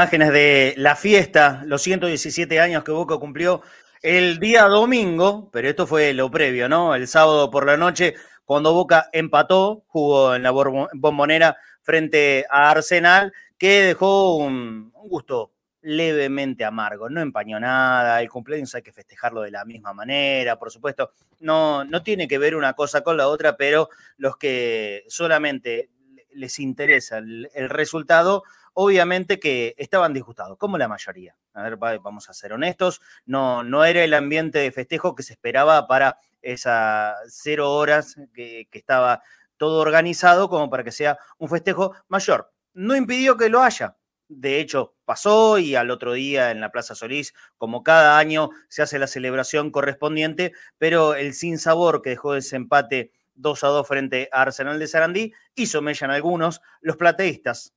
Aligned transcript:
Imágenes 0.00 0.32
de 0.32 0.72
la 0.78 0.96
fiesta, 0.96 1.62
los 1.66 1.82
117 1.82 2.58
años 2.58 2.84
que 2.84 2.90
Boca 2.90 3.18
cumplió 3.18 3.60
el 4.00 4.38
día 4.38 4.64
domingo, 4.64 5.50
pero 5.52 5.68
esto 5.68 5.86
fue 5.86 6.14
lo 6.14 6.30
previo, 6.30 6.70
¿no? 6.70 6.94
El 6.94 7.06
sábado 7.06 7.50
por 7.50 7.66
la 7.66 7.76
noche, 7.76 8.14
cuando 8.46 8.72
Boca 8.72 9.10
empató, 9.12 9.84
jugó 9.88 10.34
en 10.34 10.42
la 10.42 10.52
bombonera 10.52 11.58
frente 11.82 12.46
a 12.48 12.70
Arsenal, 12.70 13.34
que 13.58 13.82
dejó 13.82 14.36
un, 14.36 14.90
gusto 14.90 15.52
levemente 15.82 16.64
amargo, 16.64 17.10
no 17.10 17.20
empañó 17.20 17.60
nada, 17.60 18.22
el 18.22 18.30
cumpleaños 18.30 18.74
hay 18.74 18.80
que 18.80 18.94
festejarlo 18.94 19.42
de 19.42 19.50
la 19.50 19.66
misma 19.66 19.92
manera, 19.92 20.58
por 20.58 20.70
supuesto, 20.70 21.12
no, 21.40 21.84
no 21.84 22.02
tiene 22.02 22.26
que 22.26 22.38
ver 22.38 22.56
una 22.56 22.72
cosa 22.72 23.02
con 23.02 23.18
la 23.18 23.28
otra, 23.28 23.58
pero 23.58 23.90
los 24.16 24.38
que 24.38 25.04
solamente 25.08 25.90
les 26.32 26.58
interesa 26.58 27.18
el 27.18 27.68
resultado, 27.68 28.44
obviamente 28.74 29.38
que 29.40 29.74
estaban 29.78 30.12
disgustados, 30.14 30.56
como 30.58 30.78
la 30.78 30.88
mayoría. 30.88 31.36
A 31.54 31.62
ver, 31.62 31.82
va- 31.82 31.98
vamos 31.98 32.28
a 32.28 32.34
ser 32.34 32.52
honestos, 32.52 33.00
no, 33.26 33.62
no 33.62 33.84
era 33.84 34.02
el 34.04 34.14
ambiente 34.14 34.58
de 34.58 34.72
festejo 34.72 35.14
que 35.14 35.22
se 35.22 35.32
esperaba 35.34 35.86
para 35.86 36.18
esas 36.42 37.14
cero 37.28 37.72
horas 37.72 38.16
que, 38.34 38.68
que 38.70 38.78
estaba 38.78 39.22
todo 39.56 39.80
organizado 39.80 40.48
como 40.48 40.70
para 40.70 40.84
que 40.84 40.92
sea 40.92 41.18
un 41.38 41.48
festejo 41.48 41.94
mayor. 42.08 42.52
No 42.72 42.96
impidió 42.96 43.36
que 43.36 43.48
lo 43.50 43.62
haya. 43.62 43.96
De 44.28 44.60
hecho, 44.60 44.94
pasó 45.04 45.58
y 45.58 45.74
al 45.74 45.90
otro 45.90 46.12
día 46.12 46.50
en 46.52 46.60
la 46.60 46.70
Plaza 46.70 46.94
Solís, 46.94 47.34
como 47.58 47.82
cada 47.82 48.16
año, 48.18 48.50
se 48.68 48.80
hace 48.82 48.98
la 48.98 49.08
celebración 49.08 49.70
correspondiente, 49.72 50.52
pero 50.78 51.14
el 51.14 51.34
sinsabor 51.34 52.00
que 52.00 52.10
dejó 52.10 52.36
ese 52.36 52.54
empate 52.56 53.10
2 53.34 53.64
a 53.64 53.68
2 53.68 53.88
frente 53.88 54.28
a 54.32 54.42
Arsenal 54.42 54.78
de 54.78 54.86
Sarandí 54.86 55.32
hizo 55.56 55.82
mella 55.82 56.04
en 56.04 56.10
algunos. 56.12 56.60
Los 56.80 56.96
plateístas, 56.96 57.74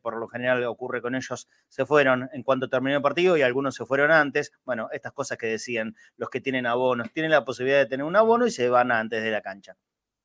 por 0.00 0.16
lo 0.18 0.28
general 0.28 0.62
ocurre 0.64 1.00
con 1.00 1.14
ellos, 1.14 1.48
se 1.68 1.86
fueron 1.86 2.28
en 2.32 2.42
cuanto 2.42 2.68
terminó 2.68 2.96
el 2.96 3.02
partido 3.02 3.36
y 3.36 3.42
algunos 3.42 3.74
se 3.74 3.86
fueron 3.86 4.10
antes. 4.10 4.52
Bueno, 4.64 4.88
estas 4.92 5.12
cosas 5.12 5.38
que 5.38 5.46
decían 5.46 5.96
los 6.16 6.30
que 6.30 6.40
tienen 6.40 6.66
abonos, 6.66 7.10
tienen 7.12 7.30
la 7.30 7.44
posibilidad 7.44 7.78
de 7.78 7.86
tener 7.86 8.04
un 8.04 8.16
abono 8.16 8.46
y 8.46 8.50
se 8.50 8.68
van 8.68 8.92
antes 8.92 9.22
de 9.22 9.30
la 9.30 9.40
cancha. 9.40 9.76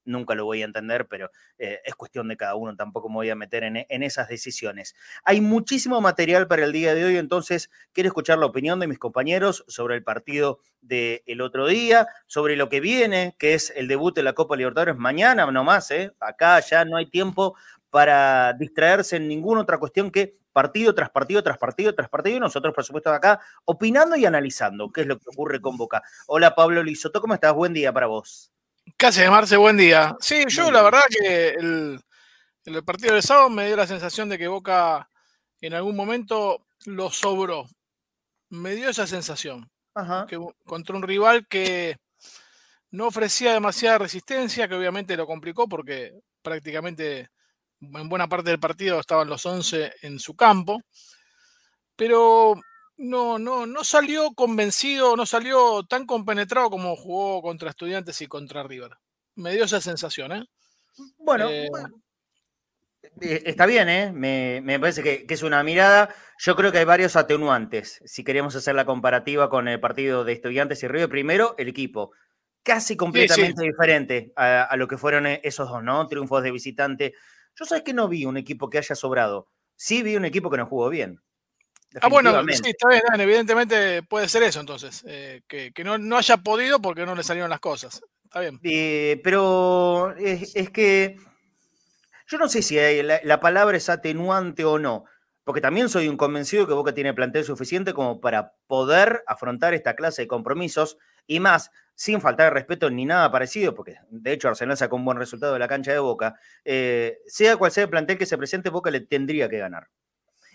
Nunca 0.06 0.34
lo 0.34 0.46
voy 0.46 0.62
a 0.62 0.66
entender, 0.66 1.08
pero 1.08 1.30
eh, 1.58 1.82
es 1.86 1.94
cuestión 1.94 2.28
de 2.30 2.38
cada 2.38 2.56
uno, 2.56 2.76
tampoco 2.76 3.10
me 3.10 3.16
voy 3.16 3.30
a 3.30 3.36
meter 3.36 3.64
en, 3.64 3.86
en 3.88 4.04
esas 4.04 4.28
decisiones. 4.28 4.96
Hay 5.24 5.40
muchísimo 5.40 6.02
material 6.02 6.48
para 6.48 6.64
el 6.64 6.72
día 6.72 6.96
de 6.96 7.06
hoy, 7.06 7.18
entonces 7.18 7.70
quiero 7.94 8.08
escuchar 8.08 8.40
la 8.40 8.48
opinión 8.48 8.80
de 8.80 8.88
mis 8.88 8.98
compañeros 8.98 9.66
sobre 9.68 9.96
el 9.96 10.04
partido 10.04 10.62
del 10.82 11.42
otro 11.42 11.68
día, 11.68 12.08
sobre 12.26 12.56
lo 12.56 12.70
que 12.70 12.80
viene, 12.80 13.36
que 13.38 13.54
es 13.54 13.72
el 13.76 13.88
debut 13.88 14.16
de 14.16 14.24
la 14.24 14.34
Copa 14.34 14.56
Libertadores 14.56 14.98
mañana 14.98 15.46
nomás, 15.52 15.92
¿eh? 15.92 16.12
acá 16.20 16.60
ya 16.62 16.86
no 16.86 16.98
hay 16.98 17.06
tiempo 17.08 17.56
para 17.90 18.54
distraerse 18.54 19.16
en 19.18 19.28
ninguna 19.28 19.62
otra 19.62 19.78
cuestión 19.78 20.12
que 20.12 20.38
partido 20.52 20.94
tras 20.94 21.10
partido, 21.10 21.44
tras 21.44 21.58
partido, 21.58 21.94
tras 21.94 22.10
partido, 22.10 22.38
y 22.38 22.40
nosotros, 22.40 22.74
por 22.74 22.84
supuesto, 22.84 23.12
acá 23.12 23.40
opinando 23.66 24.16
y 24.16 24.26
analizando 24.26 24.92
qué 24.92 25.02
es 25.02 25.08
lo 25.08 25.18
que 25.18 25.30
ocurre 25.30 25.62
con 25.62 25.78
Boca. 25.78 26.02
Hola 26.28 26.56
Pablo 26.56 26.84
Lizoto, 26.84 27.22
¿cómo 27.22 27.34
estás? 27.34 27.54
Buen 27.54 27.74
día 27.74 27.94
para 27.94 28.08
vos. 28.08 28.52
¿Qué 28.98 29.06
haces, 29.06 29.30
Marce? 29.30 29.58
Buen 29.58 29.78
día. 29.78 30.16
Sí, 30.20 30.44
yo 30.48 30.72
la 30.72 30.82
verdad 30.82 31.02
que 31.10 31.50
el, 31.50 32.02
el 32.66 32.84
partido 32.84 33.14
del 33.14 33.24
sábado 33.24 33.50
me 33.50 33.68
dio 33.68 33.76
la 33.76 33.88
sensación 33.88 34.30
de 34.30 34.38
que 34.38 34.48
Boca 34.48 35.10
en 35.62 35.74
algún 35.74 35.96
momento 35.96 36.66
lo 36.86 37.10
sobró. 37.12 37.66
Me 38.50 38.76
dio 38.76 38.90
esa 38.90 39.06
sensación. 39.06 39.70
Ajá. 39.94 40.26
Que 40.28 40.40
contra 40.66 40.96
un 40.96 41.04
rival 41.04 41.48
que 41.48 41.98
no 42.92 43.08
ofrecía 43.08 43.54
demasiada 43.54 44.00
resistencia, 44.00 44.68
que 44.68 44.76
obviamente 44.76 45.18
lo 45.18 45.28
complicó 45.28 45.68
porque 45.68 46.14
prácticamente 46.42 47.30
en 47.82 48.10
buena 48.10 48.28
parte 48.28 48.50
del 48.52 48.60
partido 48.60 49.00
estaban 49.00 49.30
los 49.30 49.46
11 49.46 49.92
en 50.02 50.20
su 50.20 50.36
campo. 50.36 50.82
Pero 51.96 52.56
no, 52.98 53.38
no, 53.40 53.66
no 53.66 53.84
salió 53.84 54.32
convencido, 54.34 55.16
no 55.16 55.26
salió 55.26 55.84
tan 55.84 56.06
compenetrado 56.06 56.70
como 56.70 56.96
jugó 56.96 57.42
contra 57.42 57.70
Estudiantes 57.70 58.22
y 58.22 58.28
contra 58.28 58.64
River. 58.64 58.92
Me 59.36 59.54
dio 59.54 59.66
esa 59.66 59.82
sensación, 59.82 60.32
¿eh? 60.32 60.44
Bueno, 61.18 61.50
Eh, 61.50 61.68
bueno, 61.70 62.04
eh, 63.22 63.44
está 63.46 63.66
bien, 63.66 63.90
¿eh? 63.90 64.12
Me, 64.14 64.62
me 64.64 64.80
parece 64.80 65.04
que, 65.04 65.26
que 65.26 65.34
es 65.34 65.44
una 65.44 65.64
mirada. 65.64 66.14
Yo 66.40 66.56
creo 66.56 66.72
que 66.72 66.80
hay 66.80 66.86
varios 66.86 67.16
atenuantes. 67.16 68.02
Si 68.06 68.24
queremos 68.24 68.56
hacer 68.56 68.76
la 68.76 68.86
comparativa 68.86 69.50
con 69.50 69.68
el 69.68 69.80
partido 69.80 70.24
de 70.26 70.34
Estudiantes 70.34 70.84
y 70.84 70.88
River, 70.88 71.10
primero, 71.10 71.56
el 71.58 71.68
equipo. 71.70 72.12
Casi 72.64 72.98
completamente 72.98 73.64
diferente 73.64 74.34
a, 74.36 74.64
a 74.64 74.76
lo 74.78 74.88
que 74.88 74.98
fueron 74.98 75.28
eh, 75.28 75.42
esos 75.44 75.70
dos, 75.70 75.84
¿no? 75.84 76.08
Triunfos 76.08 76.44
de 76.44 76.52
visitante. 76.52 77.14
Yo 77.60 77.66
sabes 77.66 77.84
que 77.84 77.94
no 77.94 78.08
vi 78.08 78.26
un 78.26 78.38
equipo 78.38 78.70
que 78.70 78.78
haya 78.78 78.96
sobrado. 78.96 79.48
Sí 79.76 80.02
vi 80.02 80.16
un 80.16 80.24
equipo 80.24 80.50
que 80.50 80.58
no 80.58 80.66
jugó 80.66 80.90
bien. 80.90 81.22
Ah, 82.02 82.08
bueno, 82.08 82.32
sí, 82.50 82.70
está 82.70 82.88
bien, 82.88 83.02
Dan, 83.10 83.20
evidentemente 83.20 84.04
puede 84.04 84.30
ser 84.30 84.44
eso 84.44 84.60
entonces, 84.60 85.04
eh, 85.08 85.42
que, 85.48 85.72
que 85.72 85.84
no, 85.84 85.98
no 85.98 86.18
haya 86.18 86.38
podido 86.38 86.80
porque 86.80 87.06
no 87.06 87.16
le 87.16 87.24
salieron 87.24 87.50
las 87.50 87.60
cosas. 87.60 88.02
Está 88.24 88.42
bien. 88.42 88.60
Eh, 88.64 89.20
pero 89.24 90.16
es, 90.16 90.56
es 90.56 90.70
que 90.70 91.18
yo 92.28 92.38
no 92.38 92.48
sé 92.48 92.62
si 92.62 92.76
la, 93.02 93.20
la 93.24 93.40
palabra 93.40 93.76
es 93.76 93.90
atenuante 93.90 94.64
o 94.64 94.78
no, 94.78 95.06
porque 95.44 95.62
también 95.62 95.90
soy 95.90 96.08
un 96.08 96.16
convencido 96.16 96.68
que 96.68 96.76
Boca 96.76 96.94
tiene 96.94 97.16
plantel 97.16 97.44
suficiente 97.44 97.92
como 97.94 98.22
para 98.22 98.54
poder 98.68 99.24
afrontar 99.26 99.74
esta 99.74 99.96
clase 99.96 100.22
de 100.22 100.28
compromisos 100.28 101.00
y 101.26 101.40
más, 101.40 101.72
sin 102.00 102.22
faltar 102.22 102.46
de 102.46 102.52
respeto 102.52 102.90
ni 102.90 103.04
nada 103.04 103.30
parecido, 103.30 103.76
porque 103.76 103.98
de 104.10 104.32
hecho 104.32 104.48
Arsenal 104.48 104.78
sacó 104.78 104.96
un 104.96 105.04
buen 105.04 105.18
resultado 105.18 105.52
de 105.52 105.60
la 105.60 105.68
cancha 105.68 105.92
de 105.92 106.00
Boca, 106.00 106.40
eh, 106.64 107.18
sea 107.28 107.58
cual 107.58 107.72
sea 107.72 107.84
el 107.84 107.90
plantel 107.90 108.18
que 108.18 108.26
se 108.26 108.38
presente, 108.38 108.70
Boca 108.70 108.90
le 108.90 109.02
tendría 109.02 109.50
que 109.50 109.58
ganar. 109.58 109.90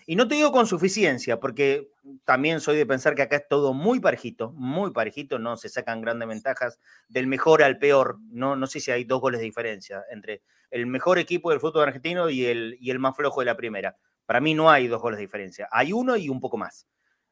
Y 0.07 0.15
no 0.15 0.27
te 0.27 0.33
digo 0.33 0.51
con 0.51 0.65
suficiencia, 0.65 1.39
porque 1.39 1.91
también 2.23 2.61
soy 2.61 2.77
de 2.77 2.87
pensar 2.87 3.13
que 3.13 3.21
acá 3.21 3.35
es 3.35 3.47
todo 3.47 3.75
muy 3.75 3.99
parejito, 3.99 4.53
muy 4.53 4.89
parejito, 4.89 5.37
no 5.37 5.55
se 5.55 5.69
sacan 5.69 6.01
grandes 6.01 6.27
ventajas 6.27 6.79
del 7.09 7.27
mejor 7.27 7.61
al 7.61 7.77
peor. 7.77 8.17
No, 8.31 8.55
no 8.55 8.65
sé 8.65 8.79
si 8.79 8.89
hay 8.89 9.03
dos 9.03 9.21
goles 9.21 9.39
de 9.39 9.45
diferencia 9.45 10.03
entre 10.09 10.41
el 10.71 10.87
mejor 10.87 11.19
equipo 11.19 11.51
del 11.51 11.59
fútbol 11.59 11.83
argentino 11.83 12.27
y 12.27 12.43
el, 12.45 12.75
y 12.79 12.89
el 12.89 12.97
más 12.97 13.15
flojo 13.15 13.41
de 13.41 13.45
la 13.45 13.55
primera. 13.55 13.95
Para 14.25 14.41
mí 14.41 14.55
no 14.55 14.71
hay 14.71 14.87
dos 14.87 14.99
goles 14.99 15.17
de 15.17 15.25
diferencia, 15.25 15.69
hay 15.71 15.93
uno 15.93 16.17
y 16.17 16.27
un 16.27 16.39
poco 16.39 16.57
más. 16.57 16.87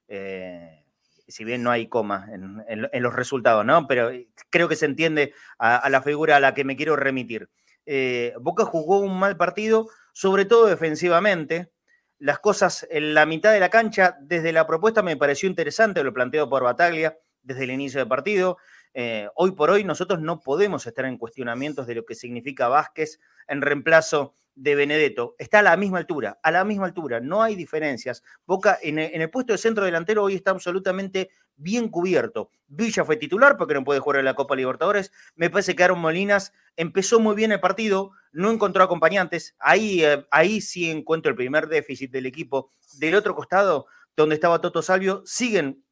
Eh, 0.08 0.83
si 1.28 1.44
bien 1.44 1.64
no 1.64 1.72
hay 1.72 1.88
coma 1.88 2.28
en, 2.32 3.04
los 3.04 3.14
resultados, 3.16 3.66
¿no? 3.66 3.88
Pero 3.88 4.12
creo 4.50 4.68
que 4.68 4.76
se 4.76 4.86
entiende 4.86 5.34
a, 5.58 5.78
a 5.78 5.90
la 5.90 6.02
figura 6.02 6.38
a 6.38 6.40
la 6.40 6.54
que 6.54 6.64
me 6.64 6.76
quiero 6.76 6.96
remitir. 6.96 7.50
Eh, 7.86 8.34
Boca 8.40 8.66
jugó 8.66 9.00
un 9.00 9.18
mal 9.20 9.38
partido, 9.38 9.90
sobre 10.14 10.46
todo 10.46 10.68
defensivamente. 10.68 11.72
las 12.20 12.40
cosas 12.40 12.88
en 12.90 13.14
la 13.14 13.26
mitad 13.26 13.52
de 13.52 13.60
la 13.60 13.70
cancha. 13.70 14.18
Desde 14.22 14.54
la 14.54 14.66
propuesta 14.66 15.02
me 15.02 15.18
pareció 15.18 15.50
interesante 15.50 16.04
lo 16.04 16.14
planteado 16.14 16.50
por 16.50 16.64
Bataglia 16.64 17.18
desde 17.42 17.66
el 17.66 17.72
inicio 17.72 18.00
del 18.00 18.08
partido. 18.08 18.58
Eh, 18.94 19.28
hoy 19.36 19.52
por 19.52 19.70
hoy 19.70 19.84
nosotros 19.84 20.22
no 20.22 20.40
podemos 20.40 20.86
estar 20.86 21.06
en 21.06 21.18
cuestionamientos 21.18 21.88
de 21.88 21.96
lo 21.96 22.06
que 22.06 22.16
significa 22.16 22.68
Vázquez 22.68 23.20
en 23.48 23.62
reemplazo 23.62 24.36
de 24.56 24.76
Benedetto. 24.76 25.36
Está 25.38 25.60
a 25.60 25.64
la 25.64 25.78
misma 25.78 25.98
altura, 25.98 26.40
a 26.44 26.52
la 26.52 26.64
misma 26.64 26.86
altura, 26.86 27.20
no 27.20 27.42
hay 27.42 27.56
diferencias. 27.56 28.24
Boca 28.46 28.78
en 28.82 29.00
el, 29.00 29.30
puesto 29.30 29.54
de 29.54 29.58
centro 29.58 29.86
delantero 29.86 30.24
hoy 30.24 30.36
está 30.36 30.52
absolutamente 30.52 31.30
bien 31.56 31.90
cubierto. 31.90 32.50
Villa 32.68 33.04
fue 33.04 33.16
titular 33.16 33.58
porque 33.58 33.74
no 33.74 33.84
puede 33.84 34.00
jugar 34.00 34.20
en 34.20 34.26
la 34.26 34.36
Copa 34.36 34.56
Libertadores. 34.56 35.12
Me 35.36 35.50
parece 35.50 35.76
que 35.76 35.84
Aaron 35.84 36.00
Molinas 36.00 36.54
empezó 36.76 37.20
muy 37.20 37.36
bien 37.36 37.52
el 37.52 37.60
partido, 37.60 38.12
no 38.32 38.52
encontró 38.52 38.84
acompañantes. 38.84 39.56
Ahí, 39.60 40.04
eh, 40.04 40.26
ahí 40.32 40.62
sí 40.62 40.90
encuentro 40.90 41.30
el 41.30 41.36
primer 41.36 41.68
déficit 41.68 42.12
del 42.12 42.26
equipo. 42.26 42.70
Del 42.98 43.16
otro 43.16 43.36
costado, 43.36 43.88
donde 44.16 44.36
estaba 44.36 44.62
Toto 44.62 44.82
Salvio, 44.82 45.24
siguen 45.26 45.84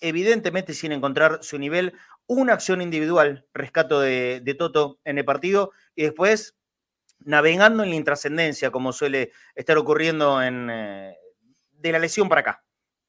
evidentemente 0.00 0.74
sin 0.74 0.92
encontrar 0.92 1.38
su 1.42 1.58
nivel. 1.58 1.94
Una 2.30 2.52
acción 2.52 2.82
individual, 2.82 3.46
rescato 3.54 4.00
de, 4.00 4.54
Toto 4.58 5.00
en 5.04 5.16
el 5.16 5.24
partido, 5.24 5.72
y 5.96 6.02
después 6.02 6.56
navegando 7.20 7.82
en 7.82 7.90
la 7.90 7.96
intrascendencia, 7.96 8.70
como 8.70 8.92
suele 8.92 9.32
estar 9.54 9.78
ocurriendo 9.78 10.42
en, 10.42 10.68
eh, 10.70 11.16
de 11.72 11.92
la 11.92 11.98
lesión 11.98 12.28
para 12.28 12.42
acá. 12.42 12.64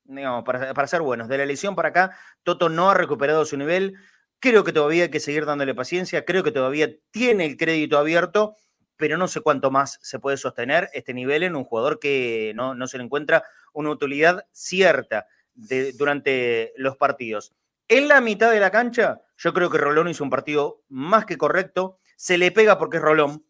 Digamos, 0.06 0.44
para, 0.46 0.74
para 0.74 0.88
ser 0.88 1.02
buenos, 1.02 1.28
de 1.28 1.38
la 1.38 1.46
lesión 1.46 1.76
para 1.76 1.90
acá, 1.90 2.18
Toto 2.44 2.70
no 2.70 2.90
ha 2.90 2.94
recuperado 2.94 3.44
su 3.46 3.58
nivel. 3.58 3.96
Creo 4.40 4.64
que 4.64 4.72
todavía 4.72 5.04
hay 5.04 5.12
que 5.12 5.20
seguir 5.20 5.46
dándole 5.46 5.76
paciencia, 5.76 6.24
creo 6.24 6.42
que 6.42 6.52
todavía 6.52 6.90
tiene 7.12 7.46
el 7.46 7.58
crédito 7.58 7.98
abierto, 7.98 8.56
pero 8.96 9.18
no 9.18 9.28
sé 9.28 9.42
cuánto 9.42 9.70
más 9.70 10.00
se 10.02 10.20
puede 10.20 10.38
sostener 10.38 10.90
este 10.94 11.14
nivel 11.14 11.44
en 11.44 11.58
un 11.58 11.66
jugador 11.66 12.00
que 12.00 12.54
no, 12.56 12.74
no 12.74 12.88
se 12.88 12.98
le 12.98 13.04
encuentra 13.04 13.44
una 13.74 13.92
utilidad 13.92 14.46
cierta 14.54 15.28
durante 15.98 16.74
los 16.78 16.96
partidos. 16.98 17.54
En 17.92 18.08
la 18.08 18.22
mitad 18.22 18.52
de 18.52 18.60
la 18.60 18.70
cancha, 18.70 19.20
yo 19.36 19.52
creo 19.52 19.72
que 19.72 19.80
Rolón 19.80 20.10
hizo 20.10 20.24
un 20.24 20.30
partido 20.30 20.84
más 20.90 21.26
que 21.26 21.40
correcto. 21.40 21.98
Se 22.18 22.38
le 22.38 22.52
pega 22.52 22.78
porque 22.78 22.98
es 22.98 23.04
Rolón, 23.04 23.44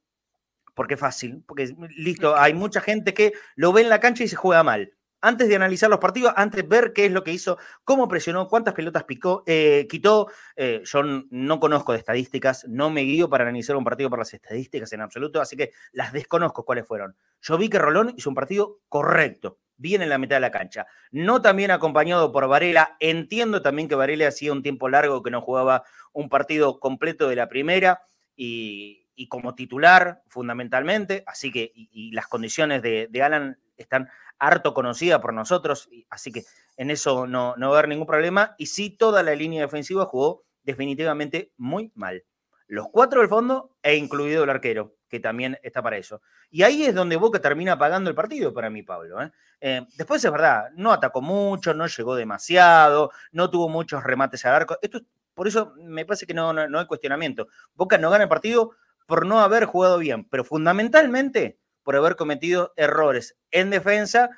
porque 0.73 0.93
es 0.93 0.99
fácil, 0.99 1.43
porque 1.45 1.75
listo, 1.97 2.37
hay 2.37 2.53
mucha 2.53 2.79
gente 2.79 3.13
que 3.13 3.33
lo 3.55 3.73
ve 3.73 3.81
en 3.81 3.89
la 3.89 3.99
cancha 3.99 4.23
y 4.23 4.29
se 4.29 4.37
juega 4.37 4.63
mal. 4.63 4.93
Antes 5.19 5.49
de 5.49 5.57
analizar 5.57 5.89
los 5.89 5.99
partidos, 5.99 6.31
antes 6.37 6.61
de 6.61 6.69
ver 6.69 6.93
qué 6.93 7.07
es 7.07 7.11
lo 7.11 7.25
que 7.25 7.33
hizo, 7.33 7.57
cómo 7.83 8.07
presionó, 8.07 8.47
cuántas 8.47 8.73
pelotas 8.73 9.03
picó, 9.03 9.43
eh, 9.45 9.85
quitó. 9.89 10.31
Eh, 10.55 10.83
yo 10.85 11.03
no 11.03 11.59
conozco 11.59 11.91
de 11.91 11.97
estadísticas, 11.97 12.65
no 12.69 12.89
me 12.89 13.01
guío 13.01 13.29
para 13.29 13.43
analizar 13.43 13.75
un 13.75 13.83
partido 13.83 14.09
por 14.09 14.19
las 14.19 14.33
estadísticas 14.33 14.93
en 14.93 15.01
absoluto, 15.01 15.41
así 15.41 15.57
que 15.57 15.73
las 15.91 16.13
desconozco 16.13 16.63
cuáles 16.63 16.87
fueron. 16.87 17.17
Yo 17.41 17.57
vi 17.57 17.67
que 17.67 17.77
Rolón 17.77 18.13
hizo 18.15 18.29
un 18.29 18.35
partido 18.35 18.79
correcto, 18.87 19.59
bien 19.79 20.03
en 20.03 20.09
la 20.09 20.19
mitad 20.19 20.35
de 20.35 20.41
la 20.41 20.51
cancha. 20.51 20.85
No 21.09 21.41
también 21.41 21.71
acompañado 21.71 22.31
por 22.31 22.47
Varela. 22.47 22.97
Entiendo 22.99 23.63
también 23.63 23.87
que 23.87 23.95
Varela 23.95 24.27
hacía 24.27 24.51
un 24.51 24.61
tiempo 24.61 24.89
largo 24.89 25.23
que 25.23 25.31
no 25.31 25.41
jugaba 25.41 25.83
un 26.13 26.29
partido 26.29 26.79
completo 26.79 27.27
de 27.27 27.35
la 27.35 27.49
primera 27.49 28.03
y, 28.35 29.07
como 29.29 29.55
titular 29.55 30.21
fundamentalmente, 30.27 31.23
así 31.27 31.51
que 31.51 31.71
y, 31.73 32.11
las 32.11 32.27
condiciones 32.27 32.81
de, 32.81 33.07
de, 33.09 33.21
Alan 33.21 33.59
están 33.75 34.09
harto 34.37 34.73
conocidas 34.73 35.19
por 35.19 35.33
nosotros, 35.33 35.89
así 36.09 36.31
que 36.31 36.43
en 36.77 36.89
eso 36.89 37.27
no, 37.27 37.55
no 37.57 37.69
va 37.69 37.75
a 37.75 37.79
haber 37.79 37.89
ningún 37.89 38.07
problema, 38.07 38.55
y 38.57 38.67
sí 38.67 38.91
toda 38.91 39.21
la 39.21 39.35
línea 39.35 39.61
defensiva 39.61 40.05
jugó 40.05 40.45
definitivamente 40.63 41.51
muy 41.57 41.91
mal. 41.95 42.23
Los 42.67 42.87
cuatro 42.89 43.19
del 43.19 43.29
fondo 43.29 43.75
e 43.83 43.95
incluido 43.95 44.45
el 44.45 44.49
arquero, 44.49 44.95
que 45.09 45.19
también 45.19 45.57
está 45.63 45.81
para 45.81 45.97
eso. 45.97 46.21
Y 46.51 46.63
ahí 46.63 46.85
es 46.85 46.95
donde 46.95 47.17
Boca 47.17 47.39
termina 47.39 47.77
pagando 47.77 48.09
el 48.09 48.15
partido 48.15 48.53
para 48.53 48.69
mí, 48.69 48.83
Pablo. 48.83 49.21
¿eh? 49.21 49.31
Eh, 49.59 49.85
después 49.97 50.23
es 50.23 50.31
verdad, 50.31 50.69
no 50.75 50.91
atacó 50.91 51.21
mucho, 51.21 51.73
no 51.73 51.87
llegó 51.87 52.15
demasiado, 52.15 53.11
no 53.31 53.49
tuvo 53.49 53.67
muchos 53.67 54.03
remates 54.03 54.45
al 54.45 54.55
arco. 54.55 54.77
Esto, 54.81 55.01
por 55.33 55.47
eso 55.47 55.73
me 55.77 56.05
parece 56.05 56.25
que 56.25 56.33
no, 56.33 56.53
no, 56.53 56.67
no 56.67 56.79
hay 56.79 56.85
cuestionamiento. 56.85 57.47
Boca 57.73 57.97
no 57.97 58.09
gana 58.09 58.23
el 58.23 58.29
partido 58.29 58.71
por 59.05 59.25
no 59.25 59.39
haber 59.39 59.65
jugado 59.65 59.97
bien, 59.97 60.25
pero 60.25 60.43
fundamentalmente 60.43 61.57
por 61.83 61.95
haber 61.95 62.15
cometido 62.15 62.73
errores 62.77 63.35
en 63.49 63.71
defensa 63.71 64.29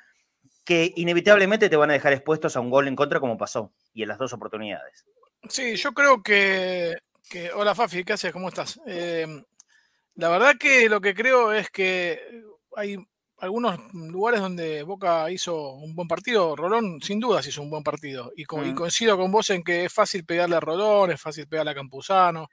que 0.64 0.92
inevitablemente 0.96 1.68
te 1.68 1.76
van 1.76 1.90
a 1.90 1.94
dejar 1.94 2.12
expuestos 2.12 2.56
a 2.56 2.60
un 2.60 2.70
gol 2.70 2.88
en 2.88 2.96
contra 2.96 3.20
como 3.20 3.36
pasó 3.36 3.72
y 3.92 4.02
en 4.02 4.08
las 4.08 4.18
dos 4.18 4.32
oportunidades. 4.32 5.04
Sí, 5.48 5.76
yo 5.76 5.92
creo 5.92 6.22
que, 6.22 6.96
hola 7.54 7.74
Fafi, 7.74 8.04
¿qué 8.04 8.12
haces? 8.12 8.32
¿Cómo 8.32 8.48
estás? 8.48 8.80
Eh, 8.86 9.26
la 10.14 10.28
verdad 10.28 10.56
que 10.58 10.88
lo 10.88 11.00
que 11.00 11.14
creo 11.14 11.52
es 11.52 11.70
que 11.70 12.20
hay 12.76 12.96
algunos 13.38 13.78
lugares 13.92 14.40
donde 14.40 14.84
Boca 14.84 15.30
hizo 15.30 15.72
un 15.72 15.94
buen 15.94 16.06
partido. 16.06 16.54
Rolón, 16.54 17.00
sin 17.02 17.18
dudas, 17.18 17.46
hizo 17.46 17.60
un 17.60 17.70
buen 17.70 17.82
partido. 17.82 18.32
Y, 18.36 18.44
con, 18.44 18.64
mm. 18.64 18.70
y 18.70 18.74
coincido 18.74 19.16
con 19.16 19.32
vos 19.32 19.50
en 19.50 19.64
que 19.64 19.86
es 19.86 19.92
fácil 19.92 20.24
pegarle 20.24 20.56
a 20.56 20.60
Rolón, 20.60 21.10
es 21.10 21.20
fácil 21.20 21.48
pegarle 21.48 21.72
a 21.72 21.74
Campuzano. 21.74 22.48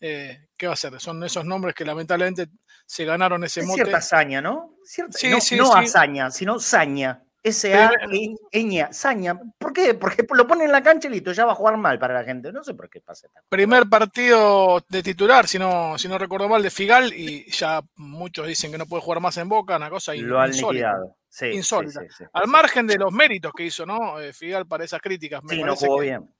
Eh, 0.00 0.46
¿Qué 0.56 0.68
va 0.68 0.74
a 0.74 0.76
ser? 0.76 1.00
Son 1.00 1.22
esos 1.24 1.44
nombres 1.44 1.74
que 1.74 1.84
lamentablemente 1.84 2.46
se 2.86 3.04
ganaron 3.04 3.42
ese 3.42 3.60
es 3.60 3.66
mote. 3.66 3.82
Cierta 3.82 3.98
hazaña, 3.98 4.40
¿no? 4.40 4.76
Cierta, 4.84 5.18
Sí, 5.18 5.28
no, 5.28 5.40
sí, 5.40 5.56
no 5.56 5.66
sí. 5.66 5.72
hazaña, 5.78 6.30
sino 6.30 6.60
saña. 6.60 7.24
S.A. 7.42 7.90
Eña, 8.50 8.92
saña. 8.92 9.38
¿Por 9.58 9.72
qué? 9.72 9.94
Porque 9.94 10.26
lo 10.34 10.46
ponen 10.46 10.66
en 10.66 10.72
la 10.72 10.82
cancha 10.82 11.08
y 11.08 11.12
listo, 11.12 11.32
ya 11.32 11.44
va 11.46 11.52
a 11.52 11.54
jugar 11.54 11.76
mal 11.76 11.98
para 11.98 12.14
la 12.14 12.24
gente. 12.24 12.52
No 12.52 12.64
sé 12.64 12.74
por 12.74 12.90
qué 12.90 13.00
pasa. 13.00 13.28
Primer 13.48 13.88
partido 13.88 14.84
de 14.88 15.02
titular, 15.02 15.46
si 15.46 15.58
no, 15.58 15.96
si 15.98 16.08
no 16.08 16.18
recuerdo 16.18 16.48
mal, 16.48 16.62
de 16.62 16.70
Figal, 16.70 17.12
y 17.14 17.50
ya 17.50 17.80
muchos 17.96 18.46
dicen 18.46 18.72
que 18.72 18.78
no 18.78 18.86
puede 18.86 19.02
jugar 19.02 19.20
más 19.20 19.36
en 19.36 19.48
Boca, 19.48 19.76
una 19.76 19.88
cosa 19.90 20.14
Lo 20.14 20.40
han 20.40 20.48
insólita. 20.48 20.72
liquidado. 20.92 21.16
Sí, 21.30 21.46
Insólita. 21.46 22.00
sí, 22.00 22.06
sí, 22.18 22.24
Al 22.32 22.48
margen 22.48 22.86
de 22.86 22.96
los 22.96 23.12
méritos 23.12 23.52
que 23.54 23.64
hizo, 23.64 23.84
¿no? 23.86 24.18
Eh, 24.18 24.32
Figal 24.32 24.66
para 24.66 24.84
esas 24.84 25.00
críticas. 25.00 25.42
Me 25.44 25.54
Sí, 25.54 25.62
no 25.62 25.76
jugó 25.76 25.98
que- 25.98 26.04
bien. 26.06 26.34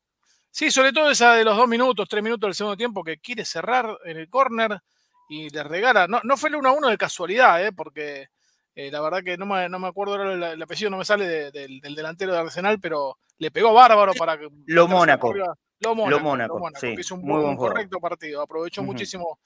Sí, 0.50 0.70
sobre 0.70 0.92
todo 0.92 1.10
esa 1.10 1.34
de 1.34 1.44
los 1.44 1.56
dos 1.56 1.68
minutos, 1.68 2.08
tres 2.08 2.22
minutos 2.24 2.48
del 2.48 2.54
segundo 2.54 2.76
tiempo, 2.76 3.04
que 3.04 3.18
quiere 3.18 3.44
cerrar 3.44 3.86
en 4.04 4.16
el 4.16 4.28
córner 4.30 4.80
y 5.28 5.50
le 5.50 5.62
regala. 5.62 6.08
No, 6.08 6.20
no 6.24 6.36
fue 6.38 6.48
el 6.48 6.56
1 6.56 6.70
a 6.70 6.72
1 6.72 6.88
de 6.88 6.96
casualidad, 6.96 7.64
¿eh? 7.64 7.70
porque 7.72 8.28
eh, 8.78 8.90
la 8.90 9.00
verdad 9.00 9.22
que 9.24 9.36
no 9.36 9.46
me, 9.46 9.68
no 9.68 9.78
me 9.78 9.88
acuerdo 9.88 10.22
el, 10.32 10.42
el 10.42 10.62
apellido, 10.62 10.90
no 10.90 10.98
me 10.98 11.04
sale 11.04 11.26
de- 11.26 11.50
del, 11.50 11.80
del 11.80 11.94
delantero 11.94 12.32
de 12.32 12.38
Arsenal, 12.38 12.78
pero 12.80 13.18
le 13.38 13.50
pegó 13.50 13.72
bárbaro 13.74 14.12
para 14.14 14.38
que. 14.38 14.48
Lo 14.66 14.88
Mónaco. 14.88 15.32
Lo 15.80 16.20
Mónaco. 16.22 16.54
Sí, 16.80 16.94
que 16.94 17.00
hizo 17.02 17.14
un, 17.16 17.20
muy 17.22 17.36
buen- 17.36 17.50
un 17.50 17.56
correcto 17.74 18.00
partido. 18.00 18.40
Aprovechó 18.42 18.82
muchísimo 18.86 19.40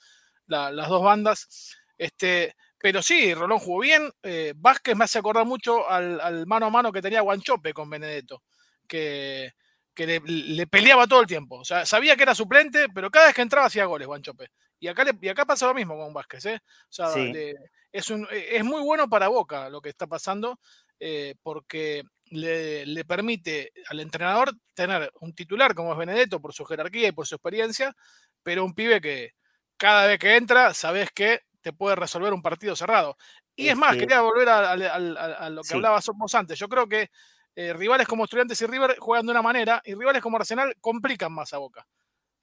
la- 0.47 0.71
las 0.71 0.89
dos 0.89 1.03
bandas. 1.03 1.77
Este, 1.99 2.55
pero 2.79 3.01
sí, 3.03 3.33
Rolón 3.35 3.59
jugó 3.59 3.81
bien. 3.81 4.11
Eh, 4.23 4.55
Vázquez 4.57 4.97
me 4.97 5.05
hace 5.05 5.19
acordar 5.19 5.47
mucho 5.47 5.89
al, 5.89 6.21
al 6.21 6.47
mano 6.47 6.67
a 6.67 6.71
mano 6.71 6.91
que 6.93 7.03
tenía 7.03 7.21
Guanchope 7.21 7.73
con 7.73 7.89
Benedetto, 7.89 8.43
que, 8.89 9.53
que 9.95 10.07
le, 10.07 10.21
le 10.27 10.67
peleaba 10.67 11.07
todo 11.07 11.21
el 11.21 11.27
tiempo. 11.27 11.57
O 11.61 11.65
sea, 11.65 11.87
sabía 11.87 12.17
que 12.17 12.25
era 12.25 12.35
suplente, 12.35 12.87
pero 12.95 13.11
cada 13.11 13.27
vez 13.27 13.35
que 13.35 13.43
entraba 13.43 13.67
hacía 13.69 13.85
goles 13.85 14.07
Guanchope. 14.09 14.49
Y 14.83 14.89
acá, 14.89 15.05
le- 15.05 15.17
y 15.21 15.29
acá 15.29 15.45
pasa 15.47 15.67
lo 15.69 15.75
mismo 15.75 15.97
con 15.97 16.13
Vázquez. 16.13 16.45
¿eh? 16.47 16.57
O 16.65 16.93
sea, 16.93 17.09
Sí. 17.11 17.33
le- 17.33 17.55
es, 17.93 18.11
un- 18.11 18.27
eh, 18.33 18.57
es 18.57 18.65
muy 18.65 18.81
bueno 18.83 19.09
para 19.09 19.29
Boca 19.29 19.69
lo 19.71 19.81
que 19.81 19.91
está 19.91 20.09
pasando, 20.09 20.59
eh, 20.99 21.37
porque 21.41 22.03
le, 22.31 22.85
le 22.87 23.05
permite 23.05 23.73
al 23.89 24.01
entrenador 24.01 24.51
tener 24.75 25.13
un 25.21 25.35
titular 25.35 25.73
como 25.77 25.93
es 25.93 25.99
Benedetto 25.99 26.41
por 26.41 26.53
su 26.53 26.65
jerarquía 26.65 27.07
y 27.07 27.13
por 27.13 27.29
su 27.29 27.37
experiencia, 27.37 27.95
pero 28.43 28.65
un 28.65 28.75
pibe 28.75 29.01
que 29.01 29.35
cada 29.77 30.07
vez 30.09 30.19
que 30.19 30.35
entra 30.35 30.75
sabes 30.75 31.11
que 31.13 31.43
te 31.61 31.73
puede 31.73 31.95
resolver 31.95 32.33
un 32.33 32.43
partido 32.43 32.75
cerrado. 32.75 33.17
Y 33.55 33.67
es, 33.67 33.73
Es 33.75 33.79
más, 33.79 33.93
que- 33.93 34.01
quería 34.01 34.21
volver 34.23 34.49
a, 34.49 34.73
a- 34.73 34.73
a- 34.73 35.35
a 35.47 35.51
lo 35.51 35.63
que 35.63 35.69
Sí. 35.69 35.75
hablabas 35.75 36.07
vos 36.13 36.35
antes. 36.35 36.59
Yo 36.59 36.69
creo 36.69 36.89
que 36.89 37.09
eh, 37.55 37.73
rivales 37.73 38.09
como 38.09 38.25
Estudiantes 38.25 38.61
y 38.63 38.67
River 38.67 38.97
juegan 38.99 39.27
de 39.27 39.31
una 39.33 39.43
manera 39.43 39.81
y 39.85 39.95
rivales 39.95 40.23
como 40.23 40.39
Arsenal 40.39 40.75
complican 40.81 41.33
más 41.33 41.53
a 41.53 41.59
Boca. 41.59 41.87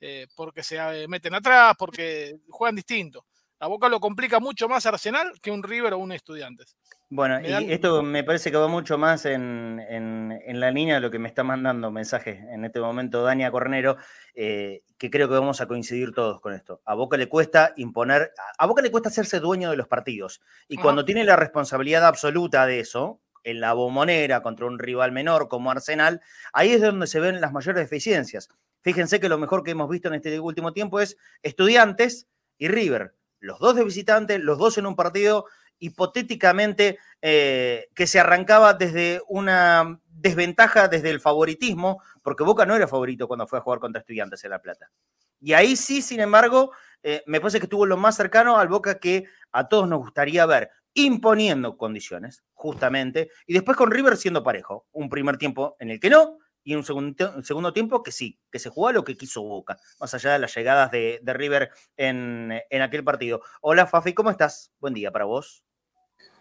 Eh, 0.01 0.27
porque 0.35 0.63
se 0.63 0.77
eh, 0.77 1.07
meten 1.07 1.33
atrás, 1.33 1.73
porque 1.77 2.37
juegan 2.49 2.75
distinto. 2.75 3.25
A 3.61 3.67
Boca 3.67 3.89
lo 3.89 3.99
complica 3.99 4.39
mucho 4.39 4.69
más 4.69 4.85
Arsenal 4.85 5.33
que 5.41 5.51
un 5.51 5.61
River 5.63 5.93
o 5.93 5.97
un 5.97 6.13
Estudiantes. 6.13 6.77
Bueno, 7.09 7.41
y 7.41 7.49
dan- 7.49 7.69
esto 7.69 8.01
me 8.03 8.23
parece 8.23 8.51
que 8.51 8.57
va 8.57 8.69
mucho 8.69 8.97
más 8.97 9.25
en, 9.25 9.83
en- 9.89 10.31
en 10.45 10.59
la 10.61 10.71
línea 10.71 10.95
de 10.95 11.01
lo 11.01 11.11
que 11.11 11.19
me 11.19 11.27
está 11.27 11.43
mandando 11.43 11.91
mensaje 11.91 12.45
en 12.53 12.63
este 12.63 12.79
momento 12.79 13.21
Dania 13.23 13.51
Cornero, 13.51 13.97
eh, 14.33 14.83
que 14.97 15.09
creo 15.09 15.27
que 15.27 15.33
vamos 15.33 15.59
a 15.59 15.67
coincidir 15.67 16.13
todos 16.13 16.39
con 16.39 16.53
esto. 16.53 16.81
A 16.85 16.93
Boca 16.93 17.17
le 17.17 17.27
cuesta 17.27 17.73
imponer, 17.75 18.31
a 18.57 18.65
Boca 18.65 18.81
le 18.81 18.91
cuesta 18.91 19.09
hacerse 19.09 19.41
dueño 19.41 19.71
de 19.71 19.75
los 19.77 19.87
partidos. 19.87 20.39
Y 20.69 20.75
Ajá. 20.75 20.83
cuando 20.83 21.03
tiene 21.03 21.25
la 21.25 21.35
responsabilidad 21.35 22.05
absoluta 22.05 22.65
de 22.65 22.79
eso, 22.79 23.19
en 23.43 23.59
la 23.59 23.73
bombonera 23.73 24.41
contra 24.41 24.67
un 24.67 24.79
rival 24.79 25.11
menor 25.11 25.49
como 25.49 25.71
Arsenal, 25.71 26.21
ahí 26.53 26.71
es 26.71 26.81
donde 26.81 27.07
se 27.07 27.19
ven 27.19 27.41
las 27.41 27.51
mayores 27.51 27.81
deficiencias. 27.89 28.49
Fíjense 28.81 29.19
que 29.19 29.29
lo 29.29 29.37
mejor 29.37 29.63
que 29.63 29.71
hemos 29.71 29.89
visto 29.89 30.07
en 30.07 30.15
este 30.15 30.39
último 30.39 30.73
tiempo 30.73 30.99
es 30.99 31.17
Estudiantes 31.41 32.27
y 32.57 32.67
River. 32.67 33.15
Los 33.39 33.59
dos 33.59 33.75
de 33.75 33.83
visitante, 33.83 34.39
los 34.39 34.57
dos 34.57 34.77
en 34.77 34.85
un 34.85 34.95
partido 34.95 35.45
hipotéticamente 35.79 36.99
eh, 37.21 37.87
que 37.95 38.05
se 38.05 38.19
arrancaba 38.19 38.73
desde 38.73 39.21
una 39.27 39.99
desventaja, 40.05 40.87
desde 40.87 41.09
el 41.09 41.21
favoritismo, 41.21 42.01
porque 42.21 42.43
Boca 42.43 42.65
no 42.65 42.75
era 42.75 42.87
favorito 42.87 43.27
cuando 43.27 43.47
fue 43.47 43.59
a 43.59 43.61
jugar 43.61 43.79
contra 43.79 44.01
Estudiantes 44.01 44.43
en 44.43 44.51
La 44.51 44.61
Plata. 44.61 44.91
Y 45.39 45.53
ahí 45.53 45.77
sí, 45.77 46.01
sin 46.01 46.19
embargo, 46.19 46.71
eh, 47.01 47.23
me 47.25 47.39
parece 47.39 47.59
que 47.59 47.65
estuvo 47.65 47.85
lo 47.85 47.95
más 47.95 48.15
cercano 48.17 48.57
al 48.57 48.67
Boca 48.67 48.99
que 48.99 49.25
a 49.51 49.67
todos 49.69 49.87
nos 49.87 49.99
gustaría 49.99 50.45
ver. 50.45 50.69
imponiendo 50.95 51.77
condiciones, 51.77 52.43
justamente, 52.51 53.29
y 53.45 53.53
después 53.53 53.77
con 53.77 53.91
River 53.91 54.17
siendo 54.17 54.43
parejo. 54.43 54.87
Un 54.91 55.07
primer 55.07 55.37
tiempo 55.37 55.77
en 55.79 55.91
el 55.91 55.99
que 55.99 56.09
no, 56.09 56.39
y 56.63 56.75
un 56.75 56.83
segundo, 56.83 57.33
un 57.35 57.43
segundo 57.43 57.73
tiempo 57.73 58.03
que 58.03 58.11
sí, 58.11 58.39
que 58.51 58.59
se 58.59 58.69
jugó 58.69 58.89
a 58.89 58.93
lo 58.93 59.03
que 59.03 59.17
quiso 59.17 59.41
Boca, 59.41 59.77
más 59.99 60.13
allá 60.13 60.33
de 60.33 60.39
las 60.39 60.55
llegadas 60.55 60.91
de, 60.91 61.19
de 61.21 61.33
River 61.33 61.69
en, 61.97 62.53
en, 62.69 62.81
aquel 62.81 63.03
partido. 63.03 63.41
Hola 63.61 63.87
Fafi, 63.87 64.13
¿cómo 64.13 64.29
estás? 64.29 64.71
Buen 64.79 64.93
día 64.93 65.11
para 65.11 65.25
vos. 65.25 65.63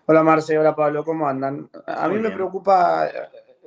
Hola 0.06 0.22
Marce, 0.22 0.58
hola 0.58 0.74
Pablo, 0.74 1.04
¿cómo 1.04 1.28
andan? 1.28 1.70
A 1.86 2.08
Muy 2.08 2.16
mí 2.16 2.20
bien. 2.20 2.30
me 2.30 2.36
preocupa 2.36 3.08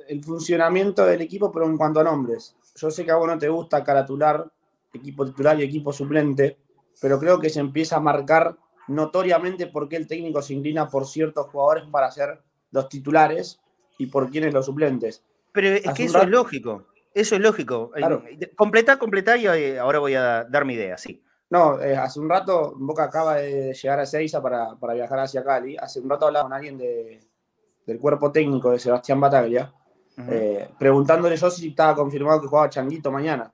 el 0.08 0.24
funcionamiento 0.24 1.06
del 1.06 1.20
equipo, 1.20 1.52
pero 1.52 1.66
en 1.66 1.76
cuanto 1.76 2.00
a 2.00 2.04
nombres. 2.04 2.56
Yo 2.74 2.90
sé 2.90 3.04
que 3.04 3.10
a 3.10 3.16
vos 3.16 3.28
no 3.28 3.38
te 3.38 3.48
gusta 3.48 3.84
caratular 3.84 4.50
equipo 4.92 5.24
titular 5.24 5.58
y 5.58 5.62
equipo 5.62 5.92
suplente, 5.92 6.58
pero 7.00 7.18
creo 7.18 7.38
que 7.38 7.50
se 7.50 7.60
empieza 7.60 7.96
a 7.96 8.00
marcar 8.00 8.56
notoriamente 8.88 9.66
por 9.66 9.88
qué 9.88 9.96
el 9.96 10.06
técnico 10.06 10.42
se 10.42 10.54
inclina 10.54 10.88
por 10.88 11.06
ciertos 11.06 11.46
jugadores 11.48 11.84
para 11.90 12.10
ser 12.10 12.42
los 12.70 12.88
titulares 12.88 13.60
y 13.98 14.06
por 14.06 14.30
quiénes 14.30 14.52
los 14.52 14.66
suplentes. 14.66 15.24
Pero 15.52 15.68
es 15.68 15.92
que 15.94 16.04
eso 16.04 16.14
rato... 16.14 16.26
es 16.26 16.30
lógico, 16.30 16.86
eso 17.14 17.34
es 17.34 17.40
lógico. 17.40 17.90
Claro. 17.90 18.24
Completá, 18.56 18.98
completá 18.98 19.36
y 19.36 19.76
ahora 19.76 19.98
voy 19.98 20.14
a 20.14 20.44
dar 20.44 20.64
mi 20.64 20.74
idea, 20.74 20.96
sí. 20.96 21.22
No, 21.50 21.78
eh, 21.82 21.94
hace 21.94 22.18
un 22.18 22.30
rato 22.30 22.72
Boca 22.76 23.04
acaba 23.04 23.34
de 23.36 23.74
llegar 23.74 24.00
a 24.00 24.06
Seiza 24.06 24.40
para, 24.40 24.74
para, 24.76 24.94
viajar 24.94 25.18
hacia 25.18 25.44
Cali. 25.44 25.76
Hace 25.76 26.00
un 26.00 26.08
rato 26.08 26.26
hablaba 26.26 26.44
con 26.44 26.54
alguien 26.54 26.78
de, 26.78 27.20
del 27.86 27.98
cuerpo 27.98 28.32
técnico 28.32 28.70
de 28.70 28.78
Sebastián 28.78 29.20
Bataglia, 29.20 29.70
uh 30.16 30.20
-huh. 30.22 30.26
eh, 30.30 30.70
preguntándole 30.78 31.36
yo 31.36 31.50
si 31.50 31.68
estaba 31.68 31.94
confirmado 31.94 32.40
que 32.40 32.46
jugaba 32.46 32.70
Changuito 32.70 33.10
mañana. 33.10 33.52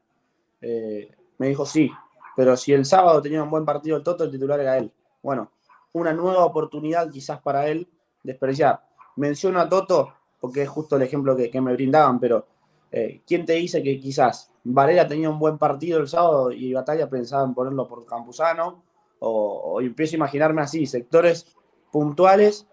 Eh, 0.61 1.11
me 1.39 1.49
dijo 1.49 1.67
sí, 1.67 1.91
pero 2.37 2.57
si 2.57 2.73
el 2.73 2.85
sábado 2.85 3.21
tenía 3.21 3.43
un 3.43 3.51
buen 3.51 3.65
partido 3.65 3.97
el 3.97 4.05
Toto, 4.05 4.23
el 4.23 4.31
titular 4.31 4.61
era 4.61 4.79
él. 4.79 4.93
Bueno, 5.21 5.51
una 5.93 6.13
nueva 6.13 6.45
oportunidad 6.45 7.11
quizás 7.11 7.41
para 7.41 7.67
él 7.67 7.89
despreciar. 8.23 8.81
Menciono 9.17 9.61
a 9.61 9.69
Toto 9.69 10.15
porque 10.41 10.63
es 10.63 10.69
justo 10.69 10.97
el 10.97 11.03
ejemplo 11.03 11.37
que, 11.37 11.61
me 11.61 11.73
brindaban, 11.73 12.21
pero 12.21 12.47
eh, 12.91 13.23
¿quién 13.27 13.45
te 13.45 13.55
dice 13.55 13.83
que 13.83 13.99
quizás 14.01 14.51
Varela 14.65 15.07
tenía 15.07 15.31
un 15.31 15.39
buen 15.39 15.59
partido 15.59 16.01
el 16.01 16.09
sábado 16.09 16.53
y 16.53 16.73
Batalla 16.73 17.09
pensaba 17.09 17.45
en 17.45 17.55
ponerlo 17.55 17.87
por 17.89 18.07
Campuzano? 18.07 18.83
O, 19.21 19.73
o 19.75 19.81
empiezo 19.81 20.15
a 20.15 20.19
imaginarme 20.19 20.63
así, 20.63 20.87
sectores 20.87 21.47
puntuales 21.91 22.67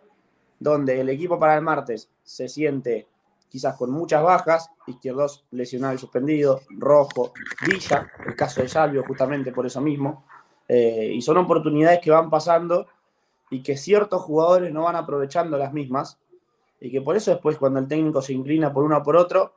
donde 0.60 1.02
el 1.02 1.10
equipo 1.10 1.40
para 1.40 1.56
el 1.56 1.62
martes 1.62 2.10
se 2.24 2.48
siente 2.48 3.08
quizás 3.56 3.78
con 3.78 3.90
muchas 3.90 4.22
bajas, 4.22 4.70
Izquierdos 4.86 5.46
lesionado 5.52 5.94
y 5.94 5.98
suspendido, 5.98 6.62
Rojo, 6.72 7.32
Villa, 7.66 8.12
el 8.26 8.36
caso 8.36 8.62
de 8.62 8.68
Salvio 8.68 9.04
justamente 9.08 9.52
por 9.52 9.66
eso 9.66 9.80
mismo, 9.80 10.26
eh, 10.68 11.12
y 11.14 11.22
son 11.22 11.38
oportunidades 11.38 12.00
que 12.02 12.12
van 12.12 12.30
pasando 12.30 12.88
y 13.50 13.64
que 13.64 13.78
ciertos 13.78 14.22
jugadores 14.24 14.74
no 14.74 14.84
van 14.84 14.98
aprovechando 14.98 15.58
las 15.58 15.72
mismas, 15.72 16.20
y 16.80 16.92
que 16.92 17.02
por 17.02 17.16
eso 17.16 17.32
después 17.32 17.58
cuando 17.58 17.80
el 17.80 17.88
técnico 17.88 18.22
se 18.22 18.34
inclina 18.34 18.74
por 18.74 18.84
uno 18.84 18.98
o 18.98 19.04
por 19.04 19.16
otro, 19.16 19.54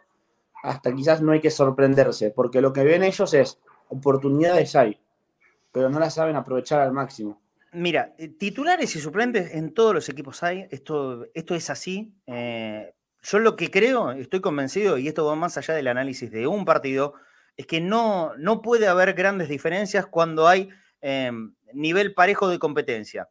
hasta 0.62 0.94
quizás 0.94 1.22
no 1.22 1.32
hay 1.32 1.40
que 1.40 1.50
sorprenderse, 1.50 2.30
porque 2.30 2.60
lo 2.60 2.72
que 2.72 2.84
ven 2.84 3.02
ellos 3.02 3.32
es 3.34 3.60
oportunidades 3.88 4.74
hay, 4.76 5.00
pero 5.72 5.88
no 5.88 5.98
las 5.98 6.14
saben 6.14 6.36
aprovechar 6.36 6.80
al 6.80 6.92
máximo. 6.92 7.40
Mira, 7.72 8.14
eh, 8.18 8.28
titulares 8.28 8.94
y 8.96 9.00
suplentes 9.00 9.54
en 9.54 9.74
todos 9.74 9.94
los 9.94 10.08
equipos 10.08 10.42
hay, 10.42 10.66
esto, 10.70 11.26
esto 11.34 11.54
es 11.54 11.68
así. 11.70 12.14
Eh, 12.26 12.94
yo 13.22 13.38
lo 13.38 13.56
que 13.56 13.70
creo, 13.70 14.12
estoy 14.12 14.40
convencido, 14.40 14.96
y 14.96 15.08
esto 15.08 15.26
va 15.26 15.34
más 15.34 15.58
allá 15.58 15.74
del 15.74 15.88
análisis 15.88 16.30
de 16.30 16.46
un 16.46 16.64
partido, 16.64 17.14
es 17.56 17.66
que 17.66 17.80
no, 17.80 18.32
no 18.36 18.62
puede 18.62 18.86
haber 18.86 19.12
grandes 19.14 19.48
diferencias 19.48 20.06
cuando 20.06 20.48
hay 20.48 20.70
eh, 21.02 21.30
nivel 21.74 22.14
parejo 22.14 22.48
de 22.48 22.58
competencia. 22.58 23.28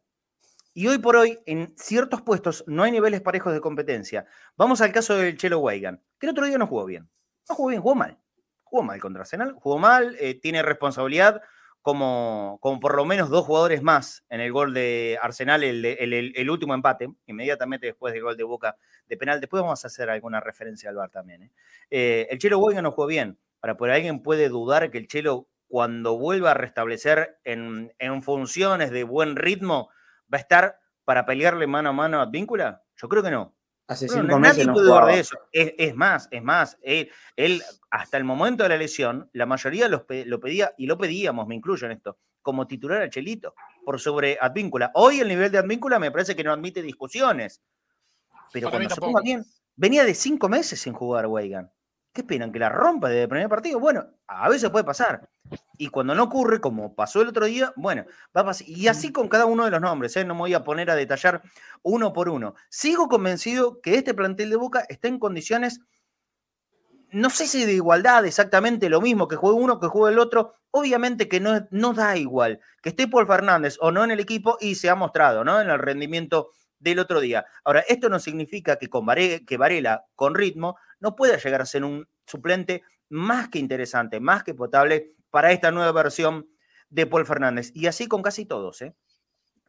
Y 0.78 0.86
hoy 0.86 0.98
por 0.98 1.16
hoy, 1.16 1.40
en 1.44 1.74
ciertos 1.76 2.22
puestos, 2.22 2.62
no 2.68 2.84
hay 2.84 2.92
niveles 2.92 3.20
parejos 3.20 3.52
de 3.52 3.60
competencia. 3.60 4.26
Vamos 4.56 4.80
al 4.80 4.92
caso 4.92 5.16
del 5.16 5.36
Chelo 5.36 5.58
Weigan, 5.58 6.00
que 6.20 6.26
el 6.26 6.30
otro 6.30 6.46
día 6.46 6.56
no 6.56 6.68
jugó 6.68 6.84
bien. 6.84 7.10
No 7.48 7.56
jugó 7.56 7.70
bien, 7.70 7.82
jugó 7.82 7.96
mal. 7.96 8.16
Jugó 8.62 8.84
mal 8.84 9.00
contra 9.00 9.22
Arsenal, 9.22 9.54
jugó 9.54 9.78
mal, 9.78 10.14
eh, 10.20 10.34
tiene 10.34 10.62
responsabilidad 10.62 11.42
como, 11.82 12.58
como, 12.62 12.78
por 12.78 12.94
lo 12.94 13.04
menos 13.04 13.28
dos 13.28 13.44
jugadores 13.44 13.82
más 13.82 14.24
en 14.28 14.40
el 14.40 14.52
gol 14.52 14.72
de 14.72 15.18
Arsenal, 15.20 15.64
el, 15.64 15.84
el, 15.84 16.48
último 16.48 16.74
empate, 16.74 17.12
inmediatamente 17.26 17.88
después 17.88 18.14
del 18.14 18.22
gol 18.22 18.36
de 18.36 18.44
Boca 18.44 18.76
de 19.08 19.16
penal. 19.16 19.40
Después 19.40 19.60
vamos 19.60 19.82
a 19.82 19.88
hacer 19.88 20.08
alguna 20.08 20.38
referencia 20.38 20.90
al 20.90 20.94
VAR 20.94 21.10
también. 21.10 21.42
¿eh? 21.42 21.50
Eh, 21.90 22.28
el 22.30 22.38
Chelo 22.38 22.60
Weigan 22.60 22.84
no 22.84 22.92
jugó 22.92 23.08
bien. 23.08 23.36
Para 23.58 23.76
por 23.76 23.90
alguien 23.90 24.22
puede 24.22 24.48
dudar 24.48 24.92
que 24.92 24.98
el 24.98 25.08
Chelo, 25.08 25.48
cuando 25.66 26.16
vuelva 26.16 26.52
a 26.52 26.54
restablecer 26.54 27.40
en, 27.42 27.92
en 27.98 28.22
funciones 28.22 28.92
de 28.92 29.02
buen 29.02 29.34
ritmo, 29.34 29.90
va 30.32 30.38
a 30.38 30.40
estar 30.40 30.78
para 31.04 31.24
pelearle 31.24 31.66
mano 31.66 31.90
a 31.90 31.92
mano 31.92 32.20
a 32.20 32.22
Advíncula? 32.22 32.82
Yo 32.96 33.08
creo 33.08 33.22
que 33.22 33.30
no. 33.30 33.54
Hace 33.86 34.06
cinco 34.06 34.26
no, 34.26 34.38
meses 34.38 34.66
no 34.66 34.74
dudar 34.74 35.06
de 35.06 35.20
eso. 35.20 35.38
Es, 35.50 35.72
es, 35.78 35.94
más, 35.94 36.28
es 36.30 36.42
más. 36.42 36.78
Él, 36.82 37.10
él, 37.36 37.62
hasta 37.90 38.18
el 38.18 38.24
momento 38.24 38.62
de 38.62 38.68
la 38.68 38.76
lesión, 38.76 39.30
la 39.32 39.46
mayoría 39.46 39.88
los, 39.88 40.02
lo 40.26 40.40
pedía, 40.40 40.74
y 40.76 40.86
lo 40.86 40.98
pedíamos, 40.98 41.46
me 41.46 41.54
incluyo 41.54 41.86
en 41.86 41.92
esto, 41.92 42.18
como 42.42 42.66
titular 42.66 43.00
a 43.00 43.08
Chelito, 43.08 43.54
por 43.86 43.98
sobre 43.98 44.36
Advíncula. 44.38 44.90
Hoy 44.94 45.20
el 45.20 45.28
nivel 45.28 45.50
de 45.50 45.58
Advíncula 45.58 45.98
me 45.98 46.10
parece 46.10 46.36
que 46.36 46.44
no 46.44 46.52
admite 46.52 46.82
discusiones. 46.82 47.62
Pero 48.52 48.66
Para 48.66 48.76
cuando 48.76 48.94
se 48.94 49.00
ponga 49.00 49.22
bien, 49.22 49.42
venía 49.74 50.04
de 50.04 50.14
cinco 50.14 50.50
meses 50.50 50.78
sin 50.78 50.92
jugar 50.92 51.26
Weigan. 51.26 51.72
¿Qué 52.18 52.22
esperan? 52.22 52.50
¿Que 52.50 52.58
la 52.58 52.68
rompa 52.68 53.08
desde 53.08 53.22
el 53.22 53.28
primer 53.28 53.48
partido? 53.48 53.78
Bueno, 53.78 54.04
a 54.26 54.48
veces 54.48 54.70
puede 54.70 54.84
pasar. 54.84 55.28
Y 55.76 55.86
cuando 55.86 56.16
no 56.16 56.24
ocurre, 56.24 56.60
como 56.60 56.96
pasó 56.96 57.22
el 57.22 57.28
otro 57.28 57.46
día, 57.46 57.72
bueno, 57.76 58.06
va 58.36 58.40
a 58.40 58.46
pasar. 58.46 58.68
Y 58.68 58.88
así 58.88 59.12
con 59.12 59.28
cada 59.28 59.46
uno 59.46 59.64
de 59.64 59.70
los 59.70 59.80
nombres, 59.80 60.16
¿eh? 60.16 60.24
no 60.24 60.34
me 60.34 60.40
voy 60.40 60.54
a 60.54 60.64
poner 60.64 60.90
a 60.90 60.96
detallar 60.96 61.42
uno 61.82 62.12
por 62.12 62.28
uno. 62.28 62.56
Sigo 62.70 63.06
convencido 63.06 63.80
que 63.80 63.94
este 63.94 64.14
plantel 64.14 64.50
de 64.50 64.56
Boca 64.56 64.84
está 64.88 65.06
en 65.06 65.20
condiciones, 65.20 65.80
no 67.12 67.30
sé 67.30 67.46
si 67.46 67.64
de 67.64 67.74
igualdad, 67.74 68.26
exactamente 68.26 68.88
lo 68.88 69.00
mismo, 69.00 69.28
que 69.28 69.36
juegue 69.36 69.56
uno, 69.56 69.78
que 69.78 69.86
juegue 69.86 70.12
el 70.12 70.18
otro. 70.18 70.54
Obviamente 70.72 71.28
que 71.28 71.38
no, 71.38 71.68
no 71.70 71.94
da 71.94 72.16
igual 72.16 72.58
que 72.82 72.88
esté 72.88 73.06
Paul 73.06 73.28
Fernández 73.28 73.76
o 73.80 73.92
no 73.92 74.02
en 74.02 74.10
el 74.10 74.18
equipo 74.18 74.58
y 74.60 74.74
se 74.74 74.90
ha 74.90 74.96
mostrado, 74.96 75.44
¿no? 75.44 75.60
En 75.60 75.70
el 75.70 75.78
rendimiento 75.78 76.50
del 76.80 76.98
otro 76.98 77.20
día. 77.20 77.46
Ahora, 77.64 77.84
esto 77.88 78.08
no 78.08 78.18
significa 78.18 78.76
que, 78.76 78.88
con 78.88 79.06
que 79.06 79.56
Varela 79.56 80.04
con 80.14 80.34
ritmo 80.34 80.76
no 81.00 81.16
pueda 81.16 81.36
llegar 81.36 81.60
a 81.60 81.66
ser 81.66 81.84
un 81.84 82.08
suplente 82.26 82.82
más 83.08 83.48
que 83.48 83.58
interesante, 83.58 84.20
más 84.20 84.44
que 84.44 84.54
potable 84.54 85.14
para 85.30 85.52
esta 85.52 85.70
nueva 85.70 85.92
versión 85.92 86.48
de 86.90 87.06
Paul 87.06 87.26
Fernández. 87.26 87.70
Y 87.74 87.86
así 87.86 88.06
con 88.06 88.22
casi 88.22 88.44
todos, 88.44 88.82
¿eh? 88.82 88.94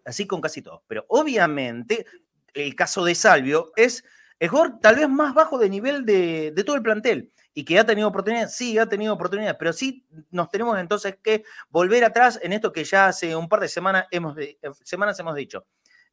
Así 0.05 0.27
con 0.27 0.41
casi 0.41 0.61
todos. 0.61 0.81
Pero 0.87 1.05
obviamente 1.09 2.05
el 2.53 2.75
caso 2.75 3.03
de 3.05 3.15
Salvio 3.15 3.71
es 3.75 4.03
el 4.39 4.49
tal 4.81 4.95
vez 4.95 5.09
más 5.09 5.33
bajo 5.33 5.57
de 5.57 5.69
nivel 5.69 6.05
de, 6.05 6.53
todo 6.65 6.75
el 6.75 6.81
plantel 6.81 7.31
y 7.53 7.65
que 7.65 7.77
ha 7.77 7.85
tenido 7.85 8.07
oportunidades, 8.07 8.55
sí, 8.55 8.77
ha 8.77 8.87
tenido 8.87 9.13
oportunidades, 9.13 9.57
pero 9.59 9.73
sí 9.73 10.05
nos 10.31 10.49
tenemos 10.49 10.79
entonces 10.79 11.17
que 11.21 11.43
volver 11.69 12.05
atrás 12.05 12.39
en 12.41 12.53
esto 12.53 12.71
que 12.71 12.83
ya 12.85 13.07
hace 13.07 13.35
un 13.35 13.49
par 13.49 13.59
de 13.59 13.67
semanas 13.67 14.05
hemos, 14.11 14.35
semanas 14.83 15.19
hemos 15.19 15.35
dicho. 15.35 15.65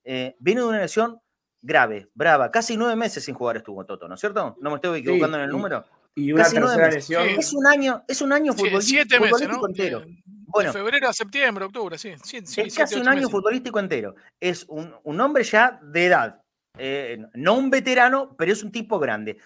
Eh, 0.02 0.34
viene 0.38 0.60
de 0.60 0.66
una 0.66 0.80
lesión 0.80 1.20
grave, 1.62 2.08
brava. 2.14 2.50
Casi 2.50 2.76
nueve 2.76 2.96
meses 2.96 3.24
sin 3.24 3.34
jugar 3.34 3.56
estuvo 3.56 3.84
Toto, 3.84 4.08
¿no 4.08 4.14
es 4.14 4.20
cierto? 4.20 4.56
¿No 4.60 4.70
me 4.70 4.76
estoy 4.76 5.00
equivocando 5.00 5.36
sí, 5.36 5.42
en 5.42 5.44
el 5.44 5.50
número? 5.50 5.84
Y 6.14 6.32
una 6.32 6.44
Casi 6.44 6.56
tercera 6.56 6.90
lesión. 6.90 7.28
Es 7.28 7.52
un 7.52 7.66
año, 7.66 8.02
es 8.08 8.22
un 8.22 8.32
año 8.32 8.52
futbolístico, 8.52 8.80
siete 8.80 9.20
meses, 9.20 9.48
¿no? 9.48 9.66
entero. 9.66 10.00
De, 10.00 10.22
bueno, 10.24 10.72
de 10.72 10.78
febrero 10.78 11.08
a 11.08 11.12
septiembre, 11.12 11.64
octubre, 11.64 11.98
sí. 11.98 12.14
sí, 12.22 12.40
sí 12.44 12.62
es 12.62 12.74
casi 12.74 12.94
un 12.94 13.08
año 13.08 13.16
meses. 13.16 13.30
futbolístico 13.30 13.78
entero. 13.78 14.14
Es 14.40 14.64
un, 14.68 14.94
un, 15.02 15.20
hombre 15.20 15.44
ya 15.44 15.78
de 15.82 16.06
edad. 16.06 16.42
Eh, 16.78 17.18
no 17.34 17.54
un 17.54 17.68
veterano, 17.70 18.34
pero 18.38 18.52
es 18.52 18.62
un 18.62 18.72
tipo 18.72 18.98
grande. 18.98 19.38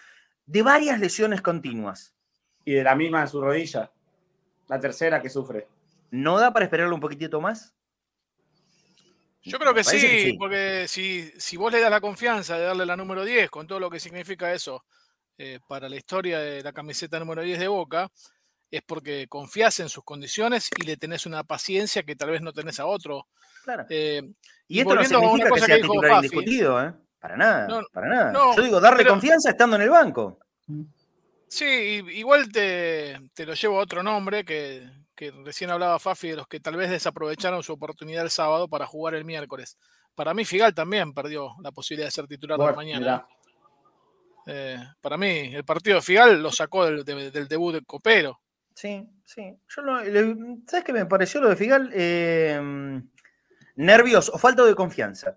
De 0.47 0.63
varias 0.63 1.01
lesiones 1.01 1.43
continuas. 1.43 2.15
Y 2.65 2.75
de 2.75 2.85
la 2.85 2.95
misma 2.95 3.23
en 3.23 3.29
su 3.29 3.41
rodilla. 3.41 3.91
La 4.69 4.79
tercera 4.79 5.21
que 5.21 5.29
sufre. 5.29 5.67
¿No 6.11 6.39
da 6.39 6.53
para 6.53 6.65
esperarlo 6.65 6.95
un 6.95 7.01
poquitito 7.01 7.41
más? 7.41 7.75
Yo 9.43 9.59
creo 9.59 9.73
que 9.73 9.85
sí, 9.85 10.01
que 10.01 10.23
sí, 10.23 10.33
porque 10.39 10.87
si, 10.87 11.31
si 11.39 11.57
vos 11.57 11.73
le 11.73 11.81
das 11.81 11.91
la 11.91 12.01
confianza 12.01 12.59
de 12.59 12.65
darle 12.65 12.85
la 12.85 12.97
número 12.97 13.25
10, 13.25 13.49
con 13.51 13.67
todo 13.67 13.81
lo 13.81 13.91
que 13.91 13.99
significa 13.99 14.53
eso 14.53 14.85
eh, 15.39 15.61
para 15.67 15.89
la 15.89 15.97
historia 15.97 16.39
de 16.41 16.63
la 16.63 16.73
camiseta 16.73 17.19
número 17.19 17.43
10 17.43 17.59
de 17.59 17.69
Boca, 17.69 18.11
es 18.71 18.83
porque 18.83 19.27
confías 19.29 19.81
en 19.81 19.89
sus 19.89 20.05
condiciones 20.05 20.69
y 20.77 20.85
le 20.85 20.97
tenés 20.97 21.25
una 21.25 21.43
paciencia 21.43 22.03
que 22.03 22.17
tal 22.17 22.31
vez 22.31 22.43
no 22.43 22.53
tenés 22.53 22.79
a 22.81 22.87
otro. 22.87 23.27
Claro. 23.65 23.87
Eh, 23.89 24.23
y, 24.69 24.77
y, 24.77 24.81
esto 24.81 24.95
no 24.95 25.05
significa 25.05 25.51
que 25.51 25.61
sea 25.61 25.77
que 25.77 25.83
titular 25.83 26.11
Buffy, 26.11 26.27
indiscutido, 26.27 26.85
¿eh? 26.85 26.93
Para 27.19 27.37
nada, 27.37 27.67
no, 27.67 27.83
para 27.93 28.09
nada. 28.09 28.33
No, 28.33 28.57
Yo 28.57 28.63
digo, 28.63 28.81
darle 28.81 28.99
pero, 28.99 29.11
confianza 29.11 29.51
estando 29.51 29.77
en 29.77 29.83
el 29.83 29.91
banco. 29.91 30.39
Sí, 31.49 31.65
igual 32.13 32.51
te, 32.51 33.19
te 33.35 33.45
lo 33.45 33.55
llevo 33.55 33.79
a 33.79 33.83
otro 33.83 34.03
nombre 34.03 34.45
que, 34.45 34.89
que 35.21 35.31
recién 35.45 35.69
hablaba 35.69 35.99
Fafi 35.99 36.31
de 36.31 36.37
los 36.37 36.49
que 36.49 36.61
tal 36.61 36.77
vez 36.77 36.89
desaprovecharon 36.89 37.63
su 37.63 37.75
oportunidad 37.75 38.25
el 38.25 38.31
sábado 38.31 38.69
para 38.69 38.87
jugar 38.87 39.15
el 39.15 39.27
miércoles. 39.27 39.77
Para 40.15 40.33
mí, 40.33 40.47
Figal 40.47 40.75
también 40.75 41.13
perdió 41.13 41.57
la 41.61 41.73
posibilidad 41.73 42.07
de 42.07 42.11
ser 42.11 42.27
titular 42.27 42.57
bueno, 42.57 42.73
de 42.73 42.77
mañana. 42.77 43.27
Eh, 44.47 44.79
para 44.99 45.19
mí, 45.19 45.55
el 45.55 45.63
partido 45.63 45.97
de 45.97 46.03
Figal 46.03 46.43
lo 46.43 46.51
sacó 46.51 46.87
del, 46.87 47.05
del, 47.05 47.31
del 47.31 47.49
debut 47.49 47.75
de 47.75 47.83
Copero. 47.83 48.41
Sí, 48.75 49.07
sí. 49.23 49.55
Yo 49.69 49.83
no, 49.83 50.01
¿Sabes 50.67 50.85
qué 50.87 50.93
me 50.95 51.05
pareció 51.05 51.43
lo 51.43 51.51
de 51.51 51.57
Figal? 51.57 51.91
Eh, 51.93 53.03
nervios 53.77 54.31
o 54.31 54.39
falta 54.39 54.65
de 54.65 54.75
confianza. 54.75 55.37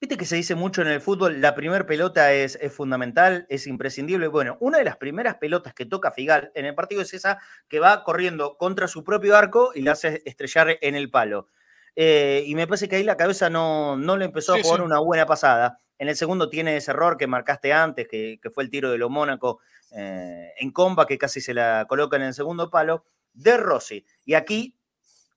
Viste 0.00 0.16
que 0.16 0.24
se 0.24 0.36
dice 0.36 0.54
mucho 0.54 0.80
en 0.80 0.88
el 0.88 1.02
fútbol, 1.02 1.42
la 1.42 1.54
primera 1.54 1.84
pelota 1.84 2.32
es, 2.32 2.56
es, 2.62 2.72
fundamental, 2.72 3.44
es 3.50 3.66
imprescindible. 3.66 4.28
Bueno, 4.28 4.56
una 4.60 4.78
de 4.78 4.84
las 4.84 4.96
primeras 4.96 5.34
pelotas 5.36 5.74
que 5.74 5.84
toca 5.84 6.10
Figal 6.10 6.50
en 6.54 6.64
el 6.64 6.74
partido 6.74 7.02
es 7.02 7.12
esa 7.12 7.38
que 7.68 7.80
va 7.80 8.02
corriendo 8.02 8.56
contra 8.56 8.88
su 8.88 9.04
propio 9.04 9.36
arco 9.36 9.72
y 9.74 9.82
la 9.82 9.92
hace 9.92 10.22
estrellar 10.24 10.78
en 10.80 10.94
el 10.94 11.10
palo. 11.10 11.48
Eh, 11.96 12.44
y 12.46 12.54
me 12.54 12.66
parece 12.66 12.88
que 12.88 12.96
ahí 12.96 13.04
la 13.04 13.18
cabeza 13.18 13.50
no, 13.50 13.94
no 13.98 14.16
le 14.16 14.24
empezó 14.24 14.54
a 14.54 14.62
jugar 14.62 14.80
una 14.80 15.00
buena 15.00 15.26
pasada. 15.26 15.78
En 15.98 16.08
el 16.08 16.16
segundo 16.16 16.48
tiene 16.48 16.78
ese 16.78 16.92
error 16.92 17.18
que 17.18 17.26
marcaste 17.26 17.74
antes, 17.74 18.08
que, 18.08 18.38
que 18.42 18.48
fue 18.48 18.64
el 18.64 18.70
tiro 18.70 18.90
de 18.90 18.96
lo 18.96 19.10
Mónaco 19.10 19.60
eh, 19.90 20.54
en 20.58 20.70
comba, 20.70 21.06
que 21.06 21.18
casi 21.18 21.42
se 21.42 21.52
la 21.52 21.84
coloca 21.86 22.16
en 22.16 22.22
el 22.22 22.32
segundo 22.32 22.70
palo, 22.70 23.04
de 23.34 23.58
Rossi. 23.58 24.06
Y 24.24 24.32
aquí 24.32 24.79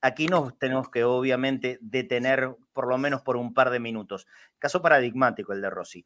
aquí 0.03 0.27
nos 0.27 0.59
tenemos 0.59 0.89
que 0.89 1.05
obviamente 1.05 1.79
detener 1.81 2.55
por 2.73 2.87
lo 2.87 2.97
menos 2.97 3.21
por 3.21 3.37
un 3.37 3.53
par 3.53 3.69
de 3.69 3.79
minutos. 3.79 4.27
Caso 4.59 4.81
paradigmático 4.81 5.53
el 5.53 5.61
de 5.61 5.69
Rossi. 5.69 6.05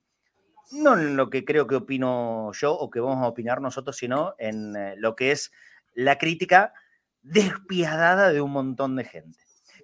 No 0.71 0.93
en 0.93 1.17
lo 1.17 1.31
que 1.31 1.43
creo 1.43 1.65
que 1.65 1.75
opino 1.75 2.51
yo 2.53 2.73
o 2.73 2.91
que 2.91 2.99
vamos 2.99 3.23
a 3.23 3.27
opinar 3.27 3.59
nosotros, 3.59 3.97
sino 3.97 4.35
en 4.37 4.75
eh, 4.75 4.93
lo 4.97 5.15
que 5.15 5.31
es 5.31 5.51
la 5.95 6.19
crítica 6.19 6.73
despiadada 7.23 8.31
de 8.31 8.39
un 8.39 8.51
montón 8.51 8.95
de 8.95 9.03
gente, 9.03 9.39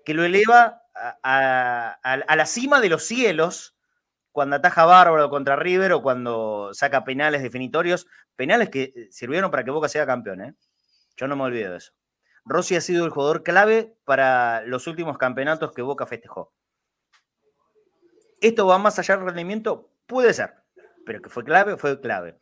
que 0.06 0.14
lo 0.14 0.24
eleva 0.24 0.84
a, 1.24 1.98
la 2.36 2.46
cima 2.46 2.80
de 2.82 2.90
los 2.90 3.04
cielos 3.04 3.76
cuando 4.32 4.58
ataja 4.58 4.86
Bárbaro 4.86 5.30
contra 5.32 5.56
River 5.56 5.94
o 5.94 6.04
cuando 6.04 6.70
saca 6.74 7.04
penales 7.04 7.42
definitorios, 7.42 8.06
penales 8.36 8.70
que 8.70 8.94
eh, 8.96 9.08
sirvieron 9.12 9.50
para 9.50 9.64
que 9.64 9.72
Boca 9.72 9.90
sea 9.90 10.06
campeón. 10.06 10.42
¿eh? 10.42 10.56
Yo 11.18 11.28
no 11.28 11.36
me 11.36 11.44
olvido 11.44 11.72
de 11.72 11.78
eso. 11.78 11.94
Rossi 12.46 12.76
ha 12.76 12.82
sido 12.82 13.06
el 13.06 13.12
jugador 13.12 13.44
clave 13.44 13.96
para 14.04 14.64
los 14.66 14.88
últimos 14.88 15.18
campeonatos 15.18 15.72
que 15.72 15.82
Boca 15.82 16.06
festejó. 16.06 16.54
¿Esto 18.42 18.68
va 18.68 18.78
más 18.78 19.00
allá 19.00 19.16
del 19.16 19.26
rendimiento? 19.28 19.90
Puede 20.06 20.34
ser, 20.34 20.54
pero 21.06 21.22
que 21.22 21.30
fue 21.30 21.46
clave, 21.46 21.78
fue 21.78 22.02
clave. 22.02 22.38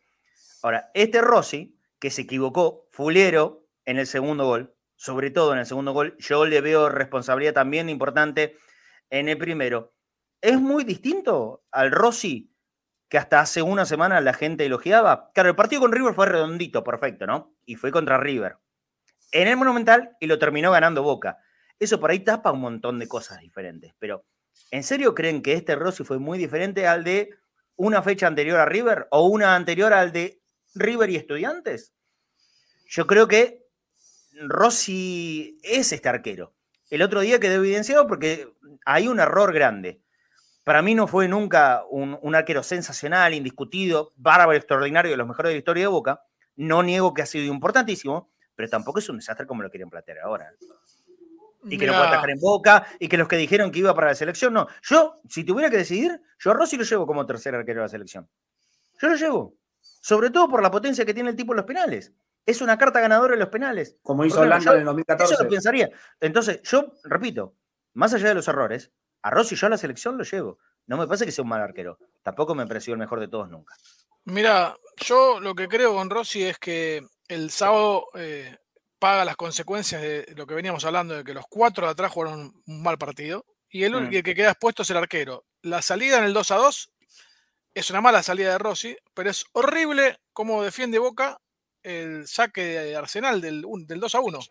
Ahora, 0.62 0.90
este 0.94 1.20
Rossi, 1.20 1.78
que 2.00 2.10
se 2.10 2.22
equivocó, 2.22 2.88
fulero 2.90 3.68
en 3.84 3.98
el 3.98 4.08
segundo 4.08 4.46
gol, 4.46 4.74
sobre 4.96 5.30
todo 5.30 5.52
en 5.52 5.60
el 5.60 5.66
segundo 5.66 5.92
gol, 5.92 6.16
yo 6.18 6.44
le 6.46 6.60
veo 6.60 6.88
responsabilidad 6.88 7.54
también 7.54 7.88
importante 7.88 8.56
en 9.10 9.28
el 9.28 9.38
primero. 9.38 9.94
Es 10.40 10.60
muy 10.60 10.82
distinto 10.82 11.62
al 11.70 11.92
Rossi 11.92 12.52
que 13.08 13.18
hasta 13.18 13.40
hace 13.40 13.62
una 13.62 13.84
semana 13.84 14.20
la 14.20 14.32
gente 14.32 14.66
elogiaba. 14.66 15.30
Claro, 15.32 15.50
el 15.50 15.56
partido 15.56 15.82
con 15.82 15.92
River 15.92 16.14
fue 16.14 16.26
redondito, 16.26 16.82
perfecto, 16.82 17.26
¿no? 17.26 17.54
Y 17.64 17.76
fue 17.76 17.92
contra 17.92 18.18
River 18.18 18.56
en 19.32 19.48
el 19.48 19.56
Monumental 19.56 20.16
y 20.20 20.26
lo 20.26 20.38
terminó 20.38 20.70
ganando 20.70 21.02
Boca. 21.02 21.38
Eso 21.78 21.98
por 21.98 22.10
ahí 22.10 22.20
tapa 22.20 22.52
un 22.52 22.60
montón 22.60 22.98
de 22.98 23.08
cosas 23.08 23.40
diferentes. 23.40 23.94
Pero, 23.98 24.24
¿en 24.70 24.84
serio 24.84 25.14
creen 25.14 25.42
que 25.42 25.54
este 25.54 25.74
Rossi 25.74 26.04
fue 26.04 26.18
muy 26.18 26.38
diferente 26.38 26.86
al 26.86 27.02
de 27.02 27.30
una 27.76 28.02
fecha 28.02 28.26
anterior 28.26 28.60
a 28.60 28.66
River 28.66 29.08
o 29.10 29.26
una 29.26 29.56
anterior 29.56 29.92
al 29.92 30.12
de 30.12 30.40
River 30.74 31.10
y 31.10 31.16
Estudiantes? 31.16 31.92
Yo 32.86 33.06
creo 33.06 33.26
que 33.26 33.66
Rossi 34.40 35.58
es 35.62 35.92
este 35.92 36.08
arquero. 36.08 36.54
El 36.90 37.02
otro 37.02 37.20
día 37.20 37.40
quedó 37.40 37.54
evidenciado 37.54 38.06
porque 38.06 38.52
hay 38.84 39.08
un 39.08 39.18
error 39.18 39.52
grande. 39.52 40.02
Para 40.64 40.82
mí 40.82 40.94
no 40.94 41.06
fue 41.06 41.26
nunca 41.26 41.82
un, 41.90 42.34
arquero 42.34 42.62
sensacional, 42.62 43.34
indiscutido, 43.34 44.12
bárbaro, 44.16 44.52
extraordinario, 44.52 45.10
de 45.10 45.16
los 45.16 45.26
mejores 45.26 45.50
de 45.50 45.54
la 45.54 45.58
historia 45.58 45.84
de 45.84 45.88
Boca. 45.88 46.22
No 46.54 46.82
niego 46.82 47.14
que 47.14 47.22
ha 47.22 47.26
sido 47.26 47.52
importantísimo, 47.52 48.31
pero 48.54 48.68
tampoco 48.68 48.98
es 48.98 49.08
un 49.08 49.16
desastre 49.16 49.46
como 49.46 49.62
lo 49.62 49.70
quieren 49.70 49.90
plantear 49.90 50.20
ahora. 50.20 50.52
Y 51.64 51.78
que 51.78 51.86
no 51.86 51.92
puede 51.92 52.06
atajar 52.06 52.30
en 52.30 52.40
boca, 52.40 52.86
y 52.98 53.08
que 53.08 53.16
los 53.16 53.28
que 53.28 53.36
dijeron 53.36 53.70
que 53.70 53.78
iba 53.78 53.94
para 53.94 54.08
la 54.08 54.14
selección, 54.14 54.52
no. 54.52 54.66
Yo, 54.82 55.20
si 55.28 55.44
tuviera 55.44 55.70
que 55.70 55.76
decidir, 55.76 56.20
yo 56.38 56.50
a 56.50 56.54
Rossi 56.54 56.76
lo 56.76 56.84
llevo 56.84 57.06
como 57.06 57.24
tercer 57.24 57.54
arquero 57.54 57.80
de 57.80 57.84
la 57.84 57.88
selección. 57.88 58.28
Yo 59.00 59.08
lo 59.08 59.16
llevo. 59.16 59.54
Sobre 59.80 60.30
todo 60.30 60.48
por 60.48 60.62
la 60.62 60.70
potencia 60.70 61.04
que 61.04 61.14
tiene 61.14 61.30
el 61.30 61.36
tipo 61.36 61.52
en 61.52 61.58
los 61.58 61.66
penales. 61.66 62.12
Es 62.44 62.60
una 62.60 62.76
carta 62.76 63.00
ganadora 63.00 63.34
en 63.34 63.40
los 63.40 63.48
penales. 63.48 63.96
Como 64.02 64.24
hizo 64.24 64.40
Holanda 64.40 64.72
en 64.72 64.78
el 64.80 64.84
2014. 64.84 65.34
Eso 65.34 65.44
lo 65.44 65.48
pensaría. 65.48 65.90
Entonces, 66.20 66.60
yo, 66.64 66.92
repito, 67.04 67.54
más 67.94 68.12
allá 68.14 68.28
de 68.28 68.34
los 68.34 68.48
errores, 68.48 68.90
a 69.22 69.30
Rossi 69.30 69.54
yo 69.54 69.68
a 69.68 69.70
la 69.70 69.78
selección 69.78 70.18
lo 70.18 70.24
llevo. 70.24 70.58
No 70.86 70.96
me 70.96 71.06
parece 71.06 71.24
que 71.24 71.32
sea 71.32 71.42
un 71.42 71.48
mal 71.48 71.60
arquero. 71.60 71.98
Tampoco 72.22 72.56
me 72.56 72.66
pareció 72.66 72.94
el 72.94 72.98
mejor 72.98 73.20
de 73.20 73.28
todos 73.28 73.48
nunca. 73.48 73.74
Mira, 74.24 74.76
yo 74.96 75.40
lo 75.40 75.54
que 75.54 75.68
creo 75.68 75.94
con 75.94 76.10
Rossi 76.10 76.44
es 76.44 76.58
que 76.58 77.04
el 77.32 77.50
sábado 77.50 78.06
eh, 78.14 78.56
paga 78.98 79.24
las 79.24 79.36
consecuencias 79.36 80.02
de 80.02 80.32
lo 80.36 80.46
que 80.46 80.54
veníamos 80.54 80.84
hablando, 80.84 81.14
de 81.14 81.24
que 81.24 81.34
los 81.34 81.44
cuatro 81.48 81.86
de 81.86 81.92
atrás 81.92 82.12
jugaron 82.12 82.52
un 82.66 82.82
mal 82.82 82.98
partido. 82.98 83.44
Y 83.68 83.84
el, 83.84 83.94
mm. 83.94 84.10
que 84.10 84.34
queda 84.34 84.50
expuesto 84.50 84.82
es 84.82 84.90
el 84.90 84.98
arquero. 84.98 85.44
La 85.62 85.80
salida 85.82 86.18
en 86.18 86.24
el 86.24 86.34
2 86.34 86.50
a 86.50 86.56
2 86.56 86.92
es 87.74 87.90
una 87.90 88.00
mala 88.00 88.22
salida 88.22 88.52
de 88.52 88.58
Rossi, 88.58 88.96
pero 89.14 89.30
es 89.30 89.44
horrible 89.52 90.18
cómo 90.32 90.62
defiende 90.62 90.98
Boca 90.98 91.38
el 91.82 92.28
saque 92.28 92.62
de 92.62 92.96
Arsenal 92.96 93.40
del, 93.40 93.64
del 93.86 94.00
2 94.00 94.14
a 94.14 94.20
1. 94.20 94.38
O 94.38 94.44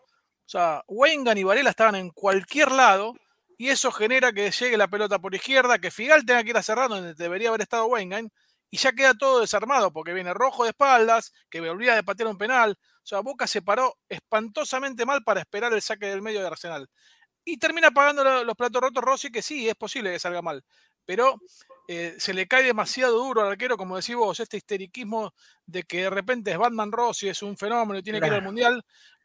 sea, 0.44 0.82
Wengan 0.88 1.38
y 1.38 1.44
Varela 1.44 1.70
estaban 1.70 1.94
en 1.94 2.10
cualquier 2.10 2.72
lado 2.72 3.14
y 3.56 3.68
eso 3.68 3.92
genera 3.92 4.32
que 4.32 4.50
llegue 4.50 4.76
la 4.76 4.88
pelota 4.88 5.18
por 5.20 5.34
izquierda, 5.34 5.78
que 5.78 5.90
Figal 5.90 6.26
tenga 6.26 6.42
que 6.42 6.50
ir 6.50 6.56
a 6.56 6.62
cerrar 6.62 6.88
donde 6.88 7.14
debería 7.14 7.48
haber 7.48 7.62
estado 7.62 7.86
Wengan 7.86 8.30
y 8.72 8.78
ya 8.78 8.90
queda 8.92 9.12
todo 9.12 9.40
desarmado 9.40 9.92
porque 9.92 10.14
viene 10.14 10.32
rojo 10.32 10.64
de 10.64 10.70
espaldas, 10.70 11.34
que 11.50 11.60
me 11.60 11.68
olvida 11.68 11.94
de 11.94 12.02
patear 12.02 12.30
un 12.30 12.38
penal. 12.38 12.78
O 12.80 13.06
sea, 13.06 13.20
Boca 13.20 13.46
se 13.46 13.60
paró 13.60 13.98
espantosamente 14.08 15.04
mal 15.04 15.22
para 15.22 15.40
esperar 15.40 15.74
el 15.74 15.82
saque 15.82 16.06
del 16.06 16.22
medio 16.22 16.40
de 16.40 16.46
Arsenal. 16.46 16.88
Y 17.44 17.58
termina 17.58 17.90
pagando 17.90 18.24
los 18.42 18.56
platos 18.56 18.80
rotos 18.80 19.04
Rossi, 19.04 19.30
que 19.30 19.42
sí, 19.42 19.68
es 19.68 19.74
posible 19.74 20.10
que 20.10 20.18
salga 20.18 20.40
mal. 20.40 20.64
Pero 21.04 21.38
eh, 21.86 22.14
se 22.18 22.32
le 22.32 22.48
cae 22.48 22.62
demasiado 22.62 23.18
duro 23.18 23.42
al 23.42 23.48
arquero, 23.48 23.76
como 23.76 23.96
decís 23.96 24.16
vos, 24.16 24.40
este 24.40 24.56
histeriquismo 24.56 25.34
de 25.66 25.82
que 25.82 26.04
de 26.04 26.10
repente 26.10 26.50
es 26.50 26.56
Batman 26.56 26.92
Rossi, 26.92 27.28
es 27.28 27.42
un 27.42 27.58
fenómeno 27.58 27.98
y 27.98 28.02
tiene 28.02 28.22
que 28.22 28.26
ir 28.28 28.32
al 28.32 28.42
Mundial 28.42 28.82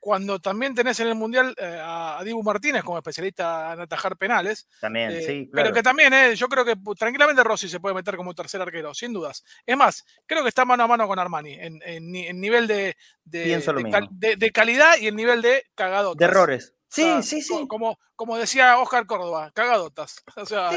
cuando 0.08 0.40
también 0.40 0.74
tenés 0.74 0.98
en 1.02 1.10
el 1.10 1.16
Mundial 1.16 1.54
eh, 1.58 1.82
a, 1.84 2.22
Dibu 2.24 2.42
Martínez 2.42 2.82
como 2.82 2.98
especialista 2.98 3.74
en 3.74 3.82
atajar 3.82 4.16
penales. 4.16 4.66
También, 4.80 5.12
eh, 5.12 5.22
sí. 5.22 5.50
Pero 5.52 5.74
que 5.74 5.84
también, 5.84 6.14
eh, 6.14 6.34
yo 6.34 6.48
creo 6.48 6.64
que 6.64 6.78
tranquilamente 6.98 7.44
Rossi 7.44 7.68
se 7.68 7.82
puede 7.82 7.94
meter 7.94 8.16
como 8.16 8.34
tercer 8.34 8.62
arquero, 8.62 8.94
sin 8.94 9.12
dudas. 9.12 9.44
Es 9.66 9.76
más, 9.76 10.06
creo 10.26 10.44
que 10.44 10.48
está 10.48 10.64
mano 10.64 10.84
a 10.84 10.88
mano 10.88 11.10
con 11.10 11.20
Armani 11.20 11.58
en, 11.60 12.40
nivel 12.40 12.68
de, 12.68 12.96
de, 13.26 14.52
calidad 14.54 14.96
y 14.98 15.08
en 15.08 15.18
nivel 15.18 15.42
de 15.42 15.66
cagado. 15.76 16.16
De 16.16 16.24
errores. 16.24 16.77
Sí, 16.90 17.22
sí, 17.22 17.42
sí. 17.42 17.68
Como, 17.68 18.00
como 18.16 18.38
decía 18.38 18.80
Oscar 18.80 19.06
Córdoba, 19.06 19.52
cagadotas. 19.54 20.24
O 20.38 20.46
sea, 20.46 20.72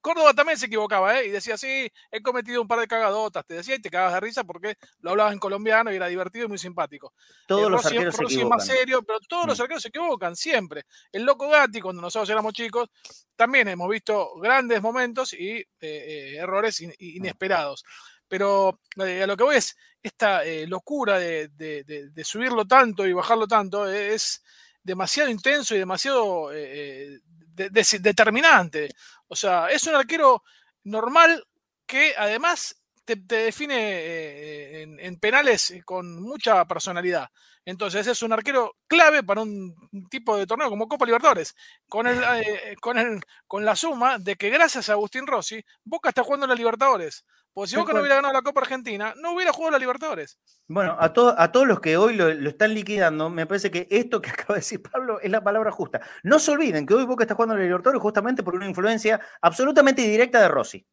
Córdoba, 0.00 0.32
también 0.34 0.58
se 0.58 0.66
equivocaba, 0.66 1.18
¿eh? 1.18 1.26
Y 1.26 1.30
decía, 1.30 1.56
sí, 1.58 1.90
he 2.10 2.22
cometido 2.22 2.62
un 2.62 2.68
par 2.68 2.78
de 2.78 2.86
cagadotas. 2.86 3.44
Te 3.44 3.54
decía 3.54 3.74
y 3.74 3.80
te 3.80 3.90
cagabas 3.90 4.14
de 4.14 4.20
risa 4.20 4.44
porque 4.44 4.76
lo 5.00 5.10
hablabas 5.10 5.32
en 5.32 5.40
colombiano 5.40 5.92
y 5.92 5.96
era 5.96 6.06
divertido 6.06 6.46
y 6.46 6.48
muy 6.48 6.58
simpático. 6.58 7.12
Todos 7.46 7.70
los 7.70 7.84
arqueros 7.84 8.14
se 8.14 8.22
equivocan. 8.24 8.48
más 8.48 8.66
serio, 8.66 9.02
pero 9.02 9.18
todos 9.20 9.46
los 9.46 9.58
mm. 9.58 9.62
arqueros 9.62 9.82
se 9.82 9.88
equivocan, 9.88 10.36
siempre. 10.36 10.84
El 11.10 11.24
Loco 11.24 11.48
Gatti, 11.48 11.80
cuando 11.80 12.00
nosotros 12.00 12.30
éramos 12.30 12.52
chicos, 12.52 12.88
también 13.34 13.66
hemos 13.68 13.88
visto 13.88 14.36
grandes 14.36 14.80
momentos 14.80 15.32
y 15.32 15.56
eh, 15.56 15.66
eh, 15.80 16.36
errores 16.36 16.80
inesperados. 16.98 17.84
Pero 18.28 18.80
a 18.96 19.26
lo 19.26 19.36
que 19.36 19.44
voy 19.44 19.56
es, 19.56 19.76
esta 20.02 20.42
locura 20.66 21.18
de, 21.18 21.48
de 21.48 22.24
subirlo 22.24 22.64
tanto 22.66 23.06
y 23.06 23.12
bajarlo 23.12 23.46
tanto 23.46 23.86
es 23.88 24.42
demasiado 24.82 25.30
intenso 25.30 25.74
y 25.74 25.78
demasiado 25.78 26.52
eh, 26.52 27.20
eh, 27.56 27.98
determinante. 28.00 28.88
O 29.28 29.36
sea, 29.36 29.68
es 29.68 29.86
un 29.86 29.94
arquero 29.94 30.42
normal 30.84 31.44
que 31.86 32.14
además 32.16 32.76
te, 33.04 33.16
define 33.16 33.76
eh, 33.78 34.82
en, 34.82 35.18
penales 35.18 35.74
con 35.84 36.22
mucha 36.22 36.64
personalidad. 36.66 37.28
Entonces 37.64 38.06
es 38.08 38.22
un 38.22 38.32
arquero 38.32 38.76
clave 38.88 39.22
para 39.22 39.42
un 39.42 39.74
tipo 40.10 40.36
de 40.36 40.46
torneo 40.46 40.68
como 40.68 40.88
Copa 40.88 41.06
Libertadores, 41.06 41.54
con, 41.88 42.08
el, 42.08 42.20
con, 42.80 42.98
el, 42.98 43.20
con 43.46 43.64
la 43.64 43.76
suma 43.76 44.18
de 44.18 44.34
que 44.34 44.50
gracias 44.50 44.88
a 44.88 44.94
Agustín 44.94 45.28
Rossi, 45.28 45.64
Boca 45.84 46.08
está 46.08 46.24
jugando 46.24 46.46
en 46.46 46.50
la 46.50 46.56
Libertadores. 46.56 47.24
Porque 47.54 47.68
si 47.68 47.76
Boca 47.76 47.92
no 47.92 48.00
hubiera 48.00 48.16
ganado 48.16 48.32
la 48.32 48.42
Copa 48.42 48.62
Argentina, 48.62 49.14
no 49.16 49.32
hubiera 49.32 49.52
jugado 49.52 49.72
la 49.72 49.78
Libertadores. 49.78 50.38
Bueno, 50.68 50.96
a, 50.98 51.04
a 51.04 51.52
todos 51.52 51.66
los 51.66 51.80
que 51.80 51.98
hoy 51.98 52.14
lo, 52.14 52.28
están 52.28 52.72
liquidando, 52.72 53.28
me 53.28 53.46
parece 53.46 53.70
que 53.70 53.86
esto 53.90 54.22
que 54.22 54.30
acaba 54.30 54.54
de 54.54 54.60
decir 54.60 54.82
Pablo 54.82 55.20
es 55.20 55.30
la 55.30 55.44
palabra 55.44 55.70
justa. 55.70 56.00
No 56.22 56.38
se 56.38 56.50
olviden 56.50 56.86
que 56.86 56.94
hoy 56.94 57.04
Boca 57.04 57.24
está 57.24 57.34
jugando 57.34 57.54
la 57.54 57.62
Libertadores 57.62 58.00
justamente 58.00 58.42
por 58.42 58.54
una 58.54 58.66
influencia 58.66 59.20
absolutamente 59.40 60.02
directa 60.02 60.40
de 60.40 60.48
Rossi. 60.48 60.86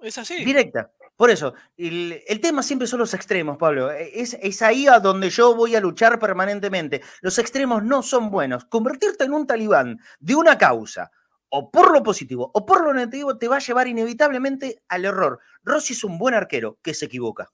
Es 0.00 0.18
así. 0.18 0.44
Directa. 0.44 0.90
Por 1.16 1.30
eso, 1.30 1.54
el, 1.76 2.40
tema 2.42 2.62
siempre 2.62 2.88
son 2.88 2.98
los 2.98 3.14
extremos, 3.14 3.56
Pablo. 3.56 3.92
Es, 3.92 4.36
es, 4.42 4.60
ahí 4.62 4.88
a 4.88 4.98
donde 4.98 5.30
yo 5.30 5.54
voy 5.54 5.76
a 5.76 5.80
luchar 5.80 6.18
permanentemente. 6.18 7.02
Los 7.20 7.38
extremos 7.38 7.84
no 7.84 8.02
son 8.02 8.30
buenos. 8.30 8.64
Convertirte 8.64 9.24
en 9.24 9.32
un 9.32 9.46
talibán 9.46 10.00
de 10.18 10.34
una 10.34 10.58
causa 10.58 11.10
o 11.54 11.70
por 11.70 11.92
lo 11.92 12.02
positivo 12.02 12.50
o 12.54 12.64
por 12.64 12.82
lo 12.82 12.94
negativo 12.94 13.36
te 13.36 13.46
va 13.46 13.56
a 13.56 13.60
llevar 13.60 13.86
inevitablemente 13.86 14.82
al 14.88 15.04
error. 15.04 15.40
Rossi 15.62 15.92
es 15.92 16.02
un 16.02 16.16
buen 16.18 16.34
arquero 16.34 16.78
que 16.82 16.94
se 16.94 17.04
equivoca. 17.06 17.52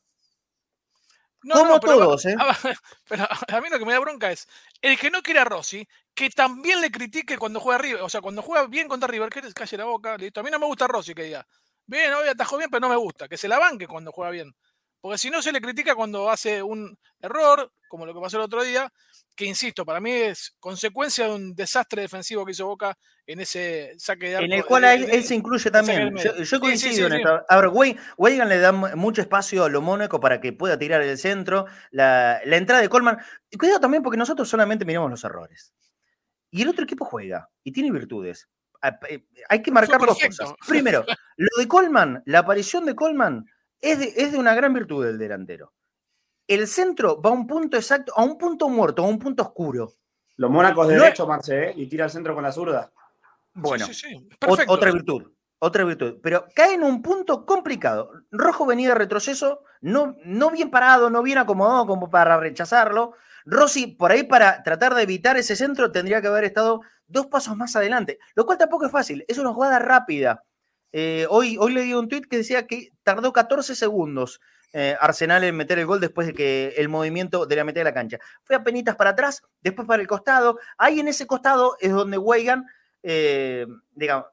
Como 1.41 1.81
todos, 1.81 2.25
¿eh? 2.27 2.37
Pero 3.09 3.27
a 3.29 3.61
mí 3.61 3.69
lo 3.71 3.79
que 3.79 3.85
me 3.85 3.93
da 3.93 3.99
bronca 3.99 4.31
es 4.31 4.49
el 4.83 4.99
que 4.99 5.11
no 5.11 5.23
quiere 5.23 5.41
a 5.41 5.45
Rossi, 5.45 5.87
que 6.15 6.31
también 6.31 6.81
le 6.81 6.91
critique 6.91 7.39
cuando 7.39 7.61
juega 7.61 7.79
River, 7.79 8.03
o 8.03 8.09
sea, 8.09 8.21
cuando 8.21 8.43
juega 8.43 8.67
bien 8.67 8.89
contra 8.89 9.09
River, 9.09 9.31
que 9.31 9.53
calle 9.53 9.77
la 9.77 9.85
boca, 9.85 10.17
listo. 10.17 10.41
A 10.41 10.43
mí 10.43 10.51
no 10.51 10.59
me 10.59 10.67
gusta 10.67 10.87
Rossi 10.87 11.15
que 11.15 11.25
diga. 11.25 11.47
bien, 11.87 12.13
hoy 12.13 12.29
atajó 12.29 12.57
bien, 12.57 12.71
pero 12.71 12.81
no 12.81 12.89
me 12.89 12.97
gusta. 12.97 13.29
Que 13.29 13.37
se 13.37 13.49
la 13.49 13.59
banque 13.59 13.89
cuando 13.89 14.13
juega 14.13 14.31
bien. 14.31 14.55
Porque 15.01 15.19
si 15.19 15.31
no 15.31 15.41
se 15.43 15.53
le 15.53 15.61
critica 15.61 15.95
cuando 15.95 16.31
hace 16.31 16.63
un 16.63 16.99
error, 17.21 17.71
como 17.89 18.07
lo 18.07 18.15
que 18.15 18.21
pasó 18.21 18.37
el 18.37 18.45
otro 18.45 18.63
día, 18.65 18.93
que 19.39 19.45
insisto, 19.45 19.87
para 19.87 20.01
mí 20.01 20.11
es 20.11 20.57
consecuencia 20.59 21.27
de 21.27 21.35
un 21.35 21.55
desastre 21.55 22.03
defensivo 22.03 22.45
que 22.45 22.51
hizo 22.51 22.67
Boca 22.67 22.99
en 23.25 23.41
ese 23.41 23.95
saque 23.97 24.31
de 24.31 24.37
arco. 24.37 24.47
En 24.47 24.53
el 24.53 24.65
cual 24.65 24.85
él, 24.85 25.23
se 25.23 25.37
incluye 25.37 25.71
también. 25.71 26.13
Yo, 26.17 26.59
coincido 26.59 27.07
en 27.07 27.13
esto. 27.15 27.45
A 27.49 27.61
ver, 27.61 27.71
Weigan 28.17 28.49
le 28.49 28.59
da 28.59 28.73
mucho 28.73 29.23
espacio 29.23 29.65
a 29.65 29.69
lo 29.69 29.81
Mónaco 29.81 30.19
para 30.19 30.41
que 30.41 30.53
pueda 30.53 30.77
tirar 30.77 31.03
el 31.03 31.17
centro, 31.19 31.67
la, 31.93 32.41
entrada 32.43 32.83
de 32.83 32.89
Colman. 32.89 33.19
Y 33.49 33.57
cuidado 33.57 33.79
también 33.79 34.03
porque 34.03 34.19
nosotros 34.19 34.49
solamente 34.49 34.85
miramos 34.85 35.11
los 35.11 35.23
errores. 35.23 35.73
Y 36.51 36.63
el 36.63 36.69
otro 36.69 36.83
equipo 36.83 37.05
juega 37.05 37.49
y 37.63 37.71
tiene 37.71 37.93
virtudes. 37.93 38.49
Eh, 39.09 39.25
hay 39.49 39.63
que 39.63 39.71
marcar 39.71 40.01
dos 40.01 40.19
cosas. 40.19 40.53
Primero, 40.67 41.05
lo 41.37 41.49
de 41.59 41.69
Colman, 41.69 42.23
la 42.27 42.41
aparición 42.41 42.85
de 42.87 42.97
Colman 42.97 43.45
es 43.81 43.99
de, 43.99 44.13
es 44.17 44.33
de 44.33 44.39
una 44.39 44.55
gran 44.55 44.73
virtud 44.73 45.05
del 45.05 45.19
delantero 45.19 45.73
el 46.49 46.67
centro 46.67 47.21
va 47.21 47.31
a 47.31 47.35
un 47.35 47.47
punto 47.47 47.77
exacto, 47.77 48.13
a 48.17 48.25
un 48.25 48.39
punto 48.39 48.69
muerto, 48.69 49.05
a 49.05 49.07
un 49.07 49.19
punto 49.19 49.43
oscuro. 49.43 49.93
Los 50.37 50.51
Mónacos 50.51 50.89
de 50.89 50.99
derecho, 50.99 51.27
Marce, 51.27 51.69
¿eh? 51.69 51.75
y 51.77 51.87
tira 51.87 52.07
el 52.07 52.11
centro 52.11 52.35
con 52.35 52.43
la 52.43 52.53
zurda. 52.53 52.91
Bueno, 53.53 53.87
otra 54.69 54.91
virtud, 54.91 55.31
otra 55.59 55.85
virtud. 55.85 56.19
Pero 56.23 56.47
cae 56.55 56.75
en 56.75 56.85
un 56.85 57.03
punto 57.03 57.45
complicado. 57.45 58.13
Rojo 58.31 58.65
venía 58.65 58.89
de 58.89 58.95
retroceso, 58.95 59.63
no, 59.81 60.17
no 60.25 60.51
bien 60.51 60.71
parado, 60.71 61.11
no 61.11 61.23
bien 61.23 61.39
acomodado 61.39 61.87
como 61.87 62.09
para 62.09 62.39
rechazarlo. 62.39 63.15
Rossi, 63.45 63.89
por 63.89 64.13
ahí 64.13 64.23
para 64.23 64.63
tratar 64.63 64.95
de 64.95 65.03
evitar 65.03 65.37
ese 65.37 65.57
centro, 65.57 65.93
tendría 65.93 66.23
que 66.23 66.29
haber 66.29 66.45
estado 66.45 66.81
dos 67.07 67.27
pasos 67.27 67.57
más 67.57 67.75
adelante, 67.77 68.19
lo 68.35 68.47
cual 68.47 68.59
tampoco 68.59 68.87
es 68.87 68.93
fácil. 68.93 69.25
Es 69.29 69.39
una 69.39 69.53
jugada 69.53 69.79
rápida. 69.79 70.45
Eh, 70.93 71.27
hoy, 71.29 71.57
hoy 71.59 71.73
le 71.73 71.83
di 71.83 71.95
un 71.95 72.09
tweet 72.09 72.23
que 72.23 72.39
decía 72.39 72.67
que 72.67 72.93
tardó 73.03 73.33
14 73.33 73.75
segundos 73.75 74.41
eh, 74.75 74.97
Arsenal 75.01 75.45
en 75.45 75.57
meter 75.57 75.79
el 75.79 75.87
gol 75.87 76.01
después 76.01 76.27
de 76.27 76.35
que 76.35 76.75
el 76.77 76.91
movimiento 76.91 77.47
de 77.47 77.57
la 77.57 77.65
mitad 77.65 77.81
de 77.81 77.85
la 77.85 77.95
cancha. 77.95 78.19
Fue 78.45 78.55
a 78.55 78.63
penitas 78.63 78.97
para 78.97 79.11
atrás, 79.11 79.43
después 79.63 79.89
para 79.89 80.03
el 80.03 80.09
costado. 80.09 80.59
Ahí 80.77 81.01
en 81.01 81.09
ese 81.09 81.27
costado 81.27 81.77
es 81.81 81.91
donde 81.91 82.19
Weigan, 82.19 82.67
eh, 83.03 83.67
digamos, 83.93 84.27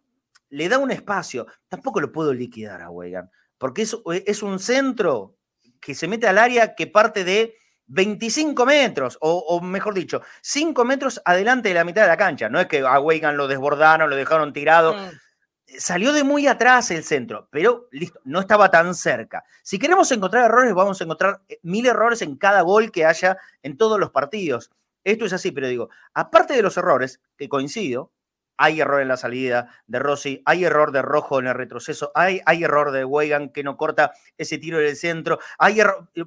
le 0.50 0.68
da 0.68 0.78
un 0.78 0.92
espacio. 0.92 1.48
Tampoco 1.70 2.02
lo 2.02 2.12
puedo 2.12 2.34
liquidar 2.34 2.82
a 2.82 2.90
Weigan, 2.90 3.30
porque 3.58 3.84
es, 3.84 3.98
es 4.26 4.44
un 4.44 4.60
centro 4.60 5.38
que 5.80 5.96
se 5.96 6.08
mete 6.08 6.28
al 6.28 6.38
área 6.38 6.76
que 6.76 6.88
parte 6.88 7.24
de 7.24 7.56
25 7.88 8.66
metros, 8.66 9.18
o, 9.22 9.62
mejor 9.62 9.94
dicho, 9.94 10.22
5 10.42 10.84
metros 10.84 11.22
adelante 11.24 11.70
de 11.70 11.76
la 11.76 11.84
mitad 11.86 12.02
de 12.02 12.08
la 12.08 12.18
cancha. 12.18 12.50
No 12.50 12.60
es 12.60 12.68
que 12.68 12.80
a 12.80 13.00
Weigan 13.00 13.38
lo 13.38 13.48
desbordaron, 13.48 14.10
lo 14.10 14.16
dejaron 14.16 14.52
tirado. 14.52 14.96
Mm 14.96 15.25
salió 15.68 16.14
de 16.14 16.24
muy 16.24 16.48
atrás 16.48 16.92
el 16.92 17.04
centro, 17.04 17.48
pero 17.52 17.88
listo, 17.92 18.20
no 18.24 18.40
estaba 18.40 18.70
tan 18.70 18.94
cerca. 18.96 19.44
Si 19.64 19.80
queremos 19.80 20.12
encontrar 20.12 20.46
errores, 20.46 20.74
vamos 20.74 21.00
a 21.00 21.04
encontrar 21.04 21.42
eh, 21.48 21.60
mil 21.64 21.86
errores 21.86 22.22
en 22.22 22.38
cada 22.38 22.62
gol 22.62 22.92
que 22.92 23.06
haya 23.06 23.38
en 23.64 23.78
todos 23.78 24.00
los 24.00 24.12
partidos. 24.12 24.72
Esto 25.04 25.26
es 25.26 25.34
así, 25.34 25.52
pero 25.52 25.68
digo, 25.68 25.90
aparte 26.14 26.56
de 26.56 26.62
los 26.62 26.78
errores, 26.78 27.22
que 27.38 27.50
coincido, 27.50 28.12
hay 28.58 28.80
error 28.80 29.02
en 29.02 29.08
la 29.08 29.18
salida 29.18 29.70
de 29.86 30.00
Rossi, 30.00 30.42
hay 30.46 30.64
error 30.64 30.92
de 30.92 31.02
Rojo 31.02 31.40
en 31.40 31.48
el 31.48 31.54
retroceso, 31.54 32.12
hay, 32.16 32.42
hay 32.46 32.64
error 32.64 32.92
de 32.92 33.04
Weigan 33.04 33.50
que 33.50 33.64
no 33.64 33.76
corta 33.78 34.14
ese 34.38 34.58
tiro 34.58 34.80
del 34.80 34.96
centro, 34.96 35.40
hay 35.58 35.80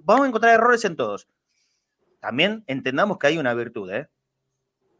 vamos 0.05 0.25
a 0.25 0.29
encontrar 0.29 0.55
errores 0.55 0.85
en 0.85 0.97
todos. 0.97 1.29
También 2.21 2.65
entendamos 2.67 3.19
que 3.19 3.29
hay 3.29 3.39
una 3.39 3.55
virtud, 3.55 3.91
¿eh? 3.91 4.09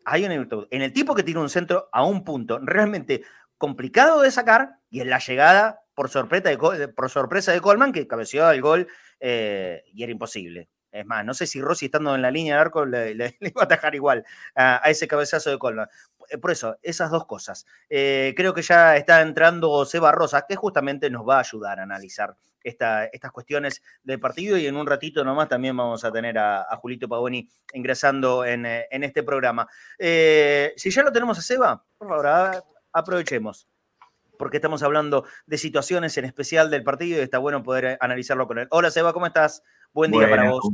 Hay 0.05 0.25
una 0.25 0.39
virtud. 0.39 0.67
En 0.71 0.81
el 0.81 0.93
tipo 0.93 1.15
que 1.15 1.23
tiene 1.23 1.41
un 1.41 1.51
centro 1.51 1.89
a 1.93 2.05
un 2.05 2.25
punto, 2.25 2.59
realmente 2.63 3.23
complicado 3.59 4.23
de 4.23 4.31
sacar 4.31 4.79
y 4.89 5.01
en 5.01 5.11
la 5.11 5.19
llegada 5.19 5.83
por 5.95 6.09
sorpresa 6.09 6.49
de, 6.49 6.89
por 6.89 7.11
sorpresa 7.11 7.53
de 7.53 7.61
Coleman 7.61 7.93
que 7.93 8.07
cabeceó 8.07 8.51
el 8.51 8.63
gol 8.63 8.89
eh, 9.21 9.83
y 9.93 10.03
era 10.03 10.13
imposible. 10.13 10.71
Es 10.91 11.05
más, 11.05 11.23
no 11.25 11.35
sé 11.35 11.47
si 11.47 11.61
Rossi 11.61 11.87
estando 11.87 12.15
en 12.15 12.23
la 12.23 12.31
línea 12.31 12.55
de 12.55 12.61
arco 12.61 12.87
le, 12.87 13.37
iba 13.41 13.63
a 13.63 13.65
atajar 13.65 13.95
igual 13.95 14.25
a, 14.55 14.81
ese 14.87 15.07
cabezazo 15.07 15.51
de 15.51 15.59
Coleman. 15.59 15.89
Eh, 16.31 16.39
por 16.39 16.53
eso, 16.53 16.79
esas 16.83 17.11
dos 17.11 17.27
cosas. 17.27 17.67
Eh, 17.91 18.33
creo 18.37 18.55
que 18.55 18.63
ya 18.63 18.97
está 18.97 19.21
entrando 19.21 19.85
Seba 19.85 20.13
Rosa, 20.13 20.47
que 20.49 20.57
justamente 20.57 21.11
nos 21.11 21.29
va 21.29 21.37
a 21.37 21.41
ayudar 21.41 21.81
a 21.81 21.83
analizar 21.83 22.37
estas 22.63 23.33
cuestiones 23.33 23.83
del 24.03 24.21
partido 24.21 24.59
y 24.59 24.67
en 24.67 24.77
un 24.77 24.87
ratito 24.87 25.25
nomás 25.25 25.49
también 25.49 25.77
vamos 25.77 26.05
a 26.05 26.13
tener 26.13 26.37
a, 26.39 26.65
Julito 26.77 27.09
Pavoni 27.09 27.49
ingresando 27.73 28.45
en, 28.45 28.67
en 28.67 29.05
este 29.05 29.23
programa. 29.23 29.67
si 29.99 30.91
ya 30.91 31.03
lo 31.03 31.11
tenemos 31.11 31.39
a 31.39 31.43
Seba, 31.43 31.83
por 31.97 32.09
favor, 32.09 32.63
aprovechemos, 32.99 33.69
porque 34.39 34.59
estamos 34.59 34.83
hablando 34.83 35.25
de 35.47 35.59
situaciones 35.59 36.17
en 36.19 36.25
especial 36.25 36.71
del 36.71 36.85
partido 36.85 37.19
y 37.19 37.23
está 37.23 37.39
bueno 37.39 37.63
poder 37.63 37.99
analizarlo 38.01 38.47
con 38.47 38.59
él. 38.59 38.69
Hola 38.71 38.91
Seba, 38.91 39.13
¿cómo 39.13 39.27
estás? 39.27 39.63
Buen 39.93 40.11
día 40.11 40.29
para 40.29 40.51
vos. 40.51 40.65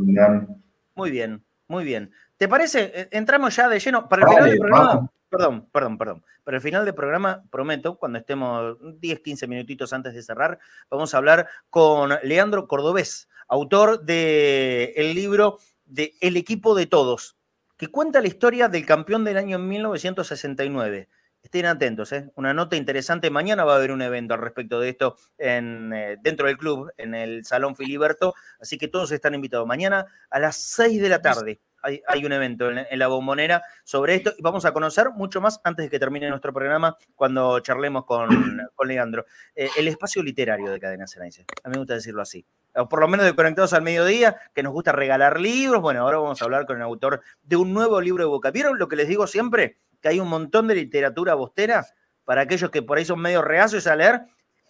Muy 0.94 1.10
bien, 1.10 1.44
muy 1.66 1.84
bien. 1.84 2.12
¿Te 2.37 2.48
parece? 2.48 2.92
Eh, 2.94 3.08
entramos 3.12 3.54
ya 3.56 3.68
de 3.68 3.78
lleno. 3.78 4.08
Para 4.08 4.22
el 4.22 4.28
final 4.28 4.50
del 4.50 4.58
programa, 4.58 5.10
perdón, 5.28 5.68
perdón, 5.72 5.98
perdón. 5.98 6.24
Para 6.44 6.56
el 6.56 6.62
final 6.62 6.84
del 6.84 6.94
programa, 6.94 7.42
prometo, 7.50 7.96
cuando 7.96 8.18
estemos 8.18 8.76
10, 9.00 9.20
15 9.20 9.46
minutitos 9.46 9.92
antes 9.92 10.14
de 10.14 10.22
cerrar, 10.22 10.58
vamos 10.90 11.14
a 11.14 11.18
hablar 11.18 11.48
con 11.70 12.10
Leandro 12.22 12.68
Cordobés, 12.68 13.28
autor 13.48 14.04
del 14.04 14.92
el 14.94 15.14
libro 15.14 15.58
de 15.87 16.14
El 16.20 16.37
equipo 16.37 16.74
de 16.74 16.87
todos, 16.87 17.37
que 17.76 17.88
cuenta 17.88 18.20
la 18.20 18.28
historia 18.28 18.68
del 18.68 18.84
campeón 18.84 19.24
del 19.24 19.37
año 19.37 19.58
1969 19.58 21.08
Estén 21.54 21.66
atentos, 21.66 22.10
¿eh? 22.10 22.32
una 22.34 22.52
nota 22.52 22.74
interesante. 22.74 23.30
Mañana 23.30 23.62
va 23.62 23.74
a 23.74 23.76
haber 23.76 23.92
un 23.92 24.02
evento 24.02 24.34
al 24.34 24.40
respecto 24.40 24.80
de 24.80 24.88
esto 24.88 25.14
en, 25.38 25.92
eh, 25.92 26.16
dentro 26.20 26.48
del 26.48 26.58
club, 26.58 26.90
en 26.96 27.14
el 27.14 27.44
Salón 27.44 27.76
Filiberto. 27.76 28.34
Así 28.58 28.76
que 28.76 28.88
todos 28.88 29.12
están 29.12 29.36
invitados. 29.36 29.64
Mañana 29.64 30.04
a 30.30 30.40
las 30.40 30.56
6 30.56 31.00
de 31.00 31.08
la 31.08 31.22
tarde 31.22 31.60
hay, 31.80 32.24
un 32.24 32.32
evento 32.32 32.72
en, 32.72 32.98
la 32.98 33.06
bombonera 33.06 33.62
sobre 33.84 34.16
esto 34.16 34.32
y 34.36 34.42
vamos 34.42 34.64
a 34.64 34.72
conocer 34.72 35.10
mucho 35.10 35.40
más 35.40 35.60
antes 35.62 35.84
de 35.84 35.90
que 35.90 36.00
termine 36.00 36.28
nuestro 36.28 36.52
programa 36.52 36.96
cuando 37.14 37.60
charlemos 37.60 38.04
con, 38.04 38.28
con 38.74 38.88
Leandro. 38.88 39.24
Eh, 39.54 39.68
el 39.76 39.86
espacio 39.86 40.24
literario 40.24 40.72
de 40.72 40.80
Cadena 40.80 41.06
Cenaice. 41.06 41.44
A 41.62 41.68
mí 41.68 41.74
me 41.74 41.78
gusta 41.78 41.94
decirlo 41.94 42.22
así. 42.22 42.44
O 42.74 42.88
por 42.88 42.98
lo 42.98 43.06
menos 43.06 43.26
de 43.26 43.36
Conectados 43.36 43.74
al 43.74 43.82
Mediodía, 43.82 44.38
que 44.52 44.64
nos 44.64 44.72
gusta 44.72 44.90
regalar 44.90 45.38
libros. 45.38 45.80
Bueno, 45.80 46.00
ahora 46.00 46.18
vamos 46.18 46.42
a 46.42 46.44
hablar 46.46 46.66
con 46.66 46.78
el 46.78 46.82
autor 46.82 47.22
de 47.44 47.54
un 47.54 47.72
nuevo 47.72 48.00
libro 48.00 48.24
de 48.24 48.28
Boca. 48.28 48.50
¿Vieron 48.50 48.76
lo 48.76 48.88
que 48.88 48.96
les 48.96 49.06
digo 49.06 49.28
siempre? 49.28 49.78
Que 50.04 50.08
hay 50.08 50.20
un 50.20 50.28
montón 50.28 50.68
de 50.68 50.74
literatura 50.74 51.32
bostera 51.32 51.86
para 52.24 52.42
aquellos 52.42 52.70
que 52.70 52.82
por 52.82 52.98
ahí 52.98 53.06
son 53.06 53.20
medio 53.20 53.40
reacios 53.40 53.86
a 53.86 53.96
leer. 53.96 54.20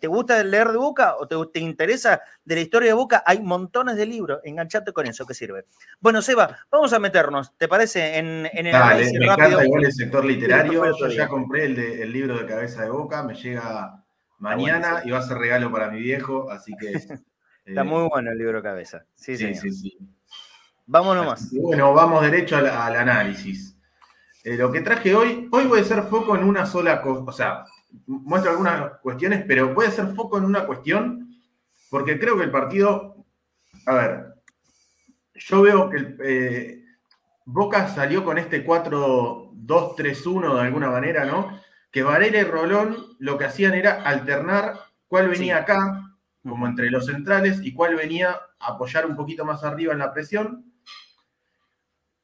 ¿Te 0.00 0.06
gusta 0.06 0.44
leer 0.44 0.68
de 0.68 0.76
Boca 0.76 1.16
o 1.16 1.26
te, 1.26 1.58
interesa 1.58 2.22
de 2.44 2.54
la 2.54 2.60
historia 2.60 2.90
de 2.90 2.94
Boca? 2.94 3.24
Hay 3.26 3.40
montones 3.40 3.96
de 3.96 4.06
libros. 4.06 4.38
Enganchate 4.44 4.92
con 4.92 5.06
eso, 5.06 5.26
que 5.26 5.34
sirve. 5.34 5.64
Bueno, 5.98 6.22
Seba, 6.22 6.56
vamos 6.70 6.92
a 6.92 7.00
meternos, 7.00 7.52
¿te 7.56 7.66
parece? 7.66 8.16
En, 8.16 8.48
en 8.52 8.66
el 8.66 8.72
Dale, 8.72 9.10
me 9.18 9.26
encanta 9.26 9.64
igual 9.64 9.84
el 9.84 9.92
sector 9.92 10.24
literario. 10.24 10.96
Yo 10.96 11.08
ya 11.08 11.26
compré 11.26 11.64
el, 11.64 12.12
libro 12.12 12.38
de 12.38 12.46
cabeza 12.46 12.84
de 12.84 12.90
Boca, 12.90 13.24
me 13.24 13.34
llega 13.34 14.04
mañana 14.38 15.02
y 15.04 15.10
va 15.10 15.18
a 15.18 15.22
ser 15.22 15.38
regalo 15.38 15.72
para 15.72 15.90
mi 15.90 15.98
viejo, 15.98 16.48
así 16.48 16.76
que. 16.78 16.92
Está 17.64 17.82
muy 17.82 18.08
bueno 18.08 18.30
el 18.30 18.38
libro 18.38 18.58
de 18.58 18.62
cabeza. 18.62 19.04
Sí, 19.16 19.36
sí, 19.36 19.52
sí. 19.52 19.98
más. 20.86 21.50
Bueno, 21.60 21.92
vamos 21.92 22.22
derecho 22.22 22.56
al 22.56 22.68
análisis. 22.94 23.73
Eh, 24.44 24.56
lo 24.58 24.70
que 24.70 24.82
traje 24.82 25.14
hoy, 25.14 25.48
hoy 25.50 25.64
voy 25.64 25.78
a 25.78 25.82
hacer 25.82 26.02
foco 26.02 26.36
en 26.36 26.44
una 26.44 26.66
sola 26.66 27.00
cosa, 27.00 27.22
o 27.24 27.32
sea, 27.32 27.64
muestro 28.06 28.50
algunas 28.50 28.98
cuestiones, 29.00 29.42
pero 29.48 29.72
voy 29.72 29.86
a 29.86 29.88
hacer 29.88 30.14
foco 30.14 30.36
en 30.36 30.44
una 30.44 30.66
cuestión, 30.66 31.34
porque 31.88 32.18
creo 32.18 32.36
que 32.36 32.44
el 32.44 32.50
partido, 32.50 33.24
a 33.86 33.94
ver, 33.94 34.34
yo 35.34 35.62
veo 35.62 35.88
que 35.88 36.16
eh, 36.22 36.84
Boca 37.46 37.88
salió 37.88 38.22
con 38.22 38.36
este 38.36 38.66
4-2-3-1 38.66 40.54
de 40.56 40.60
alguna 40.60 40.90
manera, 40.90 41.24
¿no? 41.24 41.58
Que 41.90 42.02
Varela 42.02 42.38
y 42.38 42.44
Rolón 42.44 43.16
lo 43.20 43.38
que 43.38 43.46
hacían 43.46 43.72
era 43.72 44.02
alternar 44.02 44.78
cuál 45.08 45.28
venía 45.28 45.56
acá, 45.56 46.16
como 46.42 46.66
entre 46.66 46.90
los 46.90 47.06
centrales, 47.06 47.60
y 47.62 47.72
cuál 47.72 47.96
venía 47.96 48.38
a 48.58 48.72
apoyar 48.72 49.06
un 49.06 49.16
poquito 49.16 49.46
más 49.46 49.64
arriba 49.64 49.94
en 49.94 50.00
la 50.00 50.12
presión. 50.12 50.70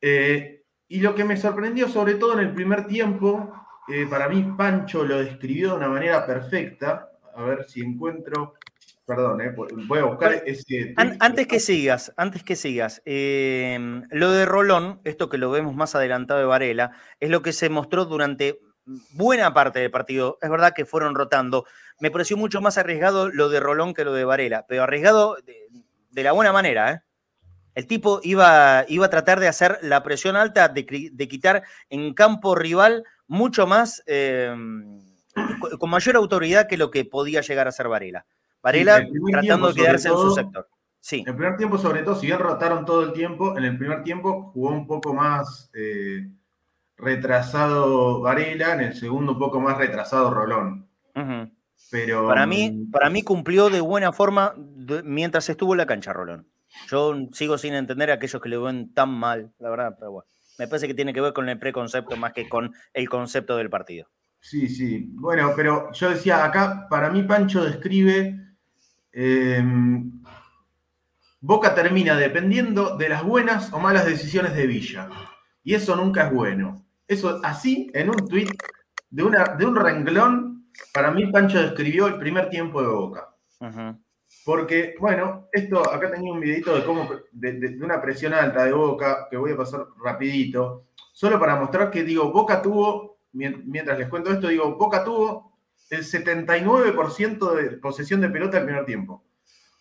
Eh, 0.02 0.59
y 0.90 1.00
lo 1.00 1.14
que 1.14 1.24
me 1.24 1.37
sorprendió, 1.37 1.88
sobre 1.88 2.14
todo 2.16 2.33
en 2.33 2.40
el 2.40 2.53
primer 2.53 2.88
tiempo, 2.88 3.53
eh, 3.88 4.07
para 4.11 4.29
mí 4.29 4.55
Pancho 4.59 5.05
lo 5.05 5.18
describió 5.18 5.70
de 5.70 5.76
una 5.76 5.88
manera 5.88 6.26
perfecta. 6.26 7.12
A 7.37 7.44
ver 7.44 7.64
si 7.64 7.81
encuentro. 7.81 8.55
Perdón, 9.07 9.40
eh, 9.40 9.55
voy 9.87 9.98
a 10.00 10.05
buscar 10.05 10.42
ese. 10.44 10.94
antes 10.96 11.46
que 11.46 11.61
sigas, 11.61 12.12
antes 12.16 12.42
que 12.42 12.57
sigas, 12.57 13.03
em, 13.05 14.03
lo 14.11 14.33
de 14.33 14.44
Rolón, 14.46 15.00
esto 15.05 15.29
que 15.29 15.38
lo 15.38 15.53
vemos 15.53 15.76
más 15.76 15.94
adelantado 15.94 16.40
de 16.40 16.46
Varela, 16.46 16.90
es 17.20 17.31
lo 17.31 17.40
que 17.40 17.53
se 17.53 17.70
mostró 17.70 18.05
durante 18.05 18.59
buena 19.12 19.55
parte 19.55 19.79
del 19.79 19.92
partido. 19.92 20.38
Es 20.42 20.50
verdad 20.50 20.72
que 20.74 20.87
fueron 20.87 21.14
rotando. 21.14 21.66
Me 22.00 22.11
pareció 22.11 22.37
mucho 22.37 22.61
más 22.61 22.79
arriesgado 22.79 23.31
lo 23.31 23.48
de 23.48 23.61
Rolón 23.61 23.94
que 23.94 24.05
lo 24.05 24.12
de 24.12 24.24
Varela, 24.24 24.66
pero 24.68 24.83
arriesgado 24.83 25.37
de, 25.46 25.68
de 26.11 26.22
la 26.24 26.33
buena 26.33 26.53
manera, 26.53 26.92
¿eh? 26.92 27.00
El 27.80 27.86
tipo 27.86 28.20
iba, 28.22 28.84
iba 28.88 29.06
a 29.06 29.08
tratar 29.08 29.40
de 29.40 29.48
hacer 29.48 29.78
la 29.80 30.02
presión 30.02 30.36
alta, 30.36 30.68
de, 30.68 30.84
quitar 30.84 31.62
en 31.88 32.12
campo 32.12 32.54
rival 32.54 33.04
mucho 33.26 33.66
más, 33.66 34.02
em, 34.04 35.00
con 35.78 35.88
mayor 35.88 36.16
autoridad 36.16 36.68
que 36.68 36.76
lo 36.76 36.90
que 36.90 37.06
podía 37.06 37.40
llegar 37.40 37.68
a 37.68 37.72
ser 37.72 37.88
Varela. 37.88 38.26
Varela 38.62 39.02
tratando 39.30 39.68
de 39.68 39.74
quedarse 39.80 40.08
en 40.08 40.14
su 40.14 40.34
sector. 40.34 40.68
Sí, 41.00 41.20
En 41.20 41.28
el 41.28 41.36
primer 41.36 41.56
tiempo, 41.56 41.78
sobre 41.78 42.02
todo, 42.02 42.16
si 42.16 42.26
bien 42.26 42.38
rotaron 42.38 42.84
todo 42.84 43.02
el 43.02 43.14
tiempo, 43.14 43.56
en 43.56 43.64
el 43.64 43.78
primer 43.78 44.02
tiempo 44.02 44.50
jugó 44.52 44.72
un 44.72 44.86
poco 44.86 45.14
más 45.14 45.70
eh, 45.72 46.28
retrasado 46.98 48.20
Varela, 48.20 48.74
en 48.74 48.80
el 48.80 48.94
segundo 48.94 49.32
un 49.32 49.38
poco 49.38 49.58
más 49.58 49.78
retrasado 49.78 50.34
Rolón. 50.34 50.86
Pero 51.90 52.28
Para 52.28 52.44
mí, 52.46 52.70
mm, 52.70 52.90
para 52.90 53.08
mí 53.08 53.22
cumplió 53.22 53.70
de 53.70 53.80
buena 53.80 54.12
forma 54.12 54.52
de- 54.54 55.02
mientras 55.02 55.48
estuvo 55.48 55.72
en 55.72 55.78
la 55.78 55.86
cancha, 55.86 56.12
Rolón. 56.12 56.46
Yo 56.88 57.14
sigo 57.33 57.59
sin 57.59 57.74
entender 57.74 58.11
a 58.11 58.14
aquellos 58.14 58.40
que 58.40 58.48
le 58.48 58.59
ven 58.59 58.92
tan 58.94 59.11
mal, 59.11 59.52
la 59.59 59.70
verdad, 59.70 59.96
pero 59.98 60.12
bueno. 60.12 60.28
Me 60.59 60.68
parece 60.68 60.87
que 60.87 60.94
tiene 60.94 61.14
que 61.14 61.20
ver 61.20 61.33
con 61.33 61.48
el 61.48 61.59
preconcepto 61.59 62.16
más 62.16 62.33
que 62.33 62.48
con 62.48 62.72
el 62.92 63.09
concepto 63.09 63.56
del 63.56 63.70
partido. 63.70 64.09
Sí, 64.40 64.68
sí. 64.68 65.09
Bueno, 65.12 65.52
pero 65.56 65.90
yo 65.92 66.11
decía, 66.11 66.44
acá 66.44 66.87
para 66.88 67.11
mí 67.11 67.22
Pancho 67.22 67.64
describe, 67.64 68.38
eh, 69.12 69.64
Boca 71.40 71.74
termina 71.74 72.16
dependiendo 72.16 72.96
de 72.98 73.09
las 73.09 73.22
buenas 73.22 73.72
o 73.72 73.78
malas 73.78 74.04
decisiones 74.04 74.54
de 74.54 74.66
Villa. 74.66 75.09
Y 75.62 75.74
eso 75.74 75.96
nunca 75.96 76.26
es 76.26 76.33
bueno. 76.35 76.85
Eso 77.09 77.40
así, 77.42 77.90
en 77.94 78.11
un 78.11 78.28
tuit 78.28 78.50
de, 79.09 79.22
una, 79.22 79.56
de 79.56 79.64
un 79.64 79.76
renglón, 79.76 80.70
para 80.92 81.11
mí 81.11 81.26
Pancho 81.33 81.61
describió 81.61 82.06
el 82.06 82.18
primer 82.18 82.50
tiempo 82.50 82.83
de 82.83 82.88
Boca. 82.88 83.35
Ujú. 83.61 83.98
Porque, 84.44 84.94
bueno, 84.98 85.48
esto, 85.53 85.81
acá 85.92 86.11
tenía 86.11 86.33
un 86.33 86.40
videito 86.40 86.74
de 86.74 86.85
cómo, 86.85 87.09
de, 87.31 87.53
de- 87.53 87.85
una 87.85 88.00
presión 88.00 88.33
alta 88.33 88.64
de 88.64 88.72
Boca, 88.72 89.26
que 89.31 89.37
voy 89.37 89.53
a 89.53 89.57
pasar 89.57 89.87
rapidito, 90.03 90.87
solo 91.12 91.38
para 91.38 91.57
mostrar 91.57 91.90
que, 91.90 92.03
digo, 92.05 92.33
Boca 92.33 92.62
tuvo, 92.62 93.18
mien- 93.33 93.62
mientras 93.66 93.98
les 93.98 94.09
cuento 94.09 94.31
esto, 94.33 94.48
digo, 94.48 94.74
Boca 94.76 95.05
tuvo 95.05 95.53
el 95.90 96.05
79% 96.05 97.55
de 97.55 97.70
posesión 97.79 98.20
de 98.20 98.31
pelota 98.31 98.59
el 98.59 98.64
primer 98.64 98.87
tiempo. 98.87 99.24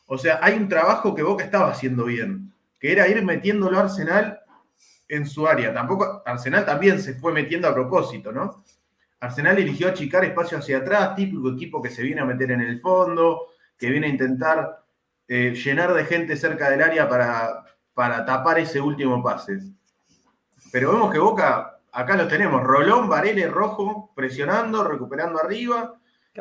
O 0.08 0.18
sea, 0.18 0.40
hay 0.42 0.56
un 0.58 0.68
trabajo 0.68 1.16
que 1.16 1.24
Boca 1.24 1.44
estaba 1.46 1.70
haciendo 1.70 2.06
bien, 2.06 2.54
que 2.80 2.92
era 2.92 3.08
ir 3.08 3.24
metiéndolo 3.24 3.78
a 3.78 3.82
Arsenal 3.82 4.40
en 5.08 5.26
su 5.26 5.48
área. 5.48 5.74
Tampoco, 5.74 6.22
Arsenal 6.26 6.66
también 6.66 7.00
se 7.02 7.14
fue 7.14 7.32
metiendo 7.32 7.68
a 7.68 7.74
propósito, 7.74 8.32
¿no? 8.32 8.64
Arsenal 9.22 9.58
eligió 9.58 9.90
achicar 9.90 10.24
espacio 10.26 10.58
hacia 10.58 10.80
atrás, 10.80 11.16
típico 11.16 11.50
equipo 11.52 11.82
que 11.82 11.90
se 11.90 12.04
viene 12.04 12.22
a 12.22 12.26
meter 12.26 12.52
en 12.52 12.62
el 12.62 12.80
fondo, 12.82 13.48
que 13.80 13.90
viene 13.90 14.08
a 14.08 14.10
intentar 14.10 14.84
eh, 15.28 15.54
llenar 15.56 15.94
de 15.94 16.06
gente 16.06 16.36
cerca 16.36 16.70
del 16.70 16.84
área 16.84 17.08
para, 17.08 17.64
para 17.94 18.26
tapar 18.26 18.60
ese 18.60 18.82
último 18.82 19.24
pase. 19.24 19.60
Pero 20.72 20.92
vemos 20.92 21.12
que 21.12 21.20
Boca, 21.20 21.80
acá 21.92 22.16
lo 22.16 22.28
tenemos, 22.28 22.62
Rolón, 22.62 23.08
Varela 23.08 23.40
y 23.40 23.46
Rojo 23.46 24.12
presionando, 24.16 24.84
recuperando 24.84 25.40
arriba. 25.40 25.96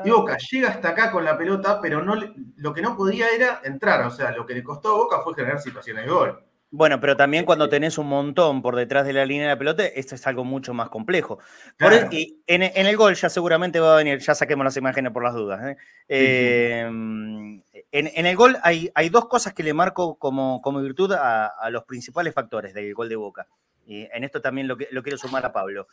Y 0.05 0.11
Boca 0.11 0.37
llega 0.37 0.68
hasta 0.68 0.90
acá 0.90 1.11
con 1.11 1.24
la 1.24 1.38
pelota, 1.38 1.81
pero 1.81 2.03
no 2.03 2.14
lo 2.57 2.74
que 2.74 2.83
no 2.83 2.96
podía 2.96 3.29
era 3.31 3.61
entrar. 3.64 4.07
O 4.07 4.11
sea, 4.11 4.33
lo 4.33 4.44
que 4.44 4.55
le 4.55 4.62
costó 4.62 4.90
a 4.90 4.98
Boca 4.98 5.20
fue 5.20 5.35
generar 5.35 5.61
situaciones 5.61 6.05
de 6.05 6.11
gol. 6.11 6.44
Bueno, 6.71 7.01
pero 7.01 7.17
también 7.17 7.47
cuando 7.47 7.69
tenés 7.71 7.97
un 7.97 8.09
montón 8.09 8.61
por 8.61 8.77
detrás 8.77 9.07
de 9.07 9.15
la 9.15 9.25
línea 9.25 9.45
de 9.45 9.55
la 9.55 9.59
pelota, 9.59 9.87
esto 9.87 10.15
es 10.15 10.27
algo 10.27 10.45
mucho 10.45 10.75
más 10.75 10.91
complejo. 10.91 11.39
Por 11.79 11.91
Claro. 11.93 12.09
e- 12.13 12.17
y 12.17 12.43
en, 12.47 12.63
en 12.63 12.87
el 12.87 12.97
gol 12.97 13.15
ya 13.15 13.31
seguramente 13.31 13.81
va 13.81 13.95
a 13.95 13.97
venir, 13.97 14.19
ya 14.19 14.35
saquemos 14.35 14.65
las 14.65 14.77
imágenes 14.77 15.11
por 15.13 15.25
las 15.25 15.33
dudas. 15.35 15.65
¿eh? 15.65 15.77
Eh, 16.09 16.81
en, 16.83 17.63
en 17.93 18.27
el 18.27 18.37
gol 18.37 18.59
hay, 18.63 18.91
hay 18.95 19.09
dos 19.09 19.29
cosas 19.29 19.55
que 19.55 19.63
le 19.63 19.73
marco 19.73 20.17
como, 20.17 20.61
como 20.61 20.83
virtud 20.83 21.13
a, 21.13 21.47
a 21.47 21.71
los 21.71 21.85
principales 21.85 22.35
factores 22.35 22.75
del 22.75 22.93
gol 22.93 23.09
de 23.09 23.17
Boca. 23.17 23.47
Y 23.87 24.07
en 24.13 24.25
esto 24.25 24.43
también 24.43 24.69
lo, 24.69 24.77
que- 24.77 24.89
lo 24.91 25.03
quiero 25.03 25.17
sumar 25.17 25.47
a 25.47 25.53
Pablo. 25.53 25.89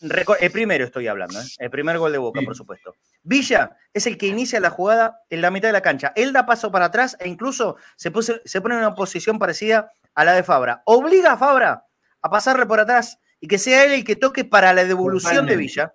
El 0.00 0.50
primero 0.52 0.84
estoy 0.84 1.06
hablando, 1.08 1.40
¿eh? 1.40 1.44
el 1.58 1.70
primer 1.70 1.98
gol 1.98 2.12
de 2.12 2.18
Boca, 2.18 2.40
Sí. 2.40 2.46
por 2.46 2.54
supuesto. 2.54 2.94
Villa 3.22 3.76
es 3.94 4.06
el 4.06 4.18
que 4.18 4.26
inicia 4.26 4.60
la 4.60 4.70
jugada 4.70 5.22
en 5.30 5.40
la 5.40 5.50
mitad 5.50 5.68
de 5.68 5.72
la 5.72 5.80
cancha. 5.80 6.12
Él 6.16 6.32
da 6.32 6.44
paso 6.44 6.70
para 6.70 6.86
atrás 6.86 7.16
e 7.18 7.28
incluso 7.28 7.76
se, 7.96 8.12
puso- 8.12 8.40
se 8.44 8.60
pone 8.60 8.74
en 8.74 8.80
una 8.82 8.94
posición 8.94 9.38
parecida 9.38 9.90
a 10.14 10.24
la 10.24 10.32
de 10.34 10.42
Fabra. 10.42 10.82
Obliga 10.84 11.32
a 11.32 11.36
Fabra 11.38 11.86
a 12.20 12.30
pasarle 12.30 12.66
por 12.66 12.80
atrás 12.80 13.18
y 13.40 13.48
que 13.48 13.58
sea 13.58 13.84
él 13.84 13.92
el 13.92 14.04
que 14.04 14.16
toque 14.16 14.44
para 14.44 14.72
la 14.72 14.84
devolución 14.84 15.46
de. 15.46 15.56
Villa. 15.56 15.94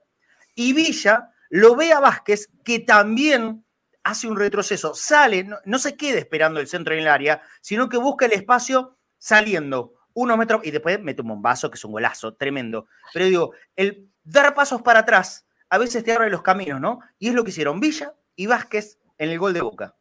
Y 0.55 0.73
Villa 0.73 1.29
lo 1.49 1.75
ve 1.75 1.91
a 1.93 1.99
Vázquez, 1.99 2.49
que 2.63 2.79
también 2.79 3.65
hace 4.03 4.27
un 4.27 4.37
retroceso. 4.37 4.93
Sale, 4.95 5.43
no, 5.43 5.57
no 5.65 5.77
se 5.79 5.95
queda 5.95 6.17
esperando 6.17 6.59
el 6.59 6.67
centro 6.67 6.93
en 6.95 7.01
el 7.01 7.07
área, 7.07 7.41
sino 7.61 7.87
que 7.87 7.97
busca 7.97 8.25
el 8.25 8.31
espacio 8.33 8.97
saliendo 9.17 9.93
unos 10.13 10.37
metros 10.37 10.61
y 10.63 10.71
después 10.71 11.01
mete 11.01 11.21
un 11.21 11.29
bombazo, 11.29 11.69
que 11.69 11.75
es 11.75 11.85
un 11.85 11.91
golazo, 11.91 12.33
tremendo. 12.33 12.87
Pero 13.13 13.25
digo, 13.25 13.53
el 13.75 14.09
dar 14.23 14.53
pasos 14.53 14.81
para 14.81 14.99
atrás 14.99 15.45
a 15.69 15.77
veces 15.77 16.03
te 16.03 16.11
abre 16.13 16.29
los 16.29 16.41
caminos, 16.41 16.81
¿no? 16.81 16.99
Y 17.17 17.29
es 17.29 17.33
lo 17.33 17.43
que 17.43 17.51
hicieron 17.51 17.79
Villa 17.79 18.13
y 18.35 18.47
Vázquez 18.47 18.99
en 19.17 19.29
el 19.29 19.39
gol 19.39 19.53
de 19.53 19.61
Boca. 19.61 19.95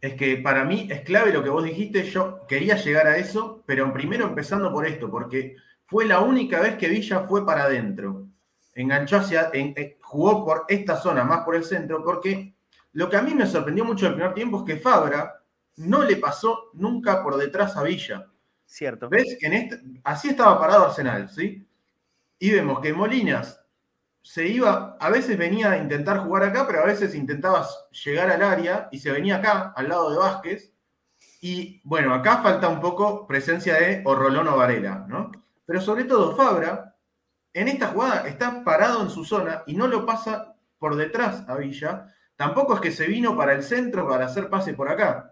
Es 0.00 0.14
que 0.14 0.38
para 0.38 0.64
mí 0.64 0.88
es 0.90 1.02
clave 1.02 1.32
lo 1.32 1.42
que 1.42 1.50
vos 1.50 1.62
dijiste. 1.62 2.02
Yo 2.04 2.46
quería 2.48 2.76
llegar 2.76 3.06
a 3.06 3.16
eso, 3.16 3.62
pero 3.66 3.92
primero 3.92 4.26
empezando 4.26 4.72
por 4.72 4.86
esto, 4.86 5.10
porque 5.10 5.56
fue 5.86 6.06
la 6.06 6.20
única 6.20 6.60
vez 6.60 6.76
que 6.76 6.88
Villa 6.88 7.20
fue 7.20 7.44
para 7.44 7.64
adentro. 7.64 8.26
Enganchó 8.74 9.18
hacia. 9.18 9.50
eh, 9.52 9.98
jugó 10.00 10.44
por 10.44 10.64
esta 10.68 10.96
zona, 10.96 11.22
más 11.22 11.44
por 11.44 11.54
el 11.54 11.64
centro, 11.64 12.02
porque 12.02 12.54
lo 12.92 13.08
que 13.08 13.16
a 13.16 13.22
mí 13.22 13.34
me 13.34 13.46
sorprendió 13.46 13.84
mucho 13.84 14.06
del 14.06 14.14
primer 14.14 14.34
tiempo 14.34 14.58
es 14.58 14.64
que 14.64 14.80
Fabra 14.80 15.40
no 15.76 16.02
le 16.02 16.16
pasó 16.16 16.70
nunca 16.74 17.22
por 17.22 17.36
detrás 17.36 17.76
a 17.76 17.82
Villa. 17.82 18.26
¿Cierto? 18.70 19.08
¿Ves? 19.08 19.36
En 19.40 19.52
este, 19.52 19.80
así 20.04 20.28
estaba 20.28 20.58
parado 20.60 20.86
Arsenal, 20.86 21.28
¿sí? 21.28 21.66
Y 22.38 22.52
vemos 22.52 22.78
que 22.78 22.92
Molinas 22.92 23.60
se 24.22 24.46
iba, 24.46 24.96
a 25.00 25.10
veces 25.10 25.36
venía 25.36 25.72
a 25.72 25.76
intentar 25.76 26.18
jugar 26.20 26.44
acá, 26.44 26.68
pero 26.68 26.80
a 26.80 26.86
veces 26.86 27.16
intentaba 27.16 27.66
llegar 28.04 28.30
al 28.30 28.42
área 28.42 28.88
y 28.92 29.00
se 29.00 29.10
venía 29.10 29.38
acá, 29.38 29.72
al 29.74 29.88
lado 29.88 30.12
de 30.12 30.18
Vázquez. 30.18 30.72
Y 31.40 31.80
bueno, 31.82 32.14
acá 32.14 32.42
falta 32.42 32.68
un 32.68 32.80
poco 32.80 33.26
presencia 33.26 33.74
de 33.74 34.02
o 34.04 34.14
Rolón 34.14 34.46
o 34.46 34.56
Varela, 34.56 35.04
¿no? 35.08 35.32
Pero 35.66 35.80
sobre 35.80 36.04
todo 36.04 36.36
Fabra, 36.36 36.94
en 37.52 37.66
esta 37.66 37.88
jugada 37.88 38.28
está 38.28 38.62
parado 38.62 39.02
en 39.02 39.10
su 39.10 39.24
zona 39.24 39.64
y 39.66 39.74
no 39.74 39.88
lo 39.88 40.06
pasa 40.06 40.54
por 40.78 40.94
detrás 40.94 41.42
a 41.48 41.56
Villa. 41.56 42.06
Tampoco 42.36 42.76
es 42.76 42.80
que 42.80 42.92
se 42.92 43.08
vino 43.08 43.36
para 43.36 43.52
el 43.52 43.64
centro 43.64 44.08
para 44.08 44.26
hacer 44.26 44.48
pase 44.48 44.74
por 44.74 44.88
acá. 44.88 45.29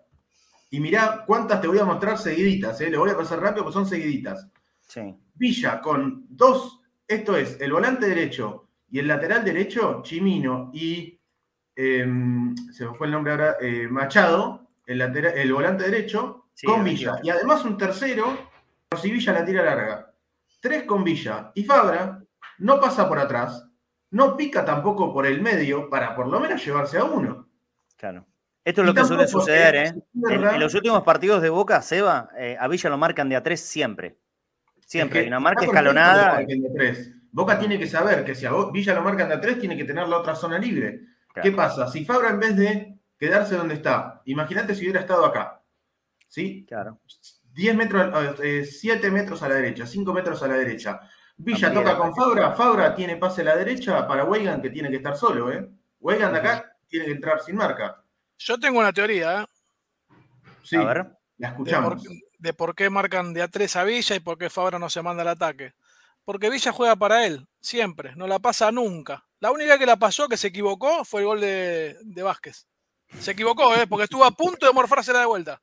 Y 0.70 0.80
mirá 0.80 1.24
cuántas 1.26 1.60
te 1.60 1.68
voy 1.68 1.78
a 1.78 1.84
mostrar 1.84 2.18
seguiditas, 2.18 2.80
¿eh? 2.80 2.90
Le 2.90 2.98
voy 2.98 3.10
a 3.10 3.16
pasar 3.16 3.40
rápido, 3.40 3.64
porque 3.64 3.74
son 3.74 3.86
seguiditas. 3.86 4.48
Sí. 4.80 5.16
Villa 5.34 5.80
con 5.80 6.26
dos, 6.28 6.80
esto 7.06 7.36
es 7.36 7.60
el 7.60 7.72
volante 7.72 8.08
derecho 8.08 8.68
y 8.90 8.98
el 8.98 9.08
lateral 9.08 9.44
derecho, 9.44 10.02
Chimino 10.02 10.70
y 10.72 11.20
em, 11.76 12.54
se 12.72 12.86
me 12.86 12.94
fue 12.94 13.06
el 13.06 13.12
nombre 13.12 13.32
ahora, 13.32 13.56
eh, 13.60 13.86
Machado, 13.88 14.68
el, 14.86 14.98
lateral, 14.98 15.36
el 15.36 15.52
volante 15.52 15.84
derecho, 15.84 16.46
Sí, 16.54 16.66
con 16.66 16.82
Villa. 16.82 17.12
va. 17.12 17.20
Y 17.22 17.30
además 17.30 17.64
un 17.64 17.76
tercero, 17.78 18.36
por 18.88 18.98
si 18.98 19.12
Villa 19.12 19.32
la 19.32 19.44
tira 19.44 19.64
larga. 19.64 20.12
Tres 20.60 20.82
con 20.82 21.04
Villa. 21.04 21.52
Y 21.54 21.62
Fabra 21.62 22.20
no 22.58 22.80
pasa 22.80 23.08
por 23.08 23.18
atrás, 23.20 23.64
no 24.10 24.36
pica 24.36 24.64
tampoco 24.64 25.12
por 25.12 25.24
el 25.26 25.40
medio 25.40 25.88
para 25.88 26.16
por 26.16 26.26
lo 26.26 26.40
menos 26.40 26.64
llevarse 26.64 26.98
a 26.98 27.04
uno. 27.04 27.48
Claro. 27.96 28.26
Esto 28.64 28.82
es 28.82 28.86
lo 28.86 28.94
que 28.94 29.04
suele 29.04 29.24
tampoco 29.24 29.40
suceder, 29.40 29.76
¿eh? 29.76 29.94
En, 30.30 30.60
los 30.60 30.74
últimos 30.74 31.02
partidos 31.02 31.40
de 31.40 31.48
Boca, 31.48 31.80
Seba, 31.80 32.28
eh, 32.36 32.56
a 32.58 32.68
Villa 32.68 32.90
lo 32.90 32.98
marcan 32.98 33.28
de 33.28 33.36
a 33.36 33.42
tres 33.42 33.60
siempre. 33.60 34.18
Siempre. 34.84 35.20
Es 35.20 35.22
que 35.22 35.26
Hay 35.26 35.28
una 35.28 35.40
marca 35.40 35.64
escalonada. 35.64 36.40
Boca 37.30 37.58
tiene 37.58 37.78
que 37.78 37.86
saber 37.86 38.24
que 38.24 38.34
si 38.34 38.46
a 38.46 38.52
Villa 38.72 38.94
lo 38.94 39.02
marcan 39.02 39.28
de 39.28 39.34
a 39.34 39.40
tres, 39.40 39.58
tiene 39.58 39.76
que 39.76 39.84
tener 39.84 40.08
la 40.08 40.18
otra 40.18 40.34
zona 40.34 40.58
libre. 40.58 41.00
Claro. 41.32 41.42
¿Qué 41.42 41.56
pasa? 41.56 41.88
Si 41.88 42.04
Fabra 42.04 42.30
en 42.30 42.40
vez 42.40 42.56
de 42.56 42.98
quedarse 43.18 43.56
donde 43.56 43.74
está, 43.74 44.22
imagínate 44.24 44.74
si 44.74 44.82
hubiera 44.84 45.00
estado 45.00 45.24
acá, 45.24 45.62
¿sí? 46.28 46.64
Claro. 46.66 47.00
10 47.52 47.74
metros, 47.74 48.36
7 48.70 49.10
metros 49.10 49.42
a 49.42 49.48
la 49.48 49.56
derecha, 49.56 49.84
5 49.84 50.12
metros 50.12 50.42
a 50.42 50.48
la 50.48 50.54
derecha. 50.54 51.00
Villa 51.36 51.68
Amplía 51.68 51.84
toca 51.84 51.98
con 51.98 52.14
Fabra, 52.14 52.52
Fabra 52.52 52.94
tiene 52.94 53.16
pase 53.16 53.42
a 53.42 53.44
la 53.44 53.56
derecha 53.56 54.06
para 54.06 54.24
Weigan 54.24 54.62
que 54.62 54.70
tiene 54.70 54.90
que 54.90 54.96
estar 54.96 55.16
solo, 55.16 55.52
¿eh? 55.52 55.68
Weigan 56.00 56.32
de 56.32 56.38
acá 56.38 56.76
tiene 56.86 57.06
que 57.06 57.12
entrar 57.12 57.40
sin 57.40 57.56
marca. 57.56 57.97
Yo 58.38 58.58
tengo 58.58 58.78
una 58.78 58.92
teoría 58.92 59.42
¿eh? 59.42 59.46
Sí, 60.62 60.76
A 60.76 60.84
ver. 60.84 60.96
la 61.38 61.50
de, 61.50 61.54
por, 61.56 61.66
escuchamos. 61.68 62.02
de 62.38 62.52
por 62.54 62.74
qué 62.74 62.90
marcan 62.90 63.32
de 63.32 63.42
a 63.42 63.48
tres 63.48 63.76
a 63.76 63.84
Villa 63.84 64.16
y 64.16 64.20
por 64.20 64.38
qué 64.38 64.50
Fabra 64.50 64.78
no 64.78 64.88
se 64.90 65.02
manda 65.02 65.22
al 65.22 65.28
ataque. 65.28 65.72
Porque 66.24 66.50
Villa 66.50 66.72
juega 66.72 66.94
para 66.96 67.24
él, 67.26 67.46
siempre, 67.60 68.14
no 68.16 68.26
la 68.26 68.38
pasa 68.38 68.70
nunca. 68.70 69.24
La 69.40 69.50
única 69.50 69.78
que 69.78 69.86
la 69.86 69.96
pasó, 69.96 70.28
que 70.28 70.36
se 70.36 70.48
equivocó, 70.48 71.04
fue 71.04 71.20
el 71.22 71.26
gol 71.26 71.40
de, 71.40 71.96
de 72.02 72.22
Vázquez. 72.22 72.66
Se 73.20 73.30
equivocó, 73.30 73.74
¿eh? 73.74 73.86
porque 73.86 74.04
estuvo 74.04 74.24
a 74.24 74.30
punto 74.32 74.66
de 74.66 74.72
morfársela 74.72 75.20
de 75.20 75.26
vuelta. 75.26 75.62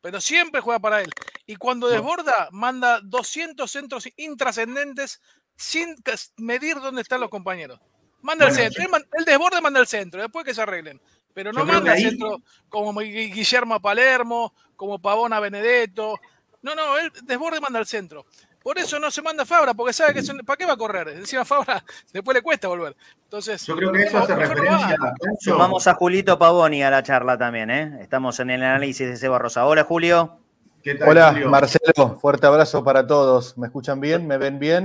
Pero 0.00 0.20
siempre 0.20 0.60
juega 0.62 0.78
para 0.78 1.02
él. 1.02 1.10
Y 1.44 1.56
cuando 1.56 1.88
desborda, 1.88 2.48
manda 2.52 3.00
200 3.02 3.70
centros 3.70 4.08
intrascendentes 4.16 5.20
sin 5.56 5.96
que- 6.02 6.14
medir 6.38 6.76
dónde 6.76 7.02
están 7.02 7.20
los 7.20 7.28
compañeros. 7.28 7.78
Manda 8.22 8.46
al 8.46 8.52
Bueno, 8.52 8.64
centro. 8.64 8.82
Él, 8.84 8.88
man- 8.88 9.06
él 9.12 9.24
desborda, 9.24 9.60
manda 9.60 9.80
al 9.80 9.86
centro. 9.86 10.22
Después 10.22 10.44
que 10.44 10.54
se 10.54 10.62
arreglen. 10.62 11.00
Pero 11.36 11.52
no 11.52 11.66
manda 11.66 11.92
ahí- 11.92 12.00
centro 12.02 12.38
como 12.70 12.94
Gui- 12.94 13.30
Guillermo 13.30 13.74
a 13.74 13.80
Palermo, 13.80 14.54
como 14.74 14.98
Pavón 14.98 15.34
a 15.34 15.38
Benedetto. 15.40 16.18
No, 16.62 16.74
no, 16.74 16.96
él 16.96 17.12
desborde 17.24 17.58
y 17.58 17.60
manda 17.60 17.78
al 17.78 17.84
centro. 17.86 18.24
Por 18.62 18.78
eso 18.78 18.98
no 18.98 19.10
se 19.10 19.20
manda 19.20 19.42
a 19.42 19.46
Fabra, 19.46 19.74
porque 19.74 19.92
sabe 19.92 20.14
que 20.14 20.22
son- 20.22 20.38
¿para 20.38 20.56
qué 20.56 20.64
va 20.64 20.72
a 20.72 20.76
correr? 20.78 21.08
Encima 21.08 21.44
Fabra 21.44 21.84
después 22.12 22.34
le 22.34 22.40
cuesta 22.40 22.68
volver. 22.68 22.96
Entonces, 23.24 23.66
Yo 23.66 23.76
creo 23.76 23.92
que 23.92 24.04
eso 24.04 24.16
hace 24.18 24.32
no 24.32 24.38
referencia 24.38 24.96
va. 24.98 25.08
a. 25.10 25.14
Sumamos 25.38 25.86
a 25.86 25.92
Julito 25.94 26.38
Pavoni 26.38 26.82
a 26.82 26.90
la 26.90 27.02
charla 27.02 27.36
también, 27.36 27.70
¿eh? 27.70 27.98
Estamos 28.00 28.40
en 28.40 28.48
el 28.48 28.62
análisis 28.62 29.06
de 29.06 29.16
Seba 29.18 29.38
Rosa. 29.38 29.66
Hola, 29.66 29.84
Julio. 29.84 30.38
¿Qué 30.82 30.94
tal, 30.94 31.10
Hola, 31.10 31.32
Julio? 31.32 31.50
Marcelo, 31.50 32.18
fuerte 32.18 32.46
abrazo 32.46 32.82
para 32.82 33.06
todos. 33.06 33.58
¿Me 33.58 33.66
escuchan 33.66 34.00
bien? 34.00 34.26
¿Me 34.26 34.38
ven 34.38 34.58
bien? 34.58 34.84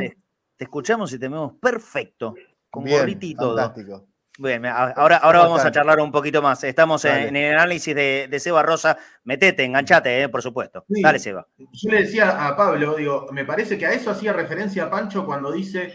Te 0.57 0.65
escuchamos 0.65 1.13
y 1.13 1.17
te 1.17 1.29
vemos 1.29 1.53
perfecto. 1.61 2.35
Con 2.69 2.83
bien, 2.83 2.99
gorrito 2.99 3.25
y 3.25 3.35
todo. 3.35 3.55
fantástico. 3.57 4.05
Bien, 4.41 4.65
ahora, 4.65 5.17
ahora 5.17 5.39
¿Cómo 5.39 5.51
vamos 5.51 5.65
a 5.65 5.71
charlar 5.71 5.99
un 5.99 6.11
poquito 6.11 6.41
más. 6.41 6.63
Estamos 6.63 7.05
en, 7.05 7.35
el 7.35 7.53
análisis 7.53 7.93
de, 7.93 8.27
de 8.27 8.39
Seba 8.39 8.63
Rosa. 8.63 8.97
Metete, 9.23 9.63
enganchate, 9.63 10.23
eh, 10.23 10.29
por 10.29 10.41
supuesto. 10.41 10.83
Sí. 10.91 10.99
Dale, 10.99 11.19
Seba. 11.19 11.47
Yo 11.57 11.91
le 11.91 12.01
decía 12.01 12.47
a 12.47 12.57
Pablo, 12.57 12.95
digo, 12.95 13.27
me 13.31 13.45
parece 13.45 13.77
que 13.77 13.85
a 13.85 13.93
eso 13.93 14.09
hacía 14.09 14.33
referencia 14.33 14.89
Pancho 14.89 15.27
cuando 15.27 15.51
dice 15.51 15.93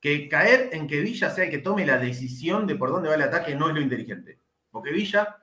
que 0.00 0.26
caer 0.26 0.70
en 0.72 0.86
que 0.86 1.00
Villa 1.00 1.28
sea 1.28 1.44
el 1.44 1.50
que 1.50 1.58
tome 1.58 1.84
la 1.84 1.98
decisión 1.98 2.66
de 2.66 2.76
por 2.76 2.90
dónde 2.90 3.10
va 3.10 3.14
el 3.14 3.22
ataque 3.22 3.54
no 3.54 3.68
es 3.68 3.74
lo 3.74 3.82
inteligente. 3.82 4.40
Porque 4.70 4.90
Villa 4.90 5.36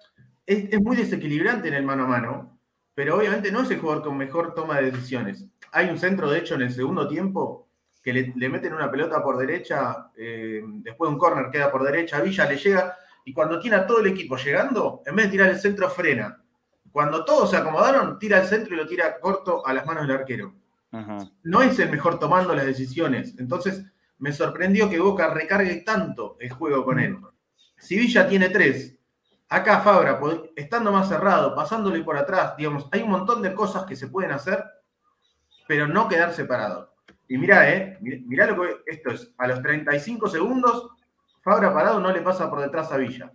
es, 0.43 0.73
es 0.73 0.81
muy 0.81 0.95
desequilibrante 0.95 1.67
en 1.67 1.75
el 1.75 1.83
mano 1.83 2.05
a 2.05 2.07
mano, 2.07 2.59
pero 2.95 3.15
obviamente 3.15 3.51
no 3.51 3.61
es 3.61 3.69
el 3.69 3.79
jugador 3.79 4.03
con 4.03 4.17
mejor 4.17 4.55
toma 4.55 4.81
de 4.81 4.89
decisiones. 4.89 5.45
Hay 5.71 5.87
un 5.87 5.99
centro, 5.99 6.31
de 6.31 6.39
hecho, 6.39 6.55
en 6.55 6.63
el 6.63 6.73
segundo 6.73 7.07
tiempo 7.07 7.68
que 8.01 8.13
le, 8.13 8.33
le 8.35 8.49
meten 8.49 8.73
una 8.73 8.89
pelota 8.89 9.21
por 9.21 9.37
derecha, 9.37 10.11
eh, 10.15 10.61
después 10.65 11.11
un 11.11 11.17
córner 11.17 11.49
queda 11.51 11.71
por 11.71 11.83
derecha, 11.83 12.21
Villa 12.21 12.45
le 12.45 12.57
llega 12.57 12.97
y 13.25 13.33
cuando 13.33 13.59
tiene 13.59 13.77
a 13.77 13.85
todo 13.85 13.99
el 13.99 14.07
equipo 14.07 14.37
llegando, 14.37 15.01
en 15.05 15.15
vez 15.15 15.25
de 15.25 15.31
tirar 15.31 15.49
el 15.49 15.59
centro, 15.59 15.89
frena. 15.89 16.41
Cuando 16.91 17.23
todos 17.23 17.51
se 17.51 17.57
acomodaron, 17.57 18.17
tira 18.17 18.39
el 18.39 18.47
centro 18.47 18.73
y 18.73 18.77
lo 18.77 18.87
tira 18.87 19.19
corto 19.19 19.65
a 19.65 19.73
las 19.73 19.85
manos 19.85 20.07
del 20.07 20.17
arquero. 20.17 20.55
No 21.43 21.61
es 21.61 21.77
el 21.77 21.91
mejor 21.91 22.17
tomando 22.17 22.55
las 22.55 22.65
decisiones. 22.65 23.35
Entonces, 23.37 23.85
me 24.17 24.33
sorprendió 24.33 24.89
que 24.89 24.99
Boca 24.99 25.31
recargue 25.31 25.75
tanto 25.81 26.37
el 26.39 26.49
juego 26.51 26.83
con 26.83 26.99
él. 26.99 27.19
Si 27.77 27.97
Villa 27.97 28.27
tiene 28.27 28.49
tres, 28.49 28.97
acá 29.47 29.81
Fabra, 29.81 30.19
estando 30.55 30.91
más 30.91 31.07
cerrado, 31.07 31.53
pasándole 31.53 32.01
por 32.01 32.17
atrás, 32.17 32.55
digamos, 32.57 32.87
hay 32.91 33.03
un 33.03 33.11
montón 33.11 33.41
de 33.41 33.53
cosas 33.53 33.85
que 33.85 33.95
se 33.95 34.07
pueden 34.07 34.31
hacer, 34.31 34.63
pero 35.67 35.87
no 35.87 36.07
quedar 36.07 36.33
separado. 36.33 36.95
Y 37.29 37.37
mirá, 37.37 37.71
eh, 37.73 37.97
mi- 38.01 38.19
mirá 38.19 38.45
lo 38.47 38.61
que 38.61 38.77
esto 38.87 39.11
es. 39.11 39.33
A 39.37 39.47
los 39.47 39.61
35 39.61 40.27
segundos, 40.27 40.89
Fabra 41.41 41.73
parado 41.73 42.01
no 42.01 42.11
le 42.11 42.21
pasa 42.21 42.49
por 42.49 42.59
detrás 42.59 42.91
a 42.91 42.97
Villa. 42.97 43.31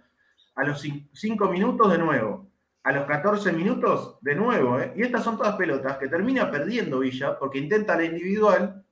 A 0.57 0.65
los 0.65 0.85
5 1.13 1.49
minutos 1.49 1.91
de 1.91 1.97
nuevo. 1.99 2.51
A 2.83 2.93
los 2.93 3.07
14 3.07 3.51
minutos 3.53 4.19
de 4.21 4.35
nuevo. 4.35 4.79
eh. 4.79 4.93
Y 4.95 5.03
estas 5.03 5.25
son 5.25 5.39
todas 5.39 5.57
pelotas 5.57 5.97
que 5.97 6.09
termina 6.09 6.51
perdiendo 6.51 6.99
Villa 6.99 7.39
porque 7.39 7.59
intenta 7.59 7.97
la 7.97 8.05
individual 8.05 8.85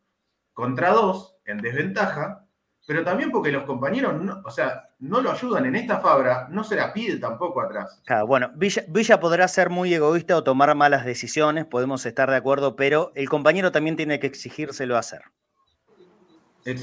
contra 0.55 0.91
dos 0.91 1.37
en 1.45 1.59
desventaja, 1.59 2.47
pero 2.87 3.05
también 3.05 3.31
porque 3.31 3.53
los 3.53 3.65
compañeros, 3.65 4.21
no, 4.23 4.41
o 4.45 4.51
sea, 4.51 4.89
no 5.03 5.21
lo 5.21 5.33
ayudan 5.33 5.67
en 5.67 5.75
esta 5.75 5.99
Fabra, 5.99 6.47
no 6.49 6.63
se 6.63 6.77
la 6.77 6.93
pide 6.93 7.19
tampoco 7.19 7.61
atrás. 7.61 8.01
Claro, 8.05 8.25
bueno, 8.29 8.53
Villa, 8.55 8.85
Villa 8.87 9.19
podrá 9.19 9.49
ser 9.49 9.69
muy 9.69 9.93
egoísta 9.93 10.37
o 10.37 10.45
tomar 10.45 10.73
malas 10.77 11.05
decisiones, 11.05 11.67
podemos 11.67 12.07
estar 12.07 12.31
de 12.31 12.37
acuerdo, 12.37 12.77
pero 12.77 13.11
el 13.17 13.29
compañero 13.29 13.73
también 13.73 13.97
tiene 13.97 14.21
que 14.21 14.29
exigírselo 14.29 14.97
hacer. 14.97 15.23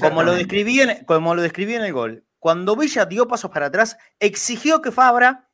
Como 0.00 0.22
lo, 0.22 0.34
describí 0.34 0.80
en, 0.80 1.02
como 1.06 1.34
lo 1.34 1.40
describí 1.40 1.74
en 1.74 1.82
el 1.82 1.94
gol, 1.94 2.24
cuando 2.38 2.76
Villa 2.76 3.06
dio 3.06 3.26
pasos 3.26 3.50
para 3.50 3.66
atrás, 3.66 3.96
exigió 4.18 4.82
que 4.82 4.92
Fabra 4.92 5.48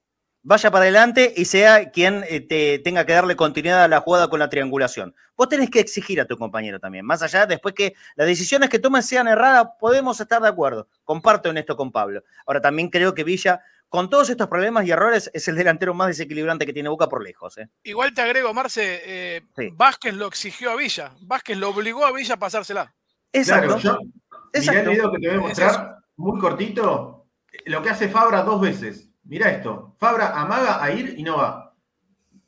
vaya 0.47 0.71
para 0.71 0.85
adelante 0.85 1.35
y 1.37 1.45
sea 1.45 1.91
quien 1.91 2.25
eh, 2.29 2.41
te 2.41 2.79
tenga 2.79 3.05
que 3.05 3.13
darle 3.13 3.35
continuidad 3.35 3.83
a 3.83 3.89
la 3.89 4.01
jugada 4.01 4.29
con 4.29 4.39
la 4.39 4.49
triangulación. 4.49 5.13
Vos 5.37 5.49
tenés 5.49 5.71
que 5.71 5.81
exigir 5.81 6.21
a 6.21 6.25
tu 6.25 6.39
compañero 6.39 6.79
también. 6.79 7.05
Más 7.05 7.21
allá, 7.23 7.47
después 7.47 7.75
que 7.75 7.95
las 8.15 8.29
decisiones 8.29 8.71
que 8.71 8.79
tomen 8.79 9.03
sean 9.03 9.27
erradas, 9.27 9.71
podemos 9.81 10.21
estar 10.21 10.41
de 10.41 10.49
acuerdo. 10.49 10.89
Comparto 11.03 11.51
en 11.51 11.59
esto 11.59 11.77
con 11.77 11.91
Pablo. 11.91 12.23
Ahora, 12.47 12.61
también 12.61 12.91
creo 12.91 13.13
que 13.13 13.25
Villa, 13.25 13.61
con 13.89 14.09
todos 14.09 14.31
estos 14.31 14.47
problemas 14.47 14.87
y 14.87 14.93
errores, 14.93 15.29
es 15.35 15.49
el 15.49 15.57
delantero 15.57 15.95
más 15.95 16.07
desequilibrante 16.07 16.65
que 16.65 16.73
tiene 16.73 16.91
Boca 16.91 17.09
por 17.09 17.25
lejos. 17.25 17.59
¿eh? 17.59 17.69
Igual 17.83 18.15
te 18.15 18.23
agrego, 18.23 18.55
Marce, 18.55 19.03
eh, 19.05 19.43
Sí. 19.57 19.71
Vázquez 19.75 20.15
lo 20.15 20.29
exigió 20.29 20.71
a 20.71 20.77
Villa. 20.77 21.13
Vázquez 21.23 21.57
lo 21.59 21.71
obligó 21.71 22.07
a 22.07 22.13
Villa 22.13 22.35
a 22.35 22.39
pasársela. 22.39 22.95
Exacto. 23.33 23.79
Claro, 23.79 23.81
yo 23.81 23.99
mirá 23.99 24.51
exacto. 24.53 24.81
el 24.81 24.89
video 24.91 25.11
que 25.11 25.19
te 25.19 25.27
voy 25.27 25.35
a 25.35 25.41
Es 25.41 25.59
mostrar, 25.59 25.97
muy 26.15 26.39
cortito, 26.39 27.27
lo 27.65 27.83
que 27.83 27.91
hace 27.91 28.09
Fabra 28.09 28.43
dos 28.43 28.61
veces. 28.61 29.06
Mirá 29.27 29.51
esto, 29.51 29.95
Fabra 29.99 30.41
amaga 30.41 30.83
a 30.83 30.91
ir 30.93 31.15
y 31.19 31.23
no 31.23 31.37
va. 31.39 31.75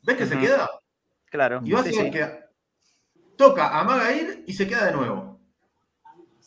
¿Ves 0.02 0.16
que 0.16 0.26
se 0.26 0.38
queda? 0.38 0.70
Claro. 1.26 1.60
Y 1.64 1.72
va 1.72 1.82
sí, 1.82 1.90
a 1.90 1.92
sí. 2.04 2.10
que 2.10 2.38
toca, 3.36 3.78
amaga 3.78 4.06
a 4.06 4.12
ir 4.12 4.44
y 4.46 4.52
se 4.54 4.66
queda 4.66 4.86
de 4.86 4.92
nuevo. 4.92 5.40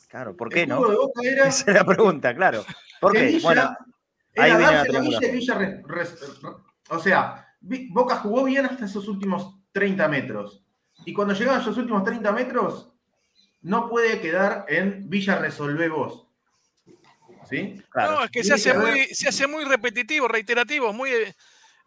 Claro, 0.07 0.35
¿por 0.35 0.49
qué 0.49 0.63
el 0.63 0.69
no? 0.69 0.77
juego 0.77 0.91
de 0.91 0.97
Boca 0.97 1.21
era 1.23 1.47
Esa 1.47 1.71
es 1.71 1.77
la 1.77 1.85
pregunta, 1.85 2.35
claro. 2.35 2.63
¿Por 2.99 3.13
qué? 3.13 3.27
Villa 3.27 3.39
Bueno, 3.43 3.61
era 4.33 4.43
ahí 4.43 4.51
viene 4.51 4.63
la 4.65 4.71
darse 4.71 4.77
la 4.77 4.83
triangulación. 4.99 5.31
Villa 5.31 5.57
Villa 5.57 5.83
re- 5.85 6.03
re- 6.03 6.49
o 6.89 6.99
sea, 6.99 7.47
Boca 7.61 8.15
jugó 8.17 8.43
bien 8.43 8.65
hasta 8.65 8.85
esos 8.85 9.07
últimos 9.07 9.57
30 9.71 10.07
metros. 10.07 10.65
Y 11.05 11.13
cuando 11.13 11.33
llegaban 11.33 11.61
esos 11.61 11.77
últimos 11.77 12.03
30 12.03 12.31
metros, 12.31 12.93
no 13.61 13.89
puede 13.89 14.19
quedar 14.19 14.65
en 14.67 15.09
Villa 15.09 15.37
resolvé 15.37 15.87
vos. 15.89 16.27
¿Sí? 17.51 17.81
claro. 17.89 18.11
No, 18.13 18.23
es 18.23 18.31
que 18.31 18.43
se 18.43 18.53
hace, 18.53 18.73
muy, 18.73 19.05
se 19.13 19.27
hace 19.29 19.45
muy 19.47 19.63
repetitivo, 19.65 20.27
reiterativo, 20.27 20.91
muy, 20.93 21.09
eh, 21.11 21.35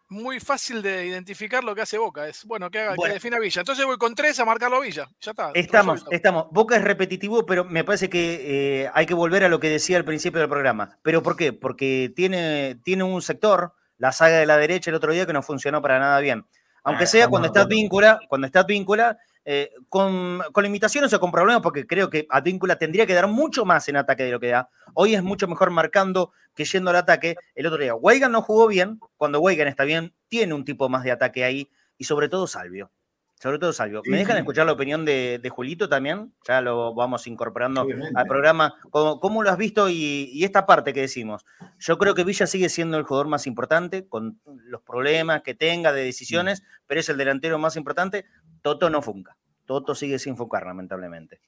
muy 0.09 0.39
fácil 0.39 0.81
de 0.81 1.07
identificar 1.07 1.63
lo 1.63 1.73
que 1.73 1.81
hace 1.81 1.97
Boca. 1.97 2.27
Es 2.27 2.45
bueno 2.45 2.69
que 2.69 2.79
haga, 2.79 2.93
Bueno. 2.95 3.11
que 3.11 3.15
defina 3.15 3.39
Villa. 3.39 3.61
Entonces 3.61 3.85
voy 3.85 3.97
con 3.97 4.13
tres 4.13 4.39
a 4.39 4.45
marcarlo 4.45 4.77
a 4.77 4.81
Villa. 4.81 5.09
Ya 5.19 5.31
está. 5.31 5.51
Estamos, 5.55 5.95
resuelto. 5.95 6.15
estamos. 6.15 6.45
Boca 6.51 6.75
es 6.77 6.83
repetitivo, 6.83 7.45
pero 7.45 7.65
me 7.65 7.83
parece 7.83 8.09
que 8.09 8.83
eh, 8.83 8.91
hay 8.93 9.05
que 9.07 9.15
volver 9.15 9.43
a 9.43 9.49
lo 9.49 9.59
que 9.59 9.69
decía 9.69 9.97
al 9.97 10.05
principio 10.05 10.39
del 10.39 10.49
programa. 10.49 10.97
¿Pero 11.01 11.23
por 11.23 11.35
qué? 11.35 11.51
Porque 11.53 12.13
tiene, 12.15 12.75
tiene 12.83 13.03
un 13.03 13.21
sector, 13.21 13.73
la 13.97 14.11
saga 14.11 14.37
de 14.37 14.45
la 14.45 14.57
derecha 14.57 14.91
el 14.91 14.95
otro 14.95 15.11
día, 15.11 15.25
que 15.25 15.33
no 15.33 15.41
funcionó 15.41 15.81
para 15.81 15.97
nada 15.99 16.19
bien. 16.19 16.45
Aunque 16.83 17.05
Ah, 17.05 17.07
sea 17.07 17.27
cuando 17.27 17.47
está 17.47 17.65
víncula, 17.65 18.19
cuando 18.29 18.45
está 18.45 18.61
víncula, 18.61 19.17
eh, 19.43 19.71
con, 19.89 20.39
con 20.51 20.63
limitaciones 20.63 21.11
o 21.13 21.19
con 21.19 21.31
problemas, 21.31 21.61
porque 21.63 21.85
creo 21.87 22.09
que 22.11 22.27
Advíncula 22.29 22.77
tendría 22.77 23.05
que 23.07 23.13
dar 23.15 23.27
mucho 23.27 23.65
más 23.65 23.87
en 23.89 23.95
ataque 23.97 24.23
de 24.23 24.31
lo 24.31 24.39
que 24.39 24.47
da. 24.49 24.69
Hoy 24.95 25.13
es 25.13 25.21
mucho 25.21 25.47
mejor 25.47 25.69
marcando 25.69 26.31
que 26.55 26.65
yendo 26.65 26.89
al 26.89 26.95
ataque. 26.95 27.35
El 27.53 27.67
otro 27.67 27.79
día, 27.79 27.93
Weigan 27.93 28.31
no 28.31 28.41
jugó 28.41 28.67
bien. 28.67 28.99
Cuando 29.17 29.39
Weigan 29.39 29.67
está 29.67 29.83
bien, 29.83 30.15
tiene 30.27 30.53
un 30.53 30.65
tipo 30.65 30.89
más 30.89 31.03
de 31.03 31.11
ataque 31.11 31.43
ahí. 31.43 31.69
Y 31.97 32.05
sobre 32.05 32.29
todo 32.29 32.47
Salvio. 32.47 32.91
Sobre 33.37 33.59
todo 33.59 33.73
Salvio. 33.73 34.01
¿Me 34.05 34.17
dejan 34.17 34.37
escuchar 34.37 34.65
la 34.65 34.71
opinión 34.71 35.03
de, 35.03 35.39
de 35.43 35.49
Julito 35.49 35.89
también? 35.89 36.33
Ya 36.47 36.61
lo 36.61 36.95
vamos 36.95 37.27
incorporando 37.27 37.81
Obviamente. 37.81 38.17
al 38.17 38.25
programa. 38.25 38.75
¿Cómo, 38.89 39.19
cómo 39.19 39.43
lo 39.43 39.49
has 39.49 39.57
visto? 39.57 39.89
Y, 39.89 40.29
y 40.31 40.45
esta 40.45 40.65
parte 40.65 40.93
que 40.93 41.01
decimos. 41.01 41.45
Yo 41.77 41.97
creo 41.97 42.15
que 42.15 42.23
Villa 42.23 42.47
sigue 42.47 42.69
siendo 42.69 42.97
el 42.97 43.03
jugador 43.03 43.27
más 43.27 43.45
importante, 43.45 44.07
con 44.07 44.39
los 44.45 44.81
problemas 44.81 45.41
que 45.41 45.53
tenga 45.53 45.91
de 45.91 46.03
decisiones, 46.05 46.63
pero 46.87 47.01
es 47.01 47.09
el 47.09 47.17
delantero 47.17 47.59
más 47.59 47.75
importante. 47.75 48.25
Toto 48.61 48.89
no 48.89 49.01
funca. 49.01 49.37
Toto 49.65 49.95
sigue 49.95 50.17
sin 50.17 50.37
funcar, 50.37 50.65
lamentablemente. 50.65 51.41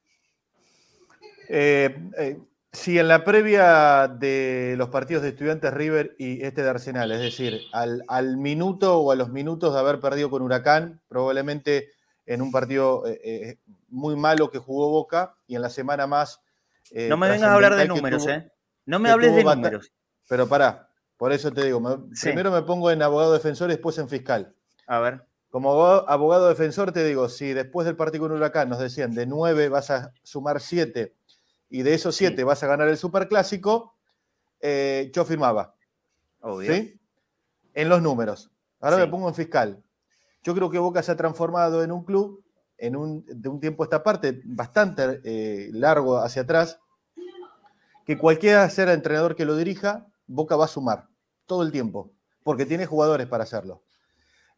Eh, 1.50 1.96
eh, 2.18 2.38
si 2.72 3.00
en 3.00 3.08
la 3.08 3.24
previa 3.24 4.08
de 4.08 4.76
los 4.78 4.90
partidos 4.90 5.24
de 5.24 5.30
Estudiantes 5.30 5.74
River 5.74 6.16
y 6.20 6.44
este 6.44 6.62
de 6.64 6.70
Arsenal, 6.70 7.12
es 7.12 7.20
decir, 7.22 7.62
al, 7.72 8.04
al 8.08 8.38
minuto 8.38 9.00
o 9.00 9.12
a 9.12 9.16
los 9.16 9.30
minutos 9.30 9.74
de 9.74 9.80
haber 9.80 10.00
perdido 10.00 10.30
con 10.30 10.42
Huracán, 10.42 11.02
probablemente 11.08 11.90
en 12.26 12.42
un 12.42 12.52
partido 12.52 13.08
eh, 13.08 13.20
eh, 13.24 13.58
muy 13.90 14.16
malo 14.16 14.52
que 14.52 14.60
jugó 14.60 14.90
Boca 14.90 15.36
y 15.48 15.56
en 15.56 15.62
la 15.62 15.70
semana 15.70 16.08
más. 16.08 16.42
eh, 16.92 17.08
no 17.10 17.18
me 17.18 17.30
vengas 17.30 17.50
a 17.50 17.54
hablar 17.56 17.76
de 17.76 17.88
números, 17.88 18.24
tuvo- 18.24 18.32
¿eh? 18.34 18.52
No 18.86 19.00
me 19.00 19.10
hables 19.10 19.34
de 19.36 19.44
números. 19.44 19.92
Pero 20.30 20.48
pará, 20.48 20.90
por 21.18 21.32
eso 21.34 21.52
te 21.52 21.64
digo, 21.66 21.80
me- 21.80 22.16
Sí. 22.16 22.28
primero 22.28 22.52
me 22.52 22.62
pongo 22.64 22.92
en 22.92 23.02
abogado 23.02 23.34
defensor 23.34 23.70
y 23.70 23.74
después 23.74 23.98
en 23.98 24.08
fiscal. 24.10 24.54
A 24.88 25.00
ver. 25.00 25.24
Como 25.50 25.72
abogado, 25.72 26.10
abogado 26.10 26.50
defensor 26.50 26.92
te 26.92 27.04
digo, 27.06 27.30
si 27.30 27.54
después 27.54 27.86
del 27.86 27.96
partido 27.96 28.24
con 28.28 28.34
Huracán 28.34 28.70
nos 28.70 28.80
decían 28.80 29.14
de 29.16 29.26
9 29.26 29.70
vas 29.70 29.90
a 29.90 30.12
sumar 30.24 30.60
7 30.62 31.14
y 31.70 31.82
de 31.84 31.94
esos 31.94 32.16
7 32.16 32.44
vas 32.44 32.64
a 32.64 32.68
ganar 32.68 32.88
el 32.88 32.98
Superclásico, 32.98 33.94
eh, 34.62 35.12
yo 35.14 35.26
firmaba, 35.26 35.76
Obvio. 36.42 36.74
¿sí? 36.74 37.00
En 37.74 37.90
los 37.90 38.02
números. 38.02 38.50
Ahora 38.80 38.98
Sí. 38.98 39.02
me 39.04 39.08
pongo 39.10 39.28
en 39.28 39.36
fiscal. 39.36 39.84
Yo 40.44 40.54
creo 40.56 40.70
que 40.70 40.80
Boca 40.80 41.04
se 41.04 41.12
ha 41.12 41.16
transformado 41.18 41.84
en 41.84 41.92
un 41.92 42.04
club, 42.04 42.44
en 42.78 42.96
un, 42.96 43.26
de 43.28 43.50
un 43.50 43.60
tiempo 43.60 43.84
a 43.84 43.86
esta 43.86 44.04
parte, 44.04 44.42
bastante 44.46 45.20
eh, 45.24 45.70
largo 45.74 46.18
hacia 46.18 46.44
atrás, 46.44 46.80
que 48.06 48.18
cualquiera 48.18 48.70
sea 48.70 48.86
el 48.86 48.92
entrenador 48.92 49.36
que 49.36 49.46
lo 49.46 49.56
dirija, 49.58 50.08
Boca 50.28 50.56
va 50.56 50.66
a 50.66 50.70
sumar 50.70 51.08
todo 51.46 51.64
el 51.64 51.72
tiempo, 51.72 52.12
porque 52.44 52.66
tiene 52.66 52.86
jugadores 52.86 53.28
para 53.28 53.44
hacerlo. 53.44 53.84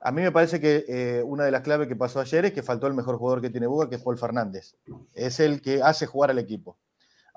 A 0.02 0.12
mí 0.12 0.22
me 0.22 0.32
parece 0.32 0.60
que 0.62 0.86
eh, 0.88 1.24
una 1.24 1.44
de 1.44 1.52
las 1.52 1.62
claves 1.62 1.88
que 1.88 1.96
pasó 1.96 2.20
ayer 2.22 2.46
es 2.46 2.54
que 2.54 2.64
faltó 2.64 2.88
el 2.88 2.94
mejor 2.94 3.18
jugador 3.18 3.42
que 3.42 3.50
tiene 3.50 3.68
Boca, 3.68 3.90
que 3.90 3.96
es 3.96 4.02
Paul 4.02 4.18
Fernández. 4.18 4.76
Es 5.14 5.40
el 5.40 5.62
que 5.62 5.82
hace 5.82 6.06
jugar 6.06 6.30
al 6.30 6.40
equipo. 6.40 6.78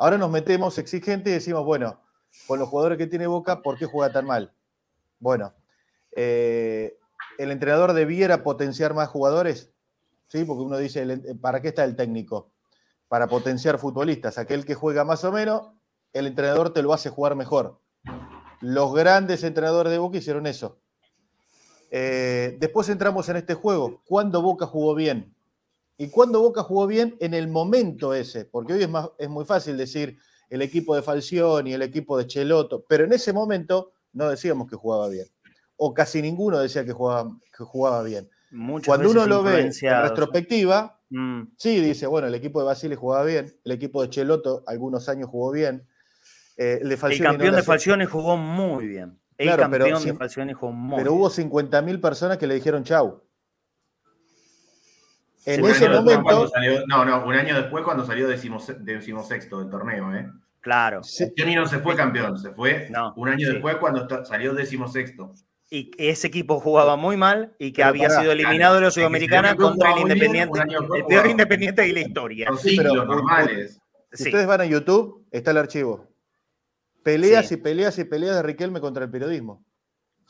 Ahora 0.03 0.19
nos 0.19 0.31
metemos 0.31 0.79
exigentes 0.79 1.31
y 1.31 1.35
decimos, 1.35 1.65
bueno, 1.65 2.01
con 2.49 2.59
los 2.59 2.69
jugadores 2.69 2.99
que 2.99 3.07
tiene 3.07 3.29
Boca, 3.29 3.63
¿por 3.63 3.79
qué 3.79 3.87
juega 3.87 4.13
tan 4.13 4.27
mal? 4.27 4.53
Bueno, 5.21 5.53
eh, 6.17 6.99
el 7.39 7.53
entrenador 7.53 7.93
debiera 7.93 8.43
potenciar 8.43 8.95
más 8.95 9.09
jugadores, 9.09 9.71
¿sí? 10.27 10.45
Porque 10.45 10.63
uno 10.65 10.77
dice, 10.79 11.03
el- 11.03 11.39
¿para 11.41 11.63
qué 11.63 11.69
está 11.69 11.85
el 11.85 11.95
técnico? 11.95 12.51
para 13.07 13.29
potenciar 13.29 13.79
futbolistas. 13.79 14.39
Aquel 14.39 14.65
que 14.65 14.75
juega 14.75 15.05
más 15.05 15.23
o 15.23 15.31
menos, 15.31 15.69
el 16.15 16.27
entrenador 16.27 16.73
te 16.73 16.83
lo 16.83 16.95
hace 16.95 17.11
jugar 17.11 17.37
mejor. 17.37 17.79
Los 18.61 18.93
grandes 18.95 19.45
entrenadores 19.45 19.93
de 19.93 19.99
Boca 19.99 20.17
hicieron 20.17 20.47
eso. 20.47 20.79
Eh, 21.91 22.57
después 22.59 22.89
entramos 22.89 23.29
en 23.29 23.37
este 23.37 23.53
juego. 23.53 24.01
¿Cuándo 24.07 24.41
Boca 24.41 24.67
jugó 24.67 24.95
bien? 24.95 25.33
¿Y 26.03 26.11
cuándo 26.11 26.41
Boca 26.41 26.63
jugó 26.65 26.87
bien 26.89 27.17
en 27.21 27.33
el 27.33 27.47
momento 27.47 28.13
ese? 28.13 28.45
Porque 28.45 28.73
hoy 28.73 28.83
es, 28.83 28.89
más, 28.89 29.09
es 29.19 29.29
muy 29.29 29.45
fácil 29.45 29.77
decir 29.77 30.19
el 30.51 30.61
equipo 30.61 30.97
de 30.97 31.03
Falcioni, 31.03 31.75
el 31.75 31.83
equipo 31.83 32.19
de 32.19 32.27
Cheloto, 32.27 32.85
pero 32.89 33.05
en 33.05 33.13
ese 33.13 33.33
momento 33.33 33.93
no 34.13 34.29
decíamos 34.29 34.69
que 34.69 34.75
jugaba 34.75 35.09
bien. 35.09 35.27
O 35.77 35.95
casi 35.95 36.21
ninguno 36.21 36.59
decía 36.59 36.85
que 36.85 36.93
jugaba, 36.93 37.31
que 37.57 37.63
jugaba 37.63 38.03
bien. 38.03 38.29
Muchas 38.51 38.87
Cuando 38.89 39.11
uno 39.11 39.27
lo 39.27 39.45
ve 39.45 39.61
en 39.61 40.03
retrospectiva, 40.03 40.99
Mm, 41.15 41.43
sí, 41.59 41.79
dice, 41.81 42.07
bueno, 42.07 42.27
el 42.29 42.35
equipo 42.35 42.59
de 42.61 42.65
Basile 42.65 42.97
jugaba 42.97 43.27
bien, 43.27 43.55
el 43.65 43.73
equipo 43.73 44.01
de 44.01 44.09
Cheloto 44.09 44.65
algunos 44.67 45.11
años 45.11 45.29
jugó 45.29 45.53
bien. 45.53 45.87
eh, 46.57 46.79
el 46.81 46.89
de 46.89 46.97
Falcioni 46.97 47.31
campeón 47.31 47.55
de 47.55 47.63
Falcioni 47.63 48.05
jugó 48.07 48.39
muy 48.39 48.87
bien. 48.87 49.19
El 49.37 49.49
Claro, 49.49 49.69
pero 49.71 49.85
campeón 49.85 50.05
de 50.05 50.15
Falcioni 50.15 50.53
jugó 50.55 50.73
muy 50.73 50.97
Pero 50.97 51.11
bien. 51.13 51.21
hubo 51.21 51.31
50.000 51.31 52.01
personas 52.01 52.39
que 52.39 52.47
le 52.47 52.55
dijeron 52.55 52.83
chau. 52.83 53.23
En 55.45 55.65
Un 55.65 55.71
ese 55.71 55.87
año 55.87 55.95
después 55.95 56.17
cuando 56.19 56.33
momento, 56.43 56.53
salió- 56.55 56.87
no, 56.87 57.05
no, 57.05 57.25
un 57.27 57.35
año 57.35 57.55
después 57.57 57.85
cuando 57.85 58.05
salió 58.07 58.29
decimose- 58.29 58.77
decimosexto 58.79 59.59
del 59.61 59.71
torneo, 59.71 60.15
¿eh? 60.15 60.31
Claro. 60.61 61.01
Falcioni 61.03 61.55
no 61.57 61.67
se 61.67 61.81
fue 61.81 61.97
campeón, 61.97 62.39
se 62.39 62.51
fue 62.53 62.89
No, 62.91 63.13
un 63.17 63.29
año 63.29 63.47
sí. 63.49 63.53
después 63.55 63.77
cuando 63.77 64.07
salió 64.25 64.55
decimosexto. 64.55 65.35
Y 65.71 65.91
ese 65.99 66.29
equipo 66.29 66.61
jugaba 66.61 66.97
muy 66.97 67.17
mal 67.17 67.55
y 67.59 67.73
que 67.73 67.79
Pero 67.83 67.89
había 67.89 68.11
sido 68.11 68.31
eliminado 68.33 68.77
de 68.77 68.83
la 68.83 68.91
Sudamericana 68.91 69.57
contra 69.57 69.89
el 69.89 69.95
bien, 69.97 70.09
Independiente, 70.09 70.61
el 70.99 71.05
peor. 71.07 71.27
Independiente 71.27 71.83
de 71.83 71.93
la 71.93 72.01
historia. 72.01 72.47
Son 72.49 72.59
Sí, 72.59 72.77
pero- 72.77 73.05
normales. 73.05 73.81
si 74.13 74.23
Sí. 74.25 74.29
ustedes 74.29 74.47
van 74.47 74.61
a 74.61 74.67
YouTube, 74.67 75.27
está 75.33 75.51
el 75.51 75.57
archivo. 75.59 76.07
Peleas 77.03 77.49
Sí. 77.49 77.55
y 77.55 77.57
peleas 77.57 77.99
y 77.99 78.05
peleas 78.05 78.37
de 78.37 78.43
Riquelme 78.43 78.81
contra 78.81 79.03
el 79.05 79.11
periodismo. 79.11 79.65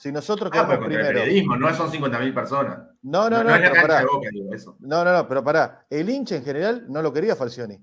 Si 0.02 0.10
nosotros 0.10 0.48
Ah, 0.48 0.52
quedamos 0.52 0.68
pero 0.70 0.80
contra 0.80 0.98
el 1.00 1.06
primero. 1.06 1.24
periodismo, 1.24 1.56
no 1.56 1.74
son 1.76 1.88
50.000 1.92 2.34
personas. 2.34 2.78
No, 3.02 3.30
no, 3.30 3.44
no, 3.44 3.54
es 3.54 3.60
la 3.60 3.70
pero 3.70 3.74
cancha 3.74 3.82
pará. 3.82 3.98
de 4.00 4.06
Boca, 4.06 4.28
digo, 4.32 4.52
eso. 4.54 4.76
No, 4.80 5.04
no, 5.04 5.12
no, 5.12 5.28
pero 5.28 5.44
pará. 5.44 5.86
El 5.88 6.10
hincha 6.10 6.34
en 6.34 6.44
general 6.44 6.86
no 6.88 7.02
lo 7.02 7.12
quería 7.12 7.36
Falcioni. 7.36 7.78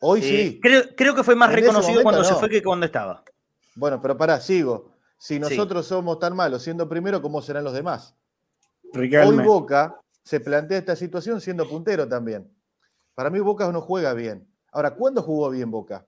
Hoy 0.00 0.20
Eh, 0.20 0.22
sí. 0.22 0.60
creo, 0.60 0.82
creo 0.94 1.14
que 1.14 1.22
fue 1.24 1.34
más 1.34 1.48
En 1.48 1.56
reconocido 1.56 1.88
momento 1.88 2.02
cuando 2.02 2.24
se 2.24 2.32
no. 2.32 2.38
fue 2.40 2.48
que 2.50 2.62
cuando 2.62 2.84
estaba. 2.84 3.24
Bueno, 3.74 4.02
pero 4.02 4.18
pará, 4.18 4.38
sigo. 4.38 4.90
Si 5.18 5.40
nosotros 5.40 5.86
somos 5.86 6.18
tan 6.18 6.36
malos 6.36 6.62
siendo 6.62 6.86
primero, 6.86 7.22
¿cómo 7.22 7.40
serán 7.40 7.64
los 7.64 7.72
demás? 7.72 8.14
Hoy 8.84 9.00
Riquelme. 9.00 9.44
Boca 9.44 9.98
se 10.22 10.40
plantea 10.40 10.76
esta 10.76 10.94
situación 10.94 11.40
siendo 11.40 11.66
puntero 11.66 12.06
también. 12.06 12.46
Para 13.14 13.30
mí 13.30 13.38
Boca 13.40 13.72
no 13.72 13.80
juega 13.80 14.12
bien. 14.12 14.46
Ahora, 14.72 14.90
¿cuándo 14.94 15.22
jugó 15.22 15.48
bien 15.48 15.70
Boca? 15.70 16.04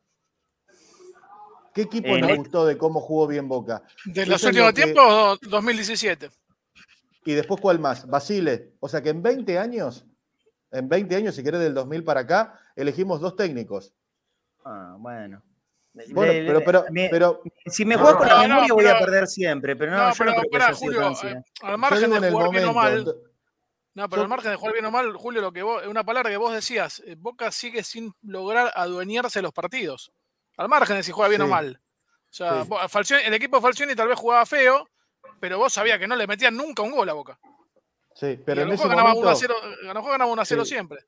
¿Qué 1.78 1.82
equipo 1.82 2.08
En 2.08 2.22
nos 2.22 2.30
el- 2.30 2.36
gustó 2.38 2.66
de 2.66 2.76
cómo 2.76 3.00
jugó 3.00 3.28
bien 3.28 3.46
Boca? 3.46 3.84
De 4.04 4.26
los 4.26 4.42
últimos 4.42 4.70
lo 4.70 4.74
que- 4.74 4.82
tiempos, 4.82 5.38
2017. 5.42 6.28
Y 7.24 7.34
después, 7.34 7.60
¿cuál 7.60 7.78
más? 7.78 8.04
Basile. 8.04 8.72
O 8.80 8.88
sea 8.88 9.00
que 9.00 9.10
en 9.10 9.22
20 9.22 9.60
años, 9.60 10.04
en 10.72 10.88
20 10.88 11.14
años, 11.14 11.36
si 11.36 11.44
querés 11.44 11.60
del 11.60 11.74
2000 11.74 12.02
para 12.02 12.22
acá, 12.22 12.58
elegimos 12.74 13.20
dos 13.20 13.36
técnicos. 13.36 13.94
Ah, 14.64 14.96
bueno. 14.98 15.40
Bueno, 16.10 16.32
Le- 16.32 16.46
pero, 16.46 16.64
pero, 16.64 16.84
me- 16.90 17.08
pero 17.12 17.42
si 17.66 17.84
me 17.84 17.94
No, 17.94 18.02
juego 18.02 18.18
con 18.18 18.26
la 18.26 18.34
no, 18.34 18.40
memoria 18.42 18.66
no, 18.66 18.74
voy 18.74 18.86
a 18.86 18.98
perder 18.98 19.28
siempre, 19.28 19.76
pero 19.76 19.92
no, 19.92 19.98
No, 19.98 20.02
yo 20.02 20.24
no 20.24 20.32
pero 20.32 20.48
creo 20.50 20.66
que 20.66 20.74
Julio, 20.74 21.08
eh, 21.10 21.14
¿eh? 21.28 21.42
al 21.62 21.78
margen 21.78 22.10
de 22.10 22.30
jugar 22.32 22.50
bien 22.50 22.64
o 22.64 22.72
mal, 22.74 23.04
no, 23.94 24.08
pero 24.08 24.22
al 24.22 24.28
margen 24.28 24.50
de 24.50 24.56
jugar 24.56 24.72
bien 24.72 24.84
o 24.84 24.90
mal, 24.90 25.12
Julio, 25.14 25.40
lo 25.42 25.52
que 25.52 25.62
vos, 25.62 25.86
una 25.86 26.02
palabra 26.02 26.28
que 26.28 26.36
vos 26.38 26.52
decías, 26.52 27.00
eh, 27.06 27.14
Boca 27.16 27.52
sigue 27.52 27.84
sin 27.84 28.12
lograr 28.22 28.72
adueñarse 28.74 29.40
los 29.42 29.52
partidos. 29.52 30.10
Al 30.58 30.68
margen 30.68 30.96
de 30.96 31.02
si 31.02 31.12
juega 31.12 31.28
bien 31.30 31.42
o 31.42 31.46
mal. 31.48 31.80
O 31.80 32.32
sea, 32.32 32.62
Sí. 32.62 32.68
vos- 32.68 32.80
Falcioni- 32.92 33.22
el 33.24 33.32
equipo 33.34 33.56
de 33.56 33.62
Falcioni 33.62 33.94
tal 33.94 34.08
vez 34.08 34.18
jugaba 34.18 34.44
feo, 34.44 34.86
pero 35.40 35.56
vos 35.58 35.72
sabías 35.72 35.98
que 35.98 36.06
no 36.06 36.14
le 36.16 36.26
metían 36.26 36.54
nunca 36.56 36.82
un 36.82 36.90
gol 36.90 37.08
a 37.08 37.14
Boca. 37.14 37.38
Sí, 38.14 38.38
Pero 38.44 38.60
y 38.62 38.64
en 38.64 38.72
ese 38.72 38.88
ganaba 38.88 39.12
1 39.14 39.20
a 39.28 39.32
momento. 39.32 39.38
0, 39.40 39.54
a 39.82 39.86
lo 39.86 39.94
mejor 39.94 40.10
ganaba 40.12 40.30
1 40.32 40.42
a 40.42 40.44
0 40.44 40.64
Sí. 40.64 40.70
siempre. 40.74 41.00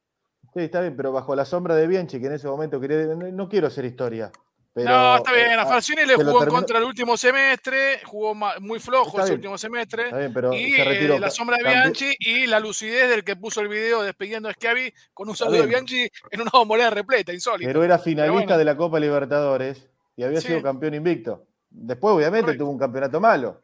Sí, 0.55 0.61
está 0.61 0.81
bien, 0.81 0.97
pero 0.97 1.13
bajo 1.13 1.35
la 1.37 1.45
sombra 1.45 1.75
de 1.75 1.87
Bianchi, 1.87 2.21
que 2.21 2.27
en 2.29 2.33
ese 2.35 2.47
momento 2.49 2.81
quería. 2.81 3.05
No 3.15 3.49
quiero 3.49 3.67
hacer 3.67 3.85
historia. 3.85 4.31
Pero, 4.73 4.89
no, 4.89 5.17
está 5.17 5.33
bien, 5.33 5.51
eh, 5.51 5.55
a 5.55 5.63
ah, 5.63 5.67
Falcioni 5.67 6.07
le 6.07 6.15
jugó 6.15 6.45
en 6.45 6.49
contra 6.49 6.79
el 6.79 6.85
último 6.85 7.17
semestre, 7.17 8.01
jugó 8.05 8.35
muy 8.61 8.79
flojo 8.79 9.09
Está 9.09 9.23
ese 9.23 9.31
bien, 9.33 9.39
último 9.41 9.59
semestre. 9.59 10.05
Está 10.05 10.19
bien, 10.19 10.33
pero 10.33 10.55
y 10.55 10.73
se 10.73 10.83
eh, 10.83 11.19
la 11.19 11.31
sombra 11.31 11.57
de 11.57 11.65
Bianchi 11.65 12.15
y 12.21 12.47
la 12.47 12.61
lucidez 12.61 13.09
del 13.09 13.25
que 13.25 13.35
puso 13.35 13.61
el 13.61 13.69
video 13.69 14.03
despidiendo 14.03 14.49
a 14.49 14.53
Schiavi 14.53 14.93
con 15.13 15.29
un 15.29 15.35
saludo 15.37 15.63
de. 15.63 15.67
Bianchi 15.67 16.09
en 16.31 16.41
una 16.41 16.51
bombonera 16.53 16.91
repleta, 16.91 17.33
insólito. 17.33 17.69
Pero 17.69 17.83
era 17.83 17.99
finalista 17.99 18.33
bueno. 18.45 18.59
de 18.59 18.65
la 18.65 18.77
Copa 18.77 19.01
Libertadores 19.01 19.89
y 20.15 20.23
había 20.23 20.41
Sí. 20.41 20.47
sido 20.49 20.63
campeón 20.63 20.95
invicto. 20.95 21.47
Después, 21.69 22.15
obviamente, 22.15 22.47
Correcto. 22.47 22.65
tuvo 22.65 22.73
un 22.73 22.79
campeonato 22.79 23.21
malo. 23.21 23.61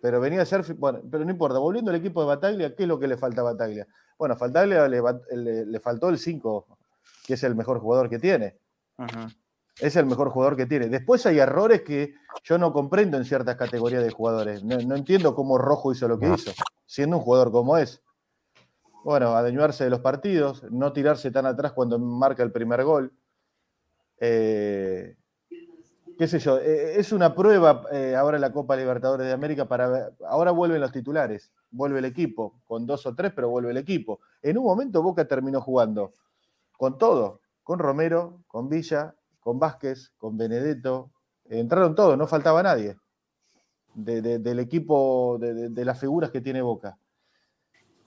Pero 0.00 0.18
venía 0.18 0.42
a 0.42 0.46
ser. 0.46 0.62
Bueno, 0.74 1.00
pero 1.10 1.24
no 1.24 1.30
importa. 1.30 1.58
Volviendo 1.58 1.90
al 1.90 1.98
equipo 1.98 2.22
de 2.22 2.28
Bataglia, 2.28 2.74
¿qué 2.74 2.84
es 2.84 2.88
lo 2.88 2.98
que 2.98 3.06
le 3.06 3.16
falta 3.18 3.42
a 3.42 3.44
Bataglia? 3.44 3.86
Bueno, 4.18 4.34
a 4.34 4.38
Bataglia 4.38 4.88
le, 4.88 5.00
le- 5.32 5.66
le 5.66 5.80
faltó 5.80 6.08
el 6.08 6.18
5, 6.18 6.66
que 7.26 7.34
es 7.34 7.42
el 7.44 7.54
mejor 7.54 7.78
jugador 7.80 8.08
que 8.08 8.18
tiene. 8.18 8.56
Ujú. 8.98 9.28
Es 9.80 9.96
el 9.96 10.06
mejor 10.06 10.30
jugador 10.30 10.56
que 10.56 10.66
tiene. 10.66 10.88
Después 10.88 11.24
hay 11.26 11.38
errores 11.38 11.82
que 11.82 12.14
yo 12.44 12.58
no 12.58 12.72
comprendo 12.72 13.16
en 13.16 13.24
ciertas 13.24 13.56
categorías 13.56 14.02
de 14.02 14.10
jugadores. 14.10 14.62
No, 14.64 14.76
no 14.78 14.96
entiendo 14.96 15.34
cómo 15.34 15.58
Rojo 15.58 15.92
hizo 15.92 16.08
lo 16.08 16.18
que 16.18 16.32
hizo, 16.32 16.52
siendo 16.86 17.16
un 17.16 17.22
jugador 17.22 17.50
como 17.50 17.78
es. 17.78 18.02
Bueno, 19.04 19.34
adeñarse 19.34 19.84
de 19.84 19.90
los 19.90 20.00
partidos, 20.00 20.62
no 20.70 20.92
tirarse 20.92 21.30
tan 21.30 21.46
atrás 21.46 21.72
cuando 21.72 21.98
marca 21.98 22.42
el 22.42 22.52
primer 22.52 22.84
gol. 22.84 23.12
Eh, 24.18 25.16
qué 26.16 26.28
sé 26.28 26.38
yo, 26.38 26.58
eh, 26.58 27.00
es 27.00 27.12
una 27.12 27.34
prueba 27.34 27.84
eh, 27.90 28.14
ahora 28.14 28.38
la 28.38 28.52
Copa 28.52 28.76
Libertadores 28.76 29.26
de 29.26 29.32
América 29.32 29.66
para 29.66 29.88
ver. 29.88 30.12
Ahora 30.28 30.52
vuelven 30.52 30.80
los 30.80 30.92
titulares, 30.92 31.50
vuelve 31.70 31.98
el 31.98 32.04
equipo, 32.04 32.60
con 32.64 32.86
dos 32.86 33.04
o 33.06 33.14
tres, 33.14 33.32
pero 33.34 33.48
vuelve 33.48 33.72
el 33.72 33.78
equipo. 33.78 34.20
En 34.40 34.58
un 34.58 34.64
momento 34.64 35.02
Boca 35.02 35.26
terminó 35.26 35.60
jugando 35.60 36.12
con 36.76 36.96
todo, 36.96 37.40
con 37.64 37.80
Romero, 37.80 38.44
con 38.46 38.68
Villa, 38.68 39.16
con 39.42 39.58
Vázquez, 39.58 40.12
con 40.16 40.36
Benedetto. 40.38 41.10
Entraron 41.48 41.94
todos, 41.94 42.16
no 42.16 42.26
faltaba 42.26 42.62
nadie 42.62 42.96
de- 43.94 44.22
de- 44.22 44.38
del 44.38 44.58
equipo, 44.60 45.38
de, 45.38 45.84
las 45.84 46.00
figuras 46.00 46.30
que 46.30 46.40
tiene 46.40 46.62
Boca. 46.62 46.96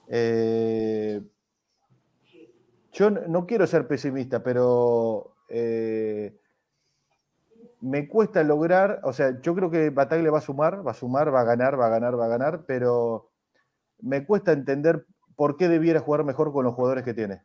Eh, 0.08 1.22
yo 2.92 3.10
no- 3.10 3.20
no 3.28 3.46
quiero 3.46 3.66
ser 3.66 3.86
pesimista, 3.86 4.42
pero 4.42 5.34
eh, 5.48 6.36
me 7.80 8.08
cuesta 8.08 8.42
lograr, 8.42 9.00
o 9.04 9.12
sea, 9.12 9.40
yo 9.40 9.54
creo 9.54 9.70
que 9.70 9.90
Bataglia 9.90 10.30
va 10.30 10.38
a 10.38 10.40
sumar, 10.40 10.84
va 10.86 10.90
a 10.92 10.94
sumar, 10.94 11.32
va 11.32 11.42
a 11.42 11.44
ganar, 11.44 11.78
va 11.78 11.86
a 11.86 11.90
ganar, 11.90 12.18
va 12.18 12.24
a 12.24 12.28
ganar, 12.28 12.64
pero 12.66 13.30
me 14.00 14.26
cuesta 14.26 14.52
entender 14.52 15.06
por 15.36 15.56
qué 15.56 15.68
debiera 15.68 16.00
jugar 16.00 16.24
mejor 16.24 16.52
con 16.52 16.64
los 16.64 16.74
jugadores 16.74 17.04
que 17.04 17.14
tiene. 17.14 17.42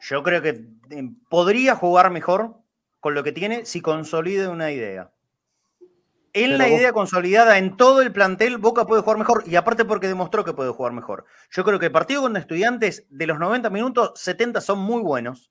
Yo 0.00 0.22
creo 0.22 0.42
que 0.42 0.48
eh, 0.90 1.10
podría 1.28 1.74
jugar 1.76 2.10
mejor 2.10 2.56
con 3.00 3.14
lo 3.14 3.22
que 3.22 3.32
tiene 3.32 3.64
si 3.66 3.80
consolida 3.80 4.48
una 4.50 4.70
idea. 4.70 5.10
En 6.32 6.46
Pero 6.50 6.58
la 6.58 6.64
vos- 6.68 6.72
idea 6.80 6.92
consolidada 6.92 7.58
en 7.58 7.76
todo 7.76 8.02
el 8.02 8.10
plantel, 8.12 8.58
Boca 8.58 8.86
puede 8.86 9.02
jugar 9.02 9.18
mejor 9.18 9.44
y 9.46 9.54
aparte 9.56 9.84
porque 9.84 10.08
demostró 10.08 10.44
que 10.44 10.52
puede 10.52 10.70
jugar 10.70 10.92
mejor. 10.92 11.26
Yo 11.50 11.62
creo 11.64 11.78
que 11.78 11.86
el 11.86 11.92
partido 11.92 12.22
con 12.22 12.36
estudiantes 12.36 13.06
de 13.08 13.26
los 13.26 13.38
90 13.38 13.70
minutos, 13.70 14.12
70 14.16 14.60
son 14.60 14.80
muy 14.80 15.00
buenos. 15.00 15.50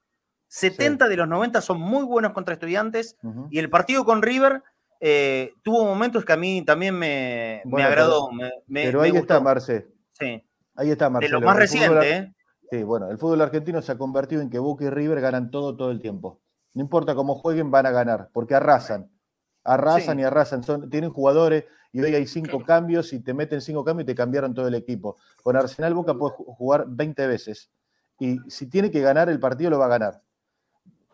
70 0.49 1.07
de 1.07 1.15
los 1.17 1.27
90 1.27 1.61
son 1.61 1.79
muy 1.79 2.03
buenos 2.03 2.33
contra 2.33 2.53
estudiantes 2.53 3.17
y 3.49 3.57
el 3.59 3.69
partido 3.69 4.03
con 4.05 4.21
River 4.21 4.61
eh, 4.99 5.53
tuvo 5.63 5.83
momentos 5.85 6.23
que 6.25 6.33
a 6.33 6.37
mí 6.37 6.63
también 6.63 6.93
me, 6.95 7.61
me 7.65 7.71
Bueno, 7.71 7.87
agradó. 7.87 8.31
me- 8.31 8.51
me- 8.67 8.83
Pero 8.83 8.99
me 8.99 9.05
ahí 9.05 9.11
gustó. 9.11 9.33
está, 9.33 9.39
Marce. 9.39 9.87
Sí. 10.13 10.43
Ahí 10.75 10.91
está, 10.91 11.05
De 11.05 11.11
Marcelo. 11.11 11.39
lo 11.39 11.45
más 11.45 11.57
reciente, 11.57 12.09
¿eh? 12.15 12.33
Sí, 12.71 12.83
bueno, 12.83 13.09
el 13.09 13.17
fútbol 13.17 13.41
argentino 13.41 13.81
se 13.81 13.91
ha 13.91 13.97
convertido 13.97 14.41
en 14.41 14.49
que 14.49 14.59
Boca 14.59 14.85
y 14.85 14.89
River 14.89 15.21
ganan 15.21 15.51
todo 15.51 15.75
todo 15.75 15.91
el 15.91 15.99
tiempo. 16.01 16.39
No 16.73 16.81
importa 16.81 17.13
cómo 17.13 17.35
jueguen, 17.35 17.69
van 17.69 17.85
a 17.85 17.91
ganar, 17.91 18.29
porque 18.33 18.55
arrasan. 18.55 19.09
Arrasan 19.63 20.15
Sí. 20.17 20.21
y 20.21 20.25
arrasan. 20.25 20.63
Son, 20.63 20.89
tienen 20.89 21.11
jugadores 21.11 21.65
y 21.91 22.01
hoy 22.01 22.15
hay 22.15 22.25
cinco 22.25 22.57
Claro. 22.57 22.65
cambios 22.65 23.13
y 23.13 23.19
te 23.19 23.33
meten 23.33 23.61
cinco 23.61 23.83
cambios 23.85 24.03
y 24.05 24.07
te 24.07 24.15
cambiaron 24.15 24.53
todo 24.53 24.67
el 24.67 24.75
equipo. 24.75 25.17
Con 25.43 25.55
Arsenal 25.55 25.93
Boca 25.93 26.15
puede 26.15 26.33
ju- 26.33 26.45
jugar 26.55 26.85
20 26.87 27.27
veces. 27.27 27.69
Y 28.19 28.39
si 28.49 28.67
tiene 28.69 28.89
que 28.89 29.01
ganar 29.01 29.29
el 29.29 29.39
partido, 29.39 29.69
lo 29.69 29.79
va 29.79 29.85
a 29.85 29.89
ganar. 29.89 30.21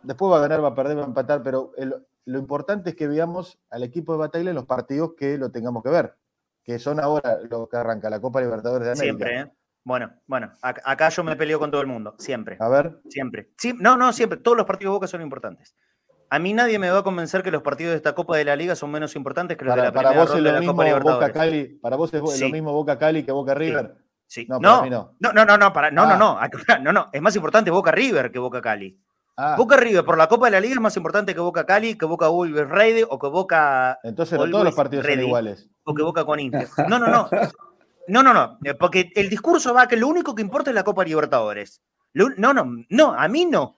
Después 0.02 0.32
va 0.32 0.38
a 0.38 0.42
ganar, 0.42 0.64
va 0.64 0.70
a 0.70 0.76
perder, 0.76 0.98
va 0.98 1.04
a 1.04 1.08
empatar, 1.08 1.44
pero 1.44 1.74
el- 1.78 1.96
lo 2.26 2.40
importante 2.40 2.92
es 2.92 2.96
que 2.96 3.08
veamos 3.08 3.60
al 3.70 3.84
equipo 3.84 4.14
de 4.14 4.20
Bataglia 4.20 4.50
en 4.52 4.56
los 4.56 4.66
partidos 4.66 5.12
que 5.18 5.38
lo 5.38 5.52
tengamos 5.52 5.84
que 5.84 5.90
ver, 5.90 6.16
que 6.64 6.80
son 6.80 7.00
ahora 7.00 7.38
lo 7.50 7.68
que 7.68 7.76
arranca 7.78 8.10
la 8.10 8.22
Copa 8.22 8.40
Libertadores 8.42 8.86
de 8.86 8.92
América. 8.94 9.26
Siempre, 9.28 9.40
¿eh? 9.42 9.52
Bueno, 9.90 10.12
bueno, 10.28 10.52
ac- 10.62 10.82
acá 10.86 11.10
yo 11.10 11.24
me 11.24 11.36
peleo 11.36 11.58
con 11.58 11.72
todo 11.72 11.82
el 11.82 11.88
mundo, 11.88 12.14
siempre. 12.20 12.58
A 12.60 12.70
ver, 12.70 13.00
Siempre. 13.10 13.50
Sí, 13.58 13.74
no, 13.80 13.98
no, 13.98 14.14
siempre. 14.14 14.38
Todos 14.38 14.56
los 14.56 14.68
partidos 14.68 14.92
de 14.92 14.96
Boca 14.98 15.08
son 15.08 15.24
importantes. 15.24 15.76
A 16.30 16.38
mí 16.38 16.54
nadie 16.54 16.78
me 16.78 16.92
va 16.92 17.00
a 17.00 17.04
convencer 17.04 17.42
que 17.42 17.50
los 17.50 17.64
partidos 17.64 17.90
de 17.94 17.98
esta 17.98 18.14
Copa 18.14 18.38
de 18.38 18.46
la 18.46 18.56
Liga 18.56 18.76
son 18.76 18.92
menos 18.92 19.16
importantes 19.16 19.58
que 19.58 19.66
los 19.66 19.76
de 19.76 19.82
la 19.82 19.92
para 19.92 20.10
primera 20.10 20.26
vos 20.26 20.36
es 20.36 20.42
lo 20.44 20.48
de 20.50 20.54
la 20.54 20.60
mismo 20.60 20.76
Boca. 21.02 21.32
Cali, 21.32 21.66
para 21.82 21.96
vos 21.96 22.14
es 22.14 22.22
Sí. 22.36 22.44
lo 22.44 22.50
mismo 22.52 22.72
Boca 22.72 23.00
Cali 23.00 23.24
que 23.24 23.32
Boca 23.32 23.56
River. 23.56 23.96
Sí. 24.28 24.46
No, 24.48 24.60
No, 24.60 24.86
no. 24.86 25.16
no, 25.20 25.34
no, 25.34 25.44
no, 25.44 25.58
no, 25.58 25.74
para, 25.74 25.90
no, 25.90 26.04
Ah. 26.04 26.06
no, 26.10 26.18
no, 26.18 26.40
acá- 26.40 26.78
no, 26.78 26.94
no, 26.94 27.08
es 27.12 27.20
más 27.20 27.36
importante 27.36 27.72
Boca 27.72 27.90
River 27.92 28.32
que 28.32 28.38
Boca 28.38 28.62
Cali. 28.62 28.96
Ah, 29.38 29.56
Boca 29.58 29.76
River 29.78 30.06
por 30.06 30.20
la 30.20 30.28
Copa 30.28 30.46
de 30.46 30.52
la 30.52 30.60
Liga 30.60 30.76
es 30.76 30.82
más 30.82 30.96
importante 30.98 31.34
que 31.34 31.40
Boca 31.40 31.66
Cali, 31.66 31.98
que 31.98 32.06
Boca 32.06 32.28
Wolves 32.28 32.70
Ready 32.70 33.06
o 33.10 33.18
que 33.18 33.28
Boca 33.28 33.98
entonces 34.04 34.34
no 34.38 34.44
Always 34.44 34.52
todos 34.52 34.66
los 34.66 34.76
partidos 34.76 35.06
son 35.08 35.20
iguales. 35.20 35.68
o 35.84 35.96
que 35.96 36.04
Boca 36.04 36.26
con 36.26 36.40
Inter. 36.40 36.68
No, 36.88 37.00
no, 37.00 37.08
no. 37.08 37.28
No, 38.10 38.24
no, 38.24 38.34
no. 38.34 38.58
eh, 38.64 38.74
Porque 38.74 39.12
el 39.16 39.30
discurso 39.30 39.74
va 39.74 39.88
que 39.88 39.96
lo 39.98 40.08
único 40.08 40.36
que 40.36 40.42
importa 40.42 40.72
es 40.72 40.76
la 40.76 40.84
Copa 40.84 41.04
Libertadores. 41.04 41.82
Lo- 42.14 42.30
No, 42.38 42.54
no, 42.54 42.66
no, 42.90 43.14
a 43.14 43.28
mí 43.28 43.46
no. 43.46 43.78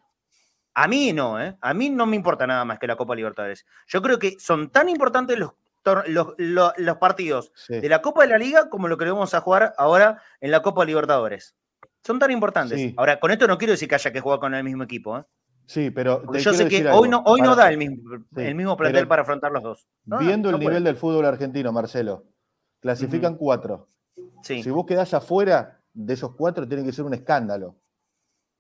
A 0.74 0.88
mí 0.88 1.12
no, 1.12 1.40
¿eh? 1.42 1.58
A 1.62 1.74
mí 1.74 1.90
no 1.90 2.06
me 2.06 2.16
importa 2.16 2.48
nada 2.48 2.64
más 2.64 2.80
que 2.80 2.88
la 2.88 2.96
Copa 2.96 3.14
Libertadores. 3.16 3.66
Yo 3.88 4.02
creo 4.02 4.18
que 4.20 4.38
son 4.40 4.70
tan 4.70 4.88
importantes 4.88 5.38
los, 5.38 5.52
tor- 5.84 6.06
los, 6.08 6.34
los- 6.38 6.72
los 6.78 6.98
partidos 6.98 7.52
Sí. 7.56 7.80
de 7.82 7.90
la 7.90 8.02
Copa 8.02 8.22
de 8.22 8.30
la 8.30 8.38
Liga 8.38 8.70
como 8.70 8.88
lo 8.88 8.98
que 8.98 9.06
vamos 9.06 9.34
a 9.34 9.42
jugar 9.42 9.74
ahora 9.78 10.22
en 10.40 10.50
la 10.52 10.62
Copa 10.62 10.86
Libertadores. 10.86 11.56
Son 12.04 12.18
tan 12.20 12.32
importantes. 12.32 12.80
Sí. 12.80 12.94
Ahora, 12.98 13.20
con 13.20 13.32
esto 13.32 13.48
no 13.48 13.58
quiero 13.58 13.72
decir 13.72 13.88
que 13.90 13.96
haya 13.96 14.12
que 14.14 14.22
jugar 14.22 14.40
con 14.40 14.56
el 14.56 14.64
mismo 14.64 14.84
equipo, 14.84 15.18
¿eh? 15.18 15.24
Sí, 15.68 15.92
pero 15.92 16.24
te 16.32 16.40
yo 16.40 16.54
sé 16.54 16.68
que 16.68 16.88
hoy 16.90 17.08
no, 17.08 17.22
hoy 17.26 17.42
no 17.42 17.52
Para- 17.52 17.64
da 17.64 17.70
el 17.70 17.78
mismo, 17.78 17.98
Sí, 18.36 18.42
el 18.42 18.56
mismo 18.56 18.76
plantel 18.76 19.08
para 19.08 19.22
afrontar 19.22 19.52
los 19.52 19.62
dos. 19.64 19.88
No, 20.06 20.18
Viendo 20.20 20.50
no 20.52 20.58
el 20.58 20.64
puede. 20.64 20.70
nivel 20.76 20.84
del 20.86 20.96
fútbol 20.96 21.26
argentino, 21.26 21.72
Marcelo, 21.72 22.24
clasifican 22.80 23.36
cuatro. 23.36 23.88
Sí. 24.44 24.62
Si 24.64 24.70
vos 24.70 24.86
quedás 24.86 25.14
afuera 25.14 25.82
de 25.94 26.14
esos 26.14 26.36
cuatro, 26.36 26.68
tiene 26.68 26.84
que 26.84 26.92
ser 26.92 27.06
un 27.06 27.14
escándalo. 27.14 27.76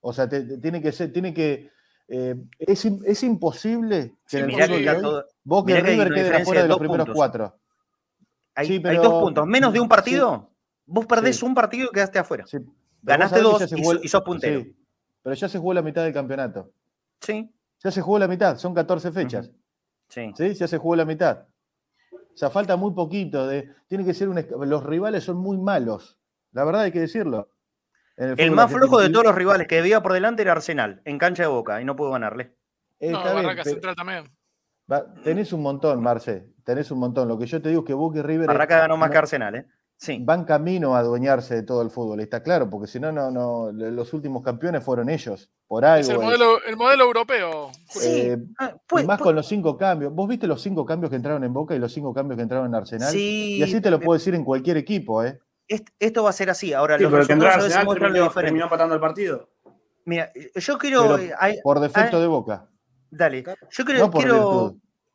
O 0.01 0.11
sea, 0.13 0.27
te- 0.27 0.41
te- 0.43 0.57
tiene 0.57 0.81
que 0.81 0.91
ser, 0.91 1.11
tiene 1.13 1.33
que. 1.33 1.69
eh, 2.07 2.35
es, 2.59 2.83
es 2.85 3.23
imposible 3.23 4.15
que 4.27 4.37
Sí, 4.37 4.37
en 4.37 4.43
el 4.43 4.47
Mirá 4.55 4.67
que 4.67 4.73
hoy, 4.73 5.01
todo- 5.01 5.25
mirá 5.65 5.81
que 5.81 5.87
River 5.91 6.09
diferencia 6.09 6.37
afuera 6.41 6.61
de 6.61 6.63
de 6.63 6.69
los 6.69 6.77
primeros 6.79 7.05
puntos. 7.05 7.15
cuatro. 7.15 7.59
Hay, 8.55 8.67
Sí, 8.67 8.73
hay 8.73 8.79
pero- 8.81 9.03
dos 9.03 9.21
puntos. 9.23 9.47
Menos 9.47 9.71
de 9.73 9.79
un 9.79 9.87
partido, 9.87 10.51
vos 10.85 11.05
perdés 11.05 11.41
un 11.43 11.53
partido 11.55 11.87
y 11.89 11.93
quedaste 11.93 12.19
afuera. 12.19 12.45
Ganaste 13.01 13.41
vos 13.41 13.59
dos 13.59 13.71
y, 13.71 13.81
jugó 13.81 13.93
y 14.03 14.07
sos 14.07 14.21
puntero. 14.23 14.65
pero 15.23 15.35
ya 15.35 15.47
se 15.47 15.57
jugó 15.57 15.73
la 15.73 15.81
mitad 15.81 16.03
del 16.03 16.13
campeonato. 16.13 16.71
Sí, 17.21 17.49
Ya 17.83 17.91
se 17.91 18.01
jugó 18.01 18.19
la 18.19 18.27
mitad, 18.27 18.57
son 18.57 18.73
14 18.73 19.11
fechas. 19.11 19.49
sí. 20.09 20.31
¿sí? 20.35 20.53
Ya 20.55 20.67
se 20.67 20.77
jugó 20.77 20.95
la 20.95 21.05
mitad. 21.05 21.47
O 22.33 22.37
sea, 22.37 22.49
falta 22.49 22.75
muy 22.75 22.93
poquito. 22.93 23.47
De, 23.47 23.69
tiene 23.87 24.05
que 24.05 24.13
ser 24.13 24.29
un, 24.29 24.43
los 24.67 24.83
rivales 24.85 25.23
son 25.23 25.37
muy 25.37 25.57
malos. 25.57 26.17
La 26.51 26.63
verdad 26.63 26.81
hay 26.83 26.91
que 26.91 26.99
decirlo. 27.01 27.49
En 28.17 28.35
El 28.39 28.51
más 28.51 28.71
flojo 28.71 28.99
de 28.99 29.09
todos 29.09 29.25
los 29.25 29.35
rivales 29.35 29.67
que 29.67 29.75
debía 29.75 30.01
por 30.03 30.13
delante 30.13 30.41
era 30.43 30.51
Arsenal, 30.51 31.01
en 31.05 31.17
cancha 31.17 31.43
de 31.43 31.49
Boca, 31.49 31.81
y 31.81 31.85
no 31.85 31.95
pudo 31.95 32.11
ganarle. 32.11 32.55
Eh, 32.99 33.11
No, 33.11 33.23
Barraca 33.23 33.61
pero- 33.63 33.73
Central 33.75 33.95
también. 33.95 34.23
va, 34.91 35.13
tenés 35.23 35.53
un 35.53 35.61
montón, 35.61 36.01
Marce. 36.03 36.47
Tenés 36.63 36.91
un 36.91 36.99
montón. 36.99 37.27
Lo 37.27 37.37
que 37.39 37.47
yo 37.47 37.61
te 37.61 37.69
digo 37.69 37.81
es 37.81 37.87
que 37.87 37.93
Boca 37.93 38.19
y 38.19 38.21
River 38.21 38.47
Barraca 38.47 38.79
ganó 38.79 38.97
más 38.97 39.09
no- 39.09 39.11
que 39.13 39.17
Arsenal, 39.17 39.55
¿eh? 39.55 39.65
Sí. 40.03 40.17
van 40.19 40.45
camino 40.45 40.95
a 40.95 40.99
adueñarse 40.99 41.53
de 41.53 41.61
todo 41.61 41.83
el 41.83 41.91
fútbol. 41.91 42.21
Está 42.21 42.41
claro, 42.41 42.67
porque 42.71 42.87
si 42.87 42.99
no, 42.99 43.11
no, 43.11 43.29
no, 43.29 43.71
los 43.71 44.13
últimos 44.13 44.41
campeones 44.41 44.83
fueron 44.83 45.09
ellos. 45.09 45.51
Por 45.67 45.85
algo. 45.85 46.01
Es 46.01 46.09
el 46.09 46.15
es. 46.15 46.21
modelo, 46.23 46.63
el 46.67 46.75
modelo 46.75 47.03
europeo. 47.03 47.69
Sí. 47.87 47.99
Eh, 48.09 48.37
Ah, 48.57 48.73
y 48.73 48.93
más 49.05 49.05
pues- 49.05 49.21
con 49.21 49.35
los 49.35 49.47
cinco 49.47 49.77
cambios. 49.77 50.11
¿Vos 50.11 50.27
viste 50.27 50.47
los 50.47 50.59
cinco 50.59 50.85
cambios 50.87 51.11
que 51.11 51.17
entraron 51.17 51.43
en 51.43 51.53
Boca 51.53 51.75
y 51.75 51.79
los 51.79 51.93
cinco 51.93 52.15
cambios 52.15 52.35
que 52.37 52.41
entraron 52.41 52.65
en 52.65 52.73
Arsenal? 52.75 53.11
sí, 53.11 53.57
y 53.57 53.63
así 53.63 53.79
te 53.79 53.91
lo 53.91 53.99
puedo 53.99 54.17
decir 54.17 54.33
en 54.33 54.43
cualquier 54.43 54.77
equipo, 54.77 55.23
¿eh? 55.23 55.39
est- 55.67 55.89
Esto 55.99 56.23
va 56.23 56.31
a 56.31 56.33
ser 56.33 56.49
así. 56.49 56.73
Ahora, 56.73 56.97
Sí, 56.97 57.03
los 57.03 57.11
pero 57.11 57.27
que 57.27 57.33
resultados 57.35 57.63
veces 57.63 57.75
Arsenal 57.77 57.93
terminó, 57.99 58.23
diferente. 58.25 58.47
terminó 58.47 58.65
empatando 58.65 58.95
el 58.95 59.01
partido. 59.01 59.49
Mira, 60.05 60.31
yo 60.55 60.77
quiero. 60.79 61.01
Pero 61.03 61.17
eh, 61.19 61.31
hay- 61.39 61.61
por 61.61 61.79
defecto 61.79 62.17
hay- 62.17 62.23
de 62.23 62.27
Boca. 62.27 62.67
Dale. 63.11 63.43
Yo 63.69 63.85
quiero, 63.85 63.99
No 63.99 64.09
por 64.11 64.21
quiero 64.23 64.35
virtud 64.35 64.71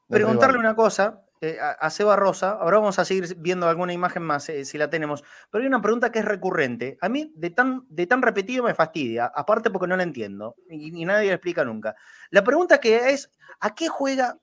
del 0.08 0.20
preguntarle 0.22 0.52
rival. 0.58 0.66
una 0.66 0.76
cosa 0.76 1.22
eh, 1.40 1.58
a, 1.60 1.90
Seba 1.90 2.16
Rosa. 2.16 2.52
Ahora 2.52 2.78
vamos 2.78 2.98
a 2.98 3.04
seguir 3.04 3.36
viendo 3.38 3.68
alguna 3.68 3.92
imagen 3.92 4.22
más, 4.22 4.48
eh, 4.48 4.64
si 4.64 4.78
la 4.78 4.90
tenemos. 4.90 5.22
Pero 5.50 5.62
hay 5.62 5.68
una 5.68 5.82
pregunta 5.82 6.10
que 6.12 6.20
es 6.20 6.24
recurrente. 6.24 6.98
A 7.00 7.08
mí, 7.08 7.32
de 7.36 7.50
tan, 7.50 7.84
de 7.88 8.06
tan 8.06 8.22
repetido, 8.22 8.64
me 8.64 8.74
fastidia. 8.74 9.26
Aparte, 9.34 9.70
porque 9.70 9.86
no 9.86 9.96
la 9.96 10.02
entiendo. 10.02 10.56
Y, 10.70 11.04
nadie 11.04 11.28
la 11.28 11.34
explica 11.34 11.64
nunca. 11.64 11.94
La 12.30 12.42
pregunta 12.44 12.78
que 12.80 13.10
es: 13.10 13.30
¿a 13.60 13.74
qué 13.74 13.88
juega 13.88 14.38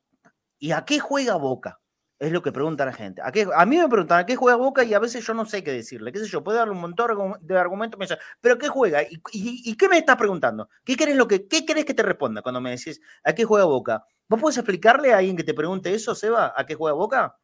y 0.59 0.71
a 0.71 0.85
qué 0.85 0.99
juega 0.99 1.35
Boca? 1.35 1.79
Es 2.19 2.31
lo 2.31 2.41
que 2.41 2.51
pregunta 2.53 2.85
la 2.85 2.93
gente. 2.93 3.21
¿A, 3.21 3.65
mí 3.65 3.77
me 3.77 3.89
preguntan 3.89 4.19
a 4.19 4.25
qué 4.25 4.35
juega 4.37 4.55
Boca 4.57 4.83
y 4.83 4.93
a 4.93 4.99
veces 4.99 5.25
yo 5.25 5.33
no 5.33 5.45
sé 5.45 5.63
qué 5.63 5.71
decirle. 5.71 6.11
¿Qué 6.13 6.19
sé 6.19 6.27
yo? 6.27 6.43
Puedo 6.43 6.57
darle 6.57 6.73
un 6.73 6.79
montón 6.81 7.35
de 7.41 7.57
argumentos. 7.57 7.99
Me 7.99 8.05
dice, 8.05 8.17
¿pero 8.39 8.57
qué 8.57 8.69
juega? 8.69 9.03
¿Y, 9.03 9.15
y- 9.33 9.71
y 9.71 9.75
qué 9.77 9.89
me 9.89 9.97
estás 9.97 10.15
preguntando? 10.15 10.69
¿Qué 10.85 10.95
querés, 10.95 11.17
lo 11.17 11.27
que, 11.27 11.47
¿Qué 11.47 11.65
querés 11.65 11.83
que 11.85 11.93
te 11.93 12.03
responda 12.03 12.41
cuando 12.41 12.61
me 12.61 12.71
decís 12.71 13.01
a 13.25 13.33
qué 13.33 13.43
juega 13.43 13.65
Boca? 13.65 14.05
¿Vos 14.29 14.39
podés 14.39 14.57
explicarle 14.57 15.13
a 15.13 15.17
alguien 15.17 15.37
que 15.37 15.43
te 15.43 15.53
pregunte 15.53 15.93
eso, 15.93 16.15
Seba, 16.15 16.53
a 16.55 16.65
qué 16.65 16.75
juega 16.75 16.95
Boca? 16.95 17.37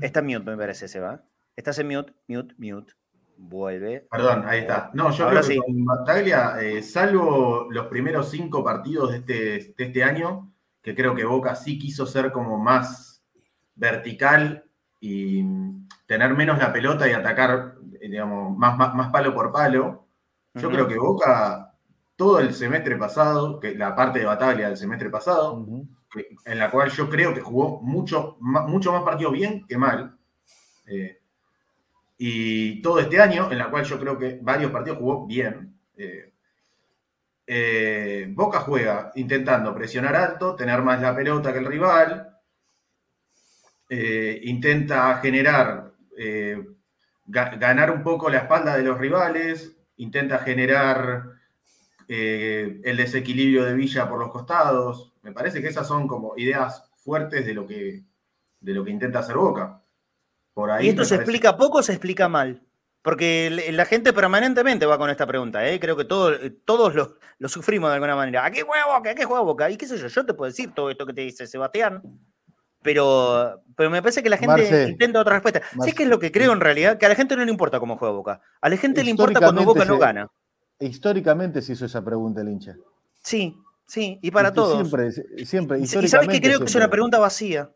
Está 0.00 0.20
en 0.20 0.26
mute, 0.26 0.50
me 0.50 0.56
parece, 0.56 0.88
Seba. 0.88 1.22
Estás 1.56 1.78
en 1.78 1.88
mute, 1.88 2.14
mute, 2.28 2.54
mute. 2.58 2.94
Vuelve. 3.36 4.06
Perdón, 4.10 4.44
ahí 4.46 4.60
está. 4.60 4.90
No, 4.92 5.10
yo 5.10 5.24
Ahora 5.24 5.40
creo 5.40 5.62
que 5.62 5.66
con 5.66 5.84
Bataglia, 5.84 6.60
eh, 6.60 6.82
salvo 6.82 7.68
los 7.70 7.86
primeros 7.86 8.30
cinco 8.30 8.62
partidos 8.62 9.10
de 9.10 9.16
este, 9.18 9.74
de 9.76 9.84
este 9.84 10.04
año, 10.04 10.52
que 10.82 10.94
creo 10.94 11.14
que 11.14 11.24
Boca 11.24 11.54
sí 11.54 11.78
quiso 11.78 12.06
ser 12.06 12.32
como 12.32 12.58
más 12.58 13.22
vertical 13.74 14.64
y 15.00 15.42
tener 16.06 16.34
menos 16.34 16.58
la 16.58 16.72
pelota 16.72 17.08
y 17.08 17.12
atacar, 17.12 17.76
eh, 18.00 18.08
digamos, 18.08 18.56
más, 18.56 18.76
más, 18.76 18.94
más 18.94 19.10
palo 19.10 19.34
por 19.34 19.52
palo. 19.52 20.06
Yo 20.54 20.70
creo 20.70 20.86
que 20.86 20.98
Boca, 20.98 21.69
todo 22.20 22.38
el 22.40 22.52
semestre 22.54 22.96
pasado, 23.04 23.58
que 23.60 23.74
la 23.74 23.94
parte 23.98 24.18
de 24.20 24.26
Bataglia 24.26 24.68
del 24.68 24.76
semestre 24.76 25.08
pasado, 25.08 25.64
en 26.44 26.58
la 26.58 26.70
cual 26.70 26.90
yo 26.90 27.08
creo 27.08 27.32
que 27.34 27.40
jugó 27.40 27.80
mucho, 27.80 28.36
mucho 28.40 28.92
más 28.92 29.02
partidos 29.04 29.32
bien 29.32 29.66
que 29.66 29.78
mal. 29.78 30.18
Eh, 30.86 31.18
y 32.18 32.82
todo 32.82 33.00
este 33.00 33.20
año, 33.20 33.50
en 33.50 33.58
la 33.58 33.70
cual 33.70 33.84
yo 33.84 33.98
creo 33.98 34.18
que 34.18 34.38
varios 34.42 34.70
partidos 34.70 34.98
jugó 34.98 35.26
bien. 35.26 35.74
Eh, 35.96 36.32
eh, 37.46 38.26
Boca 38.30 38.60
juega 38.60 39.12
intentando 39.14 39.74
presionar 39.74 40.16
alto, 40.16 40.54
tener 40.56 40.82
más 40.82 41.00
la 41.00 41.14
pelota 41.14 41.52
que 41.52 41.58
el 41.60 41.66
rival. 41.66 42.26
intenta 44.42 45.18
generar, 45.22 45.92
ga- 47.26 47.58
ganar 47.58 47.90
un 47.90 48.02
poco 48.02 48.28
la 48.30 48.38
espalda 48.38 48.76
de 48.76 48.82
los 48.82 48.98
rivales. 48.98 49.76
Intenta 49.96 50.38
generar 50.38 51.24
eh, 52.12 52.80
el 52.82 52.96
desequilibrio 52.96 53.64
de 53.64 53.74
Villa 53.74 54.08
por 54.08 54.18
los 54.18 54.32
costados. 54.32 55.12
Me 55.22 55.30
parece 55.30 55.62
que 55.62 55.68
esas 55.68 55.86
son 55.86 56.08
como 56.08 56.34
ideas 56.36 56.90
fuertes 56.96 57.46
de 57.46 57.54
lo 57.54 57.66
que, 57.68 58.02
de 58.58 58.72
lo 58.74 58.84
que 58.84 58.90
intenta 58.90 59.20
hacer 59.20 59.36
Boca. 59.36 59.80
Por 60.52 60.72
ahí 60.72 60.86
¿Y 60.86 60.88
esto 60.88 61.04
se 61.04 61.14
parece- 61.14 61.22
explica 61.30 61.56
poco 61.56 61.78
o 61.78 61.82
se 61.84 61.92
explica 61.92 62.28
mal? 62.28 62.62
Porque 63.02 63.48
la 63.72 63.84
gente 63.84 64.12
permanentemente 64.12 64.86
va 64.86 64.98
con 64.98 65.08
esta 65.08 65.24
pregunta, 65.26 65.66
¿eh? 65.68 65.78
Creo 65.78 65.96
que 65.96 66.04
todo- 66.04 66.32
todos 66.64 66.94
lo, 66.96 67.14
lo 67.38 67.48
sufrimos 67.48 67.88
de 67.90 67.94
alguna 67.94 68.16
manera. 68.16 68.44
¿A 68.44 68.50
qué 68.50 68.62
juega 68.62 68.86
Boca? 68.94 69.10
¿A 69.10 69.14
qué 69.14 69.24
juega 69.24 69.42
Boca? 69.42 69.70
Y 69.70 69.76
qué 69.76 69.86
sé 69.86 69.96
yo, 69.96 70.08
yo 70.08 70.26
te 70.26 70.34
puedo 70.34 70.50
decir 70.50 70.72
todo 70.74 70.90
esto 70.90 71.06
que 71.06 71.14
te 71.14 71.20
dice 71.20 71.46
Sebastián, 71.46 72.02
pero, 72.82 73.62
pero 73.76 73.88
me 73.90 74.02
parece 74.02 74.22
que 74.22 74.30
la 74.30 74.36
gente 74.36 74.52
Marce, 74.54 74.88
intenta 74.88 75.20
otra 75.20 75.34
respuesta. 75.34 75.62
¿Sabes 75.78 75.94
qué 75.94 76.02
es 76.02 76.08
lo 76.08 76.18
que 76.18 76.32
creo 76.32 76.52
en 76.52 76.60
realidad? 76.60 76.98
Que 76.98 77.06
a 77.06 77.08
la 77.10 77.14
gente 77.14 77.36
no 77.36 77.44
le 77.44 77.50
importa 77.50 77.78
cómo 77.78 77.96
juega 77.96 78.12
Boca. 78.14 78.40
A 78.60 78.68
la 78.68 78.76
gente 78.76 79.04
le 79.04 79.10
importa 79.10 79.38
cuando 79.40 79.64
Boca 79.64 79.84
no 79.84 79.98
gana. 79.98 80.28
Históricamente 80.80 81.62
se 81.62 81.74
hizo 81.74 81.84
esa 81.86 82.02
pregunta 82.04 82.40
el 82.40 82.48
hincha. 82.48 82.74
Sí, 83.22 83.56
sí, 83.86 84.18
y 84.22 84.30
para 84.30 84.48
Y 84.48 84.54
todos. 84.54 84.76
Siempre, 84.88 85.12
siempre. 85.44 85.78
Y, 85.78 85.82
y 85.82 85.86
sabes 85.86 86.00
que 86.00 86.04
históricamente 86.06 86.40
creo 86.48 86.58
que 86.58 86.64
es 86.64 86.74
una 86.74 86.88
pregunta 86.90 87.18
vacía. 87.18 87.70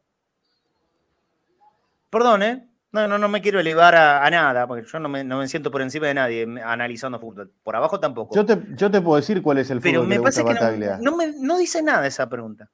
Perdón, 2.11 2.43
¿eh? 2.43 2.69
No, 2.93 3.09
no, 3.09 3.19
no 3.19 3.29
me 3.29 3.43
quiero 3.43 3.59
elevar 3.59 3.95
a, 3.97 4.25
a 4.25 4.31
nada, 4.31 4.69
porque 4.69 4.87
yo 4.89 5.01
no 5.01 5.09
me, 5.09 5.25
no 5.25 5.39
me 5.39 5.49
siento 5.49 5.71
por 5.73 5.83
encima 5.83 6.07
de 6.07 6.15
nadie 6.15 6.47
analizando 6.65 7.19
fútbol. 7.19 7.51
Por 7.65 7.75
abajo 7.75 7.99
tampoco. 7.99 8.35
Yo 8.37 8.47
te, 8.47 8.57
yo 8.77 8.89
te 8.91 9.01
puedo 9.01 9.17
decir 9.17 9.43
cuál 9.43 9.59
es 9.59 9.69
el 9.71 9.81
Pero 9.81 10.01
fútbol 10.01 10.09
me 10.09 10.15
que 10.15 10.19
le 10.21 10.27
gusta 10.27 10.41
a 10.41 10.45
Bataglia. 10.45 10.99
no, 10.99 11.11
no, 11.11 11.17
me- 11.17 11.35
no 11.41 11.59
dice 11.59 11.83
nada 11.83 12.07
esa 12.07 12.29
pregunta. 12.29 12.71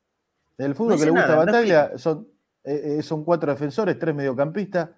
El 0.58 0.74
fútbol 0.74 0.98
que 0.98 1.06
le 1.06 1.10
gusta 1.10 1.26
nada, 1.26 1.42
a 1.42 1.44
Bataglia 1.46 1.92
son, 1.96 2.28
eh, 2.64 2.98
eh, 2.98 3.02
son 3.02 3.24
cuatro 3.24 3.50
defensores, 3.50 3.98
tres 3.98 4.14
mediocampistas. 4.14 4.90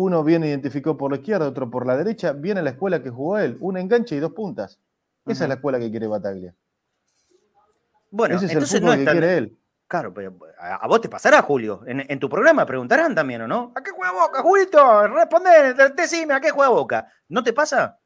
Uno 0.00 0.22
bien 0.22 0.44
identificó 0.44 0.96
por 0.96 1.10
la 1.10 1.16
izquierda, 1.16 1.48
otro 1.48 1.68
por 1.68 1.84
la 1.84 1.96
derecha. 1.96 2.30
Viene 2.32 2.60
a 2.60 2.62
la 2.62 2.70
escuela 2.70 3.02
que 3.02 3.10
jugó 3.10 3.36
él. 3.36 3.56
Un 3.58 3.76
enganche 3.78 4.14
y 4.14 4.20
dos 4.20 4.32
puntas. 4.32 4.78
Esa 5.26 5.42
es 5.44 5.48
la 5.48 5.56
escuela 5.56 5.80
que 5.80 5.90
quiere 5.90 6.06
Bataglia. 6.06 6.54
Bueno, 8.12 8.36
Ese 8.36 8.44
es 8.46 8.50
el 8.52 8.56
entonces 8.58 8.78
fútbol 8.80 8.90
no 8.90 8.96
que 8.96 9.02
es 9.02 9.06
tan. 9.06 9.14
quiere 9.18 9.36
él. 9.38 9.58
Claro, 9.88 10.14
pero 10.14 10.36
a, 10.60 10.86
vos 10.86 11.00
te 11.00 11.08
pasará, 11.08 11.42
Julio. 11.42 11.82
En, 11.84 12.04
en 12.08 12.20
tu 12.20 12.28
programa 12.28 12.64
preguntarán 12.64 13.12
también, 13.12 13.42
¿o 13.42 13.48
no? 13.48 13.72
¿A 13.74 13.82
qué 13.82 13.90
juega 13.90 14.12
Boca, 14.12 14.40
Julito? 14.40 15.08
Responde, 15.08 15.74
de- 15.74 15.88
decime, 15.90 16.34
¿a 16.34 16.40
qué 16.40 16.50
juega 16.50 16.70
Boca? 16.70 17.08
¿No 17.30 17.42
te 17.42 17.52
pasa? 17.52 17.98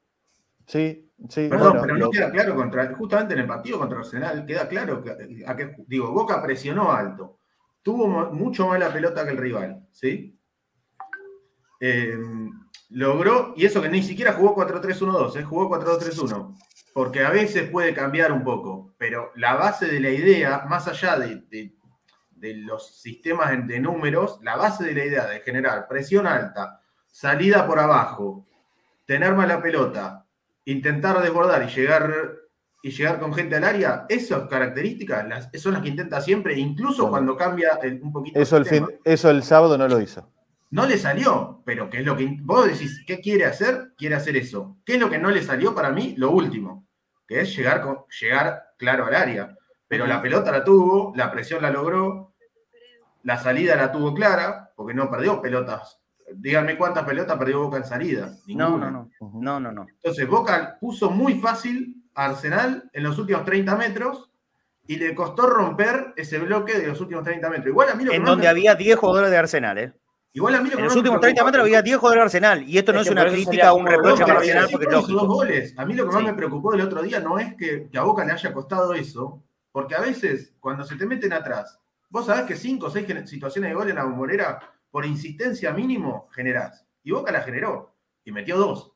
Sí, 0.67 1.11
sí. 1.29 1.49
Perdón, 1.51 1.73
bueno, 1.73 1.83
pero 1.83 1.95
lo- 1.97 2.05
no 2.07 2.11
queda 2.11 2.31
claro 2.31 2.55
contra, 2.57 2.95
justamente 2.95 3.35
en 3.35 3.41
el 3.41 3.47
partido 3.47 3.79
contra 3.79 3.99
Arsenal, 3.99 4.47
queda 4.47 4.67
claro 4.67 5.03
que, 5.03 5.11
a 5.47 5.55
que- 5.57 5.77
digo, 5.87 6.11
Boca 6.11 6.43
presionó 6.43 6.91
alto, 6.91 7.37
tuvo 7.83 8.07
mucho 8.33 8.67
más 8.69 8.79
la 8.81 8.91
pelota 8.91 9.25
que 9.27 9.33
el 9.33 9.37
rival, 9.39 9.87
¿sí? 9.93 10.39
Eh, 11.85 12.17
logró, 12.91 13.55
y 13.57 13.67
eso 13.67 13.83
que 13.83 13.89
ni 13.89 14.03
siquiera 14.05 14.35
jugó 14.35 14.55
4-3-1-2, 14.55 15.37
¿eh? 15.37 15.43
jugó 15.43 15.69
4-2-3-1, 15.69 16.55
porque 16.95 17.25
a 17.25 17.31
veces 17.31 17.69
puede 17.71 17.93
cambiar 17.93 18.31
un 18.31 18.45
poco, 18.45 18.95
pero 18.99 19.33
la 19.35 19.55
base 19.55 19.87
de 19.87 19.99
la 19.99 20.11
idea, 20.11 20.65
más 20.69 20.87
allá 20.87 21.19
de, 21.19 21.37
de- 21.51 21.75
de 22.31 22.55
los 22.55 23.01
sistemas 23.01 23.51
de 23.67 23.81
números, 23.81 24.39
la 24.43 24.57
base 24.57 24.85
de 24.85 24.95
la 24.95 25.05
idea 25.05 25.27
de 25.27 25.41
generar 25.41 25.87
presión 25.89 26.27
alta, 26.27 26.81
salida 27.09 27.67
por 27.67 27.79
abajo, 27.81 28.47
tener 29.07 29.35
mala 29.35 29.61
pelota, 29.61 30.25
intentar 30.65 31.21
desbordar 31.21 31.63
y 31.65 31.73
llegar 31.75 32.13
y 32.85 32.91
llegar 32.91 33.19
con 33.21 33.33
gente 33.35 33.57
al 33.57 33.65
área, 33.65 34.07
esas 34.09 34.49
características 34.49 35.27
las, 35.29 35.49
son 35.61 35.73
las 35.75 35.83
que 35.83 35.89
intenta 35.89 36.21
siempre, 36.21 36.55
incluso 36.59 37.03
Bueno. 37.03 37.11
cuando 37.11 37.37
cambia 37.37 37.79
el- 37.83 38.01
un 38.03 38.13
poquito 38.13 38.41
Eso 38.41 38.57
el, 38.57 38.67
fin- 38.67 38.89
eso 39.05 39.31
el 39.31 39.43
sábado 39.45 39.79
no 39.79 39.87
lo 39.89 40.01
hizo. 40.01 40.29
No 40.73 40.87
le 40.87 40.97
salió, 40.99 41.63
pero 41.67 41.89
¿qué 41.91 41.99
es 41.99 42.05
lo 42.07 42.17
que 42.17 42.39
vos 42.43 42.67
decís? 42.67 43.05
¿Qué 43.07 43.21
quiere 43.21 43.45
hacer? 43.45 43.93
Quiere 43.97 44.15
hacer 44.15 44.37
eso. 44.37 44.79
¿Qué 44.87 44.95
es 44.95 45.01
lo 45.01 45.11
que 45.11 45.19
no 45.19 45.31
le 45.31 45.43
salió 45.43 45.75
para 45.75 45.91
mí? 45.91 46.15
Lo 46.17 46.31
último, 46.31 46.87
que 47.29 47.41
es 47.43 47.55
llegar, 47.55 47.83
con- 47.83 48.05
llegar 48.21 48.71
claro 48.79 49.05
al 49.07 49.15
área. 49.15 49.55
Pero 49.87 50.07
la 50.07 50.23
pelota 50.23 50.51
la 50.51 50.65
tuvo, 50.65 51.13
la 51.15 51.31
presión 51.31 51.61
la 51.61 51.71
logró, 51.71 52.33
la 53.23 53.39
salida 53.39 53.77
la 53.77 53.93
tuvo 53.93 54.15
clara, 54.15 54.73
porque 54.75 54.95
no 54.95 55.11
perdió 55.11 55.43
pelotas. 55.43 56.01
Díganme 56.35 56.79
cuántas 56.79 57.05
pelotas 57.05 57.37
perdió 57.37 57.61
Boca 57.65 57.77
en 57.77 57.85
salida. 57.85 58.31
No, 58.47 58.71
Ninguna. 58.71 58.91
no, 58.91 59.11
no. 59.21 59.31
No, 59.43 59.61
no, 59.61 59.71
no. 59.73 59.87
Entonces 59.87 60.27
Boca 60.27 60.79
puso 60.81 61.11
muy 61.11 61.35
fácil 61.35 62.03
a 62.15 62.25
Arsenal 62.27 62.89
en 62.95 63.03
los 63.03 63.19
últimos 63.19 63.45
30 63.45 63.77
metros 63.77 64.31
y 64.87 64.97
le 64.97 65.15
costó 65.15 65.47
romper 65.47 66.15
ese 66.17 66.39
bloque 66.39 66.79
de 66.79 66.87
los 66.87 66.99
últimos 67.03 67.23
30 67.25 67.51
metros. 67.51 67.67
Igual 67.67 67.91
a 67.91 67.95
mí 67.95 68.05
lo 68.05 68.13
En 68.13 68.25
donde 68.25 68.45
me- 68.45 68.49
había 68.49 68.75
10 68.75 68.97
jugadores 68.99 69.31
de 69.31 69.37
Arsenal, 69.37 69.77
¿eh? 69.77 69.93
Igual 70.33 70.55
a 70.55 70.61
mí 70.61 70.65
lo 70.71 70.77
que 70.77 70.79
En 70.79 70.85
los 70.85 70.91
más 70.91 70.95
me 70.97 71.01
últimos 71.01 71.21
30 71.21 71.35
preocupa- 71.43 71.45
metros 71.51 71.65
había 71.65 71.83
10 71.83 71.97
jugadores 71.99 72.21
de 72.21 72.25
Arsenal. 72.39 72.69
Y 72.69 72.79
esto 72.79 72.93
no 72.93 73.01
Es 73.01 73.07
es 73.07 73.13
una 73.13 73.27
crítica 73.27 73.73
o 73.73 73.77
un 73.77 73.87
reproche 73.87 74.23
Boca 74.23 74.33
Arsenal, 74.39 74.69
porque 74.71 74.87
es 74.87 74.91
dos 75.09 75.27
goles. 75.27 75.75
A 75.77 75.85
mí 75.85 75.95
lo 75.95 76.05
que 76.07 76.13
más 76.13 76.21
Sí. 76.21 76.27
me 76.27 76.35
preocupó 76.35 76.75
el 76.75 76.81
otro 76.81 77.03
día 77.03 77.21
no 77.21 77.39
es 77.39 77.55
que, 77.55 77.89
que 77.91 77.99
a 77.99 78.03
Boca 78.03 78.25
le 78.25 78.33
haya 78.33 78.53
costado 78.53 78.93
eso, 78.95 79.43
porque 79.71 79.95
a 79.95 80.01
veces 80.01 80.55
cuando 80.61 80.85
se 80.85 80.97
te 80.97 81.07
meten 81.07 81.33
atrás, 81.33 81.79
vos 82.11 82.27
sabés 82.27 82.45
que 82.45 82.57
5 82.57 82.87
o 82.87 82.91
6 82.91 83.07
situaciones 83.29 83.71
de 83.71 83.75
gol 83.75 83.89
en 83.91 83.97
la 83.97 84.05
bombonera, 84.05 84.59
por 84.91 85.05
insistencia 85.07 85.73
mínimo, 85.73 86.29
generás. 86.35 86.85
Y 87.03 87.11
Boca 87.13 87.33
la 87.33 87.41
generó 87.41 87.95
y 88.25 88.33
metió 88.33 88.57
dos. 88.59 88.93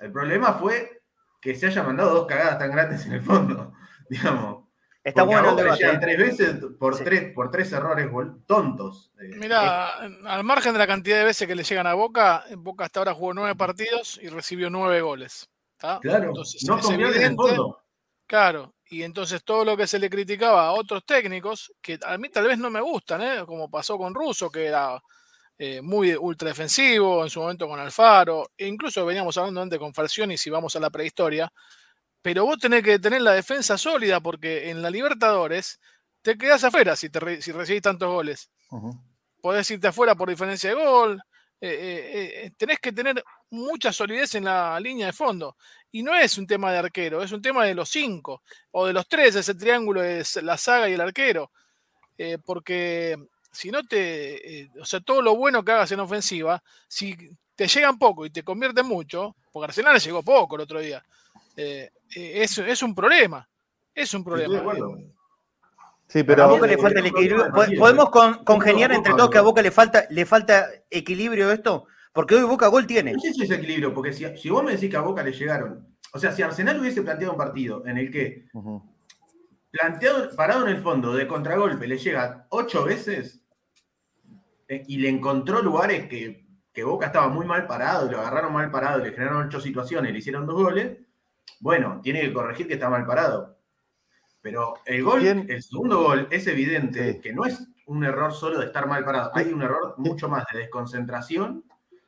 El 0.00 0.12
problema 0.12 0.54
fue 0.54 1.02
que 1.40 1.54
se 1.54 1.66
haya 1.66 1.82
mandado 1.82 2.12
dos 2.14 2.26
cagadas 2.26 2.58
tan 2.58 2.70
grandes 2.72 3.06
en 3.06 3.12
el 3.12 3.22
fondo, 3.22 3.72
digamos. 4.10 4.65
Está 5.06 5.24
Porque 5.24 5.34
bueno 5.40 5.50
el 5.50 5.56
debate. 5.56 5.86
¿eh? 5.86 5.98
tres 6.00 6.18
veces 6.18 6.56
por, 6.80 6.96
Sí. 6.96 7.04
tres, 7.04 7.32
por 7.32 7.50
tres 7.50 7.70
errores 7.72 8.08
tontos. 8.44 9.12
Eh, 9.20 9.36
Mira, 9.36 9.88
al 9.98 10.42
margen 10.42 10.72
de 10.72 10.80
la 10.80 10.86
cantidad 10.86 11.18
de 11.18 11.24
veces 11.24 11.46
que 11.46 11.54
le 11.54 11.62
llegan 11.62 11.86
a 11.86 11.94
Boca, 11.94 12.44
Boca 12.56 12.84
hasta 12.86 12.98
ahora 13.00 13.14
jugó 13.14 13.32
nueve 13.32 13.54
partidos 13.54 14.18
y 14.20 14.28
recibió 14.28 14.68
nueve 14.68 15.00
goles. 15.00 15.48
¿tá? 15.76 16.00
claro, 16.02 16.30
Entonces, 16.30 16.64
no 16.66 16.78
es 16.78 16.84
convierte 16.84 17.18
en 17.18 17.22
el 17.22 17.30
evidente- 17.34 17.56
fondo. 17.56 17.82
Claro, 18.26 18.74
y 18.86 19.02
entonces 19.04 19.44
todo 19.44 19.64
lo 19.64 19.76
que 19.76 19.86
se 19.86 20.00
le 20.00 20.10
criticaba 20.10 20.66
a 20.66 20.72
otros 20.72 21.04
técnicos, 21.06 21.72
que 21.80 21.98
a 22.04 22.18
mí 22.18 22.28
tal 22.28 22.48
vez 22.48 22.58
no 22.58 22.68
me 22.70 22.80
gustan, 22.80 23.22
¿eh? 23.22 23.44
como 23.46 23.70
pasó 23.70 23.96
con 23.96 24.12
Russo, 24.12 24.50
que 24.50 24.66
era 24.66 25.00
eh, 25.58 25.80
muy 25.80 26.16
ultra 26.16 26.48
defensivo, 26.48 27.22
en 27.22 27.30
su 27.30 27.40
momento 27.40 27.68
con 27.68 27.78
Alfaro, 27.78 28.50
e 28.58 28.66
incluso 28.66 29.06
veníamos 29.06 29.38
hablando 29.38 29.62
antes 29.62 29.78
con 29.78 29.94
Falcioni, 29.94 30.36
si 30.36 30.50
vamos 30.50 30.74
a 30.74 30.80
la 30.80 30.90
prehistoria, 30.90 31.50
pero 32.22 32.44
vos 32.44 32.58
tenés 32.58 32.82
que 32.82 32.98
tener 32.98 33.22
la 33.22 33.32
defensa 33.32 33.78
sólida 33.78 34.20
porque 34.20 34.70
en 34.70 34.82
la 34.82 34.90
Libertadores 34.90 35.80
te 36.22 36.36
quedás 36.36 36.64
afuera 36.64 36.96
si, 36.96 37.08
te 37.10 37.20
re- 37.20 37.40
si 37.42 37.52
recibís 37.52 37.82
tantos 37.82 38.08
goles. 38.10 38.50
Ujú. 38.70 38.98
Podés 39.40 39.70
irte 39.70 39.86
afuera 39.86 40.14
por 40.14 40.28
diferencia 40.28 40.70
de 40.70 40.76
gol. 40.76 41.20
eh, 41.60 41.68
eh, 41.70 42.44
eh, 42.46 42.50
tenés 42.56 42.78
que 42.80 42.92
tener 42.92 43.22
mucha 43.50 43.92
solidez 43.92 44.34
en 44.34 44.44
la 44.44 44.78
línea 44.80 45.06
de 45.06 45.12
fondo. 45.12 45.56
Y 45.92 46.02
no 46.02 46.14
es 46.14 46.36
un 46.36 46.46
tema 46.46 46.70
de 46.72 46.78
arquero, 46.78 47.22
es 47.22 47.32
un 47.32 47.40
tema 47.40 47.64
de 47.64 47.74
los 47.74 47.88
cinco 47.88 48.42
o 48.72 48.86
de 48.86 48.92
los 48.92 49.08
tres, 49.08 49.36
ese 49.36 49.54
triángulo 49.54 50.02
es 50.04 50.36
la 50.42 50.58
saga 50.58 50.88
y 50.88 50.92
el 50.94 51.00
arquero. 51.00 51.50
Eh, 52.18 52.38
porque 52.44 53.16
si 53.52 53.70
no 53.70 53.82
te. 53.84 54.60
eh, 54.62 54.70
o 54.80 54.84
sea, 54.84 55.00
todo 55.00 55.22
lo 55.22 55.36
bueno 55.36 55.64
que 55.64 55.72
hagas 55.72 55.92
en 55.92 56.00
ofensiva, 56.00 56.62
si 56.88 57.16
te 57.54 57.68
llegan 57.68 57.98
poco 57.98 58.26
y 58.26 58.30
te 58.30 58.42
convierten 58.42 58.84
mucho, 58.86 59.36
porque 59.52 59.66
Arsenal 59.66 59.94
le 59.94 60.00
llegó 60.00 60.22
poco 60.22 60.56
el 60.56 60.62
otro 60.62 60.80
día, 60.80 61.02
eh, 61.56 61.90
eh, 62.14 62.42
es, 62.42 62.58
es 62.58 62.82
un 62.82 62.94
problema. 62.94 63.48
Es 63.94 64.12
un 64.14 64.22
problema. 64.22 64.58
acuerdo. 64.58 64.96
Sí, 66.08 66.20
A 66.20 66.24
pero 66.26 66.48
Boca 66.48 66.66
le 66.66 66.78
falta 66.78 67.00
el 67.00 67.06
equilibrio. 67.06 67.50
Po- 67.52 67.64
¿Podemos 67.78 68.10
con- 68.10 68.44
congeniar 68.44 68.92
entre 68.92 69.12
todos 69.14 69.30
que 69.30 69.38
a 69.38 69.42
Boca 69.42 69.62
le 69.62 69.70
falta, 69.72 70.06
le 70.10 70.24
falta 70.24 70.68
equilibrio 70.90 71.50
esto? 71.50 71.86
Porque 72.12 72.34
hoy 72.36 72.42
Boca 72.44 72.68
gol 72.68 72.86
tiene. 72.86 73.12
No 73.12 73.18
sé 73.20 73.32
si 73.32 73.42
es 73.42 73.50
equilibrio, 73.50 73.92
porque 73.92 74.12
si, 74.12 74.24
si 74.36 74.48
vos 74.50 74.62
me 74.62 74.72
decís 74.72 74.88
que 74.90 74.96
a 74.96 75.00
Boca 75.00 75.22
le 75.22 75.32
llegaron. 75.32 75.96
O 76.12 76.18
sea, 76.18 76.30
si 76.32 76.42
Arsenal 76.42 76.78
hubiese 76.80 77.02
planteado 77.02 77.32
un 77.32 77.38
partido 77.38 77.84
en 77.86 77.98
el 77.98 78.10
que 78.10 78.46
planteado, 79.70 80.34
parado 80.36 80.66
en 80.66 80.76
el 80.76 80.82
fondo 80.82 81.12
de 81.14 81.26
contragolpe 81.26 81.86
le 81.86 81.98
llega 81.98 82.46
ocho 82.50 82.84
veces 82.84 83.42
eh, 84.68 84.82
y 84.86 84.96
le 84.98 85.08
encontró 85.08 85.60
lugares 85.60 86.08
que, 86.08 86.46
que 86.72 86.84
Boca 86.84 87.06
estaba 87.06 87.28
muy 87.28 87.44
mal 87.46 87.66
parado, 87.66 88.10
lo 88.10 88.20
agarraron 88.20 88.52
mal 88.52 88.70
parado, 88.70 89.00
y 89.00 89.04
le 89.04 89.12
generaron 89.12 89.48
ocho 89.48 89.60
situaciones, 89.60 90.12
le 90.12 90.18
hicieron 90.18 90.46
dos 90.46 90.54
goles, 90.56 90.98
bueno, 91.60 92.00
tiene 92.02 92.20
que 92.20 92.32
corregir 92.32 92.66
que 92.66 92.74
está 92.74 92.88
mal 92.88 93.06
parado. 93.06 93.56
Pero 94.40 94.74
el 94.84 95.02
gol, 95.02 95.20
¿Quién? 95.20 95.46
el 95.48 95.62
segundo 95.62 96.02
gol, 96.02 96.28
es 96.30 96.46
evidente 96.46 97.14
Sí. 97.14 97.20
que 97.20 97.32
no 97.32 97.44
es 97.44 97.66
un 97.86 98.04
error 98.04 98.32
solo 98.32 98.58
de 98.60 98.66
estar 98.66 98.86
mal 98.86 99.04
parado, 99.04 99.30
hay 99.34 99.52
un 99.52 99.62
error 99.62 99.94
mucho 99.98 100.28
más 100.28 100.44
de 100.52 100.60
desconcentración 100.60 101.64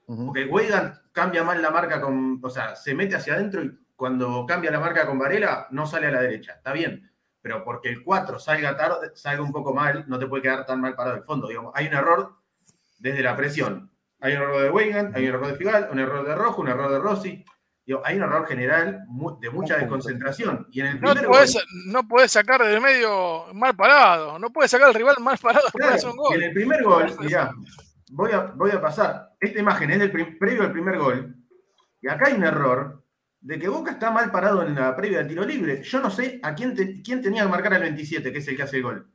porque 0.07 0.47
Weigand 0.47 1.13
cambia 1.13 1.45
mal 1.45 1.61
la 1.61 1.71
marca 1.71 2.01
con. 2.01 2.41
O 2.43 2.49
sea, 2.49 2.75
se 2.77 2.95
mete 2.95 3.17
hacia 3.17 3.35
adentro 3.35 3.63
y 3.63 3.79
cuando 3.95 4.47
cambia 4.47 4.71
la 4.71 4.81
marca 4.81 5.07
con 5.07 5.19
Varela, 5.19 5.67
no 5.71 5.87
sale 5.87 6.07
a 6.07 6.11
la 6.11 6.23
derecha. 6.23 6.55
Está 6.55 6.73
bien. 6.73 7.11
Pero 7.43 7.63
porque 7.63 7.91
el 7.91 8.03
4 8.03 8.39
salga 8.39 8.75
tarde, 8.75 9.11
salga 9.15 9.43
un 9.43 9.53
poco 9.53 9.75
mal, 9.75 10.07
no 10.09 10.19
te 10.19 10.27
puede 10.27 10.43
quedar 10.45 10.65
tan 10.65 10.81
mal 10.81 10.95
parado 10.95 11.17
el 11.17 11.25
fondo. 11.25 11.47
Digamos, 11.47 11.73
hay 11.75 11.89
un 11.89 11.93
error 11.93 12.37
desde 12.99 13.23
la 13.23 13.37
presión. 13.37 13.91
Hay 14.21 14.33
un 14.35 14.43
error 14.43 14.63
de 14.63 14.71
Weigand, 14.71 15.15
hay 15.15 15.25
un 15.29 15.35
error 15.35 15.47
de 15.49 15.57
Figal, 15.57 15.89
un 15.93 15.99
error 15.99 16.27
de 16.27 16.35
Rojo, 16.35 16.63
un 16.63 16.69
error 16.69 16.91
de 16.91 16.99
Rossi. 17.01 17.45
Digo, 17.89 18.03
hay 18.05 18.17
un 18.19 18.23
error 18.25 18.47
general 18.47 19.07
de 19.41 19.49
mucha 19.49 19.79
desconcentración. 19.79 20.69
Y 20.71 20.81
en 20.81 20.87
el 20.89 21.01
No 21.01 21.13
primer 21.15 21.27
podés, 21.31 21.55
gol- 21.55 21.63
no 21.87 22.07
podés 22.07 22.31
sacar 22.33 22.63
del 22.63 22.83
medio 22.83 23.47
mal 23.55 23.75
parado. 23.75 24.39
No 24.39 24.51
puedes 24.53 24.71
sacar 24.71 24.89
al 24.89 24.95
rival 24.95 25.17
mal 25.21 25.39
parado 25.39 25.69
para 25.73 25.87
Claro, 25.87 25.95
hacer 25.95 26.11
un 26.11 26.15
y 26.17 26.19
gol. 26.19 26.35
en 26.37 26.43
el 26.43 26.53
primer 26.53 26.83
gol, 26.85 27.07
mirá, 27.21 27.51
voy 28.13 28.33
a, 28.33 28.41
voy 28.55 28.71
a 28.73 28.81
pasar. 28.83 29.31
Esta 29.41 29.59
imagen 29.61 29.91
es 29.93 30.01
del 30.01 30.11
previo 30.37 30.65
al 30.65 30.73
primer 30.73 30.99
gol. 30.99 31.35
Y 32.03 32.09
acá 32.09 32.27
hay 32.27 32.35
un 32.35 32.45
error 32.45 33.03
de 33.41 33.59
que 33.59 33.69
Boca 33.69 33.93
está 33.93 34.11
mal 34.11 34.31
parado 34.31 34.63
en 34.67 34.75
la 34.75 34.95
previa 34.95 35.19
del 35.21 35.29
tiro 35.29 35.47
libre. 35.47 35.83
Yo 35.83 36.01
no 36.01 36.11
sé 36.11 36.41
a 36.43 36.55
quién, 36.55 36.75
te- 36.75 37.01
quién 37.01 37.23
tenía 37.23 37.45
que 37.45 37.49
marcar 37.49 37.73
al 37.73 37.81
27, 37.81 38.31
que 38.31 38.39
es 38.41 38.49
el 38.49 38.57
que 38.59 38.65
hace 38.65 38.77
el 38.77 38.83
gol. 38.83 39.11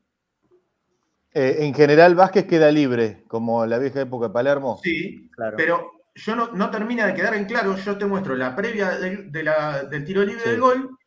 Eh, 1.32 1.58
en 1.60 1.74
general, 1.76 2.16
Vázquez 2.16 2.46
queda 2.48 2.72
libre, 2.72 3.24
como 3.28 3.68
la 3.68 3.78
vieja 3.78 4.02
época 4.02 4.30
de 4.30 4.34
Palermo. 4.34 4.80
Sí, 4.84 5.30
Claro. 5.36 5.58
pero 5.58 5.92
yo 6.16 6.36
no, 6.36 6.52
no 6.52 6.70
termina 6.70 7.08
de 7.08 7.14
quedar 7.14 7.34
en 7.36 7.46
claro. 7.46 7.76
Yo 7.78 7.98
te 7.98 8.06
muestro 8.06 8.36
la 8.36 8.56
previa 8.56 8.92
del, 8.98 9.32
de 9.32 9.44
la- 9.44 9.84
del 9.84 10.06
tiro 10.06 10.24
libre 10.24 10.44
Sí. 10.44 10.50
del 10.52 10.60
gol. 10.60 10.98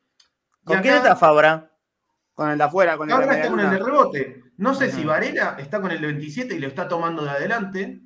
¿Con 0.65 0.81
quién 0.81 0.95
está 0.97 1.15
Fabra? 1.17 1.71
Con 2.35 2.51
el 2.51 2.59
de 2.59 2.65
afuera, 2.65 2.97
con 2.97 3.11
el 3.11 3.17
de 3.17 3.25
está 3.37 3.49
con 3.49 3.61
el 3.61 3.71
de 3.71 3.79
rebote. 3.79 4.43
No 4.59 4.75
sé 4.75 4.87
Ajá. 4.87 4.97
si 4.97 5.05
Varela 5.05 5.57
está 5.59 5.81
con 5.81 5.91
el 5.91 6.01
de 6.01 6.07
27 6.09 6.55
y 6.55 6.59
lo 6.59 6.67
está 6.67 6.89
tomando 6.89 7.23
de 7.25 7.31
adelante. 7.31 8.01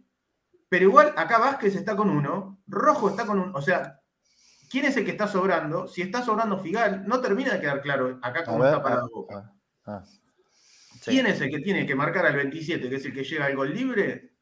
Pero 0.68 0.84
igual 0.84 1.12
acá 1.16 1.38
Vázquez 1.38 1.74
está 1.74 1.96
con 1.96 2.10
uno. 2.10 2.60
Rojo 2.66 3.08
está 3.10 3.26
con 3.26 3.40
un. 3.40 3.56
O 3.56 3.62
sea, 3.62 3.98
¿quién 4.70 4.84
es 4.84 4.96
el 4.96 5.04
que 5.04 5.10
está 5.12 5.26
sobrando? 5.26 5.88
Si 5.88 6.02
está 6.02 6.22
sobrando 6.22 6.58
Figal, 6.60 7.06
no 7.06 7.20
termina 7.20 7.54
de 7.54 7.60
quedar 7.60 7.80
claro 7.82 8.18
acá 8.22 8.44
cómo 8.44 8.58
ver, 8.60 8.68
está 8.74 8.82
parado 8.82 9.06
ah, 9.06 9.10
Boca. 9.12 9.52
ah, 9.86 10.00
ah. 10.00 10.04
Sí. 10.04 11.12
¿Quién 11.12 11.26
es 11.26 11.40
el 11.40 11.50
que 11.50 11.60
tiene 11.60 11.86
que 11.86 11.94
marcar 11.94 12.26
al 12.26 12.36
27, 12.36 12.88
que 12.90 12.96
es 12.96 13.04
el 13.06 13.14
que 13.14 13.24
llega 13.24 13.46
al 13.46 13.56
gol 13.56 13.72
libre? 13.72 14.34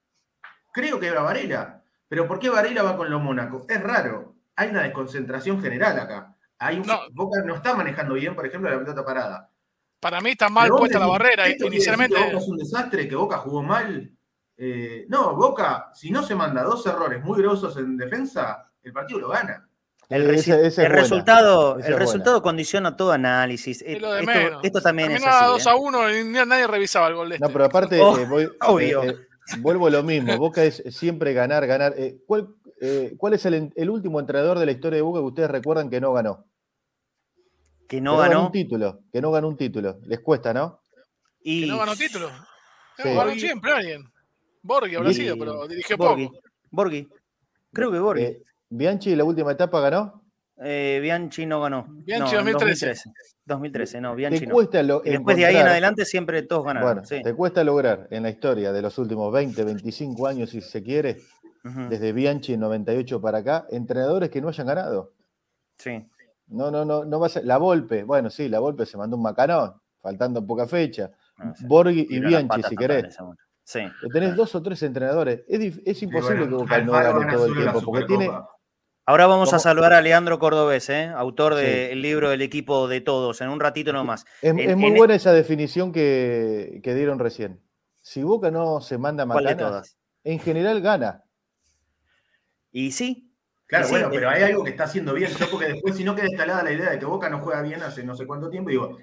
Creo 0.72 0.98
que 0.98 1.06
era 1.06 1.22
Varela. 1.22 1.82
Pero 2.08 2.26
¿por 2.26 2.38
qué 2.38 2.48
Varela 2.50 2.82
va 2.82 2.96
con 2.96 3.10
los 3.10 3.22
Mónaco? 3.22 3.66
Es 3.68 3.82
raro. 3.82 4.34
Hay 4.56 4.70
una 4.70 4.82
desconcentración 4.82 5.60
general 5.62 5.98
acá. 5.98 6.34
Hay 6.58 6.78
un- 6.78 6.86
No. 6.86 6.98
Boca 7.12 7.40
no 7.44 7.54
está 7.54 7.74
manejando 7.74 8.14
bien, 8.14 8.34
por 8.34 8.46
ejemplo, 8.46 8.70
la 8.70 8.78
pelota 8.78 9.04
parada. 9.04 9.50
Para 10.00 10.20
mí 10.20 10.30
está 10.30 10.48
mal 10.48 10.68
puesta 10.70 10.98
la 10.98 11.06
barrera. 11.06 11.46
¿esto 11.46 11.64
quiere 11.66 11.76
decir 11.76 11.92
Inicialmente. 11.92 12.16
que 12.16 12.24
Boca 12.24 12.38
es 12.38 12.48
un 12.48 12.56
desastre, 12.56 13.08
que 13.08 13.14
Boca 13.16 13.36
jugó 13.38 13.62
mal. 13.62 14.10
Eh, 14.56 15.06
no, 15.08 15.36
Boca, 15.36 15.90
si 15.94 16.10
no 16.10 16.22
se 16.22 16.34
manda 16.34 16.62
dos 16.64 16.84
errores 16.86 17.22
muy 17.22 17.40
grosos 17.40 17.76
en 17.76 17.96
defensa, 17.96 18.70
el 18.82 18.92
partido 18.92 19.20
lo 19.20 19.28
gana. 19.28 19.64
El, 20.08 20.30
Eh, 20.30 20.34
es 20.36 20.76
buena. 20.76 20.88
resultado, 20.94 21.78
el 21.78 21.84
es 21.92 21.98
resultado 21.98 22.40
condiciona 22.42 22.96
todo 22.96 23.12
análisis. 23.12 23.82
Es 23.86 24.00
lo 24.00 24.12
de 24.12 24.20
Esto, 24.20 24.32
menos. 24.32 24.60
esto 24.64 24.80
también 24.80 25.10
es 25.10 25.18
Terminaba 25.18 25.40
así. 25.54 25.64
2 25.64 25.66
¿eh? 25.66 25.70
a 25.70 25.74
1 25.76 26.10
y 26.10 26.24
ni- 26.24 26.46
nadie 26.46 26.66
revisaba 26.66 27.08
el 27.08 27.14
gol 27.14 27.28
de 27.28 27.34
este. 27.36 27.46
No, 27.46 27.52
pero 27.52 27.64
aparte, 27.66 28.00
Oh, 28.00 28.18
eh, 28.18 28.24
voy- 28.24 28.50
obvio. 28.66 29.02
Vuelvo 29.60 29.86
a 29.86 29.90
lo 29.90 30.02
mismo. 30.02 30.36
Boca 30.38 30.64
es 30.64 30.82
siempre 30.90 31.32
ganar, 31.32 31.66
ganar. 31.66 31.94
Eh, 31.96 32.18
¿cuál, 32.26 32.48
eh, 32.80 33.14
cuál 33.18 33.34
es 33.34 33.44
el, 33.46 33.72
el 33.74 33.90
último 33.90 34.20
entrenador 34.20 34.58
de 34.58 34.66
la 34.66 34.72
historia 34.72 34.96
de 34.96 35.02
Boca 35.02 35.20
que 35.20 35.24
ustedes 35.26 35.50
recuerdan 35.50 35.90
que 35.90 36.00
no 36.00 36.12
ganó? 36.12 36.44
Que 37.88 37.96
Que 37.96 38.00
no 38.00 38.18
ganó. 38.18 38.46
un 38.46 38.52
título. 38.52 39.00
Que 39.12 39.20
no 39.20 39.30
ganó 39.30 39.48
un 39.48 39.56
título. 39.56 39.98
Les 40.04 40.20
cuesta, 40.20 40.52
¿no? 40.52 40.80
Y... 41.40 41.62
Que 41.62 41.66
no 41.68 41.78
ganó 41.78 41.96
título. 41.96 42.28
Sí. 42.98 43.08
No, 43.08 43.14
ganó 43.16 43.32
siempre 43.34 43.72
alguien. 43.72 44.04
Borghi 44.62 44.96
habrá 44.96 45.10
Y- 45.10 45.14
sido, 45.14 45.38
pero 45.38 45.66
dirigió 45.68 45.96
Borghi. 45.96 46.26
poco. 46.26 46.40
Borghi. 46.70 47.08
Creo 47.72 47.90
que 47.92 47.98
Borghi. 47.98 48.22
Eh, 48.24 48.42
¿Bianchi 48.70 49.16
la 49.16 49.24
última 49.24 49.52
etapa 49.52 49.80
ganó? 49.80 50.22
eh, 50.62 50.98
Bianchi 51.00 51.46
no 51.46 51.60
ganó. 51.60 51.86
Bianchi 51.88 52.34
No, 52.34 52.40
en 52.40 52.44
2013. 52.46 52.86
2013. 52.86 53.10
2013, 53.48 54.00
no, 54.00 54.14
Bianchi 54.14 54.40
Te 54.40 54.46
no. 54.46 54.54
cuesta 54.54 54.82
lo- 54.82 55.02
Y 55.04 55.10
después 55.10 55.36
de 55.36 55.46
ahí 55.46 55.56
en 55.56 55.66
adelante 55.66 56.04
siempre 56.04 56.42
todos 56.42 56.64
ganaron. 56.64 56.88
Bueno, 56.88 57.04
sí. 57.04 57.22
te 57.22 57.34
cuesta 57.34 57.64
lograr 57.64 58.06
en 58.10 58.22
la 58.22 58.30
historia 58.30 58.72
de 58.72 58.82
los 58.82 58.96
últimos 58.98 59.32
20, 59.32 59.64
25 59.64 60.26
años, 60.28 60.50
si 60.50 60.60
se 60.60 60.82
quiere, 60.82 61.16
desde 61.88 62.12
Bianchi 62.12 62.54
en 62.54 62.60
98 62.60 63.20
para 63.20 63.38
acá, 63.38 63.66
entrenadores 63.70 64.30
que 64.30 64.40
no 64.40 64.48
hayan 64.48 64.66
ganado. 64.66 65.12
sí. 65.76 66.06
No, 66.50 66.70
no, 66.70 66.82
no, 66.82 67.04
no 67.04 67.20
va 67.20 67.26
a 67.26 67.28
ser. 67.28 67.44
La 67.44 67.58
Volpe, 67.58 68.04
bueno, 68.04 68.30
sí, 68.30 68.48
la 68.48 68.58
Volpe 68.58 68.86
se 68.86 68.96
mandó 68.96 69.18
un 69.18 69.22
macanón, 69.22 69.74
faltando 70.00 70.46
poca 70.46 70.66
fecha. 70.66 71.10
No 71.36 71.54
sé. 71.54 71.66
Borghi 71.66 72.06
y 72.08 72.20
Bianchi, 72.20 72.62
si 72.62 72.74
querés. 72.74 73.18
Sí. 73.64 73.80
Tenés 74.10 74.34
dos 74.34 74.54
o 74.54 74.62
tres 74.62 74.82
entrenadores. 74.82 75.42
Es, 75.46 75.78
es 75.84 76.02
imposible 76.02 76.46
bueno, 76.46 76.56
que 76.56 76.62
Boca 76.62 76.80
no 76.80 76.92
gane 76.92 77.30
todo 77.34 77.46
el 77.48 77.54
tiempo, 77.54 77.82
porque 77.82 78.04
tiene. 78.06 78.30
Ahora 79.08 79.26
vamos 79.26 79.54
a 79.54 79.58
saludar 79.58 79.94
a 79.94 80.02
Leandro 80.02 80.38
Cordobés, 80.38 80.90
¿eh? 80.90 81.06
autor 81.06 81.54
Sí. 81.58 81.62
del 81.64 82.02
libro 82.02 82.30
El 82.30 82.42
equipo 82.42 82.88
de 82.88 83.00
todos, 83.00 83.40
en 83.40 83.48
un 83.48 83.58
ratito 83.58 83.90
nomás. 83.90 84.26
Es, 84.42 84.50
En- 84.50 84.58
es 84.58 84.76
muy 84.76 84.90
en- 84.90 84.96
buena 84.96 85.14
esa 85.14 85.32
definición 85.32 85.92
que, 85.92 86.80
que 86.82 86.94
dieron 86.94 87.18
recién. 87.18 87.58
Si 88.02 88.22
Boca 88.22 88.50
no 88.50 88.82
se 88.82 88.98
manda 88.98 89.24
¿Cuál 89.24 89.44
de 89.46 89.50
macanas, 89.52 89.70
todas? 89.70 89.98
en 90.24 90.38
general 90.40 90.82
gana. 90.82 91.24
Y 92.70 92.92
sí, 92.92 93.27
Claro, 93.68 93.84
Sí, 93.84 93.90
bueno, 93.90 94.08
pero 94.10 94.30
hay 94.30 94.42
algo 94.44 94.64
que 94.64 94.70
está 94.70 94.84
haciendo 94.84 95.12
bien. 95.12 95.30
Yo 95.38 95.46
porque 95.50 95.66
después, 95.68 95.94
si 95.94 96.02
no 96.02 96.14
queda 96.14 96.26
instalada 96.26 96.62
la 96.62 96.72
idea 96.72 96.88
de 96.90 96.98
que 96.98 97.04
Boca 97.04 97.28
no 97.28 97.40
juega 97.40 97.60
bien 97.60 97.82
hace 97.82 98.02
no 98.02 98.16
sé 98.16 98.26
cuánto 98.26 98.48
tiempo, 98.48 98.70
digo. 98.70 98.96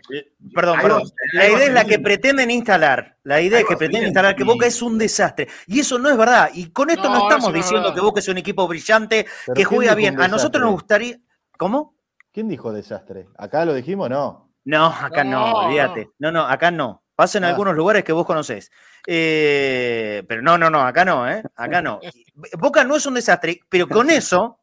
Perdón, 0.55 0.79
algo- 0.79 0.87
perdón. 0.87 1.11
La 1.33 1.43
algo 1.43 1.57
idea 1.57 1.67
es 1.67 1.73
la 1.73 1.85
que 1.85 1.99
pretenden 1.99 2.49
instalar. 2.49 3.15
La 3.21 3.39
idea 3.41 3.59
es 3.59 3.65
que 3.65 3.77
pretenden 3.77 4.07
instalar 4.07 4.35
que 4.35 4.43
Boca 4.43 4.65
es 4.65 4.81
un 4.81 4.97
desastre. 4.97 5.47
Y 5.67 5.79
eso 5.81 5.99
no 5.99 6.09
es 6.09 6.17
verdad. 6.17 6.49
Y 6.53 6.71
con 6.71 6.89
esto 6.89 7.03
no, 7.03 7.13
No, 7.19 7.21
estamos 7.29 7.49
no 7.51 7.55
diciendo 7.55 7.81
verdad. 7.83 7.95
que 7.95 8.01
Boca 8.01 8.19
es 8.21 8.27
un 8.27 8.37
equipo 8.39 8.67
brillante, 8.67 9.27
Pero 9.45 9.53
que 9.55 9.65
¿quién 9.65 9.67
juega 9.77 9.93
bien. 9.93 10.19
A 10.19 10.27
nosotros 10.27 10.59
nos 10.63 10.71
gustaría. 10.71 11.15
¿Cómo? 11.59 11.95
¿Quién 12.33 12.47
dijo 12.47 12.73
desastre? 12.73 13.27
¿Acá 13.37 13.65
lo 13.65 13.73
dijimos? 13.75 14.09
No. 14.09 14.51
No, 14.65 14.87
acá 14.87 15.23
no, 15.23 15.39
No, 15.41 15.53
olvídate. 15.67 16.09
No, 16.17 16.31
no, 16.31 16.41
acá 16.41 16.71
no. 16.71 17.03
Pasa 17.15 17.37
en 17.37 17.45
Ah. 17.45 17.49
algunos 17.49 17.75
lugares 17.75 18.03
que 18.03 18.11
vos 18.13 18.25
conocés. 18.25 18.71
Eh, 19.07 20.23
pero 20.27 20.41
no, 20.41 20.57
no, 20.57 20.69
no, 20.69 20.81
acá 20.81 21.05
no, 21.05 21.29
¿eh? 21.29 21.43
Acá 21.55 21.81
no. 21.81 21.99
Boca 22.59 22.83
no 22.83 22.95
es 22.95 23.05
un 23.05 23.13
desastre, 23.13 23.59
pero 23.69 23.87
con 23.87 24.09
eso, 24.09 24.59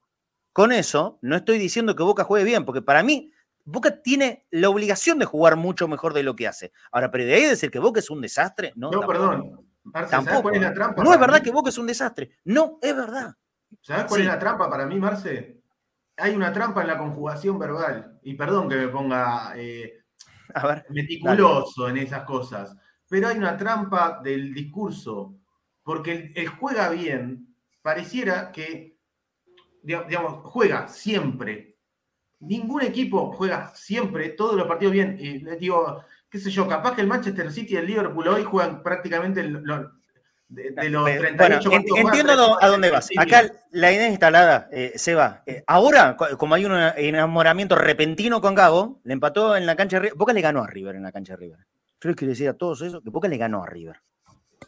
con 0.52 0.72
eso, 0.72 1.18
no 1.22 1.36
estoy 1.36 1.58
diciendo 1.58 1.96
que 1.96 2.02
Boca 2.02 2.24
juegue 2.24 2.44
bien, 2.44 2.64
porque 2.64 2.82
para 2.82 3.02
mí, 3.02 3.32
Boca 3.64 4.02
tiene 4.02 4.44
la 4.50 4.68
obligación 4.68 5.18
de 5.18 5.24
jugar 5.24 5.56
mucho 5.56 5.88
mejor 5.88 6.12
de 6.14 6.22
lo 6.24 6.34
que 6.36 6.48
hace. 6.48 6.72
Ahora, 6.90 7.10
pero 7.10 7.24
de 7.24 7.34
ahí 7.34 7.44
decir 7.46 7.70
que 7.70 7.78
Boca 7.78 8.00
es 8.00 8.10
un 8.10 8.20
desastre, 8.20 8.72
no. 8.76 8.90
No, 8.90 9.00
tampoco. 9.00 9.12
perdón. 9.12 9.66
Marce, 9.84 10.10
¿sabes 10.10 10.26
Tampoco. 10.26 10.42
cuál 10.42 10.54
es 10.56 10.62
la 10.62 10.74
trampa? 10.74 11.02
No 11.02 11.12
es 11.12 11.18
verdad 11.18 11.38
mí? 11.38 11.42
que 11.44 11.50
Boca 11.50 11.70
es 11.70 11.78
un 11.78 11.86
desastre. 11.88 12.30
No, 12.44 12.78
es 12.82 12.94
verdad. 12.94 13.34
¿Sabes 13.80 14.04
cuál 14.04 14.20
Sí. 14.20 14.26
es 14.26 14.32
la 14.32 14.38
trampa 14.38 14.68
para 14.70 14.86
mí, 14.86 14.96
Marce? 14.96 15.60
Hay 16.18 16.36
una 16.36 16.52
trampa 16.52 16.82
en 16.82 16.86
la 16.88 16.98
conjugación 16.98 17.58
verbal. 17.58 18.18
Y 18.22 18.34
perdón 18.34 18.68
que 18.68 18.76
me 18.76 18.88
ponga 18.88 19.54
eh, 19.56 20.01
Meticuloso 20.90 21.88
en 21.88 21.96
esas 21.98 22.24
cosas. 22.24 22.76
Pero 23.08 23.28
hay 23.28 23.36
una 23.36 23.56
trampa 23.56 24.20
del 24.22 24.52
discurso. 24.54 25.34
Porque 25.82 26.32
el, 26.34 26.48
juega 26.48 26.88
bien 26.90 27.54
pareciera 27.82 28.52
que, 28.52 28.96
diga- 29.82 30.06
digamos, 30.06 30.40
juega 30.44 30.86
siempre. 30.88 31.76
Ningún 32.40 32.82
equipo 32.82 33.32
juega 33.32 33.72
siempre 33.74 34.30
todos 34.30 34.56
los 34.56 34.66
partidos 34.66 34.92
bien. 34.92 35.16
Y 35.18 35.38
digo, 35.56 36.04
qué 36.30 36.38
sé 36.38 36.50
yo, 36.50 36.66
capaz 36.68 36.94
que 36.94 37.00
el 37.00 37.06
Manchester 37.08 37.52
City 37.52 37.74
y 37.74 37.76
el 37.76 37.86
Liverpool 37.86 38.28
hoy 38.28 38.44
juegan 38.44 38.82
prácticamente 38.82 39.42
de, 40.54 40.70
de 40.70 40.90
los 40.90 41.04
Pero, 41.04 41.20
38 41.20 41.36
Bueno, 41.36 41.54
en- 41.54 41.60
partidos 41.62 41.64
juegan 41.66 42.06
entiendo 42.06 42.32
38 42.34 42.58
a 42.64 42.68
dónde 42.68 42.90
vas. 42.90 43.08
Acá 43.16 43.52
la 43.70 43.92
idea 43.92 44.08
instalada, 44.08 44.68
eh, 44.72 44.92
Seba. 44.96 45.42
eh, 45.46 45.62
ahora, 45.66 46.16
co- 46.16 46.36
como 46.38 46.54
hay 46.54 46.64
un 46.64 46.72
enamoramiento 46.72 47.74
repentino 47.74 48.40
con 48.40 48.54
Gago, 48.54 49.00
le 49.04 49.12
empató 49.12 49.56
en 49.56 49.66
la 49.66 49.76
cancha 49.76 49.96
de 49.96 50.00
River. 50.02 50.16
Boca 50.16 50.32
le 50.32 50.40
ganó 50.40 50.62
a 50.62 50.66
River 50.66 50.96
en 50.96 51.02
la 51.02 51.12
cancha 51.12 51.32
de 51.34 51.36
River. 51.38 51.58
Yo 52.00 52.08
les 52.08 52.16
quiero 52.16 52.30
decir 52.30 52.48
a 52.48 52.54
todos 52.54 52.82
eso, 52.82 53.00
que 53.00 53.10
Boca 53.10 53.28
le 53.28 53.36
ganó 53.36 53.62
a 53.62 53.66
River. 53.66 54.00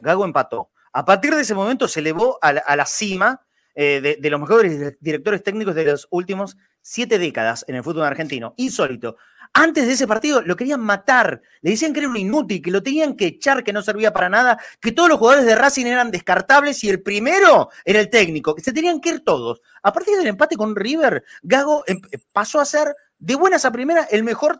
Gago 0.00 0.24
empató. 0.24 0.70
A 0.92 1.04
partir 1.04 1.34
de 1.34 1.42
ese 1.42 1.54
momento 1.54 1.88
se 1.88 2.00
elevó 2.00 2.38
a 2.40 2.52
la, 2.52 2.60
a 2.60 2.76
la 2.76 2.86
cima 2.86 3.40
eh, 3.74 4.00
de, 4.00 4.16
de 4.20 4.30
los 4.30 4.40
mejores 4.40 4.96
directores 5.00 5.42
técnicos 5.42 5.74
de 5.74 5.84
los 5.84 6.06
últimos 6.10 6.56
siete 6.80 7.18
décadas 7.18 7.64
en 7.66 7.74
el 7.74 7.82
fútbol 7.82 8.04
argentino. 8.04 8.54
Insólito. 8.56 9.16
Antes 9.56 9.86
de 9.86 9.92
ese 9.92 10.08
partido 10.08 10.42
lo 10.42 10.56
querían 10.56 10.80
matar, 10.80 11.40
le 11.60 11.70
decían 11.70 11.92
que 11.92 12.00
era 12.00 12.08
un 12.08 12.16
inútil, 12.16 12.60
que 12.60 12.72
lo 12.72 12.82
tenían 12.82 13.14
que 13.14 13.26
echar, 13.26 13.62
que 13.62 13.72
no 13.72 13.82
servía 13.82 14.12
para 14.12 14.28
nada, 14.28 14.58
que 14.80 14.90
todos 14.90 15.08
los 15.08 15.18
jugadores 15.18 15.46
de 15.46 15.54
Racing 15.54 15.86
eran 15.86 16.10
descartables 16.10 16.82
y 16.82 16.88
el 16.88 17.00
primero 17.00 17.68
era 17.84 18.00
el 18.00 18.10
técnico, 18.10 18.52
que 18.56 18.62
se 18.62 18.72
tenían 18.72 19.00
que 19.00 19.10
ir 19.10 19.20
todos. 19.24 19.60
A 19.84 19.92
partir 19.92 20.16
del 20.18 20.26
empate 20.26 20.56
con 20.56 20.74
River, 20.74 21.22
Gago 21.44 21.84
em- 21.86 22.00
pasó 22.32 22.58
a 22.60 22.64
ser 22.64 22.96
de 23.20 23.36
buenas 23.36 23.64
a 23.64 23.70
primeras 23.70 24.08
el 24.10 24.24
mejor, 24.24 24.58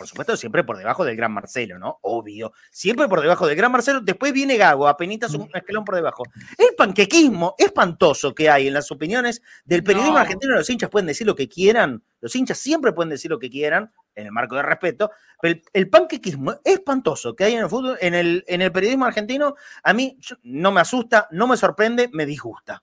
por 0.00 0.08
supuesto 0.08 0.34
siempre 0.34 0.64
por 0.64 0.78
debajo 0.78 1.04
del 1.04 1.14
gran 1.14 1.30
Marcelo, 1.30 1.78
¿no? 1.78 1.98
Obvio, 2.00 2.54
siempre 2.70 3.06
por 3.06 3.20
debajo 3.20 3.46
del 3.46 3.54
gran 3.54 3.70
Marcelo, 3.70 4.00
después 4.00 4.32
viene 4.32 4.56
Gago, 4.56 4.88
apenas 4.88 5.34
un 5.34 5.50
escalón 5.52 5.84
por 5.84 5.94
debajo. 5.94 6.22
El 6.56 6.74
panquequismo 6.74 7.54
espantoso 7.58 8.34
que 8.34 8.48
hay 8.48 8.68
en 8.68 8.72
las 8.72 8.90
opiniones 8.90 9.42
del 9.66 9.84
periodismo 9.84 10.14
No. 10.14 10.20
argentino, 10.20 10.54
los 10.54 10.70
hinchas 10.70 10.88
pueden 10.88 11.06
decir 11.06 11.26
lo 11.26 11.34
que 11.34 11.50
quieran, 11.50 12.02
los 12.22 12.34
hinchas 12.34 12.56
siempre 12.56 12.94
pueden 12.94 13.10
decir 13.10 13.30
lo 13.30 13.38
que 13.38 13.50
quieran, 13.50 13.92
en 14.14 14.24
el 14.24 14.32
marco 14.32 14.56
de 14.56 14.62
respeto, 14.62 15.10
pero 15.38 15.52
el, 15.56 15.62
el 15.74 15.90
panquequismo 15.90 16.60
espantoso 16.64 17.36
que 17.36 17.44
hay 17.44 17.52
en 17.52 17.60
el 17.60 17.68
fútbol, 17.68 17.98
en 18.00 18.14
el, 18.14 18.42
en 18.48 18.62
el 18.62 18.72
periodismo 18.72 19.04
argentino, 19.04 19.54
a 19.82 19.92
mí 19.92 20.16
yo- 20.18 20.36
no 20.44 20.72
me 20.72 20.80
asusta, 20.80 21.28
no 21.30 21.46
me 21.46 21.58
sorprende, 21.58 22.08
me 22.14 22.24
disgusta. 22.24 22.82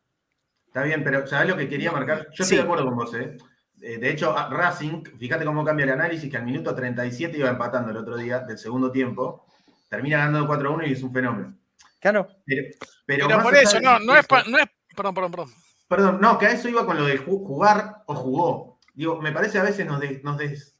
Está 0.67 0.83
bien, 0.83 1.03
pero 1.03 1.25
¿sabes 1.25 1.49
lo 1.49 1.57
que 1.57 1.67
quería 1.67 1.91
marcar? 1.91 2.27
Yo 2.29 2.43
Sí. 2.43 2.43
estoy 2.43 2.57
de 2.57 2.63
acuerdo 2.63 2.85
con 2.85 2.95
vos, 2.95 3.11
¿eh? 3.15 3.37
Eh, 3.81 3.97
De 3.97 4.09
hecho, 4.09 4.33
Racing, 4.49 5.03
fíjate 5.17 5.45
cómo 5.45 5.63
cambia 5.63 5.83
el 5.85 5.91
análisis, 5.91 6.29
que 6.29 6.37
al 6.37 6.45
minuto 6.45 6.73
37 6.73 7.37
iba 7.37 7.49
empatando 7.49 7.91
el 7.91 7.97
otro 7.97 8.17
día 8.17 8.39
del 8.39 8.57
segundo 8.57 8.91
tiempo, 8.91 9.45
termina 9.89 10.17
ganando 10.19 10.47
4-1 10.47 10.87
y 10.87 10.93
es 10.93 11.03
un 11.03 11.13
fenómeno. 11.13 11.53
Claro. 11.99 12.27
Pero, 12.45 12.63
Pero, 13.05 13.29
más 13.29 13.43
por 13.43 13.55
eso, 13.55 13.79
no, 13.79 13.99
no 13.99 14.15
es, 14.15 14.25
pa- 14.27 14.43
no 14.47 14.57
es. 14.57 14.65
Perdón, 14.95 15.13
perdón, 15.13 15.31
perdón. 15.31 15.49
Perdón, 15.87 16.17
no, 16.21 16.37
que 16.37 16.47
a 16.47 16.51
eso 16.51 16.67
iba 16.67 16.85
con 16.85 16.97
lo 16.97 17.05
de 17.05 17.19
ju- 17.19 17.45
jugar 17.45 18.03
o 18.07 18.15
jugó. 18.15 18.79
Digo, 18.93 19.21
me 19.21 19.31
parece 19.31 19.59
a 19.59 19.63
veces 19.63 19.85
nos, 19.85 19.99
de- 19.99 20.21
nos, 20.23 20.37
des- 20.37 20.77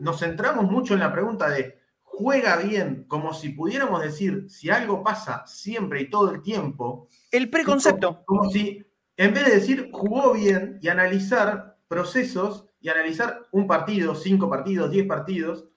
nos 0.00 0.18
centramos 0.20 0.64
mucho 0.70 0.94
en 0.94 1.00
la 1.00 1.12
pregunta 1.12 1.48
de 1.48 1.78
juega 2.02 2.56
bien, 2.56 3.04
como 3.08 3.32
si 3.32 3.50
pudiéramos 3.50 4.02
decir 4.02 4.46
si 4.48 4.70
algo 4.70 5.02
pasa 5.02 5.44
siempre 5.46 6.02
y 6.02 6.10
todo 6.10 6.30
el 6.32 6.42
tiempo. 6.42 7.08
El 7.30 7.48
preconcepto. 7.50 8.22
Como, 8.24 8.40
como 8.42 8.50
si, 8.50 8.84
en 9.16 9.34
vez 9.34 9.46
de 9.46 9.54
decir 9.54 9.88
jugó 9.92 10.32
bien 10.34 10.78
y 10.82 10.88
analizar 10.88 11.73
procesos 11.94 12.66
y 12.80 12.88
analizar 12.88 13.46
un 13.52 13.68
partido, 13.68 14.16
cinco 14.16 14.50
partidos, 14.50 14.90
diez 14.90 15.06
partidos, 15.06 15.68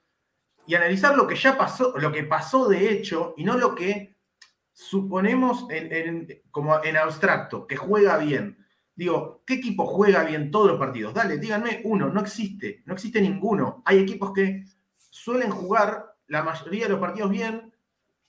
y 0.66 0.74
analizar 0.74 1.16
lo 1.16 1.28
que 1.28 1.36
ya 1.36 1.56
pasó, 1.56 1.94
lo 1.96 2.12
que 2.12 2.24
pasó 2.24 2.68
de 2.68 2.92
hecho, 2.92 3.36
y 3.38 3.44
no 3.44 3.56
lo 3.56 3.76
que 3.76 4.18
suponemos 4.74 5.68
en, 5.70 6.42
como 6.50 6.84
en 6.84 6.98
abstracto, 6.98 7.68
que 7.68 7.76
juega 7.76 8.18
bien. 8.18 8.66
Digo, 8.96 9.44
¿qué 9.46 9.54
equipo 9.54 9.86
juega 9.86 10.24
bien 10.24 10.50
todos 10.50 10.72
los 10.72 10.80
partidos? 10.80 11.14
Dale, 11.14 11.38
díganme 11.38 11.82
uno, 11.84 12.10
no 12.10 12.20
existe, 12.20 12.82
no 12.86 12.96
existe 12.96 13.22
ninguno. 13.22 13.84
Hay 13.86 14.00
equipos 14.00 14.34
que 14.34 14.66
suelen 14.96 15.52
jugar 15.52 16.16
la 16.26 16.42
mayoría 16.42 16.86
de 16.86 16.90
los 16.90 17.00
partidos 17.00 17.30
bien 17.30 17.74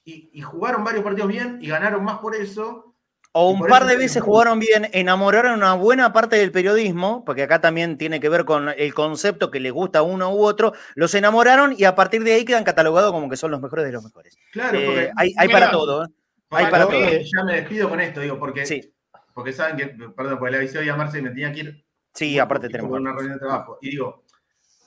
y 0.03 0.41
jugaron 0.41 0.83
varios 0.83 1.03
partidos 1.03 1.29
bien 1.29 1.59
y 1.61 1.67
ganaron 1.67 2.03
más 2.03 2.19
por 2.19 2.35
eso. 2.35 2.88
O 3.31 3.51
un 3.51 3.59
par 3.67 3.85
de 3.85 3.93
es 3.93 3.99
veces 3.99 4.23
jugaron 4.23 4.59
bien, 4.59 4.89
enamoraron 4.91 5.53
una 5.53 5.75
buena 5.75 6.11
parte 6.11 6.35
del 6.35 6.51
periodismo, 6.51 7.23
porque 7.25 7.43
acá 7.43 7.61
también 7.61 7.95
tiene 7.97 8.19
que 8.19 8.27
ver 8.27 8.43
con 8.43 8.69
el 8.69 8.93
concepto 8.95 9.51
que 9.51 9.59
les 9.59 9.71
gusta 9.71 9.99
a 9.99 10.01
uno 10.01 10.33
u 10.33 10.43
otro, 10.43 10.73
los 10.95 11.13
enamoraron 11.13 11.75
y 11.77 11.83
a 11.83 11.93
partir 11.93 12.23
de 12.23 12.33
ahí 12.33 12.43
quedan 12.43 12.63
catalogados 12.63 13.11
como 13.11 13.29
que 13.29 13.37
son 13.37 13.51
los 13.51 13.61
mejores 13.61 13.85
de 13.85 13.91
los 13.91 14.03
mejores. 14.03 14.35
Claro, 14.51 14.79
Eh, 14.79 14.85
porque 14.85 15.11
hay, 15.15 15.33
hay 15.37 15.47
Mira, 15.47 15.59
para 15.59 15.71
todo. 15.71 16.03
¿eh? 16.05 16.07
hay 16.49 16.65
para 16.71 16.85
todo. 16.87 16.99
todo. 16.99 17.09
Ya 17.11 17.43
me 17.45 17.53
despido 17.57 17.87
con 17.87 17.99
esto, 18.01 18.19
digo, 18.19 18.39
porque, 18.39 18.65
Sí, 18.65 18.93
porque 19.35 19.53
saben 19.53 19.77
que, 19.77 19.87
perdón, 20.09 20.39
porque 20.39 20.51
le 20.51 20.57
avisé 20.57 20.79
hoy 20.79 20.89
a 20.89 20.95
Marce 20.95 21.19
y 21.19 21.21
me 21.21 21.29
tenía 21.29 21.51
que 21.53 21.59
ir 21.59 21.85
sí, 22.13 22.39
aparte 22.39 22.67
tenemos. 22.67 22.91
una 22.99 23.11
reunión 23.13 23.33
de 23.33 23.39
trabajo. 23.39 23.77
Y 23.81 23.91
digo, 23.91 24.23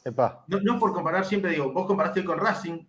Epa. 0.05 0.45
no, 0.49 0.59
no 0.62 0.80
por 0.80 0.93
comparar, 0.93 1.24
siempre 1.24 1.53
digo, 1.53 1.72
vos 1.72 1.86
comparaste 1.86 2.18
hoy 2.20 2.26
con 2.26 2.38
Racing, 2.40 2.84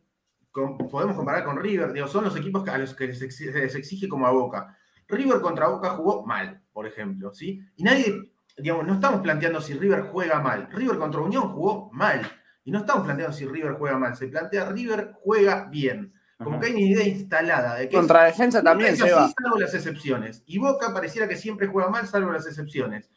con- 0.49 0.79
podemos 0.79 1.15
comparar 1.15 1.43
con 1.43 1.57
River, 1.57 1.93
digo, 1.93 2.07
son 2.07 2.23
los 2.23 2.35
equipos 2.35 2.67
a 2.67 2.77
los 2.79 2.95
que 2.95 3.05
les 3.05 3.21
exige, 3.21 3.51
se 3.53 3.59
les 3.59 3.75
exige 3.75 4.07
como 4.09 4.25
a 4.25 4.31
Boca. 4.31 4.75
River 5.13 5.41
contra 5.41 5.67
Boca 5.67 5.89
jugó 5.91 6.25
mal, 6.25 6.61
por 6.73 6.85
ejemplo, 6.87 7.33
¿sí? 7.33 7.61
Y 7.75 7.83
nadie, 7.83 8.31
digamos, 8.57 8.85
no 8.85 8.93
estamos 8.95 9.21
planteando 9.21 9.61
si 9.61 9.73
River 9.73 10.01
juega 10.11 10.39
mal. 10.41 10.67
River 10.71 10.97
contra 10.97 11.21
Unión 11.21 11.49
jugó 11.49 11.89
mal. 11.91 12.21
Y 12.65 12.71
no 12.71 12.79
estamos 12.79 13.03
planteando 13.05 13.35
si 13.35 13.45
River 13.45 13.73
juega 13.73 13.97
mal. 13.97 14.15
Se 14.15 14.27
plantea 14.27 14.69
River 14.69 15.11
juega 15.21 15.65
bien. 15.69 16.13
Como 16.43 16.59
que 16.59 16.67
hay 16.67 16.71
una 16.73 16.81
idea 16.81 17.07
instalada 17.07 17.75
de 17.75 17.87
que 17.87 17.95
es- 17.95 17.99
Contra 18.01 18.23
defensa 18.23 18.61
también, 18.61 18.97
Seba. 18.97 19.25
así, 19.25 19.33
salvo 19.41 19.59
las 19.59 19.73
excepciones. 19.73 20.43
Y 20.45 20.57
Boca 20.59 20.93
pareciera 20.93 21.27
que 21.27 21.37
siempre 21.37 21.67
juega 21.67 21.89
mal, 21.89 22.05
salvo 22.07 22.31
las 22.31 22.45
excepciones. 22.47 23.09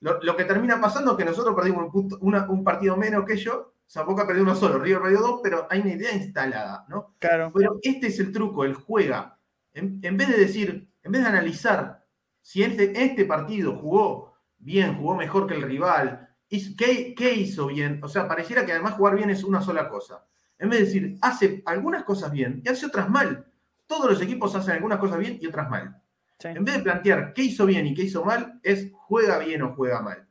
Lo, 0.00 0.20
lo 0.22 0.36
que 0.36 0.44
termina 0.44 0.78
pasando 0.80 1.12
es 1.12 1.16
que 1.16 1.24
nosotros 1.24 1.54
perdimos 1.54 1.84
un, 1.84 1.90
punto- 1.90 2.18
una- 2.20 2.46
un 2.50 2.62
partido 2.62 2.96
menos 2.96 3.24
que 3.24 3.34
ellos. 3.34 3.56
O 3.56 3.70
sea, 3.86 4.02
Boca 4.02 4.26
perdió 4.26 4.42
uno 4.42 4.54
solo, 4.54 4.78
River 4.78 5.02
perdió 5.02 5.20
dos, 5.20 5.40
pero 5.42 5.66
hay 5.70 5.80
una 5.80 5.92
idea 5.92 6.12
instalada, 6.14 6.84
¿no? 6.88 7.14
Claro. 7.18 7.52
Pero 7.54 7.78
este 7.82 8.08
es 8.08 8.18
el 8.18 8.32
truco, 8.32 8.64
el 8.64 8.74
juega. 8.74 9.38
En, 9.72 10.00
en 10.02 10.16
vez 10.16 10.28
de 10.28 10.36
decir, 10.38 10.88
en 11.04 11.12
vez 11.12 11.22
de 11.22 11.28
analizar 11.28 12.04
si 12.40 12.62
este, 12.62 12.92
este 13.02 13.24
partido 13.24 13.76
jugó 13.76 14.34
bien, 14.58 14.96
jugó 14.96 15.14
mejor 15.14 15.46
que 15.46 15.54
el 15.54 15.62
rival, 15.62 16.28
¿qué, 16.48 17.14
qué 17.16 17.34
hizo 17.34 17.66
bien? 17.68 18.00
O 18.02 18.08
sea, 18.08 18.26
pareciera 18.26 18.66
que 18.66 18.72
además 18.72 18.94
jugar 18.94 19.16
bien 19.16 19.30
es 19.30 19.44
una 19.44 19.62
sola 19.62 19.88
cosa. 19.88 20.26
En 20.58 20.70
vez 20.70 20.80
de 20.80 20.84
decir, 20.86 21.18
hace 21.20 21.62
algunas 21.66 22.04
cosas 22.04 22.30
bien 22.30 22.62
y 22.64 22.68
hace 22.68 22.86
otras 22.86 23.08
mal. 23.08 23.46
Todos 23.86 24.10
los 24.10 24.22
equipos 24.22 24.54
hacen 24.54 24.74
algunas 24.74 24.98
cosas 24.98 25.18
bien 25.18 25.38
y 25.40 25.46
otras 25.46 25.68
mal. 25.68 26.00
Sí. 26.38 26.48
En 26.48 26.64
vez 26.64 26.76
de 26.76 26.82
plantear 26.82 27.32
qué 27.34 27.42
hizo 27.42 27.66
bien 27.66 27.86
y 27.86 27.94
qué 27.94 28.02
hizo 28.02 28.24
mal, 28.24 28.60
es 28.62 28.90
juega 28.92 29.38
bien 29.38 29.62
o 29.62 29.74
juega 29.74 30.00
mal. 30.00 30.26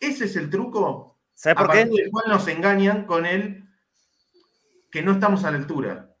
Ese 0.00 0.24
es 0.24 0.36
el 0.36 0.50
truco 0.50 1.18
¿Sabes 1.34 1.58
a 1.58 1.64
por 1.64 1.72
qué? 1.72 1.84
del 1.84 2.10
cual 2.10 2.24
nos 2.28 2.46
engañan 2.48 3.06
con 3.06 3.26
el 3.26 3.68
que 4.90 5.02
no 5.02 5.12
estamos 5.12 5.44
a 5.44 5.50
la 5.50 5.58
altura. 5.58 6.14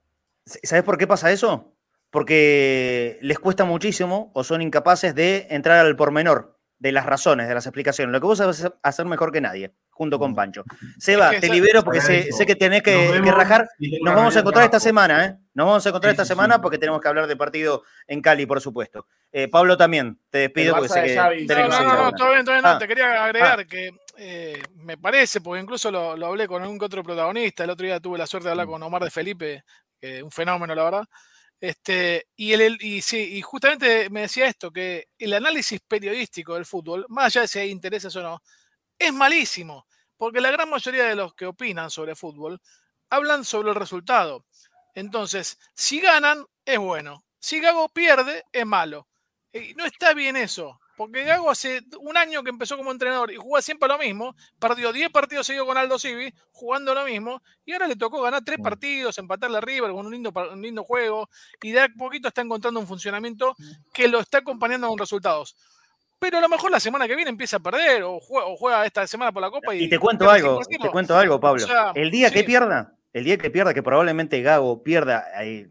¿Sabes 0.44 0.84
por 0.84 0.98
qué 0.98 1.06
pasa 1.06 1.32
eso? 1.32 1.73
Porque 2.14 3.18
les 3.22 3.40
cuesta 3.40 3.64
muchísimo 3.64 4.30
o 4.34 4.44
son 4.44 4.62
incapaces 4.62 5.16
de 5.16 5.48
entrar 5.50 5.84
al 5.84 5.96
pormenor 5.96 6.60
de 6.78 6.92
las 6.92 7.06
razones, 7.06 7.48
de 7.48 7.54
las 7.54 7.66
explicaciones. 7.66 8.12
Lo 8.12 8.20
que 8.20 8.26
vos 8.28 8.38
sabés 8.38 8.70
hacer 8.84 9.04
mejor 9.04 9.32
que 9.32 9.40
nadie, 9.40 9.74
junto 9.90 10.16
con 10.20 10.32
Pancho. 10.36 10.62
Seba, 10.96 11.32
te 11.40 11.48
libero 11.48 11.82
porque 11.82 12.00
sé, 12.00 12.46
que 12.46 12.54
tenés 12.54 12.84
que, 12.84 13.20
rajar. 13.20 13.68
Nos 14.00 14.14
vamos 14.14 14.36
a 14.36 14.38
encontrar 14.38 14.64
esta 14.64 14.78
semana, 14.78 15.24
¿eh? 15.24 15.36
Nos 15.54 15.66
vamos 15.66 15.84
a 15.84 15.88
encontrar 15.88 16.12
esta 16.12 16.24
semana 16.24 16.60
porque 16.60 16.78
tenemos 16.78 17.00
que 17.00 17.08
hablar 17.08 17.26
de 17.26 17.34
partido 17.34 17.82
en 18.06 18.22
Cali, 18.22 18.46
por 18.46 18.60
supuesto. 18.60 19.08
Eh, 19.32 19.48
Pablo 19.48 19.76
también, 19.76 20.20
te 20.30 20.38
despido 20.38 20.76
porque 20.76 20.90
sé 20.90 21.02
que 21.02 21.46
tenés 21.48 21.68
No, 21.68 21.82
no, 21.82 21.94
no, 21.94 22.04
no, 22.04 22.12
todavía, 22.12 22.44
todavía 22.44 22.62
no. 22.62 22.76
Ah. 22.76 22.78
Te 22.78 22.86
quería 22.86 23.24
agregar 23.24 23.66
que 23.66 23.90
eh, 24.18 24.62
me 24.76 24.96
parece, 24.96 25.40
porque 25.40 25.60
incluso 25.60 25.90
lo, 25.90 26.16
lo 26.16 26.26
hablé 26.26 26.46
con 26.46 26.78
que 26.78 26.84
otro 26.84 27.02
protagonista. 27.02 27.64
El 27.64 27.70
otro 27.70 27.84
día 27.84 27.98
tuve 27.98 28.18
la 28.18 28.28
suerte 28.28 28.46
de 28.46 28.52
hablar 28.52 28.68
con 28.68 28.80
Omar 28.84 29.02
de 29.02 29.10
Felipe, 29.10 29.64
un 30.22 30.30
fenómeno, 30.30 30.76
la 30.76 30.84
verdad. 30.84 31.04
Este, 31.64 32.26
y, 32.36 32.52
el, 32.52 32.76
y 32.82 33.40
justamente 33.40 34.10
me 34.10 34.20
decía 34.20 34.46
esto, 34.46 34.70
que 34.70 35.08
el 35.16 35.32
análisis 35.32 35.80
periodístico 35.80 36.56
del 36.56 36.66
fútbol, 36.66 37.06
más 37.08 37.24
allá 37.24 37.40
de 37.40 37.48
si 37.48 37.58
hay 37.58 37.70
intereses 37.70 38.14
o 38.16 38.22
no, 38.22 38.42
es 38.98 39.10
malísimo, 39.14 39.86
porque 40.18 40.42
la 40.42 40.50
gran 40.50 40.68
mayoría 40.68 41.04
de 41.04 41.16
los 41.16 41.34
que 41.34 41.46
opinan 41.46 41.90
sobre 41.90 42.16
fútbol 42.16 42.60
hablan 43.08 43.46
sobre 43.46 43.70
el 43.70 43.76
resultado. 43.76 44.44
Entonces, 44.94 45.58
si 45.72 46.02
ganan, 46.02 46.44
es 46.66 46.78
bueno. 46.78 47.24
Si 47.38 47.60
Gago 47.60 47.88
pierde, 47.88 48.44
es 48.52 48.66
malo. 48.66 49.08
Y 49.50 49.72
no 49.72 49.86
está 49.86 50.12
bien 50.12 50.36
eso, 50.36 50.78
porque 50.96 51.24
Gago 51.24 51.50
hace 51.50 51.82
un 52.00 52.16
año 52.16 52.42
que 52.42 52.50
empezó 52.50 52.76
como 52.76 52.90
entrenador 52.92 53.32
y 53.32 53.36
juega 53.36 53.62
siempre 53.62 53.88
lo 53.88 53.98
mismo, 53.98 54.34
perdió 54.58 54.92
10 54.92 55.10
partidos 55.10 55.46
seguidos 55.46 55.66
con 55.66 55.76
Aldo 55.76 55.98
Civi, 55.98 56.32
jugando 56.52 56.94
lo 56.94 57.04
mismo, 57.04 57.42
y 57.64 57.72
ahora 57.72 57.86
le 57.88 57.96
tocó 57.96 58.22
ganar 58.22 58.42
3 58.44 58.58
Mm. 58.58 58.62
partidos, 58.62 59.18
empatarle 59.18 59.58
a 59.58 59.60
River 59.60 59.90
con 59.92 60.06
un 60.06 60.12
lindo, 60.12 60.32
par- 60.32 60.48
un 60.48 60.62
lindo 60.62 60.84
juego, 60.84 61.28
y 61.62 61.72
de 61.72 61.80
a 61.80 61.88
poquito 61.88 62.28
está 62.28 62.40
encontrando 62.42 62.78
un 62.80 62.86
funcionamiento 62.86 63.54
que 63.92 64.08
lo 64.08 64.20
está 64.20 64.38
acompañando 64.38 64.88
con 64.88 64.98
resultados. 64.98 65.56
Pero 66.18 66.38
a 66.38 66.40
lo 66.40 66.48
mejor 66.48 66.70
la 66.70 66.80
semana 66.80 67.06
que 67.06 67.16
viene 67.16 67.30
empieza 67.30 67.56
a 67.56 67.60
perder 67.60 68.02
o 68.04 68.18
juega, 68.20 68.46
o 68.46 68.56
juega 68.56 68.86
esta 68.86 69.06
semana 69.06 69.32
por 69.32 69.42
la 69.42 69.50
Copa 69.50 69.74
y, 69.74 69.84
Y 69.84 69.88
te 69.88 69.98
cuento 69.98 70.30
algo, 70.30 70.58
5 70.58 70.62
a 70.62 70.64
te 70.64 70.76
0. 70.78 70.92
cuento 70.92 71.16
algo, 71.18 71.40
Pablo. 71.40 71.62
O 71.64 71.66
sea, 71.66 71.92
el 71.94 72.10
día 72.10 72.30
que 72.30 72.44
pierda, 72.44 72.94
el 73.12 73.24
día 73.24 73.36
que 73.36 73.50
pierda, 73.50 73.74
que 73.74 73.82
probablemente 73.82 74.40
Gago 74.40 74.82
pierda, 74.82 75.26
bueno, 75.36 75.70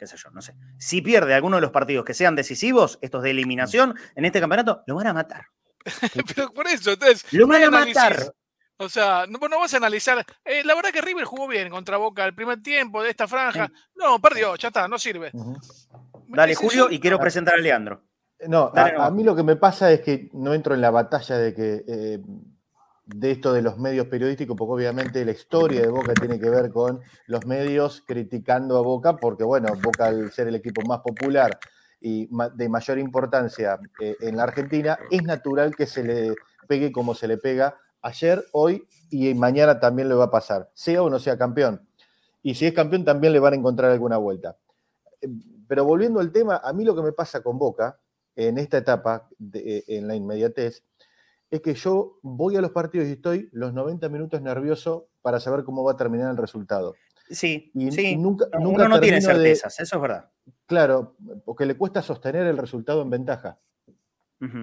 qué 0.00 0.06
sé 0.06 0.16
yo, 0.16 0.30
no 0.30 0.40
sé. 0.42 0.54
Si 0.78 1.02
pierde 1.02 1.34
alguno 1.34 1.58
de 1.58 1.60
los 1.62 1.70
partidos 1.70 2.04
que 2.04 2.14
sean 2.14 2.34
decisivos, 2.34 2.98
estos 3.02 3.22
de 3.22 3.30
eliminación, 3.30 3.94
en 4.16 4.24
este 4.24 4.40
campeonato, 4.40 4.82
lo 4.86 4.96
van 4.96 5.06
a 5.08 5.12
matar. 5.12 5.44
Pero 6.34 6.52
por 6.52 6.66
eso, 6.66 6.92
entonces, 6.92 7.24
Lo 7.32 7.46
van 7.46 7.62
a 7.64 7.70
matar. 7.70 8.32
O 8.78 8.88
sea, 8.88 9.26
no, 9.28 9.38
no 9.46 9.60
vas 9.60 9.74
a 9.74 9.76
analizar. 9.76 10.24
eh, 10.44 10.64
la 10.64 10.74
verdad 10.74 10.88
que 10.90 11.02
River 11.02 11.24
jugó 11.24 11.46
bien 11.46 11.68
contra 11.68 11.98
Boca 11.98 12.24
el 12.24 12.34
primer 12.34 12.62
tiempo 12.62 13.02
de 13.02 13.10
esta 13.10 13.28
franja. 13.28 13.70
No, 13.94 14.18
perdió, 14.20 14.56
ya 14.56 14.68
está, 14.68 14.88
no 14.88 14.98
sirve. 14.98 15.30
Dale, 16.28 16.54
Julio, 16.54 16.90
y 16.90 16.98
quiero 16.98 17.18
presentar 17.18 17.54
a 17.54 17.58
Leandro. 17.58 18.02
No, 18.48 18.70
Dale 18.74 18.90
a, 18.90 18.92
nomás. 18.94 19.08
a 19.08 19.10
mí 19.10 19.22
lo 19.22 19.36
que 19.36 19.42
me 19.42 19.56
pasa 19.56 19.92
es 19.92 20.00
que 20.00 20.30
no 20.32 20.54
entro 20.54 20.74
en 20.74 20.80
la 20.80 20.90
batalla 20.90 21.36
de 21.36 21.54
que 21.54 21.84
eh, 21.86 22.20
de 23.14 23.32
esto 23.32 23.52
de 23.52 23.62
los 23.62 23.78
medios 23.78 24.06
periodísticos, 24.06 24.56
porque 24.56 24.72
obviamente 24.72 25.24
la 25.24 25.32
historia 25.32 25.82
de 25.82 25.88
Boca 25.88 26.14
tiene 26.14 26.38
que 26.38 26.48
ver 26.48 26.70
con 26.70 27.00
los 27.26 27.44
medios 27.46 28.02
criticando 28.06 28.78
a 28.78 28.82
Boca, 28.82 29.16
porque 29.16 29.44
bueno, 29.44 29.68
Boca 29.82 30.06
al 30.06 30.30
ser 30.32 30.48
el 30.48 30.54
equipo 30.54 30.82
más 30.82 31.00
popular 31.00 31.58
y 32.00 32.28
de 32.54 32.68
mayor 32.68 32.98
importancia 32.98 33.78
eh, 34.00 34.16
en 34.20 34.36
la 34.36 34.44
Argentina, 34.44 34.98
es 35.10 35.22
natural 35.22 35.74
que 35.74 35.86
se 35.86 36.02
le 36.02 36.34
pegue 36.66 36.92
como 36.92 37.14
se 37.14 37.28
le 37.28 37.36
pega 37.36 37.76
ayer, 38.02 38.44
hoy 38.52 38.86
y 39.10 39.34
mañana 39.34 39.78
también 39.78 40.08
le 40.08 40.14
va 40.14 40.24
a 40.24 40.30
pasar, 40.30 40.70
sea 40.72 41.02
o 41.02 41.10
no 41.10 41.18
sea 41.18 41.36
campeón. 41.36 41.86
Y 42.42 42.54
si 42.54 42.66
es 42.66 42.72
campeón 42.72 43.04
también 43.04 43.32
le 43.32 43.38
van 43.38 43.52
a 43.52 43.56
encontrar 43.56 43.90
alguna 43.90 44.16
vuelta. 44.16 44.56
Eh, 45.20 45.28
Pero 45.68 45.84
volviendo 45.84 46.20
al 46.20 46.32
tema, 46.32 46.60
a 46.62 46.72
mí 46.72 46.84
lo 46.84 46.94
que 46.94 47.02
me 47.02 47.12
pasa 47.12 47.42
con 47.42 47.58
Boca 47.58 47.98
en 48.34 48.56
esta 48.56 48.78
etapa, 48.78 49.28
eh, 49.52 49.84
en 49.88 50.08
la 50.08 50.14
inmediatez, 50.14 50.82
es 51.50 51.60
que 51.62 51.74
yo 51.74 52.18
voy 52.22 52.56
a 52.56 52.60
los 52.60 52.70
partidos 52.70 53.08
y 53.08 53.12
estoy 53.12 53.48
los 53.52 53.72
90 53.72 54.08
minutos 54.08 54.40
nervioso 54.40 55.08
para 55.22 55.40
saber 55.40 55.64
cómo 55.64 55.82
va 55.84 55.92
a 55.92 55.96
terminar 55.96 56.30
el 56.30 56.36
resultado. 56.36 56.94
Sí, 57.28 57.70
Y 57.74 57.90
sí. 57.92 58.16
nunca, 58.16 58.46
Uno 58.54 58.70
nunca 58.70 58.88
no 58.88 59.00
tiene 59.00 59.16
de- 59.16 59.22
certezas, 59.22 59.78
eso 59.80 59.96
es 59.96 60.02
verdad. 60.02 60.30
claro, 60.66 61.16
porque 61.44 61.64
le 61.66 61.76
cuesta 61.76 62.02
sostener 62.02 62.46
el 62.46 62.56
resultado 62.58 63.02
en 63.02 63.10
ventaja. 63.10 63.58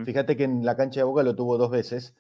Fíjate 0.05 0.35
que 0.35 0.43
en 0.45 0.65
la 0.65 0.75
cancha 0.75 1.01
de 1.01 1.03
Boca 1.03 1.21
lo 1.21 1.35
tuvo 1.35 1.55
dos 1.57 1.69
veces 1.69 2.15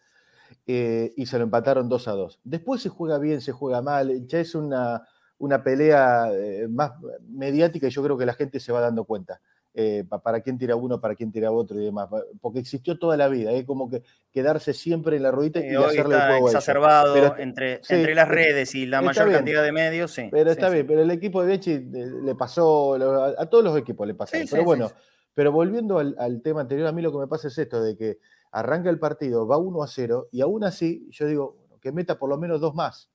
eh, 0.67 1.11
y 1.17 1.25
se 1.25 1.37
lo 1.39 1.43
empataron 1.43 1.89
2 1.89 2.07
a 2.07 2.11
2. 2.11 2.39
Después 2.43 2.81
se 2.83 2.89
juega 2.89 3.17
bien, 3.17 3.41
se 3.41 3.51
juega 3.51 3.81
mal, 3.81 4.27
ya 4.27 4.39
es 4.39 4.53
una, 4.53 5.07
una 5.39 5.63
pelea 5.63 6.29
eh, 6.33 6.67
más 6.69 6.91
mediática 7.27 7.87
y 7.87 7.89
yo 7.89 8.03
creo 8.03 8.15
que 8.17 8.27
la 8.27 8.33
gente 8.33 8.59
se 8.59 8.71
va 8.71 8.79
dando 8.79 9.05
cuenta. 9.05 9.41
Eh, 9.79 10.03
pa- 10.09 10.17
para 10.23 10.41
quién 10.41 10.57
tira 10.57 10.75
uno, 10.75 10.99
para 10.99 11.13
quién 11.13 11.31
tira 11.31 11.51
otro 11.51 11.79
y 11.79 11.85
demás. 11.85 12.09
Porque 12.41 12.57
existió 12.57 12.97
toda 12.97 13.15
la 13.15 13.27
vida, 13.27 13.51
es 13.51 13.63
como 13.63 13.87
que 13.89 14.01
quedarse 14.33 14.73
siempre 14.73 15.17
en 15.17 15.23
la 15.23 15.29
ruedita 15.29 15.59
y 15.59 15.65
Eh, 15.69 15.77
hoy 15.77 15.85
hacerle 15.85 16.15
el 16.15 16.21
juego 16.21 16.47
a 16.47 16.49
exacerbado 16.49 17.13
Pero- 17.13 17.37
entre, 17.37 17.83
sí, 17.83 17.93
entre 17.93 18.15
las 18.15 18.27
redes 18.27 18.73
y 18.73 18.87
la 18.87 19.01
mayor 19.03 19.25
bien. 19.27 19.37
cantidad 19.37 19.61
de 19.63 19.71
medios, 19.71 20.11
sí. 20.11 20.29
Pero 20.31 20.49
está 20.49 20.69
sí. 20.69 20.73
bien, 20.73 20.87
pero 20.87 21.01
el 21.03 21.11
equipo 21.11 21.41
de 21.43 21.47
Bechi 21.47 21.71
eh, 21.73 22.11
le 22.23 22.33
pasó, 22.33 22.95
a, 22.95 23.45
todos 23.45 23.63
los 23.63 23.77
equipos 23.77 24.07
le 24.07 24.15
pasó. 24.15 24.35
Pero 24.49 24.63
bueno, 24.63 24.91
pero 25.35 25.51
volviendo 25.51 25.99
al, 25.99 26.15
al 26.17 26.41
tema 26.41 26.61
anterior, 26.61 26.87
a 26.87 26.91
mí 26.91 27.03
lo 27.03 27.11
que 27.11 27.19
me 27.19 27.27
pasa 27.27 27.47
es 27.49 27.57
esto, 27.59 27.79
de 27.83 27.95
que 27.95 28.17
arranca 28.51 28.89
el 28.89 28.97
partido, 28.97 29.45
va 29.45 29.59
1 29.59 29.83
a 29.83 29.87
0, 29.87 30.29
y 30.31 30.41
aún 30.41 30.63
así 30.63 31.07
yo 31.11 31.27
digo, 31.27 31.55
bueno, 31.59 31.77
que 31.79 31.91
meta 31.91 32.17
por 32.17 32.29
lo 32.29 32.37
menos 32.39 32.59
dos 32.59 32.73
más. 32.73 33.11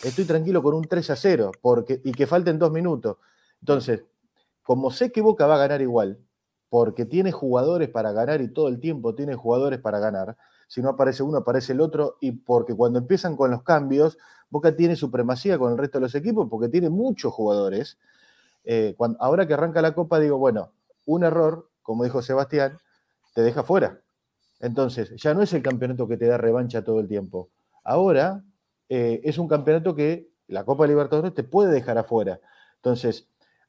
Estoy 0.00 0.26
tranquilo 0.26 0.62
con 0.62 0.74
un 0.74 0.84
3 0.84 1.10
a 1.10 1.16
0, 1.16 1.50
porque, 1.60 2.00
y 2.04 2.12
que 2.12 2.28
falten 2.28 2.56
dos 2.56 2.70
minutos. 2.70 3.16
Entonces, 3.60 4.04
como 4.68 4.90
sé 4.90 5.10
que 5.12 5.22
Boca 5.22 5.46
va 5.46 5.54
a 5.54 5.58
ganar 5.60 5.80
igual, 5.80 6.18
porque 6.68 7.06
tiene 7.06 7.32
jugadores 7.32 7.88
para 7.88 8.12
ganar 8.12 8.42
y 8.42 8.52
todo 8.52 8.68
el 8.68 8.80
tiempo 8.80 9.14
tiene 9.14 9.34
jugadores 9.34 9.80
para 9.80 9.98
ganar, 9.98 10.36
si 10.66 10.82
no 10.82 10.90
aparece 10.90 11.22
uno, 11.22 11.38
aparece 11.38 11.72
el 11.72 11.80
otro, 11.80 12.18
y 12.20 12.32
porque 12.32 12.74
cuando 12.74 12.98
empiezan 12.98 13.34
con 13.34 13.50
los 13.50 13.62
cambios, 13.62 14.18
Boca 14.50 14.76
tiene 14.76 14.94
supremacía 14.94 15.58
con 15.58 15.72
el 15.72 15.78
resto 15.78 15.96
de 15.96 16.02
los 16.02 16.14
equipos 16.14 16.48
porque 16.50 16.68
tiene 16.68 16.90
muchos 16.90 17.32
jugadores. 17.32 17.96
Eh, 18.62 18.94
ahora 19.20 19.46
que 19.48 19.54
arranca 19.54 19.80
la 19.80 19.94
Copa, 19.94 20.20
digo, 20.20 20.36
bueno, 20.36 20.70
un 21.06 21.24
error, 21.24 21.70
como 21.80 22.04
dijo 22.04 22.20
Sebastián, 22.20 22.76
te 23.34 23.40
deja 23.40 23.62
fuera. 23.62 24.02
Entonces, 24.60 25.16
ya 25.16 25.32
no 25.32 25.40
es 25.40 25.54
el 25.54 25.62
campeonato 25.62 26.06
que 26.06 26.18
te 26.18 26.26
da 26.26 26.36
revancha 26.36 26.84
todo 26.84 27.00
el 27.00 27.08
tiempo. 27.08 27.48
Ahora 27.84 28.44
eh, 28.90 29.22
es 29.24 29.38
un 29.38 29.48
campeonato 29.48 29.94
que 29.94 30.28
la 30.46 30.66
Copa 30.66 30.86
Libertadores 30.86 31.32
te 31.32 31.42
puede 31.42 31.72
dejar 31.72 31.96
afuera. 31.96 32.38
Entonces, 32.76 33.28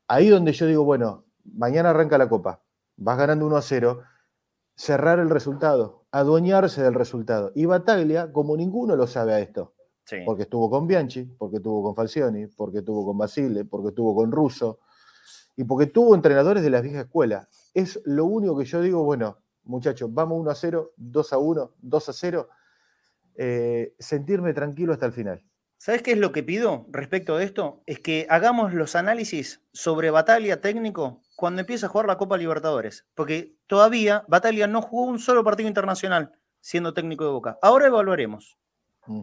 ahí 0.09 0.27
donde 0.27 0.51
yo 0.51 0.65
digo, 0.65 0.83
bueno, 0.83 1.25
mañana 1.45 1.91
arranca 1.91 2.17
la 2.17 2.27
Copa, 2.27 2.61
vas 2.97 3.17
ganando 3.17 3.45
1 3.45 3.55
a 3.55 3.61
0, 3.61 4.01
cerrar 4.75 5.19
el 5.19 5.29
resultado, 5.29 6.05
adueñarse 6.11 6.81
del 6.83 6.95
resultado. 6.95 7.51
Y 7.55 7.65
Bataglia, 7.65 8.33
como 8.33 8.57
ninguno 8.57 8.95
lo 8.97 9.07
sabe 9.07 9.33
a 9.33 9.39
esto, 9.39 9.73
Sí. 10.05 10.17
porque 10.25 10.43
estuvo 10.43 10.69
con 10.69 10.87
Bianchi, 10.87 11.23
porque 11.37 11.57
estuvo 11.57 11.83
con 11.83 11.95
Falcioni, 11.95 12.47
porque 12.47 12.79
estuvo 12.79 13.05
con 13.05 13.17
Basile, 13.17 13.63
porque 13.65 13.89
estuvo 13.89 14.15
con 14.15 14.31
Russo, 14.31 14.79
y 15.55 15.63
porque 15.65 15.85
tuvo 15.87 16.15
entrenadores 16.15 16.63
de 16.63 16.69
la 16.71 16.81
vieja 16.81 17.01
escuela. 17.01 17.47
Es 17.73 18.01
lo 18.05 18.25
único 18.25 18.57
que 18.57 18.65
yo 18.65 18.81
digo, 18.81 19.03
bueno, 19.03 19.37
muchachos, 19.65 20.11
vamos 20.13 20.39
1 20.39 20.49
a 20.49 20.55
0, 20.55 20.93
2 20.97 21.33
a 21.33 21.37
1, 21.37 21.71
2 21.79 22.09
a 22.09 22.13
0, 22.13 22.49
eh, 23.35 23.93
sentirme 23.99 24.53
tranquilo 24.53 24.93
hasta 24.93 25.05
el 25.05 25.11
final. 25.13 25.43
¿Sabes 25.79 26.01
qué 26.01 26.11
es 26.11 26.17
lo 26.17 26.33
que 26.33 26.43
pido 26.43 26.85
respecto 26.91 27.37
de 27.37 27.45
esto? 27.45 27.81
Es 27.85 28.01
que 28.01 28.27
hagamos 28.29 28.73
los 28.73 28.97
análisis 28.97 29.61
sobre 29.71 30.11
Bataglia 30.11 30.59
técnico 30.59 31.21
cuando 31.37 31.61
empieza 31.61 31.85
a 31.85 31.89
jugar 31.89 32.05
la 32.05 32.17
Copa 32.17 32.37
Libertadores. 32.37 33.07
Porque 33.15 33.55
todavía 33.65 34.25
Bataglia 34.27 34.67
no 34.67 34.81
jugó 34.81 35.05
un 35.05 35.19
solo 35.19 35.41
partido 35.41 35.69
internacional 35.69 36.33
siendo 36.59 36.93
técnico 36.93 37.23
de 37.23 37.31
Boca. 37.31 37.57
Ahora 37.61 37.87
evaluaremos. 37.87 38.57
Mm. 39.07 39.21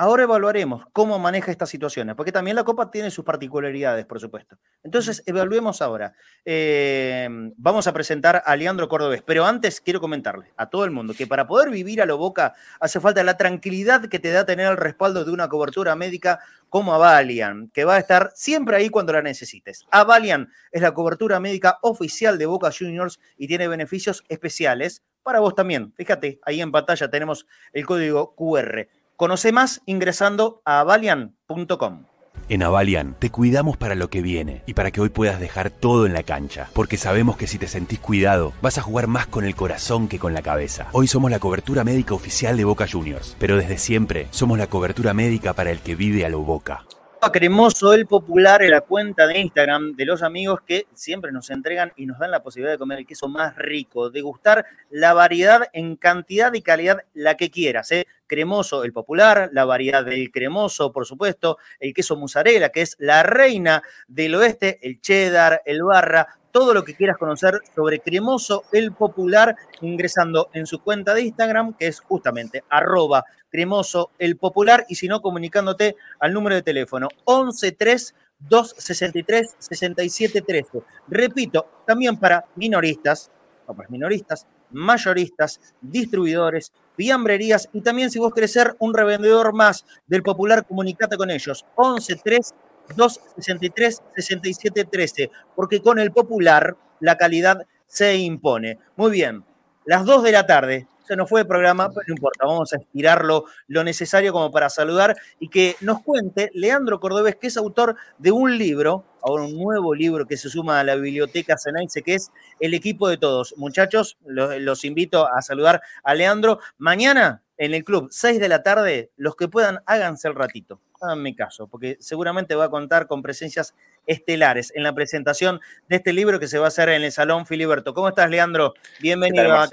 Ahora 0.00 0.22
evaluaremos 0.22 0.84
cómo 0.92 1.18
maneja 1.18 1.50
estas 1.50 1.70
situaciones, 1.70 2.14
porque 2.14 2.30
también 2.30 2.54
la 2.54 2.62
Copa 2.62 2.88
tiene 2.88 3.10
sus 3.10 3.24
particularidades, 3.24 4.06
por 4.06 4.20
supuesto. 4.20 4.56
Entonces, 4.84 5.24
evaluemos 5.26 5.82
ahora. 5.82 6.14
Eh, 6.44 7.28
vamos 7.56 7.88
a 7.88 7.92
presentar 7.92 8.40
a 8.46 8.54
Leandro 8.54 8.88
Cordobés, 8.88 9.22
pero 9.22 9.44
antes 9.44 9.80
quiero 9.80 9.98
comentarle 10.00 10.52
a 10.56 10.70
todo 10.70 10.84
el 10.84 10.92
mundo 10.92 11.14
que 11.14 11.26
para 11.26 11.48
poder 11.48 11.70
vivir 11.70 12.00
a 12.00 12.06
lo 12.06 12.16
Boca 12.16 12.54
hace 12.78 13.00
falta 13.00 13.24
la 13.24 13.36
tranquilidad 13.36 14.06
que 14.06 14.20
te 14.20 14.30
da 14.30 14.46
tener 14.46 14.70
el 14.70 14.76
respaldo 14.76 15.24
de 15.24 15.32
una 15.32 15.48
cobertura 15.48 15.96
médica 15.96 16.38
como 16.68 16.94
Avalian, 16.94 17.68
que 17.74 17.84
va 17.84 17.96
a 17.96 17.98
estar 17.98 18.30
siempre 18.36 18.76
ahí 18.76 18.90
cuando 18.90 19.12
la 19.12 19.22
necesites. 19.22 19.84
Avalian 19.90 20.48
es 20.70 20.80
la 20.80 20.94
cobertura 20.94 21.40
médica 21.40 21.80
oficial 21.82 22.38
de 22.38 22.46
Boca 22.46 22.70
Juniors 22.70 23.18
y 23.36 23.48
tiene 23.48 23.66
beneficios 23.66 24.22
especiales 24.28 25.02
para 25.24 25.40
vos 25.40 25.54
también. 25.54 25.92
Fíjate, 25.94 26.40
ahí 26.42 26.60
en 26.62 26.72
pantalla 26.72 27.10
tenemos 27.10 27.46
el 27.72 27.84
código 27.84 28.34
QR. 28.34 28.88
Conoce 29.18 29.50
más 29.50 29.82
ingresando 29.84 30.62
a 30.64 30.84
valian.com. 30.84 32.04
En 32.48 32.62
Avalian 32.62 33.16
te 33.18 33.30
cuidamos 33.30 33.76
para 33.76 33.96
lo 33.96 34.10
que 34.10 34.22
viene 34.22 34.62
y 34.64 34.74
para 34.74 34.92
que 34.92 35.00
hoy 35.00 35.08
puedas 35.08 35.40
dejar 35.40 35.70
todo 35.70 36.06
en 36.06 36.12
la 36.12 36.22
cancha, 36.22 36.70
porque 36.72 36.96
sabemos 36.96 37.36
que 37.36 37.48
si 37.48 37.58
te 37.58 37.66
sentís 37.66 37.98
cuidado, 37.98 38.52
vas 38.62 38.78
a 38.78 38.82
jugar 38.82 39.08
más 39.08 39.26
con 39.26 39.44
el 39.44 39.56
corazón 39.56 40.06
que 40.06 40.20
con 40.20 40.34
la 40.34 40.42
cabeza. 40.42 40.86
Hoy 40.92 41.08
somos 41.08 41.32
la 41.32 41.40
cobertura 41.40 41.82
médica 41.82 42.14
oficial 42.14 42.56
de 42.56 42.64
Boca 42.64 42.86
Juniors, 42.88 43.34
pero 43.40 43.56
desde 43.56 43.78
siempre 43.78 44.28
somos 44.30 44.56
la 44.56 44.68
cobertura 44.68 45.12
médica 45.14 45.52
para 45.52 45.72
el 45.72 45.80
que 45.80 45.96
vive 45.96 46.24
a 46.24 46.28
lo 46.28 46.42
Boca. 46.42 46.84
Cremoso, 47.32 47.92
el 47.92 48.06
popular, 48.06 48.62
en 48.62 48.70
la 48.70 48.80
cuenta 48.80 49.26
de 49.26 49.40
Instagram 49.40 49.96
de 49.96 50.06
los 50.06 50.22
amigos 50.22 50.60
que 50.64 50.86
siempre 50.94 51.32
nos 51.32 51.50
entregan 51.50 51.92
y 51.96 52.06
nos 52.06 52.18
dan 52.18 52.30
la 52.30 52.42
posibilidad 52.42 52.72
de 52.72 52.78
comer 52.78 53.00
el 53.00 53.06
queso 53.06 53.28
más 53.28 53.56
rico, 53.56 54.08
de 54.10 54.22
gustar 54.22 54.64
la 54.90 55.12
variedad 55.12 55.68
en 55.72 55.96
cantidad 55.96 56.54
y 56.54 56.62
calidad 56.62 57.02
la 57.12 57.36
que 57.36 57.50
quieras. 57.50 57.90
¿eh? 57.92 58.06
Cremoso, 58.28 58.84
el 58.84 58.92
popular, 58.92 59.50
la 59.52 59.64
variedad 59.64 60.04
del 60.04 60.30
cremoso, 60.30 60.92
por 60.92 61.06
supuesto, 61.06 61.58
el 61.80 61.92
queso 61.92 62.16
mozzarella, 62.16 62.68
que 62.68 62.82
es 62.82 62.94
la 63.00 63.24
reina 63.24 63.82
del 64.06 64.36
oeste, 64.36 64.78
el 64.82 65.00
cheddar, 65.00 65.62
el 65.64 65.82
barra, 65.82 66.38
todo 66.52 66.74
lo 66.74 66.84
que 66.84 66.94
quieras 66.94 67.18
conocer 67.18 67.60
sobre 67.74 68.00
Cremoso 68.00 68.64
el 68.72 68.92
Popular 68.92 69.56
ingresando 69.80 70.50
en 70.52 70.66
su 70.66 70.82
cuenta 70.82 71.14
de 71.14 71.22
Instagram, 71.22 71.74
que 71.74 71.86
es 71.86 72.00
justamente 72.00 72.64
arroba 72.68 73.24
Cremoso 73.50 74.10
el 74.18 74.36
Popular, 74.36 74.84
y 74.88 74.94
si 74.94 75.08
no, 75.08 75.20
comunicándote 75.20 75.96
al 76.20 76.32
número 76.32 76.56
de 76.56 76.62
teléfono 76.62 77.08
113 77.26 78.14
263 78.40 79.56
6713. 79.58 80.82
Repito, 81.08 81.82
también 81.86 82.16
para 82.18 82.44
minoristas, 82.56 83.30
para 83.66 83.88
minoristas, 83.88 84.46
mayoristas, 84.70 85.60
distribuidores, 85.80 86.72
fiambrerías 86.98 87.70
y 87.72 87.80
también 87.80 88.10
si 88.10 88.18
vos 88.18 88.34
querés 88.34 88.52
ser 88.52 88.74
un 88.80 88.92
revendedor 88.92 89.54
más 89.54 89.86
del 90.08 90.24
Popular, 90.24 90.66
comunicate 90.66 91.16
con 91.16 91.30
ellos. 91.30 91.64
113 91.76 92.54
263 92.96 94.02
6713, 94.16 95.30
porque 95.54 95.80
con 95.80 96.00
el 96.00 96.10
popular 96.10 96.76
la 97.00 97.16
calidad 97.16 97.66
se 97.86 98.16
impone. 98.16 98.78
Muy 98.96 99.12
bien, 99.12 99.44
las 99.84 100.04
2 100.04 100.24
de 100.24 100.32
la 100.32 100.46
tarde, 100.46 100.88
se 101.08 101.16
nos 101.16 101.28
fue 101.28 101.40
el 101.40 101.46
programa, 101.46 101.88
pero 101.88 102.04
no 102.06 102.14
importa, 102.14 102.46
vamos 102.46 102.72
a 102.72 102.76
estirarlo 102.76 103.46
lo 103.66 103.82
necesario 103.82 104.32
como 104.32 104.50
para 104.52 104.70
saludar 104.70 105.16
y 105.40 105.48
que 105.48 105.74
nos 105.80 106.02
cuente 106.02 106.50
Leandro 106.54 107.00
Cordobés, 107.00 107.36
que 107.36 107.48
es 107.48 107.56
autor 107.56 107.96
de 108.18 108.30
un 108.30 108.56
libro, 108.56 109.04
ahora 109.22 109.44
un 109.44 109.56
nuevo 109.56 109.94
libro 109.94 110.26
que 110.26 110.36
se 110.36 110.48
suma 110.50 110.78
a 110.78 110.84
la 110.84 110.94
biblioteca 110.94 111.56
Cenaice, 111.58 112.02
que 112.02 112.14
es 112.14 112.30
El 112.60 112.74
equipo 112.74 113.08
de 113.08 113.16
todos. 113.16 113.54
Muchachos, 113.56 114.18
los, 114.24 114.58
los 114.60 114.84
invito 114.84 115.26
a 115.26 115.42
saludar 115.42 115.80
a 116.04 116.14
Leandro. 116.14 116.60
Mañana 116.76 117.42
en 117.56 117.74
el 117.74 117.82
club, 117.84 118.08
6 118.10 118.38
de 118.38 118.48
la 118.48 118.62
tarde, 118.62 119.10
los 119.16 119.34
que 119.34 119.48
puedan, 119.48 119.80
háganse 119.86 120.28
el 120.28 120.34
ratito 120.34 120.80
mi 121.16 121.34
caso, 121.34 121.68
porque 121.68 121.96
seguramente 122.00 122.54
va 122.54 122.64
a 122.64 122.70
contar 122.70 123.06
con 123.06 123.22
presencias 123.22 123.74
estelares 124.06 124.72
en 124.74 124.82
la 124.82 124.92
presentación 124.94 125.60
de 125.88 125.96
este 125.96 126.12
libro 126.12 126.40
que 126.40 126.48
se 126.48 126.58
va 126.58 126.66
a 126.66 126.68
hacer 126.68 126.88
en 126.88 127.02
el 127.02 127.12
Salón 127.12 127.46
Filiberto. 127.46 127.94
¿Cómo 127.94 128.08
estás, 128.08 128.28
Leandro? 128.30 128.74
Bienvenido 129.00 129.52
a 129.52 129.68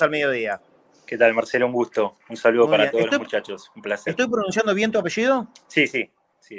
al 0.00 0.10
mediodía. 0.10 0.60
¿Qué 1.12 1.18
tal, 1.18 1.34
Marcelo? 1.34 1.66
Un 1.66 1.74
gusto. 1.74 2.16
Un 2.30 2.38
saludo 2.38 2.70
para 2.70 2.90
todos 2.90 3.10
los 3.10 3.20
muchachos. 3.20 3.70
Un 3.76 3.82
placer. 3.82 4.12
¿Estoy 4.12 4.28
pronunciando 4.28 4.74
bien 4.74 4.90
tu 4.90 4.98
apellido? 4.98 5.46
Sí, 5.66 5.86
sí. 5.86 6.10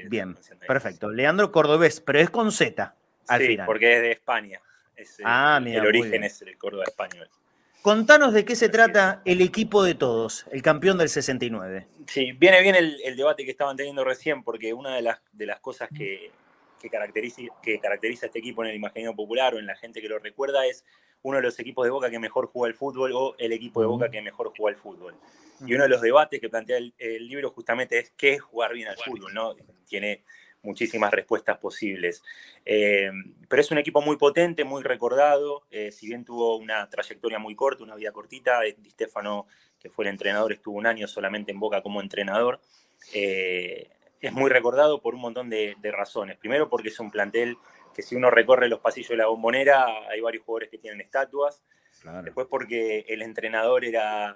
bien, 0.08 0.38
perfecto. 0.68 1.10
Leandro 1.10 1.52
Cordobés, 1.52 2.00
pero 2.02 2.20
es 2.20 2.30
con 2.30 2.52
Z 2.52 2.96
al 3.30 3.42
sí, 3.42 3.48
final. 3.48 3.66
porque 3.66 3.96
es 3.96 4.02
de 4.04 4.12
España. 4.12 4.62
ah, 5.24 5.60
el 5.66 5.84
origen 5.84 6.24
es 6.24 6.40
el 6.44 6.56
Córdoba 6.60 6.84
español. 6.86 7.28
Contanos 7.82 8.32
de 8.32 8.46
qué 8.46 8.56
se 8.56 8.70
trata 8.70 9.24
el 9.26 9.42
equipo 9.42 9.82
de 9.82 9.96
todos, 9.96 10.46
el 10.52 10.62
campeón 10.62 11.00
del 11.00 11.10
69. 11.10 11.88
Sí, 12.06 12.34
viene 12.34 12.62
bien 12.62 12.76
el, 12.76 13.16
debate 13.18 13.46
que 13.46 13.50
estaban 13.50 13.76
teniendo 13.76 14.04
recién, 14.04 14.44
porque 14.44 14.72
una 14.72 14.96
de 14.96 15.02
las, 15.02 15.20
de 15.32 15.48
las 15.48 15.62
cosas 15.62 15.90
que, 15.90 16.30
caracteriza, 16.92 17.42
que 17.64 17.80
caracteriza 17.80 18.28
a 18.28 18.28
este 18.28 18.38
equipo 18.38 18.64
en 18.64 18.70
el 18.70 18.76
imaginario 18.76 19.16
popular 19.16 19.56
o 19.56 19.58
en 19.58 19.66
la 19.66 19.76
gente 19.76 20.00
que 20.00 20.10
lo 20.10 20.20
recuerda 20.20 20.64
es 20.68 20.86
uno 21.24 21.38
de 21.38 21.44
los 21.44 21.60
equipos 21.60 21.86
de 21.86 21.92
Boca 21.92 22.10
que 22.10 22.20
mejor 22.20 22.48
juega 22.48 22.72
el 22.72 22.78
fútbol 22.78 23.12
o 23.14 23.36
el 23.38 23.52
equipo 23.52 23.82
de 23.82 23.88
Boca 23.88 24.10
que 24.10 24.22
mejor 24.22 24.54
juega 24.56 24.76
el 24.76 24.82
fútbol. 24.82 25.16
Y 25.66 25.74
uno 25.74 25.84
de 25.84 25.90
los 25.90 26.02
debates 26.02 26.40
que 26.40 26.50
plantea 26.50 26.78
el, 26.78 26.94
el 26.98 27.28
libro 27.28 27.50
justamente 27.52 27.98
es 27.98 28.12
qué 28.18 28.34
es 28.34 28.42
jugar 28.42 28.74
bien 28.74 28.90
al 28.90 28.98
fútbol, 28.98 29.34
¿no? 29.34 29.56
Tiene 29.88 30.24
muchísimas 30.64 31.12
respuestas 31.12 31.58
posibles. 31.60 32.24
Eh, 32.66 33.12
pero 33.48 33.62
es 33.62 33.70
un 33.70 33.78
equipo 33.78 34.02
muy 34.02 34.18
potente, 34.18 34.64
muy 34.64 34.82
recordado, 34.82 35.64
eh, 35.70 35.92
si 35.92 36.08
bien 36.08 36.26
tuvo 36.26 36.58
una 36.58 36.90
trayectoria 36.90 37.38
muy 37.38 37.56
corta, 37.56 37.84
una 37.84 37.96
vida 37.96 38.12
cortita, 38.12 38.62
Di 38.62 38.90
Stefano, 38.90 39.46
que 39.80 39.90
fue 39.90 40.06
el 40.06 40.12
entrenador, 40.12 40.54
estuvo 40.54 40.78
un 40.78 40.88
año 40.88 41.08
solamente 41.08 41.52
en 41.52 41.60
Boca 41.60 41.82
como 41.82 42.02
entrenador, 42.02 42.62
eh, 43.14 43.90
es 44.22 44.32
muy 44.32 44.50
recordado 44.50 45.02
por 45.02 45.16
un 45.16 45.22
montón 45.22 45.50
de, 45.50 45.76
razones. 45.92 46.38
Primero 46.38 46.70
porque 46.70 46.88
es 46.88 47.00
un 47.00 47.12
plantel 47.12 47.58
que 47.94 48.02
si 48.02 48.16
uno 48.16 48.30
recorre 48.30 48.68
los 48.68 48.80
pasillos 48.80 49.10
de 49.10 49.18
la 49.18 49.28
bombonera, 49.28 50.10
hay 50.10 50.20
varios 50.22 50.44
jugadores 50.44 50.70
que 50.70 50.78
tienen 50.78 51.02
estatuas. 51.02 51.64
Después 52.24 52.48
porque 52.50 53.06
el 53.08 53.22
entrenador 53.22 53.86
era 53.86 54.36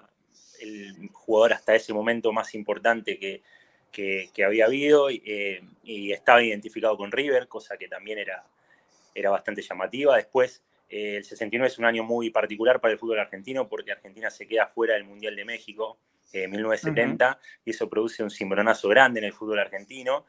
el 0.60 1.10
jugador 1.12 1.52
hasta 1.52 1.74
ese 1.74 1.92
momento 1.92 2.32
más 2.32 2.54
importante 2.54 3.18
que, 3.18 3.42
que, 3.90 4.44
había 4.44 4.66
habido 4.66 5.10
eh, 5.10 5.62
y 5.82 6.12
estaba 6.12 6.42
identificado 6.42 6.96
con 6.96 7.12
River, 7.12 7.48
cosa 7.48 7.76
que 7.76 7.88
también 7.88 8.18
era, 8.18 8.44
era 9.14 9.30
bastante 9.30 9.62
llamativa. 9.62 10.16
Después, 10.16 10.62
eh, 10.88 11.16
el 11.16 11.24
69 11.24 11.68
es 11.68 11.78
un 11.78 11.84
año 11.84 12.04
muy 12.04 12.30
particular 12.30 12.80
para 12.80 12.92
el 12.92 12.98
fútbol 12.98 13.18
argentino 13.18 13.68
porque 13.68 13.92
Argentina 13.92 14.30
se 14.30 14.46
queda 14.46 14.66
fuera 14.66 14.94
del 14.94 15.04
Mundial 15.04 15.36
de 15.36 15.44
México 15.44 15.98
en 16.32 16.44
eh, 16.44 16.48
1970 16.48 17.38
y 17.64 17.70
eso 17.70 17.88
produce 17.88 18.22
un 18.22 18.30
cimbronazo 18.30 18.88
grande 18.88 19.20
en 19.20 19.26
el 19.26 19.32
fútbol 19.32 19.58
argentino. 19.58 20.26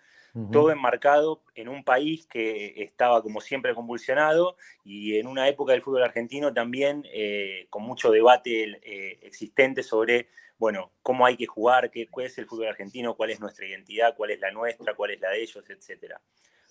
Todo 0.51 0.71
enmarcado 0.71 1.41
en 1.55 1.69
un 1.69 1.83
país 1.83 2.27
que 2.27 2.83
estaba 2.83 3.21
como 3.21 3.41
siempre 3.41 3.73
convulsionado 3.73 4.55
y 4.83 5.17
en 5.17 5.27
una 5.27 5.47
época 5.47 5.73
del 5.73 5.81
fútbol 5.81 6.03
argentino 6.03 6.53
también 6.53 7.03
con 7.69 7.83
mucho 7.83 8.11
debate 8.11 8.79
existente 9.25 9.83
sobre 9.83 10.27
bueno, 10.59 10.91
cómo 11.01 11.25
hay 11.25 11.37
que 11.37 11.47
jugar, 11.47 11.89
qué, 11.89 12.07
cuál 12.07 12.25
es 12.25 12.37
el 12.37 12.45
fútbol 12.45 12.67
argentino, 12.67 13.15
cuál 13.15 13.29
es 13.29 13.39
nuestra 13.39 13.65
identidad, 13.65 14.13
cuál 14.15 14.31
es 14.31 14.41
la 14.41 14.51
nuestra, 14.51 14.93
cuál 14.93 15.11
es 15.11 15.21
la 15.21 15.29
de 15.29 15.41
ellos, 15.41 15.63
etc. 15.69 16.15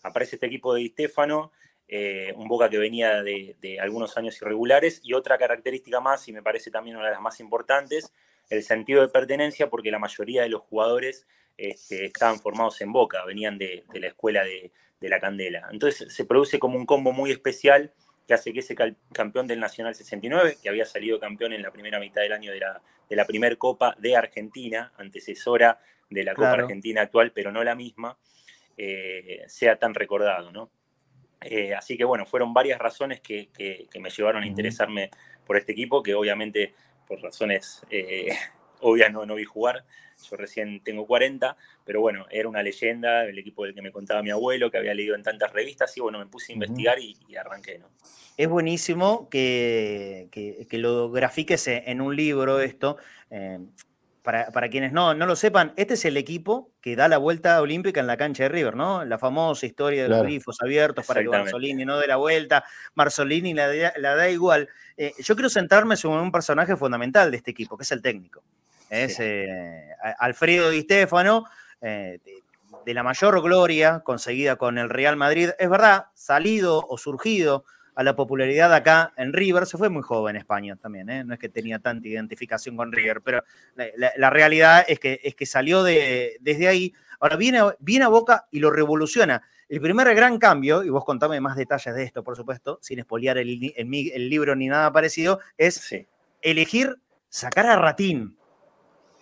Aparece 0.03 0.37
este 0.37 0.47
equipo 0.47 0.75
de 0.75 0.83
Di 0.83 0.89
Stefano, 0.91 1.53
eh, 1.89 2.35
un 2.37 2.49
Boca 2.49 2.69
que 2.69 2.77
venía 2.77 3.23
de, 3.23 3.79
algunos 3.81 4.17
años 4.19 4.41
irregulares, 4.43 5.01
y 5.03 5.15
otra 5.15 5.39
característica 5.39 6.01
más, 6.01 6.29
y 6.29 6.35
me 6.35 6.43
parece 6.43 6.71
también 6.71 6.97
una 6.97 7.07
de 7.07 7.13
las 7.13 7.23
más 7.23 7.41
importantes, 7.41 8.13
el 8.51 8.63
sentido 8.63 9.01
de 9.01 9.09
pertenencia, 9.09 9.71
porque 9.71 9.91
la 9.91 9.99
mayoría 9.99 10.43
de 10.43 10.51
los 10.51 10.61
jugadores 10.61 11.27
este, 11.59 12.07
estaban 12.07 12.39
formados 12.41 12.81
en 12.81 12.93
Boca, 12.93 13.25
venían 13.27 13.59
de, 13.59 13.85
la 13.93 14.07
escuela 14.07 14.45
de, 14.45 14.73
de 15.01 15.09
la 15.09 15.21
Candela. 15.21 15.69
Entonces 15.71 16.15
se 16.15 16.25
produce 16.25 16.59
como 16.59 16.79
un 16.79 16.87
combo 16.87 17.13
muy 17.13 17.31
especial 17.31 17.93
que 18.29 18.35
hace 18.35 18.53
que 18.53 18.61
ese 18.61 18.77
campeón 19.13 19.47
del 19.47 19.59
Nacional 19.59 19.95
69, 19.95 20.59
que 20.63 20.69
había 20.69 20.85
salido 20.85 21.19
campeón 21.19 21.55
en 21.55 21.63
la 21.63 21.71
primera 21.71 21.99
mitad 21.99 22.21
del 22.21 22.35
año 22.35 22.53
de 22.53 22.61
la, 22.61 22.83
de 23.09 23.17
la 23.17 23.25
primer 23.25 23.57
Copa 23.57 23.97
de 23.99 24.17
Argentina, 24.17 24.93
antecesora 24.99 25.81
de 26.11 26.25
la 26.25 26.35
Copa 26.35 26.53
Argentina 26.53 27.01
actual, 27.01 27.33
pero 27.33 27.51
no 27.51 27.65
la 27.65 27.75
misma, 27.75 28.19
eh, 28.77 29.45
sea 29.47 29.79
tan 29.79 29.95
recordado, 29.95 30.53
¿no? 30.53 30.71
Eh, 31.41 31.75
así 31.75 31.97
que 31.97 32.05
bueno, 32.05 32.27
fueron 32.27 32.53
varias 32.53 32.79
razones 32.79 33.21
que, 33.21 33.49
me 33.99 34.11
llevaron 34.11 34.43
a 34.43 34.47
interesarme 34.47 35.11
por 35.47 35.57
este 35.57 35.73
equipo, 35.73 36.03
que 36.03 36.15
obviamente 36.15 36.75
por 37.07 37.23
razones 37.23 37.83
eh, 37.89 38.29
obvias 38.81 39.13
no, 39.13 39.27
no 39.27 39.35
vi 39.35 39.45
jugar, 39.45 39.85
yo 40.23 40.37
recién 40.37 40.81
tengo 40.83 41.07
40, 41.07 41.57
pero 41.85 42.01
bueno, 42.01 42.27
era 42.31 42.49
una 42.49 42.63
leyenda, 42.63 43.25
el 43.25 43.39
equipo 43.39 43.65
del 43.65 43.75
que 43.75 43.83
me 43.83 43.93
contaba 43.93 44.23
mi 44.23 44.31
abuelo, 44.31 44.71
que 44.71 44.79
había 44.79 44.95
leído 44.95 45.15
en 45.15 45.23
tantas 45.23 45.53
revistas, 45.53 45.97
y 45.97 46.01
bueno, 46.01 46.19
me 46.19 46.27
puse 46.27 46.53
a 46.53 46.55
investigar 46.55 46.99
y, 46.99 47.17
arranqué, 47.37 47.79
¿no? 47.79 47.89
Es 48.37 48.49
buenísimo 48.49 49.29
que, 49.29 50.29
lo 50.73 51.11
grafiques 51.11 51.67
en 51.69 52.01
un 52.01 52.15
libro 52.15 52.61
esto. 52.61 52.97
Eh, 53.31 53.59
para, 54.23 54.69
quienes 54.69 54.93
no, 54.93 55.15
no 55.15 55.25
lo 55.25 55.37
sepan, 55.37 55.73
este 55.77 55.95
es 55.95 56.05
el 56.05 56.19
equipo 56.19 56.71
que 56.83 56.97
da 56.97 57.09
la 57.09 57.17
vuelta 57.17 57.63
olímpica 57.63 58.01
en 58.01 58.07
la 58.07 58.19
cancha 58.19 58.43
de 58.43 58.51
River, 58.51 58.77
¿no? 58.77 59.03
La 59.07 59.17
famosa 59.17 59.65
historia 59.65 60.03
de 60.03 60.11
los 60.11 60.23
grifos 60.23 60.61
abiertos 60.61 61.07
para 61.07 61.23
que 61.23 61.31
Marzolini 61.31 61.87
no 61.87 61.99
dé 61.99 62.07
la 62.07 62.17
vuelta, 62.17 62.63
Marzolini 62.95 63.55
la, 63.55 63.69
da 63.97 64.29
igual. 64.29 64.69
Eh, 64.99 65.15
yo 65.19 65.35
quiero 65.35 65.49
centrarme 65.49 65.97
sobre 65.97 66.21
un 66.21 66.31
personaje 66.31 66.77
fundamental 66.77 67.31
de 67.31 67.39
este 67.39 67.53
equipo, 67.53 67.79
que 67.79 67.85
es 67.85 67.93
el 67.93 68.03
técnico 68.03 68.43
es 68.91 69.19
eh, 69.21 69.91
Alfredo 70.19 70.71
Di 70.71 70.83
Stefano, 70.83 71.45
eh, 71.81 72.21
de, 72.85 72.95
la 72.95 73.03
mayor 73.03 73.43
gloria 73.43 74.01
conseguida 74.01 74.57
con 74.57 74.79
el 74.79 74.89
Real 74.89 75.17
Madrid. 75.17 75.51
Es 75.59 75.69
verdad, 75.69 76.07
salido 76.15 76.87
o 76.89 76.97
surgido 76.97 77.65
a 77.95 78.03
la 78.03 78.17
popularidad 78.17 78.73
acá 78.73 79.13
en 79.17 79.33
River, 79.33 79.67
se 79.67 79.77
fue 79.77 79.89
muy 79.89 80.03
joven 80.03 80.37
en 80.37 80.41
España 80.41 80.77
también, 80.77 81.11
¿eh? 81.11 81.25
no 81.25 81.35
es 81.35 81.41
que 81.41 81.49
tenía 81.49 81.81
tanta 81.81 82.07
identificación 82.07 82.77
con 82.77 82.93
River, 82.93 83.23
pero 83.23 83.43
la, 83.75 84.31
realidad 84.31 84.85
es 84.87 85.01
que, 85.01 85.21
es 85.23 85.35
que 85.35 85.47
salió 85.47 85.83
de, 85.83 86.37
desde 86.41 86.69
ahí. 86.69 86.95
Ahora 87.19 87.35
viene, 87.35 87.61
viene 87.81 88.05
a 88.05 88.09
Boca 88.09 88.47
y 88.53 88.61
lo 88.61 88.71
revoluciona. 88.71 89.43
El 89.69 89.83
primer 89.83 90.15
gran 90.15 90.39
cambio, 90.39 90.83
y 90.83 90.89
vos 90.89 91.05
contame 91.05 91.43
más 91.43 91.55
detalles 91.55 91.95
de 91.95 92.03
esto, 92.03 92.25
por 92.25 92.37
supuesto, 92.37 92.79
sin 92.81 93.01
espolear 93.01 93.37
el, 93.37 93.51
libro 93.51 94.57
ni 94.57 94.67
nada 94.67 94.91
parecido, 94.91 95.41
es 95.59 95.95
elegir 96.41 96.97
sacar 97.29 97.67
a 97.67 97.77
Ratín, 97.77 98.38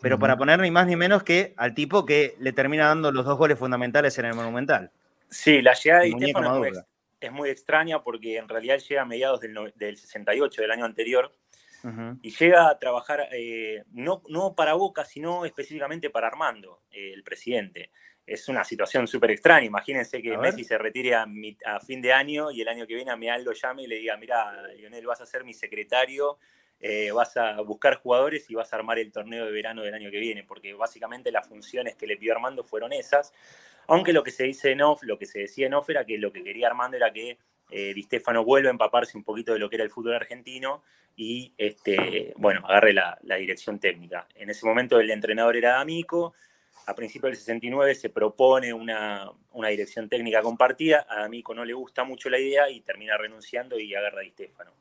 pero 0.07 0.19
para 0.21 0.37
poner 0.37 0.61
ni 0.61 0.71
más 0.71 0.87
ni 0.87 0.95
menos 0.95 1.25
que 1.25 1.53
al 1.57 1.75
tipo 1.75 2.07
que 2.07 2.37
le 2.39 2.53
termina 2.53 2.87
dando 2.87 3.11
los 3.11 3.25
dos 3.25 3.37
goles 3.37 3.59
fundamentales 3.59 4.17
en 4.19 4.27
el 4.27 4.35
Monumental. 4.35 4.93
Sí, 5.29 5.61
la 5.63 5.75
llegada 5.75 6.03
de 6.03 6.11
Stefano 6.13 6.47
es 6.47 6.53
muy, 6.53 6.61
Madurga. 6.71 6.87
es 7.21 7.33
muy 7.33 7.51
extraña 7.51 8.03
porque 8.05 8.37
en 8.37 8.49
realidad 8.49 8.79
llega 8.79 9.03
a 9.03 9.05
mediados 9.05 9.41
del, 9.41 9.53
no- 9.53 9.69
del 9.75 9.97
68, 9.97 10.63
del 10.63 10.71
año 10.71 10.85
anterior, 10.85 11.33
y 12.23 12.31
llega 12.31 12.69
a 12.69 12.79
trabajar 12.81 13.29
eh, 13.33 13.85
no, 13.93 14.21
no 14.29 14.55
para 14.57 14.75
Boca, 14.75 15.05
sino 15.05 15.45
específicamente 15.45 16.11
para 16.11 16.27
Armando, 16.27 16.83
eh, 16.91 17.13
el 17.15 17.23
presidente. 17.23 17.91
Es 18.27 18.49
una 18.49 18.65
situación 18.65 19.07
súper 19.07 19.31
extraña. 19.31 19.67
Imagínense 19.67 20.21
que. 20.21 20.37
Messi 20.37 20.65
se 20.65 20.79
retire 20.79 21.15
a, 21.15 21.27
mi- 21.27 21.57
a 21.65 21.79
fin 21.79 22.03
de 22.03 22.13
año 22.13 22.51
y 22.51 22.61
el 22.61 22.67
año 22.69 22.89
que 22.89 22.97
viene 22.97 23.13
a 23.13 23.17
Meal 23.17 23.45
lo 23.45 23.53
llame 23.53 23.85
y 23.85 23.87
le 23.87 23.97
diga, 23.99 24.17
mira, 24.17 24.67
Lionel, 24.77 25.07
vas 25.07 25.21
a 25.21 25.27
ser 25.27 25.45
mi 25.45 25.55
secretario, 25.55 26.39
eh, 26.81 27.11
vas 27.11 27.37
a 27.37 27.61
buscar 27.63 27.97
jugadores 27.97 28.51
y 28.51 28.55
vas 28.55 28.73
a 28.73 28.77
armar 28.77 28.99
el 28.99 29.11
torneo 29.11 29.47
de 29.47 29.53
verano 29.53 29.83
del 29.83 29.95
año 29.95 30.11
que 30.11 30.19
viene, 30.19 30.45
porque 30.45 30.75
básicamente 30.75 31.33
las 31.33 31.49
funciones 31.49 31.97
que 31.97 32.07
le 32.07 32.17
pidió 32.17 32.35
Armando 32.35 32.65
fueron 32.65 32.93
esas. 32.93 33.33
Aunque 33.89 34.13
lo 34.13 34.23
que 34.23 34.31
se 34.31 34.45
dice 34.45 34.73
en 34.73 34.83
off, 34.83 35.03
lo 35.03 35.19
que 35.19 35.27
se 35.27 35.41
decía 35.41 35.67
en 35.67 35.75
off 35.75 35.89
era 35.89 36.05
que 36.05 36.19
lo 36.19 36.33
que 36.33 36.43
quería 36.43 36.67
Armando 36.69 36.97
era 36.97 37.13
que 37.13 37.39
eh, 37.71 37.95
Di 37.95 38.03
Stefano 38.03 38.45
vuelva 38.45 38.69
a 38.69 38.73
empaparse 38.73 39.17
un 39.17 39.25
poquito 39.25 39.53
de 39.53 39.59
lo 39.59 39.69
que 39.69 39.77
era 39.77 39.85
el 39.85 39.91
fútbol 39.91 40.15
argentino 40.15 40.83
y, 41.17 41.55
este, 41.57 42.35
bueno, 42.37 42.61
agarre 42.67 42.93
la, 42.93 43.19
la 43.23 43.37
dirección 43.37 43.79
técnica. 43.79 44.29
En 44.35 44.51
ese 44.51 44.67
momento 44.67 45.01
el 45.01 45.11
entrenador 45.11 45.57
era 45.57 45.79
D'Amico, 45.79 46.35
a 46.87 46.95
principios 46.95 47.31
del 47.31 47.37
69 47.39 47.95
se 47.95 48.11
propone 48.11 48.73
una, 48.73 49.31
una 49.53 49.69
dirección 49.69 50.09
técnica 50.09 50.43
compartida, 50.43 51.07
a 51.09 51.23
D'Amico 51.23 51.55
no 51.55 51.65
le 51.65 51.73
gusta 51.73 52.05
mucho 52.05 52.29
la 52.29 52.39
idea 52.39 52.71
y 52.71 52.81
termina 52.81 53.17
renunciando 53.17 53.79
y 53.79 53.95
agarra 53.95 54.21
a 54.21 54.23
Di 54.23 54.31
Stefano. 54.31 54.73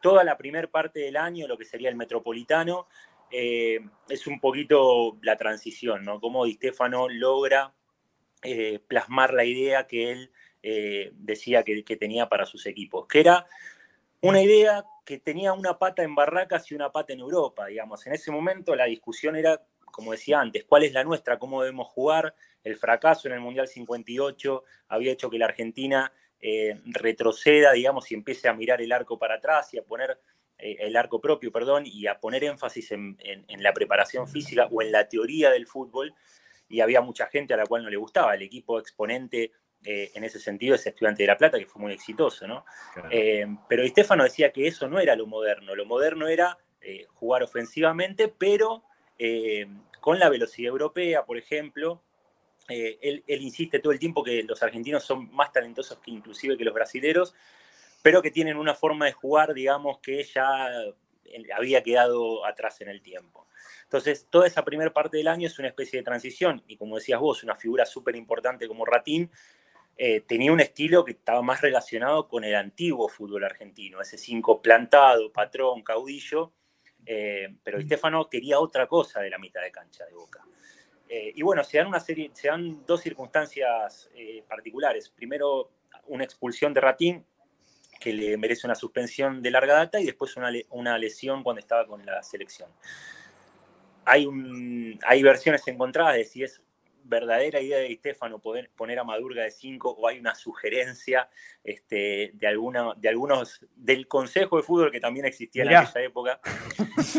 Toda 0.00 0.24
la 0.24 0.36
primera 0.36 0.68
parte 0.68 1.00
del 1.00 1.16
año, 1.16 1.46
lo 1.46 1.58
que 1.58 1.64
sería 1.64 1.88
el 1.88 1.96
metropolitano, 1.96 2.88
eh, 3.30 3.80
es 4.08 4.26
un 4.26 4.40
poquito 4.40 5.18
la 5.22 5.36
transición, 5.36 6.04
¿no? 6.04 6.20
Cómo 6.20 6.44
Di 6.44 6.54
Stefano 6.54 7.08
logra 7.08 7.72
eh, 8.42 8.80
plasmar 8.86 9.34
la 9.34 9.44
idea 9.44 9.86
que 9.86 10.10
él 10.10 10.32
eh, 10.62 11.12
decía 11.14 11.62
que, 11.62 11.84
que 11.84 11.96
tenía 11.96 12.28
para 12.28 12.46
sus 12.46 12.66
equipos, 12.66 13.06
que 13.06 13.20
era 13.20 13.46
una 14.22 14.42
idea 14.42 14.84
que 15.04 15.18
tenía 15.18 15.52
una 15.52 15.78
pata 15.78 16.02
en 16.02 16.14
Barracas 16.14 16.70
y 16.70 16.74
una 16.74 16.90
pata 16.92 17.12
en 17.12 17.20
Europa, 17.20 17.66
digamos. 17.66 18.06
En 18.06 18.12
ese 18.12 18.30
momento 18.30 18.74
la 18.74 18.84
discusión 18.84 19.36
era, 19.36 19.62
como 19.84 20.12
decía 20.12 20.40
antes, 20.40 20.64
¿cuál 20.64 20.84
es 20.84 20.92
la 20.92 21.04
nuestra? 21.04 21.38
¿Cómo 21.38 21.62
debemos 21.62 21.88
jugar? 21.88 22.34
El 22.62 22.76
fracaso 22.76 23.28
en 23.28 23.34
el 23.34 23.40
Mundial 23.40 23.68
58 23.68 24.64
había 24.88 25.12
hecho 25.12 25.30
que 25.30 25.38
la 25.38 25.46
Argentina 25.46 26.12
eh, 26.40 26.80
retroceda, 26.86 27.72
digamos, 27.72 28.10
y 28.10 28.14
empiece 28.14 28.48
a 28.48 28.54
mirar 28.54 28.80
el 28.80 28.92
arco 28.92 29.18
para 29.18 29.34
atrás 29.36 29.72
y 29.74 29.78
a 29.78 29.82
poner 29.82 30.18
eh, 30.58 30.76
el 30.80 30.96
arco 30.96 31.20
propio, 31.20 31.50
perdón, 31.52 31.84
y 31.86 32.06
a 32.06 32.18
poner 32.18 32.44
énfasis 32.44 32.92
en, 32.92 33.16
en- 33.20 33.44
en 33.48 33.62
la 33.62 33.72
preparación 33.72 34.26
física 34.28 34.66
o 34.70 34.82
en 34.82 34.92
la 34.92 35.08
teoría 35.08 35.50
del 35.50 35.66
fútbol. 35.66 36.14
Y 36.68 36.80
había 36.80 37.00
mucha 37.00 37.26
gente 37.26 37.52
a 37.54 37.56
la 37.56 37.66
cual 37.66 37.82
no 37.82 37.90
le 37.90 37.96
gustaba. 37.96 38.34
El 38.34 38.42
equipo 38.42 38.78
exponente 38.78 39.52
eh, 39.84 40.10
en 40.14 40.24
ese 40.24 40.38
sentido 40.38 40.74
es 40.76 40.86
Estudiante 40.86 41.22
de 41.22 41.26
La 41.26 41.36
Plata, 41.36 41.58
que 41.58 41.66
fue 41.66 41.82
muy 41.82 41.92
exitoso, 41.92 42.46
¿no? 42.46 42.64
Pero 43.68 43.82
Di 43.82 43.88
Stefano 43.88 44.22
decía 44.24 44.52
que 44.52 44.66
eso 44.66 44.86
no 44.88 45.00
era 45.00 45.16
lo 45.16 45.26
moderno. 45.26 45.74
Lo 45.74 45.84
moderno 45.84 46.28
era 46.28 46.56
jugar 47.14 47.42
ofensivamente, 47.42 48.28
pero 48.28 48.84
con 50.00 50.18
la 50.18 50.28
velocidad 50.28 50.68
europea, 50.70 51.24
por 51.24 51.36
ejemplo. 51.38 52.02
Eh, 52.70 52.98
él, 53.02 53.24
él 53.26 53.42
insiste 53.42 53.80
todo 53.80 53.92
el 53.92 53.98
tiempo 53.98 54.22
que 54.22 54.42
los 54.44 54.62
argentinos 54.62 55.04
son 55.04 55.30
más 55.34 55.52
talentosos 55.52 55.98
que 55.98 56.10
inclusive 56.10 56.56
que 56.56 56.64
los 56.64 56.72
brasileros, 56.72 57.34
pero 58.02 58.22
que 58.22 58.30
tienen 58.30 58.56
una 58.56 58.74
forma 58.74 59.06
de 59.06 59.12
jugar, 59.12 59.52
digamos, 59.52 59.98
que 59.98 60.22
ya 60.24 60.70
eh, 61.24 61.42
había 61.54 61.82
quedado 61.82 62.44
atrás 62.46 62.80
en 62.80 62.88
el 62.88 63.02
tiempo. 63.02 63.46
Entonces, 63.82 64.28
toda 64.30 64.46
esa 64.46 64.64
primera 64.64 64.92
parte 64.92 65.16
del 65.16 65.28
año 65.28 65.46
es 65.46 65.58
una 65.58 65.68
especie 65.68 65.98
de 65.98 66.04
transición, 66.04 66.62
y 66.66 66.76
como 66.76 66.96
decías 66.96 67.20
vos, 67.20 67.42
una 67.42 67.56
figura 67.56 67.84
súper 67.84 68.16
importante 68.16 68.68
como 68.68 68.84
Ratín, 68.84 69.30
eh, 69.96 70.22
tenía 70.22 70.52
un 70.52 70.60
estilo 70.60 71.04
que 71.04 71.12
estaba 71.12 71.42
más 71.42 71.60
relacionado 71.60 72.26
con 72.26 72.44
el 72.44 72.54
antiguo 72.54 73.08
fútbol 73.08 73.44
argentino, 73.44 74.00
ese 74.00 74.16
cinco 74.16 74.62
plantado, 74.62 75.30
patrón, 75.32 75.82
caudillo, 75.82 76.52
eh, 77.04 77.54
pero 77.62 77.78
Di 77.78 77.84
Stefano 77.84 78.28
quería 78.28 78.60
otra 78.60 78.86
cosa 78.86 79.20
de 79.20 79.30
la 79.30 79.38
mitad 79.38 79.60
de 79.60 79.70
cancha 79.70 80.06
de 80.06 80.14
Boca. 80.14 80.42
Eh, 81.12 81.32
y 81.34 81.42
bueno, 81.42 81.64
se 81.64 81.76
dan, 81.76 81.88
una 81.88 81.98
serie, 81.98 82.30
dos 82.86 83.00
circunstancias 83.00 84.08
eh, 84.14 84.44
particulares. 84.48 85.08
Primero, 85.08 85.68
una 86.06 86.22
expulsión 86.22 86.72
de 86.72 86.80
Ratín, 86.80 87.26
que 87.98 88.12
le 88.12 88.36
merece 88.36 88.68
una 88.68 88.76
suspensión 88.76 89.42
de 89.42 89.50
larga 89.50 89.74
data, 89.74 90.00
y 90.00 90.06
después 90.06 90.36
una, 90.36 90.52
una 90.70 90.96
lesión 90.98 91.42
cuando 91.42 91.58
estaba 91.58 91.84
con 91.84 92.06
la 92.06 92.22
selección. 92.22 92.70
Hay, 94.04 94.24
hay 95.04 95.22
versiones 95.24 95.66
encontradas 95.66 96.14
de 96.14 96.24
si 96.24 96.44
es 96.44 96.62
verdadera 97.04 97.60
idea 97.60 97.78
de 97.78 97.84
Di 97.88 97.96
Stefano 97.96 98.38
poder 98.38 98.70
poner 98.76 98.98
a 98.98 99.04
Madurga 99.04 99.42
de 99.44 99.50
5 99.50 99.90
o 99.90 100.08
hay 100.08 100.18
una 100.18 100.34
sugerencia 100.34 101.28
este, 101.64 102.30
de, 102.34 102.46
alguna, 102.46 102.92
de 102.96 103.08
algunos 103.08 103.64
del 103.76 104.06
Consejo 104.08 104.56
de 104.56 104.62
Fútbol 104.62 104.90
que 104.90 105.00
también 105.00 105.26
existía 105.26 105.64
Mirá. 105.64 105.80
en 105.80 105.86
aquella 105.86 106.06
época. 106.06 106.40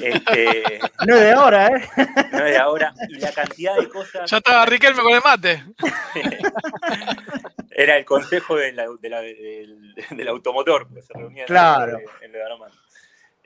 Este, 0.02 0.80
No 1.08 1.16
es 1.16 1.22
de 1.22 1.32
ahora, 1.32 1.68
¿eh? 1.68 1.88
no 2.32 2.38
es 2.46 2.52
de 2.52 2.58
ahora. 2.58 2.94
Y 3.10 3.20
la 3.20 3.32
cantidad 3.32 3.76
de 3.78 3.90
cosas. 3.90 4.30
Ya 4.30 4.38
estaba 4.38 4.66
Riquelme 4.66 5.02
con 5.02 5.14
el 5.14 5.22
mate. 5.24 5.64
Era 7.72 7.98
el 7.98 8.06
consejo 8.06 8.56
de 8.58 8.74
la- 8.74 8.88
de 9.00 9.10
la- 9.10 9.22
del, 9.22 9.96
del 10.12 10.28
automotor, 10.28 10.88
porque 10.88 11.02
se 11.02 11.14
reunía 11.14 11.44
en 11.44 11.48
Claro. 11.48 11.98
el- 11.98 12.26
en 12.26 12.36
el. 12.36 12.42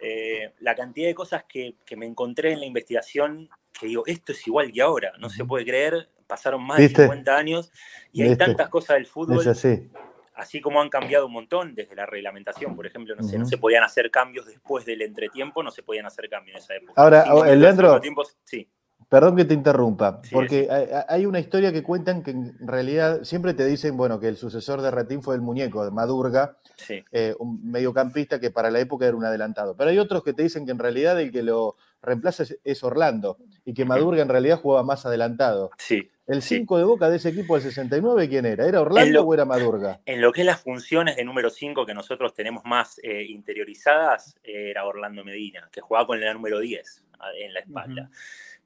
Eh, 0.08 0.54
la 0.60 0.76
cantidad 0.76 1.08
de 1.08 1.16
cosas 1.16 1.46
que, 1.50 1.78
que 1.84 1.96
me 1.96 2.06
encontré 2.06 2.52
en 2.52 2.60
la 2.60 2.68
investigación, 2.68 3.50
que 3.74 3.88
digo, 3.88 4.04
esto 4.06 4.34
es 4.34 4.48
igual 4.48 4.72
que 4.72 4.84
ahora, 4.84 5.14
no 5.18 5.32
se 5.32 5.44
puede 5.46 5.66
creer, 5.66 6.12
pasaron 6.28 6.64
más 6.64 6.78
¿Viste? 6.78 7.02
de 7.02 7.08
50 7.08 7.36
años 7.36 7.72
y 8.12 8.22
hay 8.22 8.36
tantas 8.36 8.70
cosas 8.70 8.98
del 8.98 9.08
fútbol, 9.08 9.42
Es 9.42 9.48
así. 9.48 9.90
así 10.36 10.62
como 10.62 10.80
han 10.80 10.90
cambiado 10.90 11.26
un 11.26 11.34
montón 11.34 11.74
desde 11.74 11.96
la 11.96 12.06
reglamentación, 12.06 12.76
por 12.76 12.86
ejemplo, 12.86 13.16
no, 13.16 13.24
sé, 13.24 13.40
no 13.40 13.48
se 13.48 13.58
podían 13.58 13.84
hacer 13.84 14.12
cambios 14.12 14.46
después 14.46 14.86
del 14.86 15.02
entretiempo, 15.02 15.64
no 15.64 15.72
se 15.72 15.82
podían 15.82 16.06
hacer 16.06 16.30
cambios 16.30 16.58
en 16.58 16.62
esa 16.62 16.76
época. 16.76 17.02
Ahora, 17.02 17.24
minutos, 17.26 17.58
Leandro, 17.58 18.00
tiempos, 18.00 18.38
sí. 18.44 18.70
Perdón 19.10 19.36
que 19.36 19.46
te 19.46 19.54
interrumpa, 19.54 20.20
Sí, 20.24 20.34
porque 20.34 20.68
hay- 21.08 21.26
una 21.26 21.40
historia 21.40 21.72
que 21.72 21.84
cuentan 21.84 22.24
que 22.24 22.32
en 22.32 22.56
realidad 22.68 23.24
siempre 23.24 23.54
te 23.54 23.66
dicen, 23.66 23.96
bueno, 23.98 24.20
que 24.20 24.28
el 24.28 24.36
sucesor 24.38 24.82
de 24.82 24.92
Ratín 24.92 25.22
fue 25.22 25.36
el 25.36 25.42
muñeco 25.42 25.86
de 25.86 25.92
Madurga, 25.92 26.58
Sí. 26.78 27.04
eh, 27.12 27.36
un 27.40 27.70
mediocampista 27.72 28.40
que 28.40 28.52
para 28.52 28.72
la 28.72 28.80
época 28.80 29.06
era 29.06 29.16
un 29.16 29.24
adelantado. 29.26 29.76
Pero 29.78 29.90
hay 29.92 30.00
otros 30.00 30.24
que 30.24 30.34
te 30.34 30.44
dicen 30.44 30.66
que 30.66 30.72
en 30.72 30.80
realidad 30.80 31.20
el 31.22 31.32
que 31.32 31.44
lo 31.44 31.76
reemplaza 32.02 32.44
es, 32.64 32.84
Orlando 32.84 33.38
y 33.64 33.74
que 33.74 33.86
Madurga 33.86 34.22
en 34.22 34.30
realidad 34.30 34.60
jugaba 34.62 34.84
más 34.84 35.06
adelantado. 35.06 35.72
Sí. 35.78 36.10
¿El 36.28 36.42
Sí. 36.42 36.58
5 36.58 36.78
de 36.80 36.84
Boca 36.84 37.08
de 37.10 37.18
ese 37.18 37.30
equipo 37.30 37.54
del 37.56 37.64
69 37.64 38.28
quién 38.28 38.46
era? 38.48 38.66
¿Era 38.68 38.82
Orlando 38.82 39.12
lo- 39.22 39.28
o 39.28 39.34
era 39.36 39.46
Madurga? 39.46 40.02
En 40.06 40.22
lo 40.22 40.32
que 40.32 40.42
es 40.42 40.48
las 40.48 40.62
funciones 40.62 41.16
de 41.16 41.24
número 41.24 41.50
5 41.52 41.86
que 41.86 41.94
nosotros 41.94 42.34
tenemos 42.34 42.64
más 42.66 43.00
eh, 43.04 43.24
interiorizadas, 43.26 44.36
era 44.44 44.86
Orlando 44.86 45.24
Medina, 45.24 45.70
que 45.72 45.82
jugaba 45.82 46.08
con 46.08 46.20
la 46.20 46.34
número 46.34 46.60
10 46.60 47.04
a- 47.20 47.32
en 47.40 47.54
la 47.54 47.60
espalda. 47.60 48.10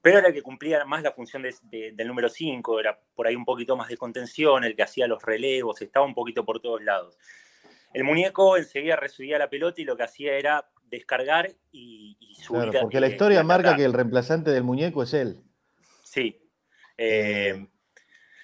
Pero 0.02 0.18
era 0.18 0.28
el 0.28 0.34
que 0.34 0.42
cumplía 0.42 0.84
más 0.84 1.02
la 1.02 1.12
función 1.12 1.42
de- 1.42 1.54
de- 1.64 1.92
del 1.92 2.08
número 2.08 2.28
5, 2.28 2.80
era 2.80 2.98
por 3.14 3.26
ahí 3.26 3.36
un 3.36 3.44
poquito 3.44 3.76
más 3.76 3.88
de 3.88 3.96
contención, 3.96 4.64
el 4.64 4.74
que 4.74 4.82
hacía 4.82 5.06
los 5.06 5.22
relevos, 5.22 5.82
estaba 5.82 6.06
un 6.06 6.14
poquito 6.14 6.44
por 6.44 6.60
todos 6.60 6.82
lados. 6.82 7.18
El 7.92 8.04
muñeco 8.04 8.56
enseguida 8.56 8.96
recibía 8.96 9.38
la 9.38 9.50
pelota 9.50 9.80
y 9.80 9.84
lo 9.84 9.96
que 9.96 10.04
hacía 10.04 10.34
era 10.34 10.70
descargar 10.84 11.50
y, 11.72 12.16
y 12.20 12.34
subir. 12.36 12.70
Claro, 12.70 12.80
porque 12.82 13.00
la 13.00 13.08
historia 13.08 13.42
marca 13.42 13.76
que 13.76 13.84
el 13.84 13.92
reemplazante 13.92 14.50
del 14.50 14.62
muñeco 14.64 15.02
es 15.02 15.12
él. 15.14 15.40
Sí. 16.02 16.40
Eh, 16.96 17.66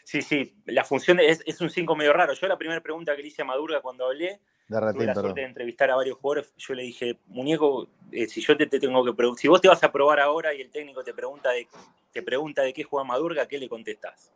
sí, 0.04 0.22
sí. 0.22 0.56
La 0.66 0.84
función 0.84 1.16
de- 1.16 1.28
es, 1.28 1.42
es 1.46 1.60
un 1.60 1.70
5 1.70 1.94
medio 1.96 2.12
raro. 2.12 2.32
Yo 2.34 2.46
la 2.48 2.58
primera 2.58 2.80
pregunta 2.82 3.14
que 3.16 3.22
le 3.22 3.28
hice 3.28 3.42
a 3.42 3.44
Madurga 3.44 3.80
cuando 3.80 4.06
hablé, 4.06 4.40
De 4.68 4.78
tuve 4.78 5.06
la 5.06 5.12
perdón. 5.14 5.14
suerte 5.14 5.40
de 5.42 5.46
entrevistar 5.46 5.90
a 5.90 5.96
varios 5.96 6.18
jugadores, 6.18 6.52
yo 6.56 6.74
le 6.74 6.82
dije, 6.82 7.18
muñeco, 7.26 7.88
eh, 8.10 8.26
si 8.26 8.40
yo 8.40 8.56
te, 8.56 8.66
te 8.66 8.80
tengo 8.80 9.04
que 9.04 9.12
preguntar, 9.12 9.40
si 9.40 9.48
vos 9.48 9.60
te 9.60 9.68
vas 9.68 9.82
a 9.84 9.92
probar 9.92 10.18
ahora 10.18 10.52
y 10.54 10.60
el 10.60 10.70
técnico 10.70 11.04
te 11.04 11.14
pregunta 11.14 11.50
de, 11.50 11.68
te 12.12 12.22
pregunta 12.22 12.62
de 12.62 12.72
qué 12.72 12.82
juega 12.82 13.04
Madurga, 13.04 13.46
¿qué 13.46 13.58
le 13.58 13.68
contestás? 13.68 14.32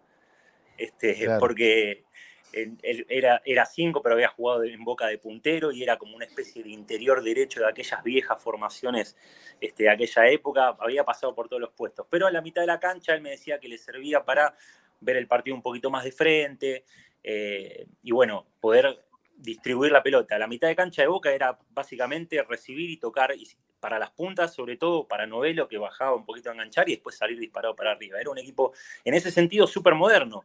Este, 0.78 1.15
Claro. 1.15 1.40
Porque 1.40 2.05
él, 2.52 2.78
él 2.82 3.07
era, 3.09 3.43
era 3.44 3.66
cinco, 3.66 4.02
pero 4.02 4.15
había 4.15 4.28
jugado 4.28 4.62
en 4.62 4.85
boca 4.85 5.09
de 5.09 5.19
puntero 5.19 5.73
y 5.73 5.82
era 5.82 5.98
como 5.98 6.15
una 6.15 6.24
especie 6.24 6.62
de 6.62 6.70
interior 6.70 7.23
derecho 7.23 7.61
de 7.61 7.69
aquellas 7.69 8.02
viejas 8.05 8.40
formaciones 8.40 9.16
este, 9.61 9.85
de 9.85 9.90
aquella 9.90 10.28
época, 10.28 10.77
había 10.78 11.05
pasado 11.05 11.35
por 11.35 11.48
todos 11.48 11.61
los 11.61 11.73
puestos. 11.73 12.07
Pero 12.09 12.27
a 12.27 12.31
la 12.31 12.40
mitad 12.40 12.61
de 12.61 12.69
la 12.69 12.81
cancha 12.81 13.15
él 13.15 13.20
me 13.20 13.31
decía 13.31 13.59
que 13.59 13.69
le 13.69 13.78
servía 13.78 14.24
para 14.24 14.55
ver 15.01 15.16
el 15.16 15.27
partido 15.27 15.57
un 15.57 15.62
poquito 15.62 15.90
más 15.90 16.05
de 16.05 16.12
frente 16.12 16.85
eh, 17.23 17.86
y 18.02 18.12
bueno, 18.12 18.47
poder 18.61 19.05
distribuir 19.40 19.92
la 19.92 20.02
pelota. 20.02 20.38
La 20.38 20.46
mitad 20.46 20.68
de 20.68 20.76
cancha 20.76 21.02
de 21.02 21.08
Boca 21.08 21.32
era 21.32 21.58
básicamente 21.70 22.42
recibir 22.42 22.90
y 22.90 22.96
tocar 22.96 23.34
y 23.36 23.46
para 23.80 23.98
las 23.98 24.10
puntas, 24.10 24.54
sobre 24.54 24.76
todo 24.76 25.08
para 25.08 25.26
Novelo, 25.26 25.66
que 25.66 25.78
bajaba 25.78 26.14
un 26.14 26.24
poquito 26.24 26.50
a 26.50 26.52
enganchar 26.52 26.88
y 26.88 26.92
después 26.92 27.16
salir 27.16 27.38
disparado 27.38 27.74
para 27.74 27.92
arriba. 27.92 28.20
Era 28.20 28.30
un 28.30 28.38
equipo, 28.38 28.72
en 29.04 29.14
ese 29.14 29.30
sentido, 29.30 29.66
súper 29.66 29.94
moderno, 29.94 30.44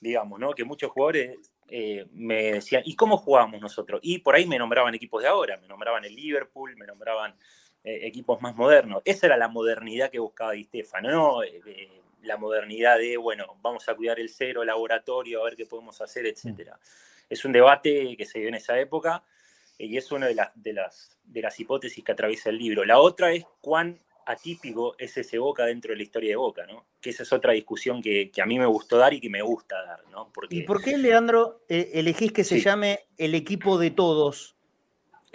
digamos, 0.00 0.40
¿no? 0.40 0.52
Que 0.52 0.64
muchos 0.64 0.90
jugadores 0.90 1.38
eh, 1.68 2.06
me 2.12 2.52
decían, 2.52 2.82
¿y 2.84 2.96
cómo 2.96 3.16
jugábamos 3.16 3.60
nosotros? 3.60 4.00
Y 4.02 4.18
por 4.18 4.34
ahí 4.34 4.46
me 4.46 4.58
nombraban 4.58 4.94
equipos 4.94 5.22
de 5.22 5.28
ahora, 5.28 5.56
me 5.56 5.68
nombraban 5.68 6.04
el 6.04 6.14
Liverpool, 6.14 6.76
me 6.76 6.86
nombraban 6.86 7.34
eh, 7.84 8.00
equipos 8.02 8.42
más 8.42 8.56
modernos. 8.56 9.02
Esa 9.04 9.26
era 9.26 9.36
la 9.36 9.48
modernidad 9.48 10.10
que 10.10 10.18
buscaba 10.18 10.52
Di 10.52 10.64
Stefano, 10.64 11.10
¿no? 11.10 11.42
Eh, 11.42 12.02
la 12.24 12.36
modernidad 12.36 12.98
de, 12.98 13.16
bueno, 13.16 13.56
vamos 13.62 13.88
a 13.88 13.94
cuidar 13.94 14.18
el 14.20 14.28
cero, 14.28 14.64
laboratorio, 14.64 15.40
a 15.40 15.44
ver 15.44 15.56
qué 15.56 15.66
podemos 15.66 16.00
hacer, 16.00 16.26
etc. 16.26 16.70
Es 17.28 17.44
un 17.44 17.52
debate 17.52 18.16
que 18.16 18.24
se 18.26 18.38
dio 18.40 18.48
en 18.48 18.54
esa 18.54 18.78
época 18.78 19.22
y 19.78 19.96
es 19.96 20.10
una 20.12 20.26
de 20.26 20.34
las, 20.34 20.50
de 20.54 20.72
las, 20.72 21.18
de 21.24 21.42
las 21.42 21.58
hipótesis 21.58 22.02
que 22.04 22.12
atraviesa 22.12 22.50
el 22.50 22.58
libro. 22.58 22.84
La 22.84 22.98
otra 22.98 23.32
es 23.32 23.44
cuán 23.60 24.00
atípico 24.26 24.94
es 24.98 25.16
ese 25.18 25.38
Boca 25.38 25.66
dentro 25.66 25.90
de 25.90 25.96
la 25.98 26.02
historia 26.02 26.30
de 26.30 26.36
Boca, 26.36 26.66
¿no? 26.66 26.86
Que 27.00 27.10
esa 27.10 27.24
es 27.24 27.32
otra 27.32 27.52
discusión 27.52 28.00
que, 28.00 28.30
que 28.30 28.40
a 28.40 28.46
mí 28.46 28.58
me 28.58 28.66
gustó 28.66 28.96
dar 28.96 29.12
y 29.12 29.20
que 29.20 29.28
me 29.28 29.42
gusta 29.42 29.82
dar, 29.84 30.06
¿no? 30.10 30.30
Porque, 30.32 30.56
¿Y 30.56 30.62
por 30.62 30.82
qué, 30.82 30.96
Leandro, 30.96 31.60
eh, 31.68 31.90
elegís 31.94 32.32
que 32.32 32.44
se 32.44 32.56
Sí. 32.56 32.62
llame 32.62 33.00
el 33.18 33.34
equipo 33.34 33.78
de 33.78 33.90
todos? 33.90 34.56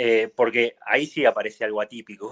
eh, 0.01 0.31
porque 0.33 0.77
ahí 0.85 1.05
sí 1.05 1.25
aparece 1.25 1.65
algo 1.65 1.81
atípico, 1.81 2.31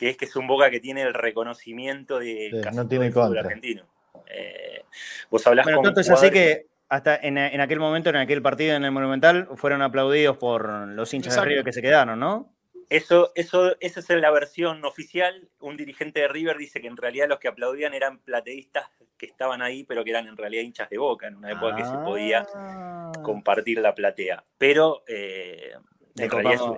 que 0.00 0.08
es 0.08 0.16
que 0.16 0.24
es 0.24 0.34
un 0.34 0.46
Boca 0.46 0.70
que 0.70 0.80
tiene 0.80 1.02
el 1.02 1.12
reconocimiento 1.12 2.18
de 2.18 2.48
Sí, 2.50 2.60
casi 2.62 2.76
no 2.78 2.82
todo 2.84 2.88
tiene 2.88 3.06
el 3.08 3.38
argentino. 3.38 3.84
Eh, 4.28 4.82
vos 5.28 5.46
hablás 5.46 5.64
Bueno, 5.66 5.76
con 5.78 5.84
tanto 5.84 6.00
es 6.00 6.08
así 6.08 6.30
que 6.30 6.68
hasta 6.88 7.16
en, 7.16 7.36
en 7.36 7.60
aquel 7.60 7.78
momento, 7.78 8.08
en 8.08 8.16
aquel 8.16 8.40
partido 8.40 8.74
en 8.74 8.84
el 8.86 8.92
Monumental, 8.92 9.46
fueron 9.56 9.82
aplaudidos 9.82 10.38
por 10.38 10.66
los 10.88 11.12
hinchas 11.12 11.34
Exacto. 11.34 11.44
de 11.44 11.48
River 11.50 11.64
que 11.66 11.72
se 11.74 11.82
quedaron, 11.82 12.18
¿no? 12.18 12.50
Eso, 12.88 13.30
eso, 13.34 13.76
esa 13.78 14.00
es 14.00 14.08
la 14.08 14.30
versión 14.30 14.82
oficial. 14.86 15.48
Un 15.60 15.76
dirigente 15.76 16.20
de 16.20 16.28
River 16.28 16.56
dice 16.56 16.80
que 16.80 16.88
en 16.88 16.96
realidad 16.96 17.28
los 17.28 17.38
que 17.38 17.48
aplaudían 17.48 17.92
eran 17.92 18.20
plateístas 18.20 18.88
que 19.18 19.26
estaban 19.26 19.60
ahí, 19.60 19.84
pero 19.84 20.02
que 20.02 20.10
eran 20.10 20.26
en 20.26 20.36
realidad 20.36 20.62
hinchas 20.62 20.88
de 20.88 20.96
boca, 20.96 21.28
en 21.28 21.36
una 21.36 21.52
época 21.52 21.76
que 21.76 21.84
se 21.84 21.92
podía 21.98 22.46
Ah. 22.54 23.12
compartir 23.22 23.78
la 23.80 23.94
platea. 23.94 24.42
Pero 24.56 25.04
eh, 25.06 25.74
Eso, 26.16 26.76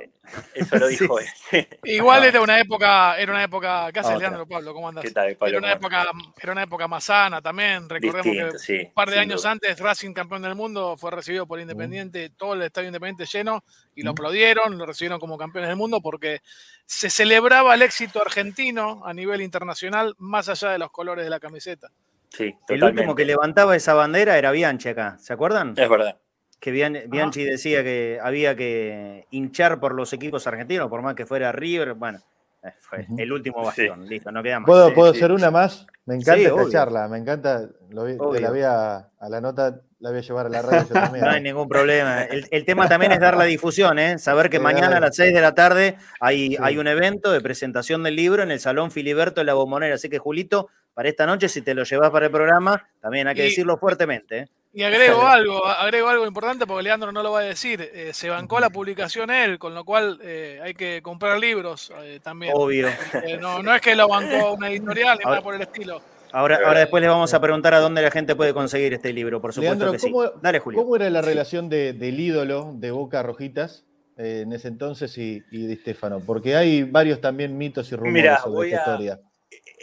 eso 0.54 0.76
lo 0.76 0.86
dijo 0.88 1.18
él. 1.18 1.26
Igual 1.84 2.24
era 2.24 2.40
una 2.40 2.59
época, 2.60 3.16
era 3.18 3.32
una 3.32 3.42
época, 3.44 3.90
¿qué 3.92 4.00
haces. 4.00 4.18
Leandro 4.18 4.46
Pablo? 4.46 4.72
¿Cómo 4.72 4.88
andas? 4.88 5.04
¿Qué 5.04 5.10
tal, 5.10 5.34
Pablo? 5.36 5.48
Era 5.50 5.59
una 5.59 5.74
¿Cómo 5.76 5.86
época, 5.86 6.10
era 6.40 6.52
una 6.52 6.62
época 6.62 6.88
más 6.88 7.04
sana 7.04 7.40
también. 7.42 7.88
Recordemos 7.88 8.24
Distinto, 8.24 8.52
que 8.52 8.59
sí, 8.59 8.78
un 8.86 8.94
par 8.94 9.10
de 9.10 9.18
años 9.18 9.42
duda. 9.42 9.52
antes 9.52 9.78
Racing 9.78 10.12
campeón 10.12 10.42
del 10.42 10.54
mundo 10.54 10.96
fue 10.96 11.10
recibido 11.10 11.46
por 11.46 11.60
Independiente, 11.60 12.30
todo 12.30 12.54
el 12.54 12.62
estadio 12.62 12.88
Independiente 12.88 13.24
lleno 13.26 13.64
y 13.94 14.02
lo 14.02 14.10
aplaudieron, 14.12 14.78
lo 14.78 14.86
recibieron 14.86 15.18
como 15.18 15.36
campeones 15.36 15.68
del 15.68 15.76
mundo 15.76 16.00
porque 16.00 16.40
se 16.86 17.10
celebraba 17.10 17.74
el 17.74 17.82
éxito 17.82 18.20
argentino 18.20 19.02
a 19.04 19.12
nivel 19.14 19.40
internacional 19.40 20.14
más 20.18 20.48
allá 20.48 20.70
de 20.70 20.78
los 20.78 20.90
colores 20.90 21.24
de 21.24 21.30
la 21.30 21.40
camiseta. 21.40 21.88
Sí, 22.30 22.54
El 22.68 22.82
último 22.82 23.14
que 23.14 23.26
levantaba 23.26 23.76
esa 23.76 23.92
bandera 23.92 24.38
era 24.38 24.52
Bianchi 24.52 24.88
acá, 24.88 25.18
¿se 25.18 25.34
acuerdan? 25.34 25.74
Es 25.76 25.88
verdad. 25.88 26.18
Que 26.62 26.70
Bian- 26.72 27.10
Bianchi 27.10 27.43
decía 27.43 27.82
que 27.82 28.20
había 28.22 28.55
que 28.55 29.26
hinchar 29.32 29.80
por 29.80 29.94
los 29.97 30.12
equipos 30.12 30.47
argentinos, 30.47 30.89
por 30.89 31.02
más 31.02 31.16
que 31.16 31.26
fuera 31.26 31.51
River. 31.51 31.94
Bueno, 31.94 32.20
eh, 32.62 32.68
fue 32.78 33.05
el 33.18 33.32
último 33.32 33.64
bastión, 33.64 34.06
listo, 34.06 34.30
no 34.30 34.44
queda 34.44 34.60
más. 34.60 34.66
¿Puedo, 34.68 34.89
Sí, 34.90 34.94
puedo 34.94 35.12
sí. 35.12 35.18
hacer 35.18 35.32
una 35.32 35.51
más? 35.51 35.89
Me 36.06 36.14
encanta 36.14 36.34
Sí, 36.36 36.43
esta 36.44 36.55
obvio. 36.55 36.70
charla, 36.70 37.09
me 37.09 37.18
encanta. 37.18 37.68
Lo 37.90 38.06
la 38.06 38.51
voy 38.51 38.62
a, 38.62 38.94
a 39.18 39.28
la 39.28 39.40
nota, 39.40 39.80
la 39.98 40.10
voy 40.10 40.20
a 40.20 40.22
llevar 40.22 40.47
a 40.47 40.48
la 40.51 40.62
radio 40.62 40.86
yo 40.89 40.94
también. 40.94 41.24
No 41.24 41.30
hay 41.32 41.39
¿eh? 41.39 41.40
ningún 41.40 41.68
problema. 41.68 42.22
El, 42.22 42.47
el 42.52 42.64
tema 42.64 42.89
también 42.89 43.10
es 43.10 43.18
dar 43.18 43.36
la 43.36 43.43
difusión, 43.44 43.98
¿eh? 43.98 44.18
saber 44.20 44.48
que 44.48 44.59
Sí, 44.59 44.62
mañana 44.62 44.98
a 44.98 45.01
las 45.01 45.16
6 45.16 45.34
de 45.34 45.40
la 45.40 45.56
tarde 45.56 45.97
hay, 46.20 46.51
Sí. 46.51 46.59
hay 46.60 46.78
un 46.78 46.86
evento 46.86 47.32
de 47.32 47.40
presentación 47.40 48.05
del 48.05 48.14
libro 48.14 48.44
en 48.44 48.52
el 48.52 48.60
Salón 48.60 48.93
Filiberto 48.93 49.40
de 49.40 49.47
la 49.47 49.55
Bombonera. 49.55 49.97
Así 49.97 50.09
que, 50.09 50.18
Julito, 50.20 50.68
para 50.94 51.09
esta 51.09 51.26
noche, 51.26 51.48
si 51.48 51.60
te 51.60 51.74
lo 51.74 51.82
llevas 51.82 52.10
para 52.10 52.26
el 52.26 52.30
programa, 52.32 52.86
también 53.01 53.26
hay 53.26 53.34
que 53.34 53.43
Y- 53.43 53.48
decirlo 53.48 53.76
fuertemente. 53.78 54.39
¿eh? 54.39 54.48
Y 54.74 54.82
agrego 54.85 55.20
algo, 55.27 55.66
agrego 55.66 56.09
algo 56.09 56.27
importante 56.27 56.66
porque 56.66 56.85
Leandro 56.85 57.12
no 57.12 57.23
lo 57.23 57.32
va 57.32 57.40
a 57.40 57.44
decir. 57.44 57.81
eh, 57.93 58.11
se 58.15 58.31
bancó 58.31 58.59
la 58.59 58.70
publicación 58.70 59.31
él, 59.31 59.59
con 59.59 59.74
lo 59.74 59.85
cual 59.85 60.19
eh, 60.23 60.61
hay 60.62 60.73
que 60.74 61.03
comprar 61.03 61.39
libros 61.39 61.93
eh, 62.03 62.20
también. 62.23 62.53
Obvio. 62.57 62.89
Eh, 63.24 63.36
no, 63.39 63.62
no 63.62 63.74
es 63.74 63.81
que 63.82 63.94
lo 63.94 64.09
bancó 64.09 64.55
una 64.55 64.70
editorial 64.70 65.19
ni 65.19 65.24
Ahora- 65.24 65.31
nada 65.36 65.43
por 65.43 65.55
el 65.55 65.62
estilo. 65.62 66.01
Ahora, 66.35 66.59
ahora 66.65 66.81
después 66.81 67.03
les 67.03 67.11
vamos 67.11 67.35
a 67.35 67.40
preguntar 67.43 67.74
a 67.74 67.81
dónde 67.81 68.01
la 68.01 68.11
gente 68.11 68.35
puede 68.35 68.55
conseguir 68.55 68.94
este 68.94 69.12
libro, 69.12 69.43
por 69.43 69.53
supuesto 69.53 69.74
Leandro, 69.74 69.93
que 69.93 69.99
sí. 69.99 70.11
¿cómo, 70.11 70.31
Dale, 70.40 70.61
Julio. 70.61 70.81
cómo 70.81 70.97
era 70.97 71.11
la 71.11 71.20
relación 71.20 71.69
de- 71.69 71.93
del 71.93 72.19
ídolo 72.19 72.73
de 72.74 72.90
Boca 72.90 73.23
Rojitas 73.23 73.85
en 74.16 74.51
ese 74.55 74.69
entonces 74.69 75.19
y, 75.19 75.43
y 75.51 75.66
de 75.66 75.77
Stefano? 75.77 76.20
Porque 76.24 76.57
hay 76.57 76.85
varios 76.85 77.20
también 77.20 77.59
mitos 77.59 77.93
y 77.93 77.97
rumores 77.97 78.15
Mirá, 78.23 78.39
sobre 78.40 78.70
esta 78.70 78.78
a- 78.78 78.94
historia. 78.94 79.20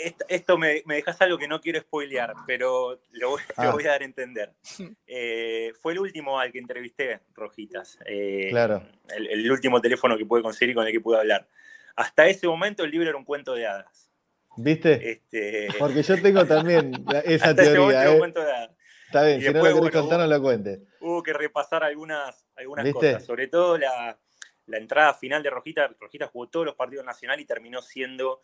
Esto, 0.01 0.25
esto 0.29 0.57
me, 0.57 0.81
me 0.85 0.95
dejas 0.95 1.19
algo 1.21 1.37
que 1.37 1.47
no 1.47 1.59
quiero 1.59 1.79
spoilear, 1.81 2.33
pero 2.47 3.01
lo 3.11 3.29
voy, 3.31 3.41
lo 3.57 3.63
Ah. 3.69 3.71
voy 3.71 3.83
a 3.85 3.89
dar 3.89 4.01
a 4.01 4.05
entender. 4.05 4.53
Eh, 5.07 5.73
fue 5.81 5.93
el 5.93 5.99
último 5.99 6.39
al 6.39 6.51
que 6.51 6.59
entrevisté, 6.59 7.19
Rojitas. 7.33 7.97
Eh, 8.05 8.47
Claro. 8.51 8.83
El, 9.15 9.27
el 9.27 9.51
último 9.51 9.81
teléfono 9.81 10.17
que 10.17 10.25
pude 10.25 10.41
conseguir 10.41 10.71
y 10.71 10.75
con 10.75 10.85
el 10.85 10.91
que 10.93 11.01
pude 11.01 11.17
hablar. 11.17 11.47
Hasta 11.95 12.27
ese 12.27 12.47
momento 12.47 12.83
el 12.83 12.91
libro 12.91 13.09
era 13.09 13.17
un 13.17 13.25
cuento 13.25 13.53
de 13.55 13.67
hadas. 13.67 14.09
¿Viste? 14.55 15.11
Este, 15.11 15.67
Porque 15.79 16.03
yo 16.03 16.21
tengo 16.21 16.45
también 16.45 16.91
la- 17.07 17.19
esa 17.19 17.49
hasta 17.49 17.61
ese 17.63 17.77
momento 17.79 17.87
teoría. 17.89 18.01
era 18.01 18.09
un 18.11 18.15
¿eh? 18.15 18.19
cuento 18.19 18.41
de 18.45 18.51
hadas. 18.51 18.71
Está 19.07 19.23
bien, 19.23 19.37
y 19.39 19.41
si 19.41 19.47
no 19.47 19.53
después, 19.53 19.71
lo 19.73 19.79
querés 19.79 19.91
bueno, 19.93 20.01
contar, 20.01 20.19
no 20.19 20.27
lo 20.35 20.41
cuentes. 20.41 20.79
Hubo 21.01 21.23
que 21.23 21.33
repasar 21.33 21.83
algunas, 21.83 22.45
algunas 22.55 22.85
¿Viste? 22.85 22.99
cosas, 23.13 23.25
sobre 23.25 23.47
todo 23.47 23.77
la, 23.77 24.19
la 24.67 24.77
entrada 24.77 25.13
final 25.15 25.41
de 25.41 25.49
Rojita. 25.49 25.87
Rojita 25.99 26.27
jugó 26.27 26.47
todos 26.47 26.65
los 26.67 26.75
partidos 26.75 27.03
nacionales 27.05 27.43
y 27.43 27.47
terminó 27.47 27.81
siendo 27.81 28.41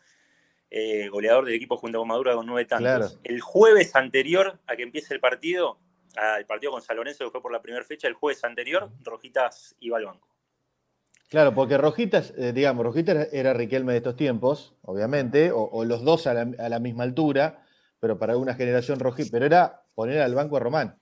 eh, 0.70 1.08
goleador 1.08 1.44
del 1.44 1.54
equipo 1.54 1.76
junto 1.76 1.98
con 1.98 2.08
Maduro 2.08 2.34
con 2.36 2.46
nueve 2.46 2.64
tantos. 2.64 2.86
Claro. 2.86 3.08
El 3.24 3.40
jueves 3.40 3.94
anterior 3.96 4.58
a 4.66 4.76
que 4.76 4.82
empiece 4.82 5.14
el 5.14 5.20
partido, 5.20 5.78
al 6.16 6.44
partido 6.46 6.72
con 6.72 6.82
San 6.82 6.96
Lorenzo, 6.96 7.24
que 7.24 7.30
fue 7.30 7.42
por 7.42 7.52
la 7.52 7.62
primera 7.62 7.84
fecha, 7.84 8.08
el 8.08 8.14
jueves 8.14 8.42
anterior, 8.44 8.90
Rojitas 9.02 9.76
iba 9.80 9.98
al 9.98 10.06
banco. 10.06 10.28
Claro, 11.28 11.54
porque 11.54 11.76
Rojitas, 11.76 12.32
eh, 12.36 12.52
digamos, 12.52 12.84
Rojitas 12.84 13.16
era, 13.16 13.24
era 13.32 13.52
Riquelme 13.52 13.92
de 13.92 13.98
estos 13.98 14.16
tiempos, 14.16 14.76
obviamente, 14.82 15.50
o, 15.50 15.62
o 15.62 15.84
los 15.84 16.04
dos 16.04 16.26
a 16.28 16.34
la, 16.34 16.52
a 16.58 16.68
la 16.68 16.78
misma 16.78 17.02
altura, 17.02 17.64
pero 17.98 18.18
para 18.18 18.36
una 18.36 18.54
generación 18.54 19.00
Rojitas, 19.00 19.30
pero 19.30 19.44
era 19.44 19.82
poner 19.94 20.20
al 20.20 20.34
banco 20.34 20.56
a 20.56 20.60
Román. 20.60 20.98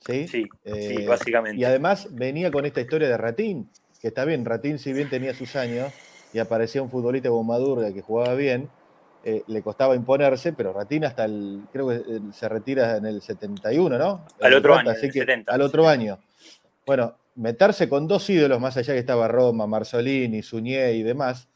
¿Sí? 0.00 0.28
Sí, 0.28 0.46
Eh, 0.62 0.94
sí, 0.96 1.06
básicamente. 1.06 1.60
Y 1.60 1.64
además 1.64 2.06
venía 2.14 2.52
con 2.52 2.64
esta 2.66 2.80
historia 2.80 3.08
de 3.08 3.16
Ratín, 3.16 3.68
que 4.00 4.08
está 4.08 4.24
bien, 4.24 4.44
Ratín 4.44 4.78
si 4.78 4.92
bien 4.92 5.10
tenía 5.10 5.34
sus 5.34 5.56
años 5.56 5.92
y 6.32 6.38
aparecía 6.38 6.80
un 6.80 6.88
futbolista 6.88 7.30
como 7.30 7.42
Madurga 7.42 7.92
que 7.92 8.00
jugaba 8.00 8.34
bien, 8.34 8.70
eh, 9.30 9.42
le 9.46 9.62
costaba 9.62 9.94
imponerse, 9.94 10.52
pero 10.52 10.72
Ratín 10.72 11.04
hasta 11.04 11.24
el, 11.24 11.62
creo 11.72 11.88
que 11.88 11.96
eh, 11.96 12.20
se 12.32 12.48
retira 12.48 12.96
en 12.96 13.04
el 13.06 13.20
71, 13.20 13.98
¿no? 13.98 14.24
Al 14.40 14.54
otro 14.54 14.74
año, 14.74 14.90
en 14.90 14.96
el 14.96 15.00
70, 15.12 15.52
Al 15.52 15.60
otro 15.62 15.86
año. 15.88 16.18
Bueno, 16.86 17.14
meterse 17.34 17.88
con 17.88 18.08
dos 18.08 18.28
ídolos, 18.30 18.58
más 18.60 18.76
allá 18.76 18.94
que 18.94 19.00
estaba 19.00 19.28
Roma, 19.28 19.66
Marzolini, 19.66 20.42
Suñé 20.42 20.92
y 20.92 21.02
demás, 21.02 21.48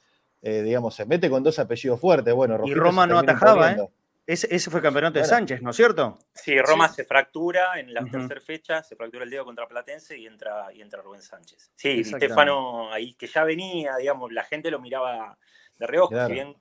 eh, 0.43 0.63
digamos, 0.63 0.95
se 0.95 1.07
mete 1.07 1.31
con 1.31 1.43
dos 1.43 1.59
apellidos 1.59 1.99
fuertes. 1.99 2.35
Bueno, 2.35 2.61
Y 2.67 2.75
Roma 2.75 3.07
no 3.07 3.19
atajaba, 3.19 3.73
¿eh? 3.73 3.89
Ese, 4.25 4.55
ese 4.55 4.71
fue 4.71 4.81
campeonato 4.81 5.19
de. 5.19 5.25
Sánchez, 5.25 5.63
¿no 5.63 5.71
es 5.71 5.77
cierto? 5.77 6.17
Sí, 6.33 6.57
Roma 6.61 6.89
Sí. 6.89 6.97
se 6.97 7.05
fractura 7.05 7.81
en 7.81 7.93
la 7.93 8.05
tercera 8.05 8.41
fecha, 8.41 8.83
se 8.83 8.95
fractura 8.95 9.25
el 9.25 9.31
dedo 9.31 9.45
contra 9.45 9.67
Platense 9.67 10.17
y 10.17 10.27
entra, 10.27 10.67
y 10.73 10.81
entra 10.81 11.03
Rubén 11.03 11.23
Sánchez. 11.23 11.73
Sí, 11.75 11.89
Di 11.89 12.01
Exactamente. 12.01 12.27
Stefano 12.27 12.93
ahí 12.93 13.15
que 13.15 13.27
ya 13.27 13.43
venía, 13.43 13.97
digamos, 13.97 14.31
la 14.33 14.45
gente 14.45 14.71
lo 14.71 14.79
miraba 14.79 15.37
de 15.79 15.87
reojo, 15.89 16.11
Claro. 16.11 16.29
si 16.29 16.35
bien, 16.35 16.55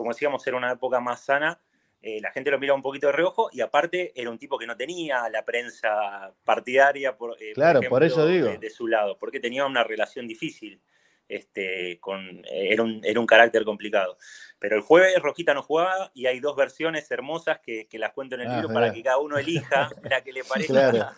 como 0.00 0.12
decíamos, 0.12 0.46
era 0.46 0.56
una 0.56 0.72
época 0.72 0.98
más 0.98 1.20
sana, 1.20 1.60
eh, 2.00 2.18
la 2.22 2.32
gente 2.32 2.50
lo 2.50 2.58
miraba 2.58 2.76
un 2.76 2.82
poquito 2.82 3.08
de 3.08 3.12
reojo 3.12 3.50
y 3.52 3.60
aparte 3.60 4.12
era 4.18 4.30
un 4.30 4.38
tipo 4.38 4.56
que 4.56 4.66
no 4.66 4.74
tenía 4.74 5.28
la 5.28 5.44
prensa 5.44 6.32
partidaria, 6.42 7.14
por, 7.18 7.36
eh, 7.38 7.52
Claro, 7.52 7.82
por 7.86 8.02
eso 8.02 8.26
digo. 8.26 8.48
De, 8.48 8.56
de 8.56 8.70
su 8.70 8.86
lado, 8.86 9.18
porque 9.18 9.40
tenía 9.40 9.66
una 9.66 9.84
relación 9.84 10.26
difícil. 10.26 10.80
Este, 11.28 12.00
con, 12.00 12.38
eh, 12.46 12.72
era, 12.72 12.82
un, 12.82 13.00
era 13.04 13.20
un 13.20 13.26
carácter 13.26 13.64
complicado. 13.64 14.16
Pero 14.58 14.74
el 14.76 14.82
jueves 14.82 15.14
Rojita 15.22 15.52
no 15.54 15.62
jugaba 15.62 16.10
y 16.14 16.24
hay 16.26 16.40
dos 16.40 16.56
versiones 16.56 17.08
hermosas 17.10 17.60
que, 17.60 17.86
que 17.86 17.98
las 18.00 18.12
cuento 18.14 18.34
en 18.34 18.40
el 18.40 18.48
Ah, 18.48 18.54
libro 18.56 18.72
para 18.74 18.92
que 18.92 19.02
cada 19.02 19.18
uno 19.18 19.36
elija 19.38 19.90
la 20.10 20.22
que 20.24 20.32
le 20.32 20.42
parezca 20.42 20.90
Claro. 20.90 21.10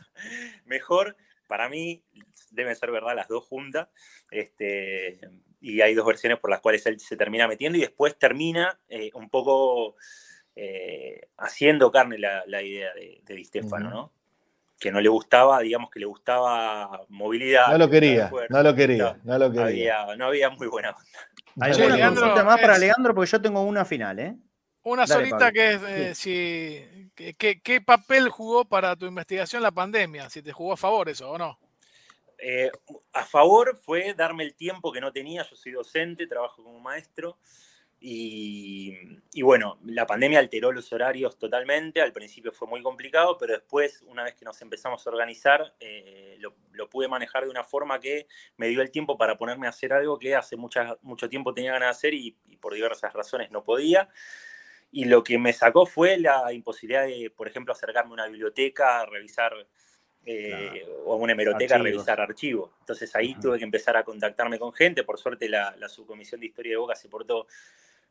mejor. 0.66 1.16
Para 1.46 1.68
mí 1.68 2.04
deben 2.50 2.74
ser 2.76 2.90
verdad 2.90 3.14
las 3.14 3.28
dos 3.28 3.44
juntas. 3.46 3.88
Este, 4.30 5.18
y 5.62 5.80
hay 5.80 5.94
dos 5.94 6.04
versiones 6.04 6.38
por 6.40 6.50
las 6.50 6.60
cuales 6.60 6.84
él 6.86 6.98
se 7.00 7.16
termina 7.16 7.46
metiendo 7.48 7.78
y 7.78 7.80
después 7.82 8.18
termina 8.18 8.78
eh, 8.88 9.10
un 9.14 9.30
poco 9.30 9.94
eh, 10.56 11.28
haciendo 11.38 11.90
carne 11.90 12.18
la, 12.18 12.42
la 12.46 12.60
idea 12.62 12.92
de, 12.94 13.20
de 13.24 13.34
Di 13.34 13.44
Stefano. 13.44 13.88
¿no? 13.90 14.12
Que 14.78 14.90
no 14.90 15.00
le 15.00 15.08
gustaba, 15.08 15.60
digamos 15.60 15.88
que 15.90 16.00
le 16.00 16.06
gustaba 16.06 17.04
movilidad. 17.08 17.68
No 17.68 17.78
lo 17.78 17.88
quería, 17.88 18.30
no 18.48 18.62
lo 18.62 18.74
quería, 18.74 19.16
no 19.22 19.38
lo 19.38 19.52
quería. 19.52 20.00
había, 20.02 20.16
no 20.16 20.26
había 20.26 20.50
muy 20.50 20.66
buena 20.66 20.90
onda. 20.90 21.66
¿Alguna 21.66 21.96
Leandro, 21.96 22.20
consulta 22.22 22.44
más 22.44 22.60
para 22.60 22.78
Leandro? 22.78 23.14
Porque 23.14 23.30
yo 23.30 23.40
tengo 23.40 23.62
una 23.62 23.84
final, 23.84 24.18
¿eh? 24.18 24.34
Una 24.84 25.06
Dale, 25.06 25.12
solita 25.28 25.38
Pablo. 25.38 25.52
que 25.52 25.72
es 25.74 25.82
eh, 25.84 26.14
si, 26.16 27.10
que- 27.14 27.34
que- 27.34 27.60
¿qué 27.62 27.80
papel 27.80 28.28
jugó 28.30 28.64
para 28.64 28.96
tu 28.96 29.06
investigación 29.06 29.62
la 29.62 29.70
pandemia? 29.70 30.28
Si 30.28 30.42
te 30.42 30.50
jugó 30.50 30.72
a 30.72 30.76
favor 30.76 31.08
eso 31.08 31.30
o 31.30 31.38
no. 31.38 31.56
Eh, 32.44 32.72
a 33.12 33.24
favor 33.24 33.76
fue 33.76 34.14
darme 34.14 34.42
el 34.42 34.54
tiempo 34.54 34.90
que 34.90 35.00
no 35.00 35.12
tenía. 35.12 35.44
Yo 35.44 35.54
soy 35.54 35.72
docente, 35.72 36.26
trabajo 36.26 36.64
como 36.64 36.80
maestro. 36.80 37.38
Y, 38.04 38.98
bueno, 39.42 39.78
la 39.84 40.06
pandemia 40.06 40.40
alteró 40.40 40.72
los 40.72 40.92
horarios 40.92 41.38
totalmente, 41.38 42.00
al 42.00 42.12
principio 42.12 42.50
fue 42.50 42.66
muy 42.66 42.82
complicado, 42.82 43.38
pero 43.38 43.52
después, 43.52 44.02
una 44.08 44.24
vez 44.24 44.34
que 44.34 44.44
nos 44.44 44.60
empezamos 44.60 45.06
a 45.06 45.10
organizar, 45.10 45.72
eh, 45.78 46.34
lo, 46.40 46.56
lo, 46.72 46.90
pude 46.90 47.06
manejar 47.06 47.44
de 47.44 47.50
una 47.50 47.62
forma 47.62 48.00
que 48.00 48.26
me 48.56 48.66
dio 48.66 48.82
el 48.82 48.90
tiempo 48.90 49.16
para 49.16 49.38
ponerme 49.38 49.68
a 49.68 49.70
hacer 49.70 49.92
algo 49.92 50.18
que 50.18 50.34
hace 50.34 50.56
mucha, 50.56 50.98
mucho 51.02 51.28
tiempo 51.28 51.54
tenía 51.54 51.74
ganas 51.74 51.86
de 51.86 51.90
hacer 51.90 52.14
y, 52.14 52.36
y 52.46 52.56
por 52.56 52.74
diversas 52.74 53.12
razones 53.12 53.52
no 53.52 53.62
podía. 53.62 54.08
Y 54.90 55.04
lo 55.04 55.22
que 55.22 55.38
me 55.38 55.52
sacó 55.52 55.86
fue 55.86 56.18
la 56.18 56.52
imposibilidad 56.52 57.04
de, 57.04 57.30
por 57.30 57.46
ejemplo, 57.46 57.72
acercarme 57.72 58.10
a 58.10 58.14
una 58.14 58.26
biblioteca, 58.26 59.06
revisar 59.06 59.54
eh, 60.24 60.84
claro. 60.84 61.02
o 61.04 61.12
a 61.12 61.16
una 61.16 61.32
hemeroteca 61.32 61.76
a 61.76 61.78
revisar 61.78 62.20
archivos. 62.20 62.70
Entonces 62.80 63.14
ahí 63.16 63.34
tuve 63.40 63.58
que 63.58 63.64
empezar 63.64 63.96
a 63.96 64.04
contactarme 64.04 64.58
con 64.58 64.72
gente. 64.72 65.04
Por 65.04 65.18
suerte 65.18 65.48
la, 65.48 65.74
la, 65.78 65.88
subcomisión 65.88 66.40
de 66.40 66.46
historia 66.46 66.72
de 66.72 66.76
Boca 66.76 66.94
se 66.94 67.08
portó 67.08 67.46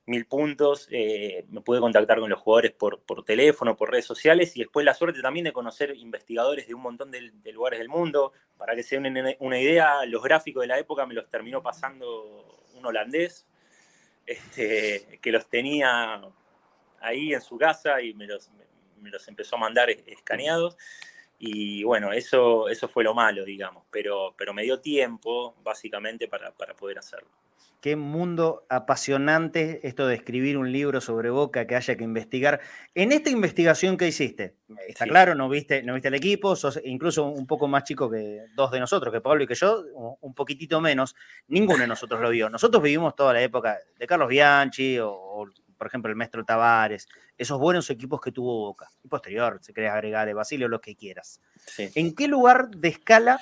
mil 0.06 0.26
puntos. 0.26 0.88
Eh, 0.92 1.46
me 1.50 1.62
pude 1.62 1.80
contactar 1.80 2.20
con 2.20 2.30
los 2.30 2.40
jugadores 2.40 2.72
por, 2.72 3.00
por, 3.02 3.24
teléfono, 3.24 3.78
por 3.78 3.92
redes 3.92 4.06
sociales 4.06 4.56
y 4.56 4.60
después 4.62 4.86
la 4.86 4.94
suerte 4.94 5.22
también 5.22 5.46
de 5.46 5.54
conocer 5.54 5.96
investigadores 5.96 6.68
de 6.68 6.74
un 6.74 6.82
montón 6.82 7.12
de, 7.12 7.32
de 7.34 7.52
lugares 7.52 7.80
del 7.80 7.90
mundo. 7.90 8.34
Para 8.58 8.76
que 8.76 8.84
se 8.84 9.00
den 9.00 9.18
una, 9.18 9.36
una, 9.40 9.60
idea, 9.60 10.06
los 10.06 10.22
gráficos 10.22 10.62
de 10.62 10.68
la 10.68 10.80
época 10.80 11.06
me 11.06 11.14
los 11.14 11.30
terminó 11.30 11.64
pasando 11.64 12.68
un 12.76 12.86
holandés 12.86 13.46
este, 14.26 15.20
que 15.22 15.32
los 15.32 15.48
tenía 15.50 16.22
ahí 17.00 17.34
en 17.34 17.42
su 17.42 17.58
casa 17.58 18.02
y 18.02 18.14
me 18.14 18.28
los, 18.28 18.50
me 19.00 19.10
los 19.10 19.28
empezó 19.28 19.56
a 19.56 19.60
mandar 19.60 19.90
escaneados. 19.90 20.78
Y 21.44 21.82
bueno, 21.82 22.14
eso, 22.14 22.70
eso 22.70 22.88
fue 22.88 23.04
lo 23.04 23.16
malo, 23.16 23.44
digamos, 23.44 23.86
pero, 23.90 24.36
pero 24.38 24.54
me 24.54 24.62
dio 24.62 24.80
tiempo 24.80 25.56
básicamente 25.64 26.28
para, 26.28 26.52
para 26.52 26.76
poder 26.76 27.00
hacerlo. 27.00 27.30
Qué 27.82 27.96
mundo 27.96 28.68
apasionante 28.70 29.80
esto 29.82 30.06
de 30.06 30.14
escribir 30.14 30.56
un 30.56 30.72
libro 30.72 31.02
sobre 31.02 31.32
Boca 31.32 31.66
que 31.66 31.76
haya 31.76 31.98
que 31.98 32.04
investigar. 32.04 32.62
En 32.94 33.12
esta 33.12 33.32
investigación 33.32 33.98
que 33.98 34.08
hiciste, 34.08 34.54
está 34.88 35.06
sí. 35.06 35.10
claro, 35.10 35.34
no 35.34 35.50
viste, 35.50 35.82
no 35.82 35.96
viste 35.96 36.10
el 36.10 36.14
equipo, 36.14 36.56
sos 36.56 36.80
incluso 36.86 37.26
un 37.26 37.48
poco 37.48 37.68
más 37.68 37.86
chico 37.86 38.08
que 38.08 38.42
dos 38.56 38.70
de 38.70 38.80
nosotros, 38.80 39.12
que 39.12 39.20
Pablo 39.20 39.44
y 39.44 39.48
que 39.48 39.56
yo, 39.56 39.84
un 40.22 40.36
poquitito 40.36 40.80
menos. 40.80 41.16
Ninguno 41.48 41.80
de 41.80 41.88
nosotros 41.88 42.22
lo 42.22 42.30
vio. 42.30 42.52
Nosotros 42.52 42.84
vivimos 42.84 43.16
toda 43.16 43.34
la 43.34 43.42
época 43.42 43.80
de 43.98 44.06
Carlos 44.06 44.30
Bianchi 44.30 45.00
o, 45.00 45.12
o 45.12 45.48
por 45.82 45.88
ejemplo, 45.88 46.12
el 46.12 46.16
Maestro 46.16 46.46
Tavares, 46.46 47.08
esos 47.40 47.58
buenos 47.58 47.90
equipos 47.90 48.22
que 48.22 48.32
tuvo 48.32 48.68
Boca. 48.68 48.92
Y 49.04 49.08
posterior, 49.08 49.58
si 49.64 49.74
querés 49.74 49.90
agregar 49.90 50.32
Basilio, 50.32 50.68
lo 50.68 50.80
que 50.80 50.96
quieras. 50.96 51.42
Sí. 51.66 51.90
¿En 51.96 52.14
qué 52.14 52.28
lugar 52.28 52.70
de 52.70 52.90
escala 52.90 53.42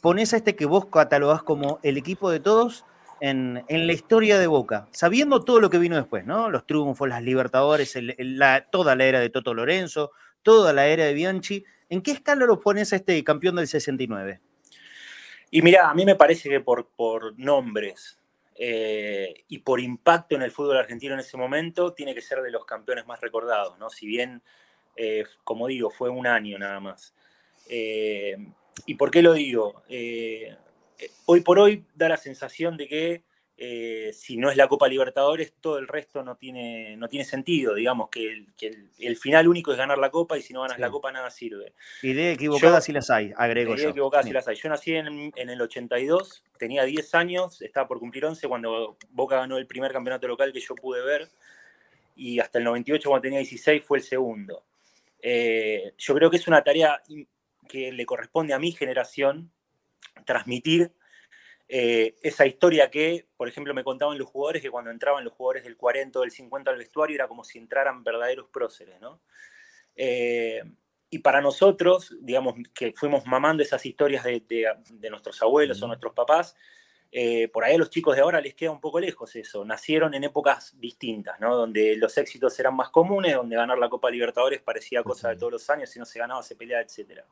pones 0.00 0.32
a 0.32 0.36
este 0.36 0.54
que 0.54 0.66
vos 0.66 0.86
catalogás 0.86 1.42
como 1.42 1.80
el 1.82 1.96
equipo 1.96 2.30
de 2.30 2.38
todos 2.38 2.84
en, 3.20 3.64
en, 3.66 3.88
la 3.88 3.92
historia 3.92 4.38
de 4.38 4.46
Boca? 4.46 4.86
Sabiendo 4.92 5.42
todo 5.42 5.58
lo 5.58 5.68
que 5.68 5.78
vino 5.78 5.96
después, 5.96 6.24
¿no? 6.24 6.48
Los 6.48 6.64
triunfos, 6.64 7.08
las 7.08 7.24
Libertadores, 7.24 7.96
el, 7.96 8.14
el, 8.18 8.38
la, 8.38 8.66
toda 8.70 8.94
la 8.94 9.06
era 9.06 9.18
de 9.18 9.30
Toto 9.30 9.52
Lorenzo, 9.52 10.12
toda 10.44 10.72
la 10.72 10.86
era 10.86 11.06
de 11.06 11.12
Bianchi. 11.12 11.64
¿En 11.88 12.02
qué 12.02 12.12
escala 12.12 12.46
lo 12.46 12.60
pones 12.60 12.92
a 12.92 12.96
este 12.96 13.24
campeón 13.24 13.56
del 13.56 13.66
69? 13.66 14.40
Y 15.50 15.62
mira, 15.62 15.90
a 15.90 15.94
mí 15.94 16.04
me 16.04 16.14
parece 16.14 16.48
que 16.48 16.60
por, 16.60 16.86
por 16.94 17.36
nombres, 17.36 18.19
eh, 18.62 19.44
y 19.48 19.60
por 19.60 19.80
impacto 19.80 20.34
en 20.34 20.42
el 20.42 20.50
fútbol 20.50 20.76
argentino 20.76 21.14
en 21.14 21.20
ese 21.20 21.38
momento, 21.38 21.94
tiene 21.94 22.14
que 22.14 22.20
ser 22.20 22.42
de 22.42 22.50
los 22.50 22.66
campeones 22.66 23.06
más 23.06 23.18
recordados, 23.18 23.78
¿no? 23.78 23.88
Si 23.88 24.06
bien, 24.06 24.42
eh, 24.96 25.24
como 25.44 25.66
digo, 25.66 25.88
fue 25.88 26.10
un 26.10 26.26
año 26.26 26.58
nada 26.58 26.78
más. 26.78 27.14
Eh, 27.70 28.36
¿Y 28.84 28.96
por 28.96 29.10
qué 29.10 29.22
lo 29.22 29.32
digo? 29.32 29.82
Hoy 31.24 31.40
por 31.40 31.58
hoy 31.58 31.86
da 31.94 32.10
la 32.10 32.18
sensación 32.18 32.76
de 32.76 32.86
que 32.86 33.22
eh, 33.62 34.14
si 34.14 34.38
no 34.38 34.50
es 34.50 34.56
la 34.56 34.68
Copa 34.68 34.88
Libertadores, 34.88 35.52
todo 35.60 35.76
el 35.76 35.86
resto 35.86 36.22
no 36.22 36.36
tiene, 36.36 36.96
no 36.96 37.08
tiene 37.08 37.26
sentido. 37.26 37.74
Digamos 37.74 38.08
que, 38.08 38.26
el, 38.32 38.54
que 38.56 38.68
el, 38.68 38.90
el, 38.98 39.16
final 39.18 39.48
único 39.48 39.70
es 39.70 39.76
ganar 39.76 39.98
la 39.98 40.10
Copa 40.10 40.38
y 40.38 40.42
si 40.42 40.54
no 40.54 40.62
ganas 40.62 40.76
sí. 40.76 40.80
la 40.80 40.90
Copa 40.90 41.12
nada 41.12 41.28
sirve. 41.28 41.74
Ideas 42.00 42.36
equivocadas 42.36 42.82
sí 42.82 42.92
las 42.92 43.10
hay, 43.10 43.34
agrego 43.36 43.76
yo. 43.76 43.90
equivocadas 43.90 44.24
sí 44.24 44.32
las 44.32 44.48
hay. 44.48 44.56
Yo 44.56 44.70
nací 44.70 44.94
en, 44.94 45.30
en, 45.36 45.50
el 45.50 45.60
82, 45.60 46.42
tenía 46.58 46.84
10 46.84 47.14
años, 47.14 47.60
estaba 47.60 47.86
por 47.86 47.98
cumplir 47.98 48.24
11 48.24 48.48
cuando 48.48 48.96
Boca 49.10 49.36
ganó 49.36 49.58
el 49.58 49.66
primer 49.66 49.92
campeonato 49.92 50.26
local 50.26 50.54
que 50.54 50.60
yo 50.60 50.74
pude 50.74 51.02
ver 51.02 51.28
y 52.16 52.40
hasta 52.40 52.56
el 52.56 52.64
98 52.64 53.10
cuando 53.10 53.22
tenía 53.22 53.40
16 53.40 53.84
fue 53.84 53.98
el 53.98 54.04
segundo. 54.04 54.64
Eh, 55.20 55.92
yo 55.98 56.14
creo 56.14 56.30
que 56.30 56.38
es 56.38 56.48
una 56.48 56.64
tarea 56.64 57.02
que 57.68 57.92
le 57.92 58.06
corresponde 58.06 58.54
a 58.54 58.58
mi 58.58 58.72
generación 58.72 59.52
transmitir 60.24 60.92
eh, 61.72 62.16
esa 62.22 62.46
historia 62.46 62.90
que, 62.90 63.28
por 63.36 63.46
ejemplo, 63.46 63.72
me 63.72 63.84
contaban 63.84 64.18
los 64.18 64.28
jugadores 64.28 64.60
que 64.60 64.70
cuando 64.70 64.90
entraban 64.90 65.22
los 65.22 65.32
jugadores 65.32 65.62
del 65.62 65.76
40 65.76 66.18
o 66.18 66.22
del 66.22 66.32
50 66.32 66.68
al 66.68 66.76
vestuario 66.76 67.14
era 67.14 67.28
como 67.28 67.44
si 67.44 67.58
entraran 67.58 68.02
verdaderos 68.02 68.48
próceres, 68.48 69.00
¿no? 69.00 69.20
Eh, 69.94 70.62
y 71.10 71.20
para 71.20 71.40
nosotros, 71.40 72.16
digamos, 72.20 72.54
que 72.74 72.92
fuimos 72.92 73.24
mamando 73.24 73.62
esas 73.62 73.86
historias 73.86 74.24
de, 74.24 74.40
de, 74.48 74.66
de 74.90 75.10
nuestros 75.10 75.40
abuelos 75.42 75.80
o 75.80 75.86
nuestros 75.86 76.12
papás, 76.12 76.56
eh, 77.12 77.48
por 77.48 77.64
ahí 77.64 77.74
a 77.74 77.78
los 77.78 77.90
chicos 77.90 78.14
de 78.14 78.22
ahora 78.22 78.40
les 78.40 78.54
queda 78.54 78.70
un 78.70 78.80
poco 78.80 78.98
lejos 79.00 79.34
eso. 79.36 79.64
Nacieron 79.64 80.14
en 80.14 80.24
épocas 80.24 80.74
distintas, 80.78 81.38
¿no? 81.40 81.56
Donde 81.56 81.96
los 81.96 82.16
éxitos 82.18 82.58
eran 82.60 82.74
más 82.74 82.90
comunes, 82.90 83.34
donde 83.34 83.56
ganar 83.56 83.78
la 83.78 83.88
Copa 83.88 84.10
Libertadores 84.10 84.60
parecía 84.60 85.02
cosa 85.02 85.30
de 85.30 85.36
todos 85.36 85.52
los 85.52 85.70
años, 85.70 85.90
si 85.90 85.98
no 85.98 86.04
se 86.04 86.18
ganaba 86.18 86.42
se 86.42 86.54
peleaba, 86.56 86.82
etcétera. 86.82 87.24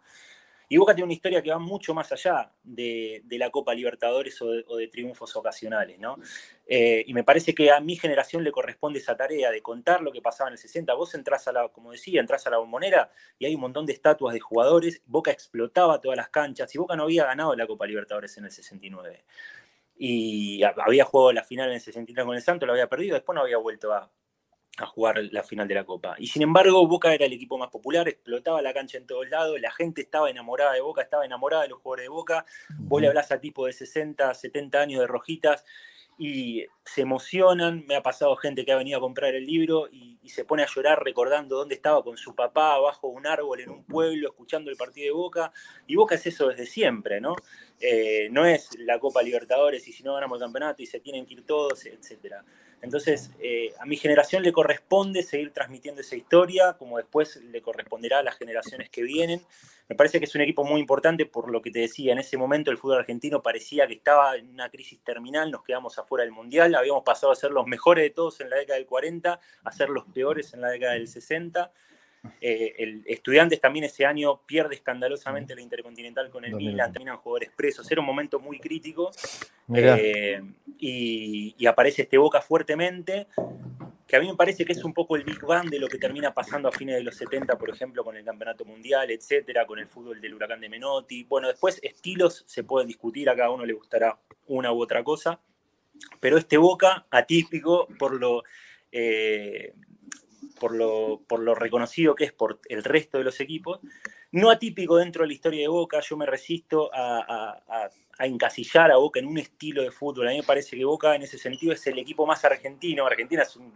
Y 0.71 0.77
Boca 0.77 0.95
tiene 0.95 1.07
una 1.07 1.15
historia 1.15 1.43
que 1.43 1.51
va 1.51 1.59
mucho 1.59 1.95
más 1.95 2.13
allá 2.13 2.53
de, 2.63 3.23
la 3.31 3.51
Copa 3.51 3.75
Libertadores 3.75 4.41
o 4.43 4.51
de, 4.51 4.65
o 4.69 4.77
de 4.77 4.89
triunfos 4.89 5.35
ocasionales, 5.35 5.99
¿no? 5.99 6.19
Eh, 6.67 7.05
y 7.07 7.15
me 7.15 7.25
parece 7.25 7.55
que 7.55 7.71
a 7.71 7.81
mi 7.81 7.97
generación 7.97 8.45
le 8.45 8.53
corresponde 8.53 8.99
esa 8.99 9.17
tarea 9.17 9.51
de 9.51 9.63
contar 9.63 10.03
lo 10.03 10.13
que 10.13 10.21
pasaba 10.21 10.51
en 10.51 10.53
el 10.53 10.59
60. 10.59 10.93
Vos 10.93 11.15
entrás 11.15 11.49
a 11.49 11.53
la, 11.53 11.69
como 11.69 11.93
decía, 11.93 12.21
entrás 12.21 12.47
a 12.47 12.51
la 12.51 12.59
bombonera 12.59 13.11
y 13.39 13.47
hay 13.47 13.55
un 13.55 13.63
montón 13.63 13.87
de 13.87 13.95
estatuas 13.95 14.35
de 14.35 14.41
jugadores. 14.41 15.01
Boca 15.07 15.31
explotaba 15.31 16.01
todas 16.01 16.19
las 16.19 16.29
canchas 16.29 16.75
y 16.75 16.79
Boca 16.79 16.97
no 16.97 17.05
había 17.05 17.25
ganado 17.25 17.57
la 17.57 17.67
Copa 17.67 17.87
Libertadores 17.87 18.37
en 18.37 18.45
el 18.45 18.51
69. 18.51 19.25
Y 19.97 20.63
había 20.63 21.05
jugado 21.05 21.33
la 21.33 21.43
final 21.43 21.69
en 21.69 21.77
el 21.77 21.81
69 21.81 22.27
con 22.27 22.37
el 22.37 22.43
Santo, 22.43 22.67
lo 22.67 22.73
había 22.73 22.89
perdido, 22.89 23.15
después 23.15 23.35
no 23.35 23.41
había 23.41 23.57
vuelto 23.57 23.93
a, 23.93 24.09
a 24.79 24.87
jugar 24.87 25.19
la 25.33 25.43
final 25.43 25.67
de 25.69 25.75
la 25.75 25.85
Copa. 25.85 26.15
Y 26.19 26.29
sin 26.29 26.43
embargo, 26.43 26.87
Boca 26.87 27.13
era 27.13 27.27
el 27.27 27.33
equipo 27.33 27.59
más 27.59 27.69
popular, 27.69 28.09
explotaba 28.09 28.63
la 28.63 28.73
cancha 28.73 28.99
en 28.99 29.07
todos 29.07 29.29
lados, 29.29 29.61
la 29.61 29.71
gente 29.73 30.03
estaba 30.03 30.31
enamorada 30.31 30.73
de 30.73 30.81
Boca, 30.81 31.03
estaba 31.03 31.25
enamorada 31.25 31.65
de 31.65 31.69
los 31.71 31.81
jugadores 31.81 32.05
de 32.05 32.09
Boca. 32.09 32.47
Vos 32.79 33.01
le 33.01 33.09
hablás 33.09 33.33
a 33.33 33.41
tipo 33.41 33.67
de 33.67 33.73
60, 33.73 34.35
70 34.35 34.81
años 34.81 35.01
de 35.01 35.07
rojitas 35.07 35.65
y 36.19 36.65
se 36.85 37.03
emocionan. 37.03 37.85
Me 37.87 37.95
ha 37.95 38.03
pasado 38.03 38.35
gente 38.37 38.65
que 38.65 38.73
ha 38.73 38.77
venido 38.77 38.99
a 38.99 39.01
comprar 39.01 39.35
el 39.35 39.47
libro 39.47 39.89
y, 39.91 40.19
y, 40.23 40.29
se 40.29 40.45
pone 40.45 40.63
a 40.63 40.67
llorar 40.67 41.03
recordando 41.03 41.57
dónde 41.57 41.77
estaba 41.77 42.03
con 42.03 42.17
su 42.17 42.35
papá 42.35 42.79
bajo 42.79 43.09
un 43.09 43.27
árbol 43.27 43.61
en 43.61 43.71
un 43.71 43.85
pueblo, 43.85 44.29
escuchando 44.29 44.71
el 44.71 44.77
partido 44.77 45.07
de 45.07 45.13
Boca. 45.13 45.53
Y 45.87 45.95
Boca 45.95 46.17
es 46.17 46.27
eso 46.27 46.49
desde 46.49 46.67
siempre, 46.67 47.21
¿no? 47.21 47.37
Eh, 47.81 48.29
no 48.33 48.45
es 48.45 48.77
la 48.79 48.99
Copa 48.99 49.23
Libertadores 49.23 49.87
y 49.87 49.93
si 49.93 50.03
no 50.03 50.15
ganamos 50.15 50.39
el 50.39 50.45
campeonato 50.45 50.83
y 50.83 50.87
se 50.87 51.01
tienen 51.01 51.25
que 51.25 51.35
ir 51.35 51.47
todos, 51.47 51.87
etcétera. 51.87 52.45
Entonces, 52.81 53.31
eh, 53.41 53.75
a 53.81 53.87
mi 53.87 53.97
generación 53.97 54.43
le 54.43 54.53
corresponde 54.53 55.23
seguir 55.23 55.53
transmitiendo 55.53 56.01
esa 56.01 56.17
historia, 56.17 56.75
como 56.79 56.99
después 56.99 57.37
le 57.37 57.61
corresponderá 57.61 58.21
a 58.21 58.23
las 58.23 58.37
generaciones 58.37 58.89
que 58.89 59.03
vienen. 59.03 59.41
Me 59.89 59.97
parece 59.97 60.19
que 60.19 60.27
es 60.27 60.35
un 60.35 60.43
equipo 60.43 60.65
muy 60.65 60.81
importante 60.81 61.27
por 61.27 61.51
lo 61.51 61.63
que 61.63 61.71
te 61.71 61.81
decía, 61.81 62.13
en 62.13 62.19
ese 62.19 62.37
momento 62.37 62.71
el 62.71 62.77
fútbol 62.77 62.99
argentino 62.99 63.43
parecía 63.43 63.87
que 63.87 63.95
estaba 63.95 64.37
en 64.37 64.51
una 64.51 64.69
crisis 64.69 65.01
terminal, 65.03 65.51
nos 65.51 65.65
quedamos 65.65 65.99
afuera 65.99 66.25
del 66.25 66.33
Mundial, 66.33 66.75
habíamos 66.75 67.05
pasado 67.05 67.33
a 67.33 67.37
ser 67.37 67.53
los 67.53 67.67
mejores 67.67 68.05
de 68.05 68.11
todos 68.11 68.41
en 68.41 68.51
la 68.51 68.57
década 68.57 68.77
del 68.77 68.87
40, 68.87 69.41
a 69.65 69.73
ser 69.73 69.89
los 69.89 70.05
peores 70.05 70.53
en 70.53 70.61
la 70.61 70.69
década 70.69 70.93
del 70.93 71.09
60. 71.09 71.73
Eh, 72.41 72.75
el 72.79 73.05
Estudiantes 73.07 73.61
también 73.61 73.85
ese 73.85 74.05
año 74.05 74.41
pierde 74.47 74.75
escandalosamente 74.75 75.55
la 75.55 75.61
Intercontinental 75.61 76.31
con 76.31 76.45
el 76.45 76.55
Milan, 76.55 76.93
terminan 76.93 77.19
jugadores 77.19 77.51
presos, 77.57 77.91
era 77.91 78.01
un 78.01 78.07
momento 78.07 78.41
muy 78.41 78.59
crítico 78.59 79.11
eh, 79.75 80.41
y, 80.79 81.55
y, 81.57 81.67
aparece 81.67 82.03
este 82.03 82.19
Boca 82.19 82.41
fuertemente, 82.41 83.29
que 84.07 84.17
a 84.17 84.21
mí 84.21 84.27
me 84.27 84.35
parece 84.35 84.65
que 84.65 84.73
es 84.73 84.83
un 84.85 84.95
poco 84.95 85.17
el 85.17 85.25
Big 85.25 85.41
Bang 85.41 85.69
de 85.69 85.79
lo 85.79 85.87
que 85.87 85.99
termina 85.99 86.33
pasando 86.33 86.69
a 86.69 86.73
fines 86.73 86.97
de 86.97 87.03
los 87.03 87.15
70, 87.17 87.59
por 87.59 87.71
ejemplo, 87.71 88.03
con 88.03 88.17
el 88.17 88.25
Campeonato 88.25 88.65
Mundial, 88.65 89.11
etcétera, 89.11 89.67
con 89.67 89.79
el 89.79 89.87
fútbol 89.87 90.21
del 90.21 90.35
Huracán 90.35 90.61
de 90.61 90.69
Menotti. 90.69 91.25
Bueno, 91.25 91.49
después 91.49 91.79
estilos 91.83 92.43
se 92.47 92.65
pueden 92.65 92.89
discutir, 92.89 93.29
a 93.29 93.37
cada 93.37 93.51
uno 93.51 93.67
le 93.67 93.75
gustará 93.75 94.19
una 94.47 94.73
u 94.73 94.81
otra 94.81 95.05
cosa, 95.05 95.41
pero 96.21 96.39
este 96.39 96.57
Boca 96.57 97.07
atípico 97.11 97.87
por 97.99 98.15
lo... 98.15 98.45
Eh, 98.91 99.75
por 100.59 100.75
lo, 100.75 101.21
por 101.27 101.41
lo 101.41 101.55
reconocido 101.55 102.15
que 102.15 102.25
es 102.25 102.33
por 102.33 102.61
el 102.69 102.85
resto 102.85 103.19
de 103.19 103.25
los 103.25 103.41
equipos, 103.41 103.81
no 104.33 104.51
atípico 104.51 104.97
dentro 104.97 105.23
de 105.23 105.29
la 105.29 105.35
historia 105.35 105.63
de 105.63 105.69
Boca, 105.69 106.01
yo 106.01 106.17
me 106.17 106.27
resisto 106.27 106.91
a, 106.95 107.61
a, 107.69 107.91
a, 108.19 108.27
encasillar 108.27 108.91
a 108.91 108.97
Boca 108.97 109.21
en 109.21 109.27
un 109.27 109.39
estilo 109.39 109.83
de 109.83 109.91
fútbol. 109.91 110.29
A 110.29 110.31
mí 110.31 110.39
me 110.39 110.43
parece 110.43 110.77
que 110.77 110.85
Boca 110.85 111.15
en 111.15 111.23
ese 111.23 111.39
sentido 111.39 111.73
es 111.73 111.87
el 111.87 111.99
equipo 111.99 112.27
más 112.27 112.45
argentino. 112.45 113.07
Argentina 113.07 113.43
es, 113.43 113.57
un, 113.57 113.73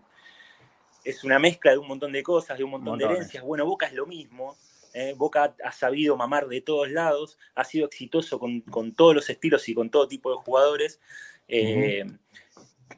es 1.04 1.24
una 1.24 1.38
mezcla 1.38 1.70
de 1.70 1.78
un 1.78 1.88
montón 1.88 2.12
de 2.12 2.22
cosas, 2.22 2.58
de 2.58 2.64
un 2.64 2.70
montón 2.70 2.92
Montones. 2.92 3.08
de 3.08 3.14
herencias. 3.14 3.44
Bueno, 3.44 3.64
Boca 3.64 3.86
es 3.86 3.94
lo 3.94 4.06
mismo. 4.06 4.56
Eh, 4.94 5.14
Boca 5.16 5.54
ha 5.64 5.72
sabido 5.72 6.16
mamar 6.18 6.48
de 6.48 6.60
todos 6.60 6.90
lados, 6.90 7.38
ha 7.54 7.64
sido 7.64 7.86
exitoso 7.86 8.38
con, 8.38 8.60
con, 8.60 8.92
todos 8.92 9.14
los 9.14 9.30
estilos 9.30 9.66
y 9.70 9.74
con 9.74 9.88
todo 9.88 10.06
tipo 10.06 10.30
de 10.30 10.36
jugadores. 10.36 11.00
Eh, 11.48 12.04
uh 12.04 12.08
-huh 12.08 12.18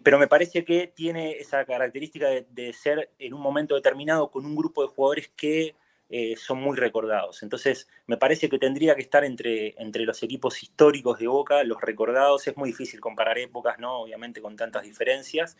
pero 0.02 0.18
me 0.18 0.28
parece 0.28 0.64
que 0.64 0.86
tiene 0.86 1.32
esa 1.32 1.64
característica 1.64 2.28
de, 2.28 2.46
de 2.50 2.72
ser 2.72 3.10
en 3.18 3.34
un 3.34 3.40
momento 3.40 3.74
determinado 3.74 4.30
con 4.30 4.44
un 4.44 4.56
grupo 4.56 4.82
de 4.82 4.88
jugadores 4.88 5.30
que 5.36 5.74
eh, 6.10 6.36
son 6.36 6.60
muy 6.60 6.76
recordados. 6.76 7.42
Entonces, 7.42 7.88
me 8.06 8.16
parece 8.16 8.48
que 8.48 8.58
tendría 8.58 8.94
que 8.94 9.00
estar 9.00 9.24
entre, 9.24 9.74
entre 9.82 10.04
los 10.04 10.22
equipos 10.22 10.62
históricos 10.62 11.18
de 11.18 11.26
Boca, 11.26 11.64
los 11.64 11.80
recordados. 11.80 12.46
Es 12.46 12.56
muy 12.56 12.70
difícil 12.70 13.00
comparar 13.00 13.38
épocas, 13.38 13.78
¿no? 13.78 14.00
Obviamente 14.00 14.40
con 14.40 14.54
tantas 14.54 14.82
diferencias. 14.82 15.56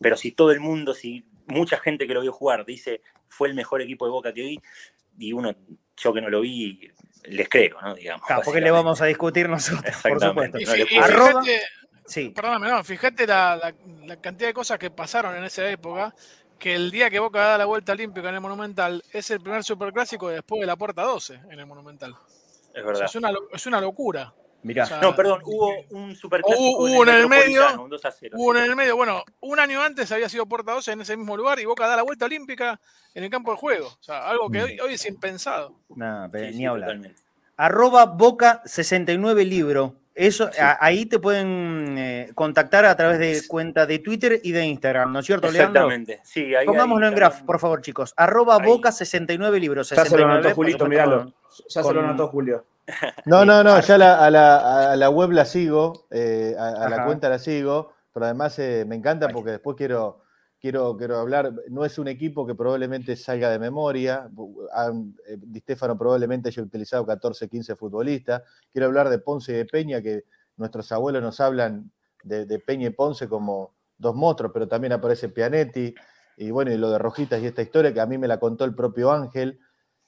Pero 0.00 0.16
si 0.16 0.32
todo 0.32 0.50
el 0.50 0.60
mundo, 0.60 0.92
si 0.92 1.24
mucha 1.46 1.78
gente 1.78 2.06
que 2.06 2.14
lo 2.14 2.20
vio 2.20 2.32
jugar 2.32 2.66
dice 2.66 3.00
fue 3.28 3.48
el 3.48 3.54
mejor 3.54 3.80
equipo 3.80 4.04
de 4.04 4.10
Boca 4.10 4.34
que 4.34 4.42
vi, 4.42 4.60
y 5.18 5.32
uno, 5.32 5.54
yo 5.96 6.12
que 6.12 6.20
no 6.20 6.28
lo 6.28 6.40
vi, 6.42 6.90
les 7.24 7.48
creo, 7.48 7.80
¿no? 7.80 7.94
Digamos, 7.94 8.26
Claro, 8.26 8.42
porque 8.44 8.60
le 8.60 8.70
vamos 8.70 9.00
a 9.00 9.06
discutir 9.06 9.48
nosotros, 9.48 9.96
por 10.02 10.20
supuesto. 10.20 10.58
Y, 10.58 10.64
y 10.64 10.66
fíjate, 10.66 11.60
Sí, 12.06 12.30
perdóname, 12.30 12.68
no, 12.70 12.84
fíjate 12.84 13.26
la, 13.26 13.56
la- 13.56 13.74
la 14.06 14.16
cantidad 14.20 14.48
de 14.48 14.54
cosas 14.54 14.78
que 14.78 14.90
pasaron 14.90 15.34
en 15.36 15.44
esa 15.44 15.68
época, 15.68 16.14
que 16.58 16.74
el 16.74 16.90
día 16.90 17.10
que 17.10 17.18
Boca 17.18 17.40
da 17.40 17.58
la 17.58 17.64
vuelta 17.66 17.92
olímpica 17.92 18.28
en 18.28 18.36
el 18.36 18.40
Monumental 18.40 19.02
es 19.12 19.30
el 19.30 19.40
primer 19.40 19.62
superclásico 19.64 20.28
después 20.28 20.60
de 20.60 20.66
la 20.66 20.76
puerta 20.76 21.02
12 21.02 21.34
en 21.50 21.58
el 21.58 21.66
Monumental. 21.66 22.12
Es 22.12 22.70
O 22.70 22.72
sea, 22.72 22.84
verdad. 22.84 23.04
es, 23.06 23.14
una, 23.16 23.30
es 23.52 23.66
una 23.66 23.80
locura. 23.80 24.32
mirá. 24.62 24.84
O 24.84 24.86
sea, 24.86 25.00
No, 25.00 25.14
perdón, 25.14 25.40
hubo 25.44 25.72
un 25.90 26.14
superclásico 26.16 26.60
Hubo- 26.62 26.78
hubo 26.94 27.02
en 27.02 27.08
en 27.10 27.14
el 27.16 27.20
el 27.22 27.28
medio, 27.28 27.82
un 27.82 27.90
2 27.90 28.04
a 28.04 28.10
0. 28.10 28.36
Hubo 28.38 28.56
en 28.56 28.62
el 28.64 28.74
medio, 28.76 28.96
bueno, 28.96 29.22
un 29.40 29.58
año 29.60 29.82
antes 29.82 30.10
había 30.12 30.28
sido 30.28 30.46
Puerta 30.46 30.72
12 30.72 30.92
en 30.92 31.00
ese 31.02 31.16
mismo 31.16 31.36
lugar 31.36 31.58
y 31.60 31.64
Boca 31.66 31.86
da 31.86 31.96
la 31.96 32.02
vuelta 32.02 32.24
olímpica 32.24 32.80
en 33.14 33.24
el 33.24 33.30
campo 33.30 33.50
de 33.52 33.58
juego. 33.58 33.88
O 33.88 34.02
sea, 34.02 34.28
algo 34.28 34.48
que 34.50 34.58
Mm. 34.60 34.64
hoy, 34.64 34.80
hoy 34.80 34.94
es 34.94 35.04
impensado. 35.06 35.74
Nah, 35.94 36.28
pero 36.30 36.46
Sí, 36.46 36.52
ni 36.52 36.56
sí, 36.58 36.64
hablar. 36.66 36.88
totalmente. 36.88 37.20
Arroba 37.58 38.04
Boca 38.06 38.62
69 38.64 39.44
Libro. 39.44 39.94
Eso, 40.16 40.48
a- 40.58 40.78
ahí 40.80 41.04
te 41.04 41.18
pueden 41.18 41.94
eh, 41.98 42.30
contactar 42.34 42.86
a 42.86 42.96
través 42.96 43.18
de 43.18 43.42
cuenta 43.46 43.84
de 43.84 43.98
Twitter 43.98 44.40
y 44.42 44.50
de 44.52 44.64
Instagram, 44.64 45.12
¿no 45.12 45.18
es 45.18 45.26
cierto, 45.26 45.50
Leandro? 45.50 45.82
Exactamente. 45.82 46.20
Sí, 46.24 46.54
ahí, 46.54 46.64
Pongámoslo 46.64 47.04
ahí 47.04 47.12
en 47.12 47.16
graph, 47.16 47.32
también- 47.34 47.46
por 47.46 47.58
favor, 47.60 47.82
chicos. 47.82 48.14
Arroba 48.16 48.56
Ahí. 48.56 48.66
Boca 48.66 48.90
69 48.92 49.60
Libros. 49.60 49.90
Ya 49.90 49.96
se 49.96 50.00
lo 50.02 50.04
69, 50.06 50.38
anotó 50.40 50.54
Julito, 50.54 50.86
miralo. 50.86 51.32
Ya 51.68 51.82
se 51.82 51.92
lo 51.92 52.00
anotó 52.00 52.28
Julio. 52.28 52.64
No, 53.26 53.44
no, 53.44 53.62
no, 53.64 53.78
ya 53.80 53.98
la- 53.98 54.24
a, 54.24 54.30
la, 54.30 54.92
a 54.92 54.96
la 54.96 55.10
web 55.10 55.32
la 55.32 55.44
sigo, 55.44 56.06
eh, 56.10 56.54
a, 56.58 56.86
a 56.86 56.88
la 56.88 57.04
cuenta 57.04 57.28
la 57.28 57.38
sigo, 57.38 57.92
pero 58.14 58.24
además 58.26 58.58
eh, 58.58 58.84
me 58.86 58.94
encanta 58.96 59.28
porque 59.28 59.50
después 59.50 59.76
quiero, 59.76 60.20
quiero, 60.60 60.96
quiero 60.96 61.18
hablar, 61.18 61.52
no 61.68 61.84
es 61.84 61.98
un 61.98 62.08
equipo 62.08 62.46
que 62.46 62.54
probablemente 62.54 63.16
salga 63.16 63.50
de 63.50 63.58
memoria, 63.58 64.30
eh, 65.28 65.36
Di 65.38 65.60
Stefano 65.60 65.96
probablemente 65.96 66.48
haya 66.48 66.62
utilizado 66.62 67.04
14, 67.06 67.48
15 67.48 67.76
futbolistas, 67.76 68.42
quiero 68.72 68.86
hablar 68.86 69.08
de 69.08 69.18
Ponce 69.18 69.52
y 69.52 69.56
de 69.56 69.64
Peña, 69.66 70.02
que 70.02 70.24
nuestros 70.56 70.90
abuelos 70.92 71.22
nos 71.22 71.40
hablan 71.40 71.90
de, 72.22 72.58
Peña 72.58 72.88
y 72.88 72.90
Ponce 72.90 73.28
como 73.28 73.74
dos 73.98 74.14
monstruos, 74.14 74.52
pero 74.52 74.66
también 74.68 74.92
aparece 74.92 75.28
Pianetti, 75.28 75.94
y 76.38 76.50
bueno, 76.50 76.72
y 76.72 76.76
lo 76.76 76.90
de 76.90 76.98
Rojitas 76.98 77.40
y 77.40 77.46
esta 77.46 77.62
historia 77.62 77.94
que 77.94 78.00
a 78.00 78.06
mí 78.06 78.18
me 78.18 78.28
la 78.28 78.38
contó 78.38 78.64
el 78.64 78.74
propio 78.74 79.12
Ángel, 79.12 79.60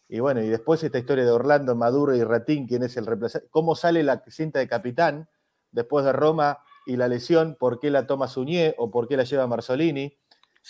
y 0.08 0.20
bueno, 0.20 0.42
y 0.42 0.48
después 0.48 0.82
esta 0.82 0.98
historia 0.98 1.24
de 1.24 1.30
Orlando, 1.30 1.74
Maduro 1.76 2.16
y 2.16 2.24
Ratín, 2.24 2.66
quién 2.66 2.82
es 2.82 2.96
el 2.96 3.06
reemplazante, 3.06 3.46
cómo 3.50 3.74
sale 3.74 4.02
la 4.02 4.22
cinta 4.28 4.58
de 4.58 4.66
capitán 4.66 5.28
después 5.70 6.04
de 6.04 6.12
Roma 6.12 6.60
y 6.86 6.96
la 6.96 7.08
lesión, 7.08 7.56
por 7.58 7.78
qué 7.78 7.90
la 7.90 8.06
toma 8.06 8.28
Suñé 8.28 8.74
o 8.78 8.90
por 8.90 9.06
qué 9.06 9.16
la 9.18 9.24
lleva 9.24 9.46
Marzolini. 9.46 10.16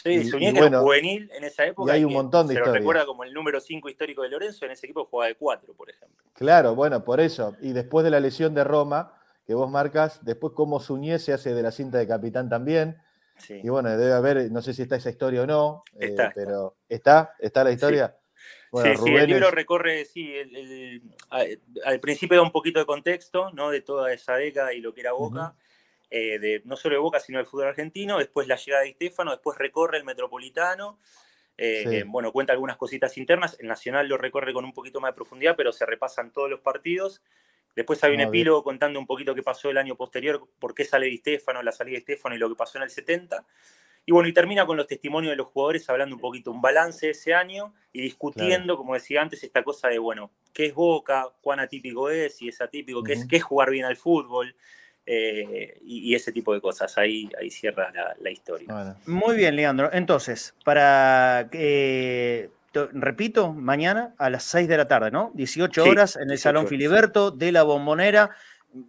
Sí, 0.02 0.10
Y- 0.10 0.30
bueno, 0.52 0.66
era 0.66 0.80
juvenil 0.80 1.30
en 1.34 1.44
esa 1.44 1.66
época. 1.66 1.92
y 1.92 1.96
hay 1.96 2.04
un 2.04 2.12
montón 2.12 2.46
de 2.46 2.54
se 2.54 2.60
historias. 2.60 2.78
recuerda 2.80 3.04
como 3.06 3.24
el 3.24 3.32
número 3.32 3.60
5 3.60 3.88
histórico 3.88 4.22
de 4.22 4.28
Lorenzo, 4.28 4.64
en 4.64 4.70
ese 4.72 4.86
equipo 4.86 5.04
jugaba 5.06 5.28
de 5.28 5.34
4, 5.34 5.74
por 5.74 5.90
ejemplo. 5.90 6.24
Claro, 6.34 6.74
bueno, 6.74 7.02
por 7.04 7.20
eso. 7.20 7.56
Y 7.60 7.72
después 7.72 8.04
de 8.04 8.10
la 8.10 8.20
lesión 8.20 8.54
de 8.54 8.62
Roma, 8.64 9.12
que 9.46 9.54
vos 9.54 9.70
marcas, 9.70 10.24
después 10.24 10.52
cómo 10.54 10.78
Suñé 10.78 11.18
se 11.18 11.32
hace 11.32 11.52
de 11.54 11.62
la 11.62 11.70
cinta 11.72 11.98
de 11.98 12.06
capitán 12.06 12.48
también. 12.48 12.98
Sí. 13.38 13.60
Y 13.62 13.68
bueno, 13.68 13.88
debe 13.96 14.12
haber, 14.12 14.50
no 14.50 14.62
sé 14.62 14.72
si 14.74 14.82
está 14.82 14.96
esa 14.96 15.10
historia 15.10 15.42
o 15.42 15.46
no, 15.46 15.82
eh, 15.98 16.06
Está, 16.06 16.32
pero 16.34 16.76
¿está? 16.88 17.34
¿Está 17.38 17.64
la 17.64 17.72
historia? 17.72 18.16
Bueno, 18.70 18.94
sí, 18.96 19.02
sí, 19.04 19.14
el 19.14 19.26
libro 19.28 19.50
recorre, 19.50 20.04
sí, 20.04 20.30
el- 20.34 20.54
el- 20.54 21.02
a- 21.30 21.44
al 21.88 22.00
principio 22.00 22.36
da 22.36 22.42
un 22.42 22.52
poquito 22.52 22.78
de 22.80 22.86
contexto, 22.86 23.50
¿no? 23.52 23.70
De 23.70 23.80
toda 23.80 24.12
esa 24.12 24.34
década 24.36 24.74
y 24.74 24.80
lo 24.80 24.92
que 24.92 25.00
era 25.00 25.12
Boca, 25.12 25.54
eh, 26.10 26.38
de, 26.38 26.62
no 26.64 26.76
solo 26.76 26.94
de 26.94 27.00
Boca, 27.00 27.20
sino 27.20 27.38
del 27.38 27.46
fútbol 27.46 27.68
argentino, 27.68 28.18
después 28.18 28.48
la 28.48 28.56
llegada 28.56 28.82
de 28.84 28.90
Estefano, 28.90 29.30
después 29.30 29.58
recorre 29.58 29.98
el 29.98 30.04
Metropolitano, 30.04 30.98
eh, 31.56 31.84
Sí. 31.88 31.96
eh, 31.96 32.04
bueno, 32.06 32.32
cuenta 32.32 32.52
algunas 32.52 32.76
cositas 32.76 33.18
internas, 33.18 33.56
el 33.60 33.66
Nacional 33.66 34.08
lo 34.08 34.16
recorre 34.16 34.52
con 34.52 34.64
un 34.64 34.72
poquito 34.72 35.00
más 35.00 35.10
de 35.12 35.16
profundidad, 35.16 35.56
pero 35.56 35.72
se 35.72 35.84
repasan 35.86 36.32
todos 36.32 36.48
los 36.48 36.60
partidos, 36.60 37.22
después 37.74 38.02
hay 38.04 38.14
un 38.14 38.20
Ah, 38.20 38.24
epílogo 38.24 38.62
contando 38.62 38.98
un 38.98 39.06
poquito 39.06 39.34
qué 39.34 39.42
pasó 39.42 39.68
el 39.70 39.76
año 39.78 39.96
posterior, 39.96 40.48
por 40.58 40.74
qué 40.74 40.84
sale 40.84 41.06
de 41.06 41.14
Estefano, 41.14 41.62
la 41.62 41.72
salida 41.72 41.94
de 41.94 41.98
Estefano 41.98 42.34
y 42.34 42.38
lo 42.38 42.48
que 42.48 42.54
pasó 42.54 42.78
en 42.78 42.84
el 42.84 42.90
70, 42.90 43.44
y 44.06 44.12
bueno, 44.12 44.26
y 44.26 44.32
termina 44.32 44.64
con 44.64 44.78
los 44.78 44.86
testimonios 44.86 45.32
de 45.32 45.36
los 45.36 45.48
jugadores 45.48 45.90
hablando 45.90 46.14
un 46.14 46.20
poquito, 46.22 46.50
un 46.50 46.62
balance 46.62 47.04
de 47.06 47.12
ese 47.12 47.34
año 47.34 47.74
y 47.92 48.00
discutiendo, 48.00 48.78
como 48.78 48.94
decía 48.94 49.20
antes, 49.20 49.44
esta 49.44 49.62
cosa 49.62 49.88
de, 49.88 49.98
bueno, 49.98 50.30
¿qué 50.54 50.64
es 50.66 50.74
Boca? 50.74 51.28
¿Cuán 51.42 51.60
atípico 51.60 52.08
es? 52.08 52.36
Si 52.38 52.48
es 52.48 52.58
atípico, 52.62 53.02
¿qué, 53.04 53.12
es, 53.12 53.26
qué 53.26 53.36
es 53.36 53.42
jugar 53.42 53.68
bien 53.68 53.84
al 53.84 53.98
fútbol? 53.98 54.56
Eh, 55.10 55.78
y, 55.86 56.10
y 56.10 56.14
ese 56.14 56.32
tipo 56.32 56.52
de 56.52 56.60
cosas. 56.60 56.98
Ahí, 56.98 57.30
ahí 57.40 57.50
cierra 57.50 57.90
la, 57.94 58.14
la 58.20 58.30
historia. 58.30 58.66
Bueno, 58.70 58.96
Muy 59.06 59.36
bien, 59.36 59.56
Leandro. 59.56 59.88
Entonces, 59.90 60.54
para 60.66 61.48
que, 61.50 62.50
to- 62.72 62.90
repito, 62.92 63.52
mañana 63.54 64.14
a 64.18 64.28
las 64.28 64.44
6 64.44 64.68
de 64.68 64.76
la 64.76 64.86
tarde, 64.86 65.10
¿no? 65.10 65.30
18 65.34 65.82
Sí, 65.82 65.88
horas 65.88 66.16
en 66.16 66.22
el 66.22 66.28
18 66.28 66.42
Salón 66.42 66.60
horas. 66.60 66.68
Filiberto 66.70 67.30
de 67.30 67.52
la 67.52 67.62
Bombonera. 67.62 68.30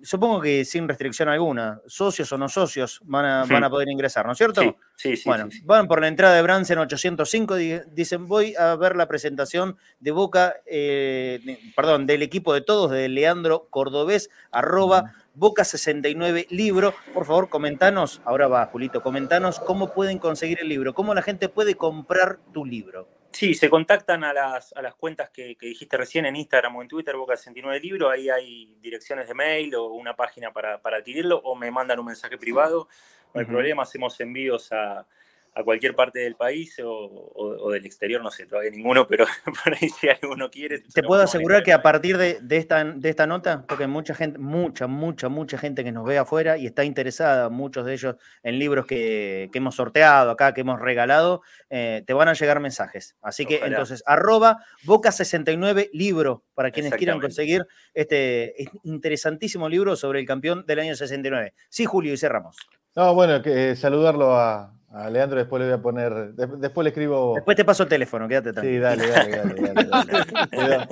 Supongo 0.04 0.42
que 0.42 0.66
sin 0.66 0.90
restricción 0.90 1.30
alguna, 1.30 1.80
socios 1.88 2.30
o 2.34 2.38
no 2.38 2.50
socios 2.50 3.00
van 3.06 3.26
a, 3.26 3.46
Sí. 3.46 3.54
van 3.54 3.64
a 3.64 3.70
poder 3.70 3.88
ingresar, 3.88 4.26
¿no 4.26 4.34
es 4.34 4.38
cierto? 4.38 4.62
Sí, 4.62 4.76
sí, 4.98 5.16
sí. 5.16 5.24
bueno, 5.30 5.46
sí, 5.50 5.60
sí. 5.60 5.64
van 5.66 5.88
por 5.88 6.02
la 6.02 6.10
entrada 6.10 6.36
de 6.36 6.42
Bransen 6.42 6.80
805, 6.80 7.56
di- 7.56 7.80
dicen 7.94 8.28
voy 8.28 8.54
a 8.60 8.76
ver 8.76 8.98
la 8.98 9.08
presentación 9.08 9.78
de 10.02 10.12
Boca, 10.12 10.58
eh, 10.66 11.40
perdón, 11.78 12.06
del 12.08 12.24
equipo 12.24 12.54
de 12.54 12.60
todos, 12.60 12.92
de 12.92 13.08
Leandro 13.08 13.68
Cordobés, 13.70 14.30
arroba 14.52 15.14
Boca 15.34 15.64
69 15.64 16.48
libro. 16.50 16.94
Por 17.14 17.26
favor, 17.26 17.50
comentanos, 17.50 18.22
ahora 18.26 18.48
va 18.48 18.66
Julito, 18.66 19.02
comentanos 19.02 19.60
cómo 19.60 19.94
pueden 19.94 20.18
conseguir 20.20 20.60
el 20.62 20.70
libro, 20.70 20.94
cómo 20.94 21.14
la 21.14 21.22
gente 21.22 21.50
puede 21.50 21.76
comprar 21.76 22.40
tu 22.54 22.66
libro. 22.66 23.08
Sí, 23.32 23.54
se 23.54 23.70
contactan 23.70 24.24
a 24.24 24.34
las, 24.34 24.74
a 24.74 24.82
las 24.82 24.96
cuentas 24.96 25.30
que, 25.30 25.56
que 25.56 25.68
dijiste 25.68 25.96
recién 25.98 26.26
en 26.26 26.36
Instagram 26.36 26.76
o 26.76 26.82
en 26.82 26.88
Twitter, 26.88 27.16
Boca69 27.16 27.80
Libro, 27.80 28.10
ahí 28.10 28.30
hay 28.30 28.76
direcciones 28.82 29.28
de 29.28 29.36
mail 29.36 29.76
o 29.76 29.86
una 29.94 30.16
página 30.16 30.52
para, 30.52 30.82
para 30.82 30.98
adquirirlo, 30.98 31.38
o 31.44 31.56
me 31.56 31.70
mandan 31.70 32.00
un 32.00 32.08
mensaje 32.08 32.38
privado, 32.38 32.88
no 33.34 33.40
hay 33.40 33.46
problema, 33.46 33.84
hacemos 33.84 34.20
envíos 34.20 34.72
a, 34.72 35.06
a 35.56 35.64
cualquier 35.64 35.96
parte 35.96 36.20
del 36.20 36.36
país 36.36 36.78
o, 36.80 36.90
o- 36.90 37.66
o 37.66 37.72
del 37.72 37.86
exterior, 37.86 38.22
no 38.22 38.32
sé, 38.32 38.46
todavía 38.46 38.72
ninguno, 38.72 39.08
pero 39.08 39.26
por 39.64 39.74
ahí 39.74 39.90
si 39.90 40.08
alguno 40.10 40.50
quiere. 40.50 40.80
Te 40.94 41.04
puedo 41.04 41.22
asegurar 41.24 41.64
que 41.64 41.74
a 41.74 41.82
partir 41.82 42.18
de, 42.18 42.40
de 42.42 42.58
esta, 42.58 42.84
de 42.84 43.10
esta 43.10 43.28
nota, 43.28 43.66
porque 43.68 43.84
hay 43.86 43.90
mucha 43.90 44.14
gente, 44.16 44.38
mucha, 44.40 44.88
mucha, 44.88 45.30
mucha 45.30 45.58
gente 45.58 45.84
que 45.84 45.92
nos 45.92 46.06
ve 46.06 46.18
afuera 46.18 46.58
y 46.58 46.66
está 46.66 46.84
interesada, 46.84 47.50
muchos 47.50 47.86
de 47.86 47.94
ellos 47.94 48.16
en 48.44 48.60
libros 48.60 48.86
que, 48.86 49.50
que 49.52 49.58
hemos 49.58 49.76
sorteado 49.76 50.32
acá, 50.32 50.54
que 50.54 50.62
hemos 50.62 50.80
regalado, 50.80 51.42
eh, 51.70 52.04
te 52.06 52.14
van 52.14 52.28
a 52.28 52.34
llegar 52.34 52.60
mensajes. 52.60 53.16
Así 53.22 53.46
que 53.46 53.56
Ojalá. 53.58 53.68
entonces, 53.76 54.04
arroba 54.06 54.58
Boca69 54.86 55.90
libro, 55.94 56.44
para 56.54 56.72
quienes 56.72 56.94
quieran 56.94 57.20
conseguir 57.20 57.66
este 57.94 58.56
interesantísimo 58.84 59.68
libro 59.70 59.96
sobre 59.96 60.20
el 60.20 60.26
campeón 60.26 60.66
del 60.66 60.80
año 60.80 60.96
69. 60.96 61.54
Sí, 61.70 61.86
Julio, 61.86 62.14
y 62.14 62.18
cerramos. 62.18 62.58
No, 62.96 63.14
bueno, 63.14 63.42
que, 63.42 63.72
eh, 63.72 63.76
saludarlo 63.76 64.34
a, 64.36 64.74
a 64.92 65.10
Leandro, 65.10 65.38
después 65.40 65.62
le 65.62 65.68
voy 65.70 65.78
a 65.78 65.82
poner, 65.82 66.34
de- 66.34 66.58
después 66.58 66.84
le 66.84 66.90
escribo. 66.90 67.36
Después 67.36 67.56
te 67.56 67.66
paso 67.66 67.84
el 67.84 67.90
teléfono, 67.90 68.28
quédate 68.28 68.50
Sí, 68.50 68.54
tranquilo. 68.80 68.82
dale, 68.84 69.08
dale, 69.08 69.32
dale. 69.38 69.62
dale, 69.62 70.06
dale. 70.06 70.50
Cuidado. 70.52 70.88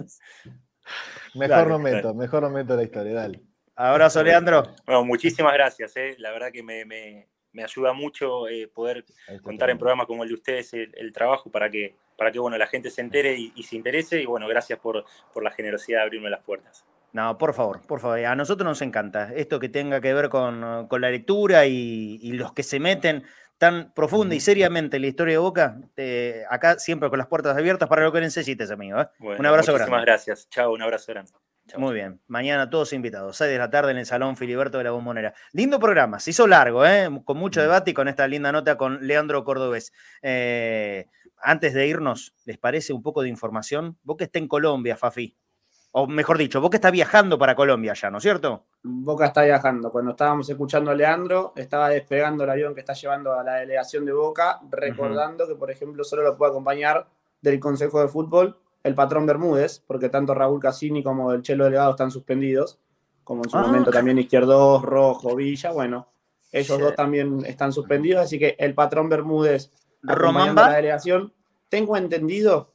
Mejor 1.35 1.49
Dale, 1.57 1.69
no 1.69 1.79
meto, 1.79 2.07
dale. 2.07 2.17
mejor 2.19 2.43
no 2.43 2.49
meto 2.49 2.75
la 2.75 2.83
historia, 2.83 3.13
dale. 3.13 3.41
Abrazo, 3.75 4.23
Leandro. 4.23 4.63
Bueno, 4.85 5.03
muchísimas 5.05 5.53
gracias, 5.53 5.95
eh, 5.97 6.15
la 6.19 6.31
verdad 6.31 6.51
que 6.51 6.63
me, 6.63 6.85
me- 6.85 7.27
me 7.53 7.63
ayuda 7.63 7.91
mucho 7.93 8.47
eh, 8.47 8.67
poder 8.67 9.03
contar 9.41 9.69
en 9.71 9.77
programas 9.79 10.05
como 10.05 10.21
el 10.23 10.29
de 10.29 10.35
ustedes 10.35 10.73
el, 10.73 10.91
el 10.95 11.11
trabajo 11.11 11.49
para 11.49 11.69
que, 11.71 11.95
para 12.17 12.31
que 12.31 12.37
bueno, 12.39 12.57
la 12.57 12.67
gente 12.67 12.89
se 12.91 13.01
entere 13.01 13.35
y, 13.35 13.51
y 13.55 13.63
se 13.63 13.75
interese. 13.75 14.21
Y 14.21 14.25
bueno, 14.25 14.47
gracias 14.47 14.77
por, 14.79 15.03
por 15.33 15.43
la 15.43 15.51
generosidad 15.51 15.99
de 15.99 16.03
abrirme 16.03 16.29
las 16.29 16.43
puertas. 16.43 16.85
No, 17.17 17.35
por 17.39 17.55
favor, 17.55 17.81
por 17.87 17.99
favor. 17.99 18.19
A 18.23 18.35
nosotros 18.35 18.63
nos 18.67 18.79
encanta 18.83 19.33
esto 19.35 19.59
que 19.59 19.69
tenga 19.69 19.99
que 20.01 20.13
ver 20.13 20.29
con, 20.29 20.87
con 20.87 21.01
la 21.01 21.09
lectura 21.09 21.65
y, 21.65 22.19
y 22.21 22.33
los 22.33 22.53
que 22.53 22.61
se 22.61 22.79
meten 22.79 23.23
tan 23.57 23.91
profunda 23.95 24.35
y 24.35 24.39
seriamente 24.39 24.97
en 24.97 25.01
la 25.01 25.07
historia 25.07 25.33
de 25.33 25.37
Boca. 25.39 25.79
eh, 25.95 26.43
acá 26.47 26.77
siempre 26.77 27.09
con 27.09 27.17
las 27.17 27.25
puertas 27.27 27.57
abiertas 27.57 27.89
para 27.89 28.03
lo 28.03 28.11
que 28.11 28.19
necesites, 28.21 28.69
amigo. 28.69 29.01
¿eh? 29.01 29.07
Bueno, 29.17 29.39
Un 29.39 29.45
abrazo 29.47 29.71
muchísimas 29.71 29.89
grande. 29.89 30.05
gracias. 30.05 30.47
Chao, 30.51 30.71
un 30.73 30.81
abrazo 30.83 31.11
grande. 31.11 31.31
Muy 31.75 31.95
bien. 31.95 32.21
Mañana 32.27 32.69
todos 32.69 32.93
invitados. 32.93 33.35
6 33.37 33.49
de 33.49 33.57
la 33.57 33.71
tarde 33.71 33.89
en 33.91 33.97
el 33.97 34.05
Salón 34.05 34.37
Filiberto 34.37 34.77
de 34.77 34.83
la 34.83 34.91
Bombonera. 34.91 35.33
Lindo 35.53 35.79
programa. 35.79 36.19
Se 36.19 36.29
hizo 36.29 36.45
largo, 36.45 36.85
¿eh? 36.85 37.09
con 37.25 37.37
mucho 37.37 37.61
debate 37.61 37.89
y 37.91 37.93
con 37.95 38.07
esta 38.07 38.27
linda 38.27 38.51
nota 38.51 38.77
con 38.77 39.07
Leandro 39.07 39.43
Cordobés. 39.43 39.91
Eh, 40.21 41.07
antes 41.41 41.73
de 41.73 41.87
irnos, 41.87 42.35
¿les 42.45 42.59
parece 42.59 42.93
un 42.93 43.01
poco 43.01 43.23
de 43.23 43.29
información? 43.29 43.97
Vos 44.03 44.17
que 44.17 44.25
está 44.25 44.37
en 44.37 44.47
Colombia, 44.47 44.95
Fafi. 44.97 45.35
O 45.91 46.05
mejor 46.05 46.37
dicho, 46.37 46.61
Boca 46.61 46.77
está 46.77 46.91
viajando 46.91 47.39
para 47.39 47.55
Colombia 47.55 47.93
ya, 47.93 48.11
¿no 48.11 48.17
es 48.17 48.23
cierto? 48.23 48.65
Boca 48.83 49.25
está 49.25 49.43
viajando. 49.43 49.91
Cuando 49.91 50.11
estábamos 50.11 50.47
escuchando 50.49 50.91
a 50.91 50.95
Leandro, 50.95 51.53
estaba 51.55 51.89
despegando 51.89 52.43
el 52.43 52.49
avión 52.51 52.73
que 52.75 52.81
está 52.81 52.93
llevando 52.93 53.33
a 53.33 53.43
la 53.43 53.55
delegación 53.55 54.05
de 54.05 54.13
Boca, 54.13 54.59
recordando 54.69 55.47
que, 55.47 55.55
por 55.55 55.71
ejemplo, 55.71 56.03
solo 56.03 56.23
lo 56.23 56.37
puede 56.37 56.51
acompañar 56.51 57.07
del 57.41 57.59
Consejo 57.59 58.01
de 58.01 58.07
Fútbol 58.09 58.57
el 58.83 58.95
patrón 58.95 59.25
Bermúdez, 59.25 59.83
porque 59.85 60.09
tanto 60.09 60.33
Raúl 60.33 60.59
Cassini 60.61 61.03
como 61.03 61.31
el 61.33 61.41
Chelo 61.41 61.65
Delegado 61.65 61.91
están 61.91 62.11
suspendidos, 62.11 62.79
como 63.23 63.43
en 63.43 63.49
su 63.49 63.57
Ah, 63.57 63.61
momento 63.63 63.91
también 63.91 64.17
Izquierdos, 64.19 64.81
Rojo, 64.83 65.35
Villa, 65.35 65.71
bueno, 65.71 66.07
ellos 66.51 66.77
Sí. 66.77 66.81
dos 66.81 66.95
también 66.95 67.43
están 67.45 67.73
suspendidos, 67.73 68.23
así 68.23 68.39
que 68.39 68.55
el 68.59 68.73
patrón 68.73 69.09
Bermúdez 69.09 69.71
Román 70.03 70.43
acompañando 70.43 70.61
a 70.63 70.69
la 70.69 70.75
delegación. 70.77 71.33
Tengo 71.69 71.97
entendido 71.97 72.71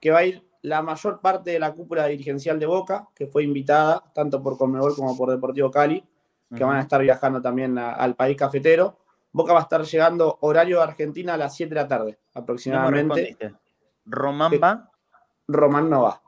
que 0.00 0.10
va 0.12 0.18
a 0.18 0.24
ir 0.24 0.44
la 0.62 0.80
mayor 0.82 1.20
parte 1.20 1.50
de 1.50 1.58
la 1.58 1.72
cúpula 1.72 2.06
dirigencial 2.06 2.58
de 2.58 2.66
Boca, 2.66 3.08
que 3.14 3.26
fue 3.26 3.42
invitada 3.44 4.02
tanto 4.14 4.42
por 4.42 4.56
Conmebol 4.56 4.94
como 4.94 5.16
por 5.16 5.30
Deportivo 5.30 5.70
Cali, 5.70 6.04
que 6.54 6.64
van 6.64 6.76
a 6.76 6.80
estar 6.82 7.00
viajando 7.00 7.40
también 7.40 7.78
a- 7.78 7.94
al 7.94 8.14
país 8.14 8.36
cafetero. 8.36 8.98
Boca 9.32 9.52
va 9.54 9.60
a 9.60 9.62
estar 9.62 9.82
llegando 9.82 10.38
horario 10.42 10.76
de 10.78 10.82
Argentina 10.84 11.34
a 11.34 11.36
las 11.38 11.56
7 11.56 11.74
de 11.74 11.80
la 11.80 11.88
tarde, 11.88 12.18
aproximadamente. 12.34 13.36
Román 14.04 14.52
va. 14.62 14.90
Román 15.48 15.88
no 15.90 16.02
va. 16.02 16.22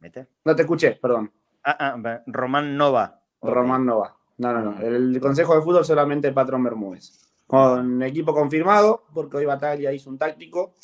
¿Viste? 0.00 0.26
No 0.44 0.54
te 0.56 0.62
escuché, 0.62 0.92
perdón. 0.96 1.30
Ah, 1.62 1.76
ah. 2.04 2.20
Román 2.26 2.76
no 2.76 2.92
va. 2.92 3.20
Román 3.40 3.86
no 3.86 3.98
va. 4.00 4.16
No, 4.38 4.52
no, 4.52 4.60
no. 4.72 4.80
El 4.80 5.18
Consejo 5.20 5.54
de 5.54 5.62
Fútbol 5.62 5.84
solamente 5.84 6.28
el 6.28 6.34
patrón 6.34 6.62
Bermúdez. 6.64 7.20
Con 7.46 8.02
equipo 8.02 8.34
confirmado, 8.34 9.04
porque 9.14 9.36
hoy 9.38 9.44
Bataglia 9.46 9.92
hizo 9.92 10.10
un 10.10 10.18
táctico, 10.18 10.74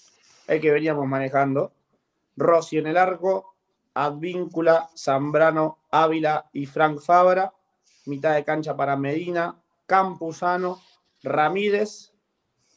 el 0.47 0.61
que 0.61 0.71
veníamos 0.71 1.07
manejando. 1.07 1.73
Rossi 2.41 2.79
en 2.79 2.89
el 2.89 2.97
arco, 2.97 3.55
Advíncula, 3.95 4.89
Zambrano, 4.97 5.79
Ávila 5.91 6.47
y 6.53 6.67
Frank 6.67 7.01
Fabra. 7.01 7.53
Mitad 8.07 8.35
de 8.35 8.45
cancha 8.45 8.75
para 8.77 8.97
Medina, 8.97 9.57
Campuzano, 9.87 10.81
Ramírez, 11.23 12.13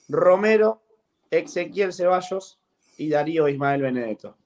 Romero, 0.10 0.84
Ezequiel 1.32 1.94
Ceballos 1.94 2.60
y 2.98 3.10
Darío 3.10 3.48
Ismael 3.48 3.82
Benedetto. 3.82 4.38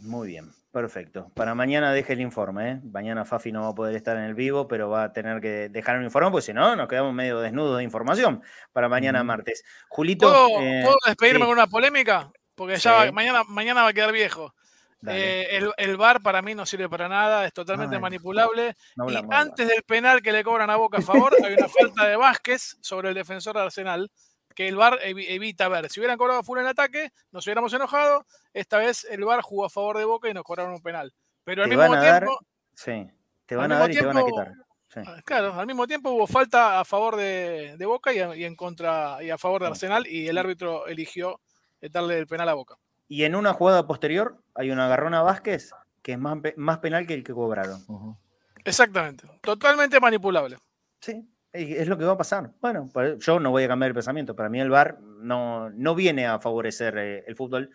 Muy 0.00 0.28
bien, 0.28 0.52
perfecto. 0.70 1.30
Para 1.34 1.54
mañana 1.54 1.92
deje 1.92 2.12
el 2.12 2.20
informe, 2.20 2.70
¿eh? 2.70 2.80
Mañana 2.84 3.24
Fafi 3.24 3.50
no 3.50 3.62
va 3.62 3.68
a 3.68 3.74
poder 3.74 3.96
estar 3.96 4.16
en 4.18 4.24
el 4.24 4.34
vivo, 4.34 4.68
pero 4.68 4.90
va 4.90 5.04
a 5.04 5.12
tener 5.12 5.40
que 5.40 5.70
dejar 5.70 5.96
un 5.96 6.04
informe, 6.04 6.30
porque 6.30 6.46
si 6.46 6.52
no, 6.52 6.76
nos 6.76 6.86
quedamos 6.86 7.14
medio 7.14 7.40
desnudos 7.40 7.78
de 7.78 7.84
información 7.84 8.42
para 8.72 8.88
mañana 8.90 9.24
martes. 9.24 9.64
Julito. 9.88 10.28
¿Puedo, 10.28 10.60
eh, 10.60 10.82
puedo 10.84 10.98
despedirme 11.06 11.40
sí, 11.40 11.46
con 11.46 11.52
una 11.52 11.66
polémica? 11.66 12.30
Porque 12.54 12.76
ya 12.76 12.80
Sí. 13.02 13.06
va- 13.06 13.12
mañana, 13.12 13.44
mañana 13.44 13.82
va 13.82 13.88
a 13.88 13.92
quedar 13.92 14.12
viejo. 14.12 14.54
Eh, 15.06 15.48
el, 15.50 15.70
el 15.76 15.96
VAR 15.98 16.22
para 16.22 16.40
mí 16.40 16.54
no 16.54 16.64
sirve 16.64 16.88
para 16.88 17.08
nada, 17.10 17.44
es 17.44 17.52
totalmente 17.52 17.96
Ay, 17.96 18.00
manipulable. 18.00 18.74
no 18.96 19.10
y 19.10 19.16
antes 19.30 19.68
del 19.68 19.82
penal 19.82 20.22
que 20.22 20.32
le 20.32 20.42
cobran 20.42 20.70
a 20.70 20.76
Boca 20.76 20.96
a 20.98 21.02
favor, 21.02 21.36
hay 21.44 21.52
una 21.54 21.68
falta 21.68 22.06
de 22.06 22.16
Vázquez 22.16 22.78
sobre 22.80 23.10
el 23.10 23.14
defensor 23.14 23.54
de 23.54 23.60
Arsenal 23.62 24.10
que 24.54 24.66
el 24.66 24.76
VAR 24.76 24.98
evi- 25.02 25.26
evita 25.28 25.68
ver. 25.68 25.90
Si 25.90 26.00
hubieran 26.00 26.16
cobrado 26.16 26.42
full 26.42 26.58
en 26.58 26.66
ataque, 26.68 27.10
nos 27.32 27.44
hubiéramos 27.46 27.70
enojado. 27.74 28.24
Esta 28.54 28.78
vez 28.78 29.04
el 29.10 29.24
VAR 29.26 29.42
jugó 29.42 29.66
a 29.66 29.68
favor 29.70 29.98
de 29.98 30.06
Boca 30.06 30.30
y 30.30 30.32
nos 30.32 30.42
cobraron 30.44 30.72
un 30.72 30.80
penal. 30.80 31.12
Pero 31.44 31.64
al 31.64 31.68
Te 31.68 31.76
mismo 31.76 31.90
van 31.90 31.98
a 31.98 32.02
dar- 32.06 32.22
tiempo, 32.22 32.38
Sí, 32.74 33.06
te 33.44 33.56
van 33.56 33.72
a 33.72 33.78
dar 33.80 33.90
y 33.90 33.94
te 33.94 34.06
van 34.06 34.16
a 34.16 34.24
quitar. 34.24 34.52
Sí. 34.88 35.00
Ah, 35.06 35.20
Claro, 35.24 35.52
al 35.54 35.66
mismo 35.66 35.86
tiempo 35.86 36.10
hubo 36.12 36.26
falta 36.26 36.80
a 36.80 36.84
favor 36.86 37.16
de, 37.16 37.74
de 37.76 37.84
Boca 37.86 38.10
y, 38.14 38.20
a- 38.20 38.34
y 38.34 38.44
en 38.44 38.56
contra 38.56 39.18
y 39.22 39.28
a 39.28 39.36
favor 39.36 39.60
de 39.60 39.66
Arsenal 39.68 40.06
y 40.06 40.28
el 40.28 40.38
árbitro 40.38 40.86
eligió 40.86 41.40
darle 41.90 42.18
el 42.18 42.26
penal 42.26 42.48
a 42.48 42.54
Boca. 42.54 42.76
Y 43.08 43.24
en 43.24 43.34
una 43.34 43.52
jugada 43.52 43.86
posterior 43.86 44.42
hay 44.54 44.70
una 44.70 44.86
agarrona 44.86 45.22
Vázquez 45.22 45.70
que 46.02 46.12
es 46.12 46.18
más, 46.18 46.38
más 46.56 46.78
penal 46.78 47.06
que 47.06 47.14
el 47.14 47.24
que 47.24 47.32
cobraron. 47.32 47.80
Exactamente, 48.64 49.26
totalmente 49.42 50.00
manipulable. 50.00 50.58
Sí, 51.00 51.26
es 51.52 51.80
es 51.80 51.88
lo 51.88 51.96
que 51.98 52.04
va 52.04 52.12
a 52.12 52.16
pasar. 52.18 52.50
Bueno, 52.60 52.88
pa- 52.92 53.14
yo 53.18 53.38
no 53.40 53.50
voy 53.50 53.64
a 53.64 53.68
cambiar 53.68 53.88
el 53.90 53.94
pensamiento. 53.94 54.34
Para 54.34 54.48
mí 54.48 54.60
el 54.60 54.70
VAR 54.70 54.98
no, 55.00 55.70
no 55.70 55.94
viene 55.94 56.26
a 56.26 56.38
favorecer 56.38 56.96
eh, 56.98 57.24
el 57.26 57.36
fútbol, 57.36 57.70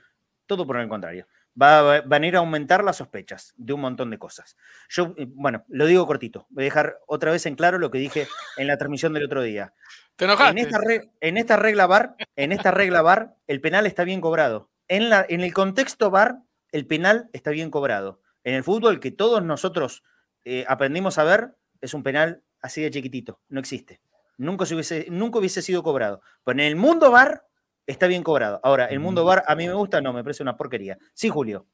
todo 0.45 0.65
por 0.65 0.77
el 0.77 0.88
contrario. 0.90 1.27
Va, 1.61 1.81
va- 1.81 2.02
van 2.02 2.23
a 2.23 2.27
ir 2.27 2.36
a 2.36 2.40
aumentar 2.40 2.84
las 2.84 2.98
sospechas 2.98 3.53
de 3.57 3.73
un 3.73 3.81
montón 3.81 4.10
de 4.10 4.18
cosas. 4.18 4.56
Yo, 4.90 5.14
eh, 5.18 5.27
bueno, 5.30 5.64
lo 5.68 5.86
digo 5.86 6.06
cortito. 6.07 6.48
Voy 6.49 6.64
a 6.64 6.65
dejar 6.65 6.99
otra 7.07 7.31
vez 7.31 7.45
en 7.45 7.56
claro 7.56 7.77
lo 7.80 7.91
que 7.91 7.98
dije 7.99 8.27
en 8.57 8.68
la 8.68 8.77
transmisión 8.77 9.14
del 9.14 9.26
otro 9.26 9.41
día. 9.41 9.73
¿Te 10.19 10.25
En 10.25 10.57
esta, 10.57 10.77
re- 10.79 11.09
en 11.21 11.37
esta 11.37 11.55
regla 11.55 11.87
VAR, 11.87 12.15
en 12.35 12.51
esta 12.51 12.71
regla 12.71 13.01
VAR, 13.01 13.35
el 13.47 13.61
penal 13.61 13.85
está 13.85 14.03
bien 14.03 14.19
cobrado. 14.19 14.69
En, 14.89 15.09
la, 15.09 15.25
en 15.29 15.39
el 15.39 15.53
contexto 15.53 16.11
VAR, 16.11 16.39
el 16.73 16.85
penal 16.85 17.29
está 17.31 17.51
bien 17.51 17.71
cobrado. 17.71 18.19
En 18.43 18.53
el 18.53 18.63
fútbol 18.65 18.99
que 18.99 19.11
todos 19.11 19.41
nosotros 19.43 20.03
eh, 20.43 20.65
aprendimos 20.67 21.17
a 21.19 21.23
ver, 21.23 21.55
es 21.79 21.93
un 21.93 22.03
penal 22.03 22.43
así 22.61 22.81
de 22.81 22.91
chiquitito. 22.91 23.39
No 23.47 23.61
existe. 23.61 24.01
Nunca, 24.37 24.65
se 24.65 24.73
hubiese, 24.73 25.05
nunca 25.09 25.39
hubiese 25.39 25.61
sido 25.61 25.83
cobrado. 25.83 26.21
Pero 26.43 26.59
en 26.59 26.65
el 26.65 26.75
mundo 26.75 27.11
VAR 27.11 27.45
está 27.87 28.07
bien 28.07 28.21
cobrado. 28.23 28.59
Ahora, 28.61 28.87
el 28.87 28.99
mundo 28.99 29.23
VAR 29.23 29.45
a 29.47 29.55
mí 29.55 29.67
me 29.67 29.73
gusta, 29.73 30.01
no, 30.01 30.11
me 30.11 30.21
parece 30.23 30.43
una 30.43 30.57
porquería. 30.57 30.97
Sí, 31.13 31.29
Julio. 31.29 31.65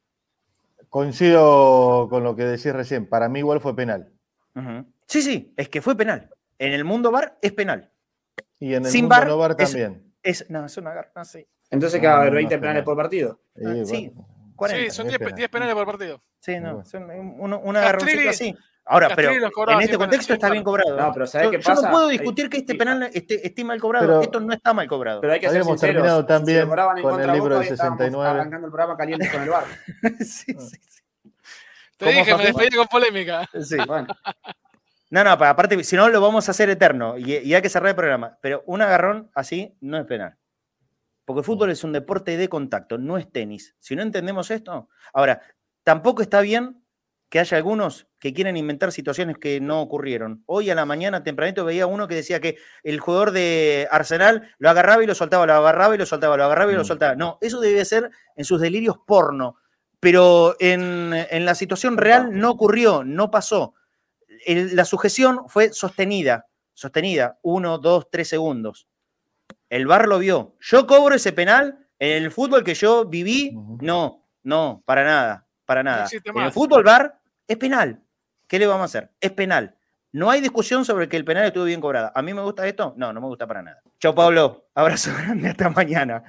Coincido 0.88 2.06
con 2.08 2.22
lo 2.22 2.36
que 2.36 2.44
decís 2.44 2.72
recién. 2.72 3.08
Para 3.08 3.28
mí 3.28 3.40
igual 3.40 3.60
fue 3.60 3.74
penal. 3.74 4.12
Sí, 5.06 5.20
sí, 5.22 5.52
es 5.56 5.68
que 5.68 5.82
fue 5.82 5.96
penal. 5.96 6.30
En 6.58 6.72
el 6.72 6.84
mundo 6.84 7.10
VAR 7.10 7.36
es 7.42 7.52
penal. 7.52 7.90
Y 8.58 8.74
en 8.74 8.84
el 8.84 8.90
Sin 8.90 9.08
VAR 9.08 9.26
no 9.26 9.54
también. 9.56 10.12
Es, 10.22 10.48
no, 10.50 10.64
es 10.64 10.76
una 10.76 10.92
garra, 10.92 11.24
sí. 11.24 11.46
Entonces, 11.70 11.98
No, 11.98 12.02
¿qué 12.02 12.06
va 12.08 12.12
a 12.12 12.16
no, 12.16 12.20
haber 12.22 12.32
no 12.32 12.36
20 12.36 12.54
es 12.54 12.60
penales 12.60 12.74
penal. 12.82 12.84
por 12.84 12.96
partido? 12.96 13.40
Ah, 13.56 13.84
sí, 13.84 14.08
bueno, 14.08 14.28
40. 14.56 14.84
sí, 14.84 14.90
son 14.96 15.06
es 15.06 15.10
10, 15.12 15.18
penal. 15.18 15.34
10 15.34 15.48
penales 15.50 15.74
por 15.74 15.86
partido. 15.86 16.22
Sí, 16.40 16.60
no, 16.60 16.84
son 16.84 17.10
un- 17.10 17.52
una 17.62 17.90
así. 18.28 18.54
Ahora, 18.88 19.10
pero 19.16 19.32
en 19.32 19.80
este 19.80 19.98
contexto 19.98 20.32
está 20.34 20.48
bien 20.48 20.62
cobrado. 20.62 20.96
No, 20.96 21.08
¿eh? 21.08 21.10
pero 21.12 21.26
¿sabés 21.26 21.46
yo, 21.46 21.50
qué 21.50 21.58
yo 21.60 21.70
no 21.70 21.74
pasa? 21.80 21.90
puedo 21.90 22.06
discutir 22.08 22.48
que 22.48 22.58
este 22.58 22.76
penal 22.76 23.10
esté, 23.12 23.44
esté 23.44 23.64
mal 23.64 23.80
cobrado. 23.80 24.06
Pero- 24.06 24.20
Esto 24.20 24.38
no 24.40 24.52
está 24.52 24.72
mal 24.72 24.86
cobrado. 24.86 25.20
Pero 25.20 25.32
hay 25.32 25.40
que 25.40 25.46
ser 25.46 25.56
Habíamos 25.56 25.72
sinceros. 25.80 25.94
terminado 25.94 26.24
también 26.24 26.68
con 27.02 27.20
el 27.20 27.32
libro 27.32 27.58
del 27.58 27.66
hoy 27.66 27.72
estábamos 27.72 27.98
69. 27.98 28.30
arrancando 28.30 28.66
el 28.68 28.72
programa 28.72 28.96
caliente 28.96 29.28
con 29.28 29.42
el 29.42 29.48
bar. 29.50 29.64
sí, 30.20 30.54
sí, 30.54 30.78
Te 31.96 32.04
¿Cómo, 32.04 32.10
dije, 32.18 32.36
me 32.36 32.44
despedí 32.44 32.76
con 32.76 32.86
polémica. 32.86 33.48
Sí. 33.60 33.76
Bueno, 33.84 34.06
No, 35.16 35.24
no, 35.24 35.38
pa- 35.38 35.48
aparte, 35.48 35.82
si 35.82 35.96
no, 35.96 36.10
lo 36.10 36.20
vamos 36.20 36.46
a 36.46 36.50
hacer 36.50 36.68
eterno 36.68 37.16
y, 37.16 37.36
y 37.38 37.54
hay 37.54 37.62
que 37.62 37.70
cerrar 37.70 37.88
el 37.88 37.96
programa. 37.96 38.36
Pero 38.42 38.62
un 38.66 38.82
agarrón 38.82 39.30
así 39.34 39.74
no 39.80 39.96
es 39.96 40.04
penal. 40.04 40.36
Porque 41.24 41.38
el 41.40 41.44
fútbol 41.46 41.70
es 41.70 41.82
un 41.84 41.92
deporte 41.92 42.36
de 42.36 42.48
contacto, 42.50 42.98
no 42.98 43.16
es 43.16 43.32
tenis. 43.32 43.74
Si 43.78 43.96
no 43.96 44.02
entendemos 44.02 44.50
esto. 44.50 44.90
Ahora, 45.14 45.40
tampoco 45.84 46.20
está 46.20 46.42
bien 46.42 46.82
que 47.30 47.40
haya 47.40 47.56
algunos 47.56 48.06
que 48.20 48.34
quieren 48.34 48.58
inventar 48.58 48.92
situaciones 48.92 49.38
que 49.38 49.58
no 49.58 49.80
ocurrieron. 49.80 50.42
Hoy 50.44 50.68
a 50.68 50.74
la 50.74 50.84
mañana, 50.84 51.24
tempranito, 51.24 51.64
veía 51.64 51.86
uno 51.86 52.06
que 52.08 52.14
decía 52.14 52.38
que 52.40 52.58
el 52.82 53.00
jugador 53.00 53.30
de 53.30 53.88
Arsenal 53.90 54.54
lo 54.58 54.68
agarraba 54.68 55.02
y 55.02 55.06
lo 55.06 55.14
soltaba, 55.14 55.46
lo 55.46 55.54
agarraba 55.54 55.94
y 55.94 55.98
lo 55.98 56.04
soltaba, 56.04 56.36
lo 56.36 56.44
agarraba 56.44 56.72
y 56.72 56.74
lo 56.76 56.82
Mm. 56.82 56.84
soltaba. 56.84 57.14
No, 57.16 57.38
eso 57.40 57.58
debe 57.60 57.84
ser 57.86 58.10
en 58.36 58.44
sus 58.44 58.60
delirios 58.60 58.96
porno. 59.06 59.56
Pero 59.98 60.56
en, 60.60 61.14
en 61.30 61.44
la 61.46 61.54
situación 61.54 61.96
real 61.96 62.38
no 62.38 62.50
ocurrió, 62.50 63.02
no 63.02 63.30
pasó. 63.30 63.72
El- 64.46 64.76
la 64.76 64.84
sujeción 64.84 65.48
fue 65.48 65.72
sostenida, 65.72 66.46
sostenida, 66.72 67.38
uno, 67.42 67.78
dos, 67.78 68.08
tres 68.10 68.28
segundos. 68.28 68.86
El 69.68 69.86
VAR 69.86 70.06
lo 70.08 70.18
vio. 70.18 70.54
Yo 70.60 70.86
cobro 70.86 71.14
ese 71.14 71.32
penal 71.32 71.86
en 71.98 72.22
el 72.24 72.30
fútbol 72.30 72.62
que 72.64 72.74
yo 72.74 73.04
viví. 73.06 73.52
No, 73.80 74.24
no, 74.42 74.82
para 74.86 75.04
nada, 75.04 75.46
para 75.64 75.82
nada. 75.82 76.06
en 76.12 76.38
el 76.42 76.52
fútbol 76.52 76.84
VAR 76.84 77.18
es 77.48 77.56
penal. 77.56 78.00
¿Qué 78.46 78.58
le 78.58 78.66
vamos 78.66 78.82
a 78.82 78.84
hacer? 78.84 79.10
Es 79.20 79.32
penal. 79.32 79.74
No 80.12 80.30
hay 80.30 80.40
discusión 80.40 80.84
sobre 80.84 81.08
que 81.08 81.16
el 81.16 81.24
penal 81.24 81.44
estuvo 81.46 81.64
bien 81.64 81.80
cobrado. 81.80 82.12
¿A 82.14 82.22
mí 82.22 82.32
me 82.32 82.40
gusta 82.42 82.66
esto? 82.66 82.94
No, 82.96 83.12
no 83.12 83.20
me 83.20 83.26
gusta 83.26 83.46
para 83.46 83.60
nada. 83.62 83.82
Chao, 83.98 84.14
Pablo. 84.14 84.68
Abrazo 84.74 85.10
grande. 85.18 85.48
Hasta 85.48 85.68
mañana. 85.68 86.22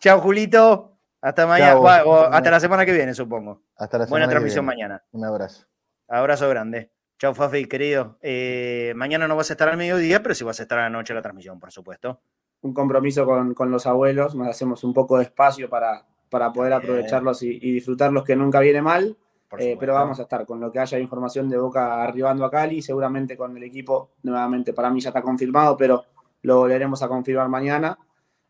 Chao, 0.00 0.20
Julito. 0.20 0.98
Hasta 1.20 1.46
mañana. 1.46 1.76
O 1.78 1.86
hasta 1.88 2.50
la 2.50 2.58
semana 2.60 2.84
que 2.86 2.92
viene, 2.92 3.14
supongo. 3.14 3.62
Hasta 3.76 3.98
la 3.98 4.06
Buena 4.06 4.24
semana 4.24 4.26
que 4.26 4.30
transmisión 4.30 4.66
viene. 4.66 4.76
mañana. 4.84 5.04
Un 5.12 5.24
abrazo. 5.24 5.66
Abrazo 6.08 6.48
grande. 6.48 6.90
Chao, 7.22 7.34
Fafi, 7.34 7.66
querido. 7.66 8.18
Eh, 8.20 8.94
mañana 8.96 9.28
no 9.28 9.36
vas 9.36 9.48
a 9.48 9.52
estar 9.52 9.68
al 9.68 9.76
mediodía, 9.76 10.24
pero 10.24 10.34
sí 10.34 10.42
vas 10.42 10.58
a 10.58 10.64
estar 10.64 10.80
a 10.80 10.82
la 10.82 10.90
noche 10.90 11.14
la 11.14 11.22
transmisión, 11.22 11.60
por 11.60 11.70
supuesto. 11.70 12.20
un 12.62 12.74
compromiso 12.74 13.24
con, 13.24 13.54
con 13.54 13.70
los 13.70 13.86
abuelos, 13.86 14.34
nos 14.34 14.48
hacemos 14.48 14.82
un 14.82 14.92
poco 14.92 15.18
de 15.18 15.22
espacio 15.22 15.70
para, 15.70 16.04
para 16.28 16.52
poder 16.52 16.72
aprovecharlos 16.72 17.44
y, 17.44 17.60
y 17.62 17.74
disfrutarlos, 17.74 18.24
que 18.24 18.34
nunca 18.34 18.58
viene 18.58 18.82
mal. 18.82 19.16
Eh, 19.56 19.76
pero 19.78 19.94
vamos 19.94 20.18
a 20.18 20.22
estar 20.22 20.44
con 20.44 20.58
lo 20.58 20.72
que 20.72 20.80
haya 20.80 20.98
información 20.98 21.48
de 21.48 21.58
Boca 21.58 22.02
arribando 22.02 22.44
a 22.44 22.50
Cali, 22.50 22.82
seguramente 22.82 23.36
con 23.36 23.56
el 23.56 23.62
equipo, 23.62 24.10
nuevamente 24.24 24.72
para 24.72 24.90
mí 24.90 25.00
ya 25.00 25.10
está 25.10 25.22
confirmado, 25.22 25.76
pero 25.76 26.02
lo 26.42 26.56
volveremos 26.56 27.04
a 27.04 27.08
confirmar 27.08 27.48
mañana. 27.48 27.96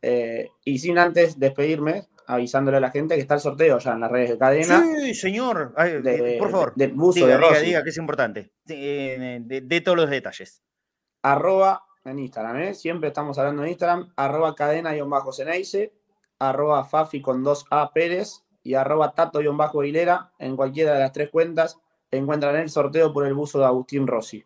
Eh, 0.01 0.49
y 0.65 0.78
sin 0.78 0.97
antes 0.97 1.39
despedirme, 1.39 2.07
avisándole 2.33 2.77
a 2.77 2.81
la 2.81 2.91
gente 2.91 3.15
que 3.15 3.21
está 3.21 3.35
el 3.35 3.41
sorteo 3.41 3.79
ya 3.79 3.93
en 3.93 4.01
las 4.01 4.11
redes 4.11 4.31
de 4.31 4.39
cadena. 4.39 4.85
Sí, 5.01 5.15
señor. 5.15 5.73
Ay, 5.77 6.01
de- 6.03 6.37
eh, 6.37 6.39
por 6.39 6.51
favor. 6.51 6.73
del 6.75 6.93
buzo 6.93 7.21
diga, 7.21 7.29
de 7.29 7.37
diga, 7.37 7.49
Rossi. 7.51 7.65
diga, 7.67 7.83
que 7.85 7.91
es 7.91 7.97
importante. 7.99 8.53
Eh, 8.69 9.41
de, 9.43 9.61
de 9.61 9.81
todos 9.81 9.97
los 9.97 10.11
detalles. 10.11 10.63
arroba 11.23 11.85
en 12.05 12.19
Instagram, 12.19 12.57
¿eh? 12.63 12.75
siempre 12.75 13.09
estamos 13.09 13.39
hablando 13.39 13.63
en 13.63 13.69
Instagram, 13.71 14.13
arroba 14.17 14.57
cadena-ceneice, 14.57 15.93
arroba 16.41 16.85
fafi 16.85 17.23
con 17.23 17.45
2A 17.45 17.93
Pérez 17.93 18.43
y 18.65 18.75
arroba 18.75 19.15
tato-aguilera. 19.15 20.33
En 20.41 20.57
cualquiera 20.57 20.95
de 20.95 21.01
las 21.01 21.13
tres 21.13 21.31
cuentas 21.31 21.79
encuentran 22.11 22.57
el 22.57 22.69
sorteo 22.71 23.13
por 23.13 23.25
el 23.27 23.35
buzo 23.35 23.61
de 23.61 23.67
Agustín 23.67 24.07
Rossi. 24.09 24.45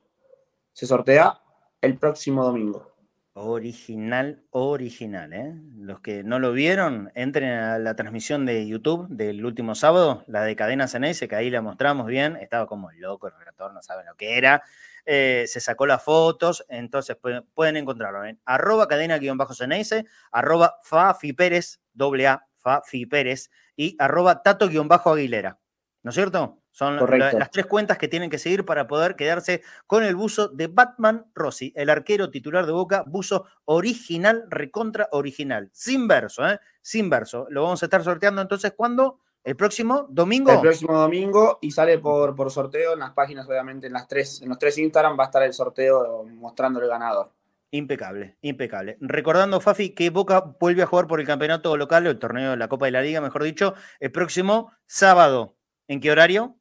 Se 0.74 0.86
sortea 0.86 1.40
el 1.80 1.96
próximo 1.98 2.44
domingo. 2.44 2.92
Original, 3.38 4.42
original, 4.48 5.34
¿eh? 5.34 5.52
Los 5.76 6.00
que 6.00 6.24
no 6.24 6.38
lo 6.38 6.52
vieron, 6.52 7.12
entren 7.14 7.50
a 7.50 7.78
la 7.78 7.94
transmisión 7.94 8.46
de 8.46 8.66
YouTube 8.66 9.08
del 9.10 9.44
último 9.44 9.74
sábado, 9.74 10.24
la 10.26 10.42
de 10.42 10.56
Cadena 10.56 10.88
Ceneice, 10.88 11.28
que 11.28 11.36
ahí 11.36 11.50
la 11.50 11.60
mostramos 11.60 12.06
bien, 12.06 12.36
estaba 12.36 12.66
como 12.66 12.90
loco 12.92 13.26
el 13.26 13.34
relator, 13.38 13.74
no 13.74 13.82
saben 13.82 14.06
lo 14.06 14.14
que 14.14 14.38
era. 14.38 14.62
Eh, 15.04 15.44
se 15.48 15.60
sacó 15.60 15.84
las 15.84 16.02
fotos, 16.02 16.64
entonces 16.70 17.16
pueden, 17.16 17.44
pueden 17.52 17.76
encontrarlo 17.76 18.24
en 18.24 18.40
arroba 18.46 18.88
cadena-ceneice, 18.88 20.06
arroba 20.32 20.78
Fafi 20.82 21.34
Pérez, 21.34 21.82
doble 21.92 22.28
A, 22.28 22.46
Fafi 22.54 23.04
Pérez, 23.04 23.50
y 23.76 23.96
arroba 23.98 24.42
tato-aguilera. 24.42 25.58
¿No 26.02 26.08
es 26.08 26.14
cierto? 26.14 26.62
Son 26.76 26.96
la- 26.96 27.32
las 27.32 27.50
tres 27.50 27.64
cuentas 27.64 27.96
que 27.96 28.06
tienen 28.06 28.28
que 28.28 28.36
seguir 28.38 28.66
para 28.66 28.86
poder 28.86 29.16
quedarse 29.16 29.62
con 29.86 30.04
el 30.04 30.14
buzo 30.14 30.48
de 30.48 30.66
Batman 30.66 31.24
Rossi, 31.34 31.72
el 31.74 31.88
arquero 31.88 32.28
titular 32.28 32.66
de 32.66 32.72
Boca, 32.72 33.02
buzo 33.06 33.46
original, 33.64 34.44
recontra 34.50 35.08
original, 35.12 35.70
sin 35.72 36.06
verso, 36.06 36.46
¿eh? 36.46 36.60
Sin 36.82 37.08
verso. 37.08 37.46
Lo 37.48 37.62
vamos 37.62 37.82
a 37.82 37.86
estar 37.86 38.04
sorteando 38.04 38.42
entonces, 38.42 38.74
¿cuándo? 38.76 39.20
¿El 39.42 39.56
próximo 39.56 40.06
domingo? 40.10 40.52
El 40.52 40.60
próximo 40.60 40.92
domingo 40.98 41.58
y 41.62 41.70
sale 41.70 41.98
por, 41.98 42.36
por 42.36 42.50
sorteo 42.50 42.92
en 42.92 42.98
las 42.98 43.12
páginas, 43.12 43.48
obviamente, 43.48 43.86
en 43.86 43.94
las 43.94 44.06
tres, 44.06 44.42
en 44.42 44.50
los 44.50 44.58
tres 44.58 44.76
Instagram 44.76 45.18
va 45.18 45.22
a 45.22 45.26
estar 45.28 45.42
el 45.44 45.54
sorteo 45.54 46.24
mostrando 46.24 46.78
el 46.82 46.88
ganador. 46.88 47.30
Impecable, 47.70 48.36
impecable. 48.42 48.98
Recordando, 49.00 49.60
Fafi, 49.60 49.94
que 49.94 50.10
Boca 50.10 50.40
vuelve 50.60 50.82
a 50.82 50.86
jugar 50.86 51.06
por 51.06 51.20
el 51.20 51.26
campeonato 51.26 51.74
local, 51.78 52.06
el 52.06 52.18
torneo 52.18 52.50
de 52.50 52.56
la 52.58 52.68
Copa 52.68 52.84
de 52.84 52.92
la 52.92 53.00
Liga, 53.00 53.22
mejor 53.22 53.44
dicho, 53.44 53.72
el 53.98 54.12
próximo 54.12 54.72
sábado. 54.84 55.54
¿En 55.88 56.00
qué 56.00 56.10
horario? 56.10 56.56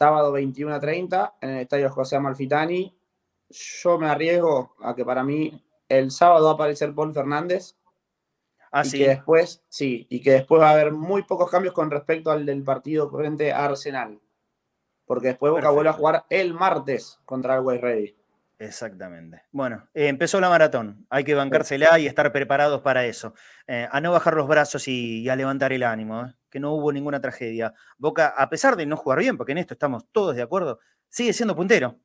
Sábado 0.00 0.32
21 0.32 0.74
a 0.74 0.80
30 0.80 1.34
en 1.42 1.50
el 1.50 1.58
estadio 1.58 1.90
José 1.90 2.16
Amalfitani. 2.16 2.96
Yo 3.50 3.98
me 3.98 4.08
arriesgo 4.08 4.74
a 4.82 4.94
que 4.94 5.04
para 5.04 5.22
mí 5.22 5.62
el 5.90 6.10
sábado 6.10 6.46
va 6.46 6.52
a 6.52 6.54
aparecer 6.54 6.94
Paul 6.94 7.12
Fernández 7.12 7.76
Ah, 8.72 8.80
y 8.82 8.88
sí. 8.88 8.98
que 8.98 9.08
después, 9.08 9.62
sí, 9.68 10.06
y 10.08 10.22
que 10.22 10.30
después 10.30 10.62
va 10.62 10.70
a 10.70 10.72
haber 10.72 10.92
muy 10.92 11.24
pocos 11.24 11.50
cambios 11.50 11.74
con 11.74 11.90
respecto 11.90 12.30
al 12.30 12.46
del 12.46 12.62
partido 12.62 13.10
frente 13.10 13.52
a 13.52 13.66
Arsenal. 13.66 14.18
Porque 15.04 15.28
después 15.28 15.50
Boca 15.50 15.60
Perfecto. 15.62 15.74
vuelve 15.74 15.90
a 15.90 15.92
jugar 15.92 16.24
el 16.30 16.54
martes 16.54 17.20
contra 17.26 17.56
el 17.56 17.60
West 17.60 17.82
Ready. 17.82 18.16
Exactamente. 18.58 19.42
Bueno, 19.50 19.86
eh, 19.92 20.08
empezó 20.08 20.40
la 20.40 20.48
maratón. 20.48 21.04
Hay 21.10 21.24
que 21.24 21.34
bancársela 21.34 21.98
y 21.98 22.06
estar 22.06 22.32
preparados 22.32 22.80
para 22.80 23.04
eso. 23.04 23.34
Eh, 23.66 23.86
a 23.90 24.00
no 24.00 24.12
bajar 24.12 24.32
los 24.32 24.48
brazos 24.48 24.88
y, 24.88 25.20
y 25.20 25.28
a 25.28 25.36
levantar 25.36 25.74
el 25.74 25.82
ánimo, 25.82 26.24
¿eh? 26.24 26.34
Que 26.50 26.60
no 26.60 26.72
hubo 26.74 26.92
ninguna 26.92 27.20
tragedia. 27.20 27.72
Boca, 27.98 28.28
a 28.28 28.48
pesar 28.50 28.76
de 28.76 28.86
no 28.86 28.96
jugar 28.96 29.20
bien, 29.20 29.36
porque 29.36 29.52
en 29.52 29.58
esto 29.58 29.74
estamos 29.74 30.06
todos 30.12 30.36
de 30.36 30.42
acuerdo, 30.42 30.80
sigue 31.08 31.32
siendo 31.32 31.56
puntero. 31.56 32.00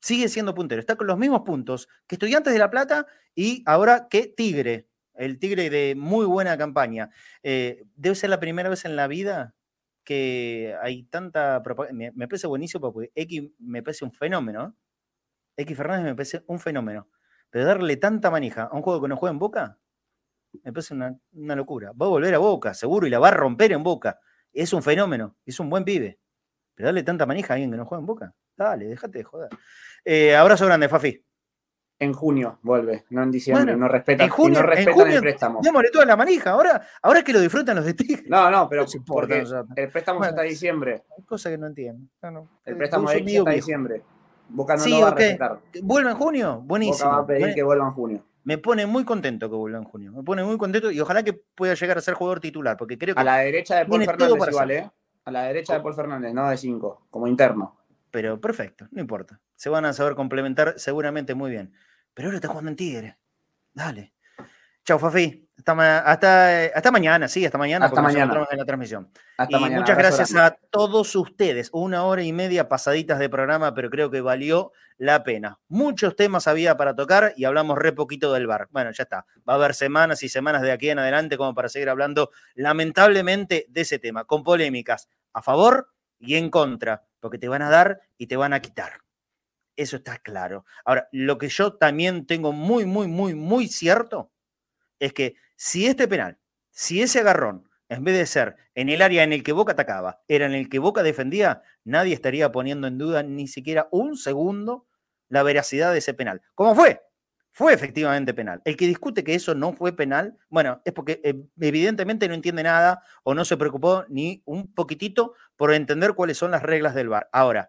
Sigue 0.00 0.28
siendo 0.28 0.54
puntero. 0.54 0.80
Está 0.80 0.96
con 0.96 1.06
los 1.06 1.18
mismos 1.18 1.42
puntos 1.42 1.88
que 2.06 2.14
Estudiantes 2.14 2.52
de 2.52 2.58
La 2.58 2.70
Plata 2.70 3.06
y 3.34 3.62
ahora 3.66 4.08
que 4.08 4.26
Tigre. 4.26 4.88
El 5.14 5.38
Tigre 5.38 5.68
de 5.68 5.94
muy 5.94 6.24
buena 6.24 6.56
campaña. 6.56 7.10
Eh, 7.42 7.84
debe 7.96 8.14
ser 8.14 8.30
la 8.30 8.40
primera 8.40 8.70
vez 8.70 8.86
en 8.86 8.96
la 8.96 9.06
vida 9.06 9.54
que 10.04 10.74
hay 10.82 11.02
tanta 11.04 11.62
propaganda. 11.62 11.96
Me, 11.96 12.12
me 12.12 12.28
parece 12.28 12.46
buenísimo 12.46 12.92
porque 12.92 13.12
X 13.14 13.50
me 13.58 13.82
parece 13.82 14.06
un 14.06 14.12
fenómeno. 14.12 14.74
X 15.56 15.76
Fernández 15.76 16.04
me 16.04 16.14
parece 16.14 16.42
un 16.46 16.58
fenómeno. 16.58 17.08
Pero 17.50 17.66
darle 17.66 17.96
tanta 17.96 18.30
manija 18.30 18.64
a 18.64 18.76
un 18.76 18.82
juego 18.82 19.02
que 19.02 19.08
no 19.08 19.16
juega 19.16 19.32
en 19.32 19.38
Boca, 19.38 19.78
me 20.64 20.72
parece 20.72 20.94
una, 20.94 21.16
una 21.32 21.56
locura. 21.56 21.92
Va 21.92 22.06
a 22.06 22.08
volver 22.10 22.34
a 22.34 22.38
Boca, 22.38 22.74
seguro, 22.74 23.06
y 23.06 23.10
la 23.10 23.18
va 23.18 23.28
a 23.28 23.32
romper 23.32 23.72
en 23.72 23.82
Boca. 23.82 24.18
Es 24.52 24.72
un 24.72 24.82
fenómeno, 24.82 25.36
es 25.46 25.60
un 25.60 25.70
buen 25.70 25.84
pibe. 25.84 26.18
Pero 26.74 26.88
darle 26.88 27.02
tanta 27.02 27.26
manija 27.26 27.52
a 27.52 27.56
alguien 27.56 27.70
que 27.70 27.76
no 27.76 27.84
juega 27.84 28.00
en 28.00 28.06
Boca, 28.06 28.34
dale, 28.56 28.86
déjate 28.86 29.18
de 29.18 29.24
joder. 29.24 29.48
Eh, 30.04 30.34
abrazo 30.34 30.66
grande, 30.66 30.88
Fafi. 30.88 31.24
En 32.02 32.14
junio 32.14 32.58
vuelve, 32.62 33.04
no 33.10 33.22
en 33.22 33.30
diciembre. 33.30 33.64
Bueno, 33.64 33.78
no 33.78 33.88
respetan, 33.88 34.24
en 34.24 34.30
junio- 34.32 34.54
no 34.54 34.64
en 34.64 34.66
respetan 34.70 34.94
junio- 34.94 35.14
el 35.16 35.20
préstamo. 35.20 35.60
Démosle 35.62 35.90
toda 35.90 36.06
la 36.06 36.16
manija. 36.16 36.50
Ahora, 36.52 36.80
ahora 37.02 37.22
que 37.22 37.30
lo 37.34 37.40
disfrutan 37.40 37.76
los 37.76 37.84
de 37.84 37.92
Tigre. 37.92 38.24
No, 38.26 38.50
no, 38.50 38.66
pero 38.70 38.84
No 38.84 38.88
importa, 38.94 39.36
porque 39.44 39.82
el 39.82 39.90
préstamo 39.90 40.18
Bueno, 40.18 40.30
es 40.30 40.34
hasta 40.34 40.42
diciembre. 40.48 41.02
Hay 41.18 41.24
cosas 41.24 41.52
que 41.52 41.58
no 41.58 41.66
entiendo. 41.66 42.08
No. 42.22 42.48
El 42.64 42.72
Eh, 42.72 42.76
préstamo 42.76 43.08
mío 43.22 43.40
hasta 43.42 43.50
diciembre. 43.50 44.02
Boca 44.48 44.76
no 44.76 44.80
Sí, 44.82 44.90
lo 44.92 45.00
va 45.02 45.08
a 45.08 45.14
respetar. 45.14 45.58
¿Vuelve 45.82 46.10
en 46.10 46.16
junio? 46.16 46.54
Boca 46.54 46.64
Buenísimo. 46.66 47.10
va 47.10 47.18
a 47.18 47.26
pedir 47.26 47.54
que 47.54 47.62
vuelva 47.62 47.84
en 47.86 47.92
junio. 47.92 48.24
Me 48.44 48.58
pone 48.58 48.86
muy 48.86 49.04
contento 49.04 49.50
que 49.50 49.56
vuelva 49.56 49.78
en 49.78 49.84
junio. 49.84 50.12
Me 50.12 50.22
pone 50.22 50.42
muy 50.42 50.56
contento 50.56 50.90
y 50.90 51.00
ojalá 51.00 51.22
que 51.22 51.32
pueda 51.32 51.74
llegar 51.74 51.98
a 51.98 52.00
ser 52.00 52.14
jugador 52.14 52.40
titular, 52.40 52.76
porque 52.76 52.98
creo 52.98 53.14
que. 53.14 53.20
A 53.20 53.24
la 53.24 53.38
derecha 53.38 53.76
de 53.76 53.86
Paul 53.86 54.04
Fernández 54.04 54.48
igual. 54.48 54.70
¿eh? 54.70 54.90
A 55.24 55.30
la 55.30 55.42
derecha 55.44 55.74
de 55.74 55.80
Paul 55.80 55.94
Fernández, 55.94 56.32
no 56.32 56.48
de 56.48 56.56
5, 56.56 57.06
como 57.10 57.26
interno. 57.26 57.78
Pero 58.10 58.40
perfecto, 58.40 58.88
no 58.90 59.00
importa. 59.00 59.40
Se 59.54 59.68
van 59.68 59.84
a 59.84 59.92
saber 59.92 60.14
complementar 60.14 60.74
seguramente 60.78 61.34
muy 61.34 61.50
bien. 61.50 61.72
Pero 62.14 62.28
ahora 62.28 62.36
está 62.36 62.48
jugando 62.48 62.70
en 62.70 62.76
Tigre. 62.76 63.18
Dale. 63.72 64.14
Chau, 64.84 64.98
Fafi. 64.98 65.48
Hasta, 65.66 66.64
eh, 66.64 66.72
hasta 66.74 66.90
mañana, 66.90 67.28
sí, 67.28 67.44
hasta 67.44 67.58
mañana, 67.58 67.86
Hasta 67.86 68.02
mañana. 68.02 68.46
en 68.50 68.58
la 68.58 68.64
transmisión. 68.64 69.10
Hasta 69.36 69.56
y 69.56 69.60
mañana. 69.60 69.80
muchas 69.80 69.98
gracias 69.98 70.32
grande. 70.32 70.56
a 70.56 70.68
todos 70.70 71.14
ustedes. 71.16 71.70
Una 71.72 72.04
hora 72.04 72.22
y 72.22 72.32
media 72.32 72.68
pasaditas 72.68 73.18
de 73.18 73.28
programa, 73.28 73.74
pero 73.74 73.90
creo 73.90 74.10
que 74.10 74.20
valió 74.20 74.72
la 74.98 75.22
pena. 75.24 75.58
Muchos 75.68 76.14
temas 76.16 76.46
había 76.46 76.76
para 76.76 76.94
tocar 76.94 77.32
y 77.36 77.44
hablamos 77.44 77.78
re 77.78 77.92
poquito 77.92 78.32
del 78.32 78.46
bar. 78.46 78.68
Bueno, 78.70 78.90
ya 78.92 79.04
está. 79.04 79.26
Va 79.48 79.54
a 79.54 79.56
haber 79.56 79.74
semanas 79.74 80.22
y 80.22 80.28
semanas 80.28 80.62
de 80.62 80.72
aquí 80.72 80.90
en 80.90 80.98
adelante 80.98 81.36
como 81.36 81.54
para 81.54 81.68
seguir 81.68 81.88
hablando 81.88 82.30
lamentablemente 82.54 83.66
de 83.68 83.80
ese 83.80 83.98
tema, 83.98 84.24
con 84.24 84.42
polémicas 84.42 85.08
a 85.32 85.42
favor 85.42 85.90
y 86.18 86.36
en 86.36 86.50
contra, 86.50 87.04
porque 87.18 87.38
te 87.38 87.48
van 87.48 87.62
a 87.62 87.70
dar 87.70 88.00
y 88.18 88.26
te 88.26 88.36
van 88.36 88.52
a 88.52 88.60
quitar. 88.60 89.00
Eso 89.76 89.96
está 89.96 90.18
claro. 90.18 90.66
Ahora, 90.84 91.08
lo 91.12 91.38
que 91.38 91.48
yo 91.48 91.74
también 91.74 92.26
tengo 92.26 92.52
muy, 92.52 92.84
muy, 92.84 93.08
muy, 93.08 93.34
muy 93.34 93.68
cierto 93.68 94.30
es 94.98 95.14
que 95.14 95.34
si 95.62 95.86
este 95.86 96.08
penal, 96.08 96.38
si 96.70 97.02
ese 97.02 97.20
agarrón, 97.20 97.68
en 97.90 98.02
vez 98.02 98.16
de 98.16 98.24
ser 98.24 98.56
en 98.74 98.88
el 98.88 99.02
área 99.02 99.24
en 99.24 99.34
el 99.34 99.42
que 99.42 99.52
Boca 99.52 99.72
atacaba, 99.72 100.22
era 100.26 100.46
en 100.46 100.54
el 100.54 100.70
que 100.70 100.78
Boca 100.78 101.02
defendía, 101.02 101.62
nadie 101.84 102.14
estaría 102.14 102.50
poniendo 102.50 102.86
en 102.86 102.96
duda 102.96 103.22
ni 103.22 103.46
siquiera 103.46 103.86
un 103.90 104.16
segundo 104.16 104.86
la 105.28 105.42
veracidad 105.42 105.92
de 105.92 105.98
ese 105.98 106.14
penal. 106.14 106.40
¿Cómo 106.54 106.74
fue? 106.74 107.02
Fue 107.50 107.74
efectivamente 107.74 108.32
penal. 108.32 108.62
El 108.64 108.74
que 108.74 108.86
discute 108.86 109.22
que 109.22 109.34
eso 109.34 109.54
no 109.54 109.74
fue 109.74 109.94
penal, 109.94 110.38
bueno, 110.48 110.80
es 110.86 110.94
porque 110.94 111.20
eh, 111.24 111.34
evidentemente 111.60 112.26
no 112.26 112.32
entiende 112.32 112.62
nada 112.62 113.02
o 113.22 113.34
no 113.34 113.44
se 113.44 113.58
preocupó 113.58 114.06
ni 114.08 114.42
un 114.46 114.72
poquitito 114.72 115.34
por 115.56 115.74
entender 115.74 116.14
cuáles 116.14 116.38
son 116.38 116.52
las 116.52 116.62
reglas 116.62 116.94
del 116.94 117.10
VAR. 117.10 117.28
Ahora, 117.32 117.68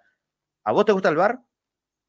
¿a 0.63 0.71
vos 0.71 0.85
te 0.85 0.93
gusta 0.93 1.09
el 1.09 1.17
VAR? 1.17 1.41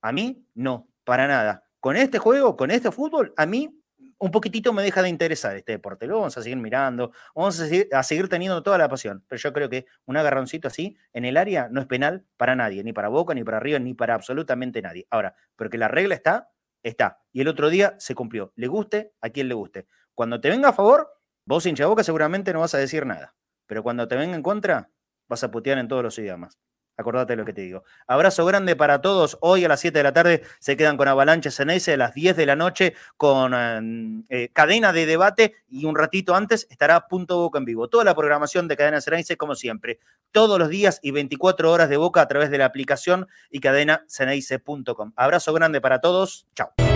A 0.00 0.12
mí 0.12 0.46
no, 0.54 0.88
para 1.02 1.26
nada. 1.26 1.64
Con 1.80 1.96
este 1.96 2.20
juego, 2.20 2.56
con 2.56 2.70
este 2.70 2.92
fútbol, 2.92 3.34
a 3.36 3.46
mí 3.46 3.81
un 4.22 4.30
poquitito 4.30 4.72
me 4.72 4.84
deja 4.84 5.02
de 5.02 5.08
interesar 5.08 5.56
este 5.56 5.72
deporte. 5.72 6.06
Lo 6.06 6.14
vamos 6.14 6.38
a 6.38 6.42
seguir 6.42 6.56
mirando, 6.56 7.10
vamos 7.34 7.58
a 7.58 8.02
seguir, 8.04 8.28
teniendo 8.28 8.62
toda 8.62 8.78
la 8.78 8.88
pasión. 8.88 9.24
Pero 9.26 9.42
yo 9.42 9.52
creo 9.52 9.68
que 9.68 9.86
un 10.06 10.16
agarroncito 10.16 10.68
así 10.68 10.96
en 11.12 11.24
el 11.24 11.36
área 11.36 11.68
no 11.72 11.80
es 11.80 11.88
penal 11.88 12.24
para 12.36 12.54
nadie, 12.54 12.84
ni 12.84 12.92
para 12.92 13.08
Boca, 13.08 13.34
ni 13.34 13.42
para 13.42 13.58
Río, 13.58 13.80
ni 13.80 13.94
para 13.94 14.14
absolutamente 14.14 14.80
nadie. 14.80 15.08
Ahora, 15.10 15.34
porque 15.56 15.76
la 15.76 15.88
regla 15.88 16.14
está, 16.14 16.52
está. 16.84 17.18
Y 17.32 17.40
el 17.40 17.48
otro 17.48 17.68
día 17.68 17.96
se 17.98 18.14
cumplió. 18.14 18.52
Le 18.54 18.68
guste 18.68 19.12
a 19.20 19.30
quien 19.30 19.48
le 19.48 19.54
guste. 19.54 19.88
Cuando 20.14 20.40
te 20.40 20.50
venga 20.50 20.68
a 20.68 20.72
favor, 20.72 21.10
vos 21.44 21.66
hincha 21.66 21.86
Boca 21.86 22.04
seguramente 22.04 22.52
no 22.52 22.60
vas 22.60 22.76
a 22.76 22.78
decir 22.78 23.04
nada. 23.04 23.34
Pero 23.66 23.82
cuando 23.82 24.06
te 24.06 24.14
venga 24.14 24.36
en 24.36 24.42
contra, 24.44 24.88
vas 25.28 25.42
a 25.42 25.50
putear 25.50 25.78
en 25.78 25.88
todos 25.88 26.04
los 26.04 26.16
idiomas. 26.16 26.60
Acordate 27.02 27.36
lo 27.36 27.44
que 27.44 27.52
te 27.52 27.62
digo. 27.62 27.84
Abrazo 28.06 28.44
grande 28.46 28.76
para 28.76 29.00
todos. 29.00 29.36
Hoy 29.40 29.64
a 29.64 29.68
las 29.68 29.80
7 29.80 29.98
de 29.98 30.02
la 30.02 30.12
tarde 30.12 30.42
se 30.60 30.76
quedan 30.76 30.96
con 30.96 31.08
Avalancha 31.08 31.50
Ceneice, 31.50 31.92
a 31.92 31.96
las 31.96 32.14
10 32.14 32.36
de 32.36 32.46
la 32.46 32.56
noche 32.56 32.94
con 33.16 33.52
eh, 33.54 34.24
eh, 34.28 34.48
cadena 34.52 34.92
de 34.92 35.04
debate 35.04 35.56
y 35.68 35.84
un 35.84 35.96
ratito 35.96 36.34
antes 36.34 36.66
estará 36.70 37.08
Punto 37.08 37.38
Boca 37.38 37.58
en 37.58 37.64
vivo. 37.64 37.88
Toda 37.88 38.04
la 38.04 38.14
programación 38.14 38.68
de 38.68 38.76
Cadena 38.76 39.00
Ceneice 39.00 39.36
como 39.36 39.54
siempre. 39.54 39.98
Todos 40.30 40.58
los 40.58 40.68
días 40.68 41.00
y 41.02 41.10
24 41.10 41.70
horas 41.70 41.88
de 41.88 41.96
Boca 41.96 42.20
a 42.20 42.28
través 42.28 42.50
de 42.50 42.58
la 42.58 42.66
aplicación 42.66 43.26
y 43.50 43.60
cadenaceneice.com. 43.60 45.12
Abrazo 45.16 45.52
grande 45.52 45.80
para 45.80 46.00
todos. 46.00 46.46
Chao. 46.54 46.91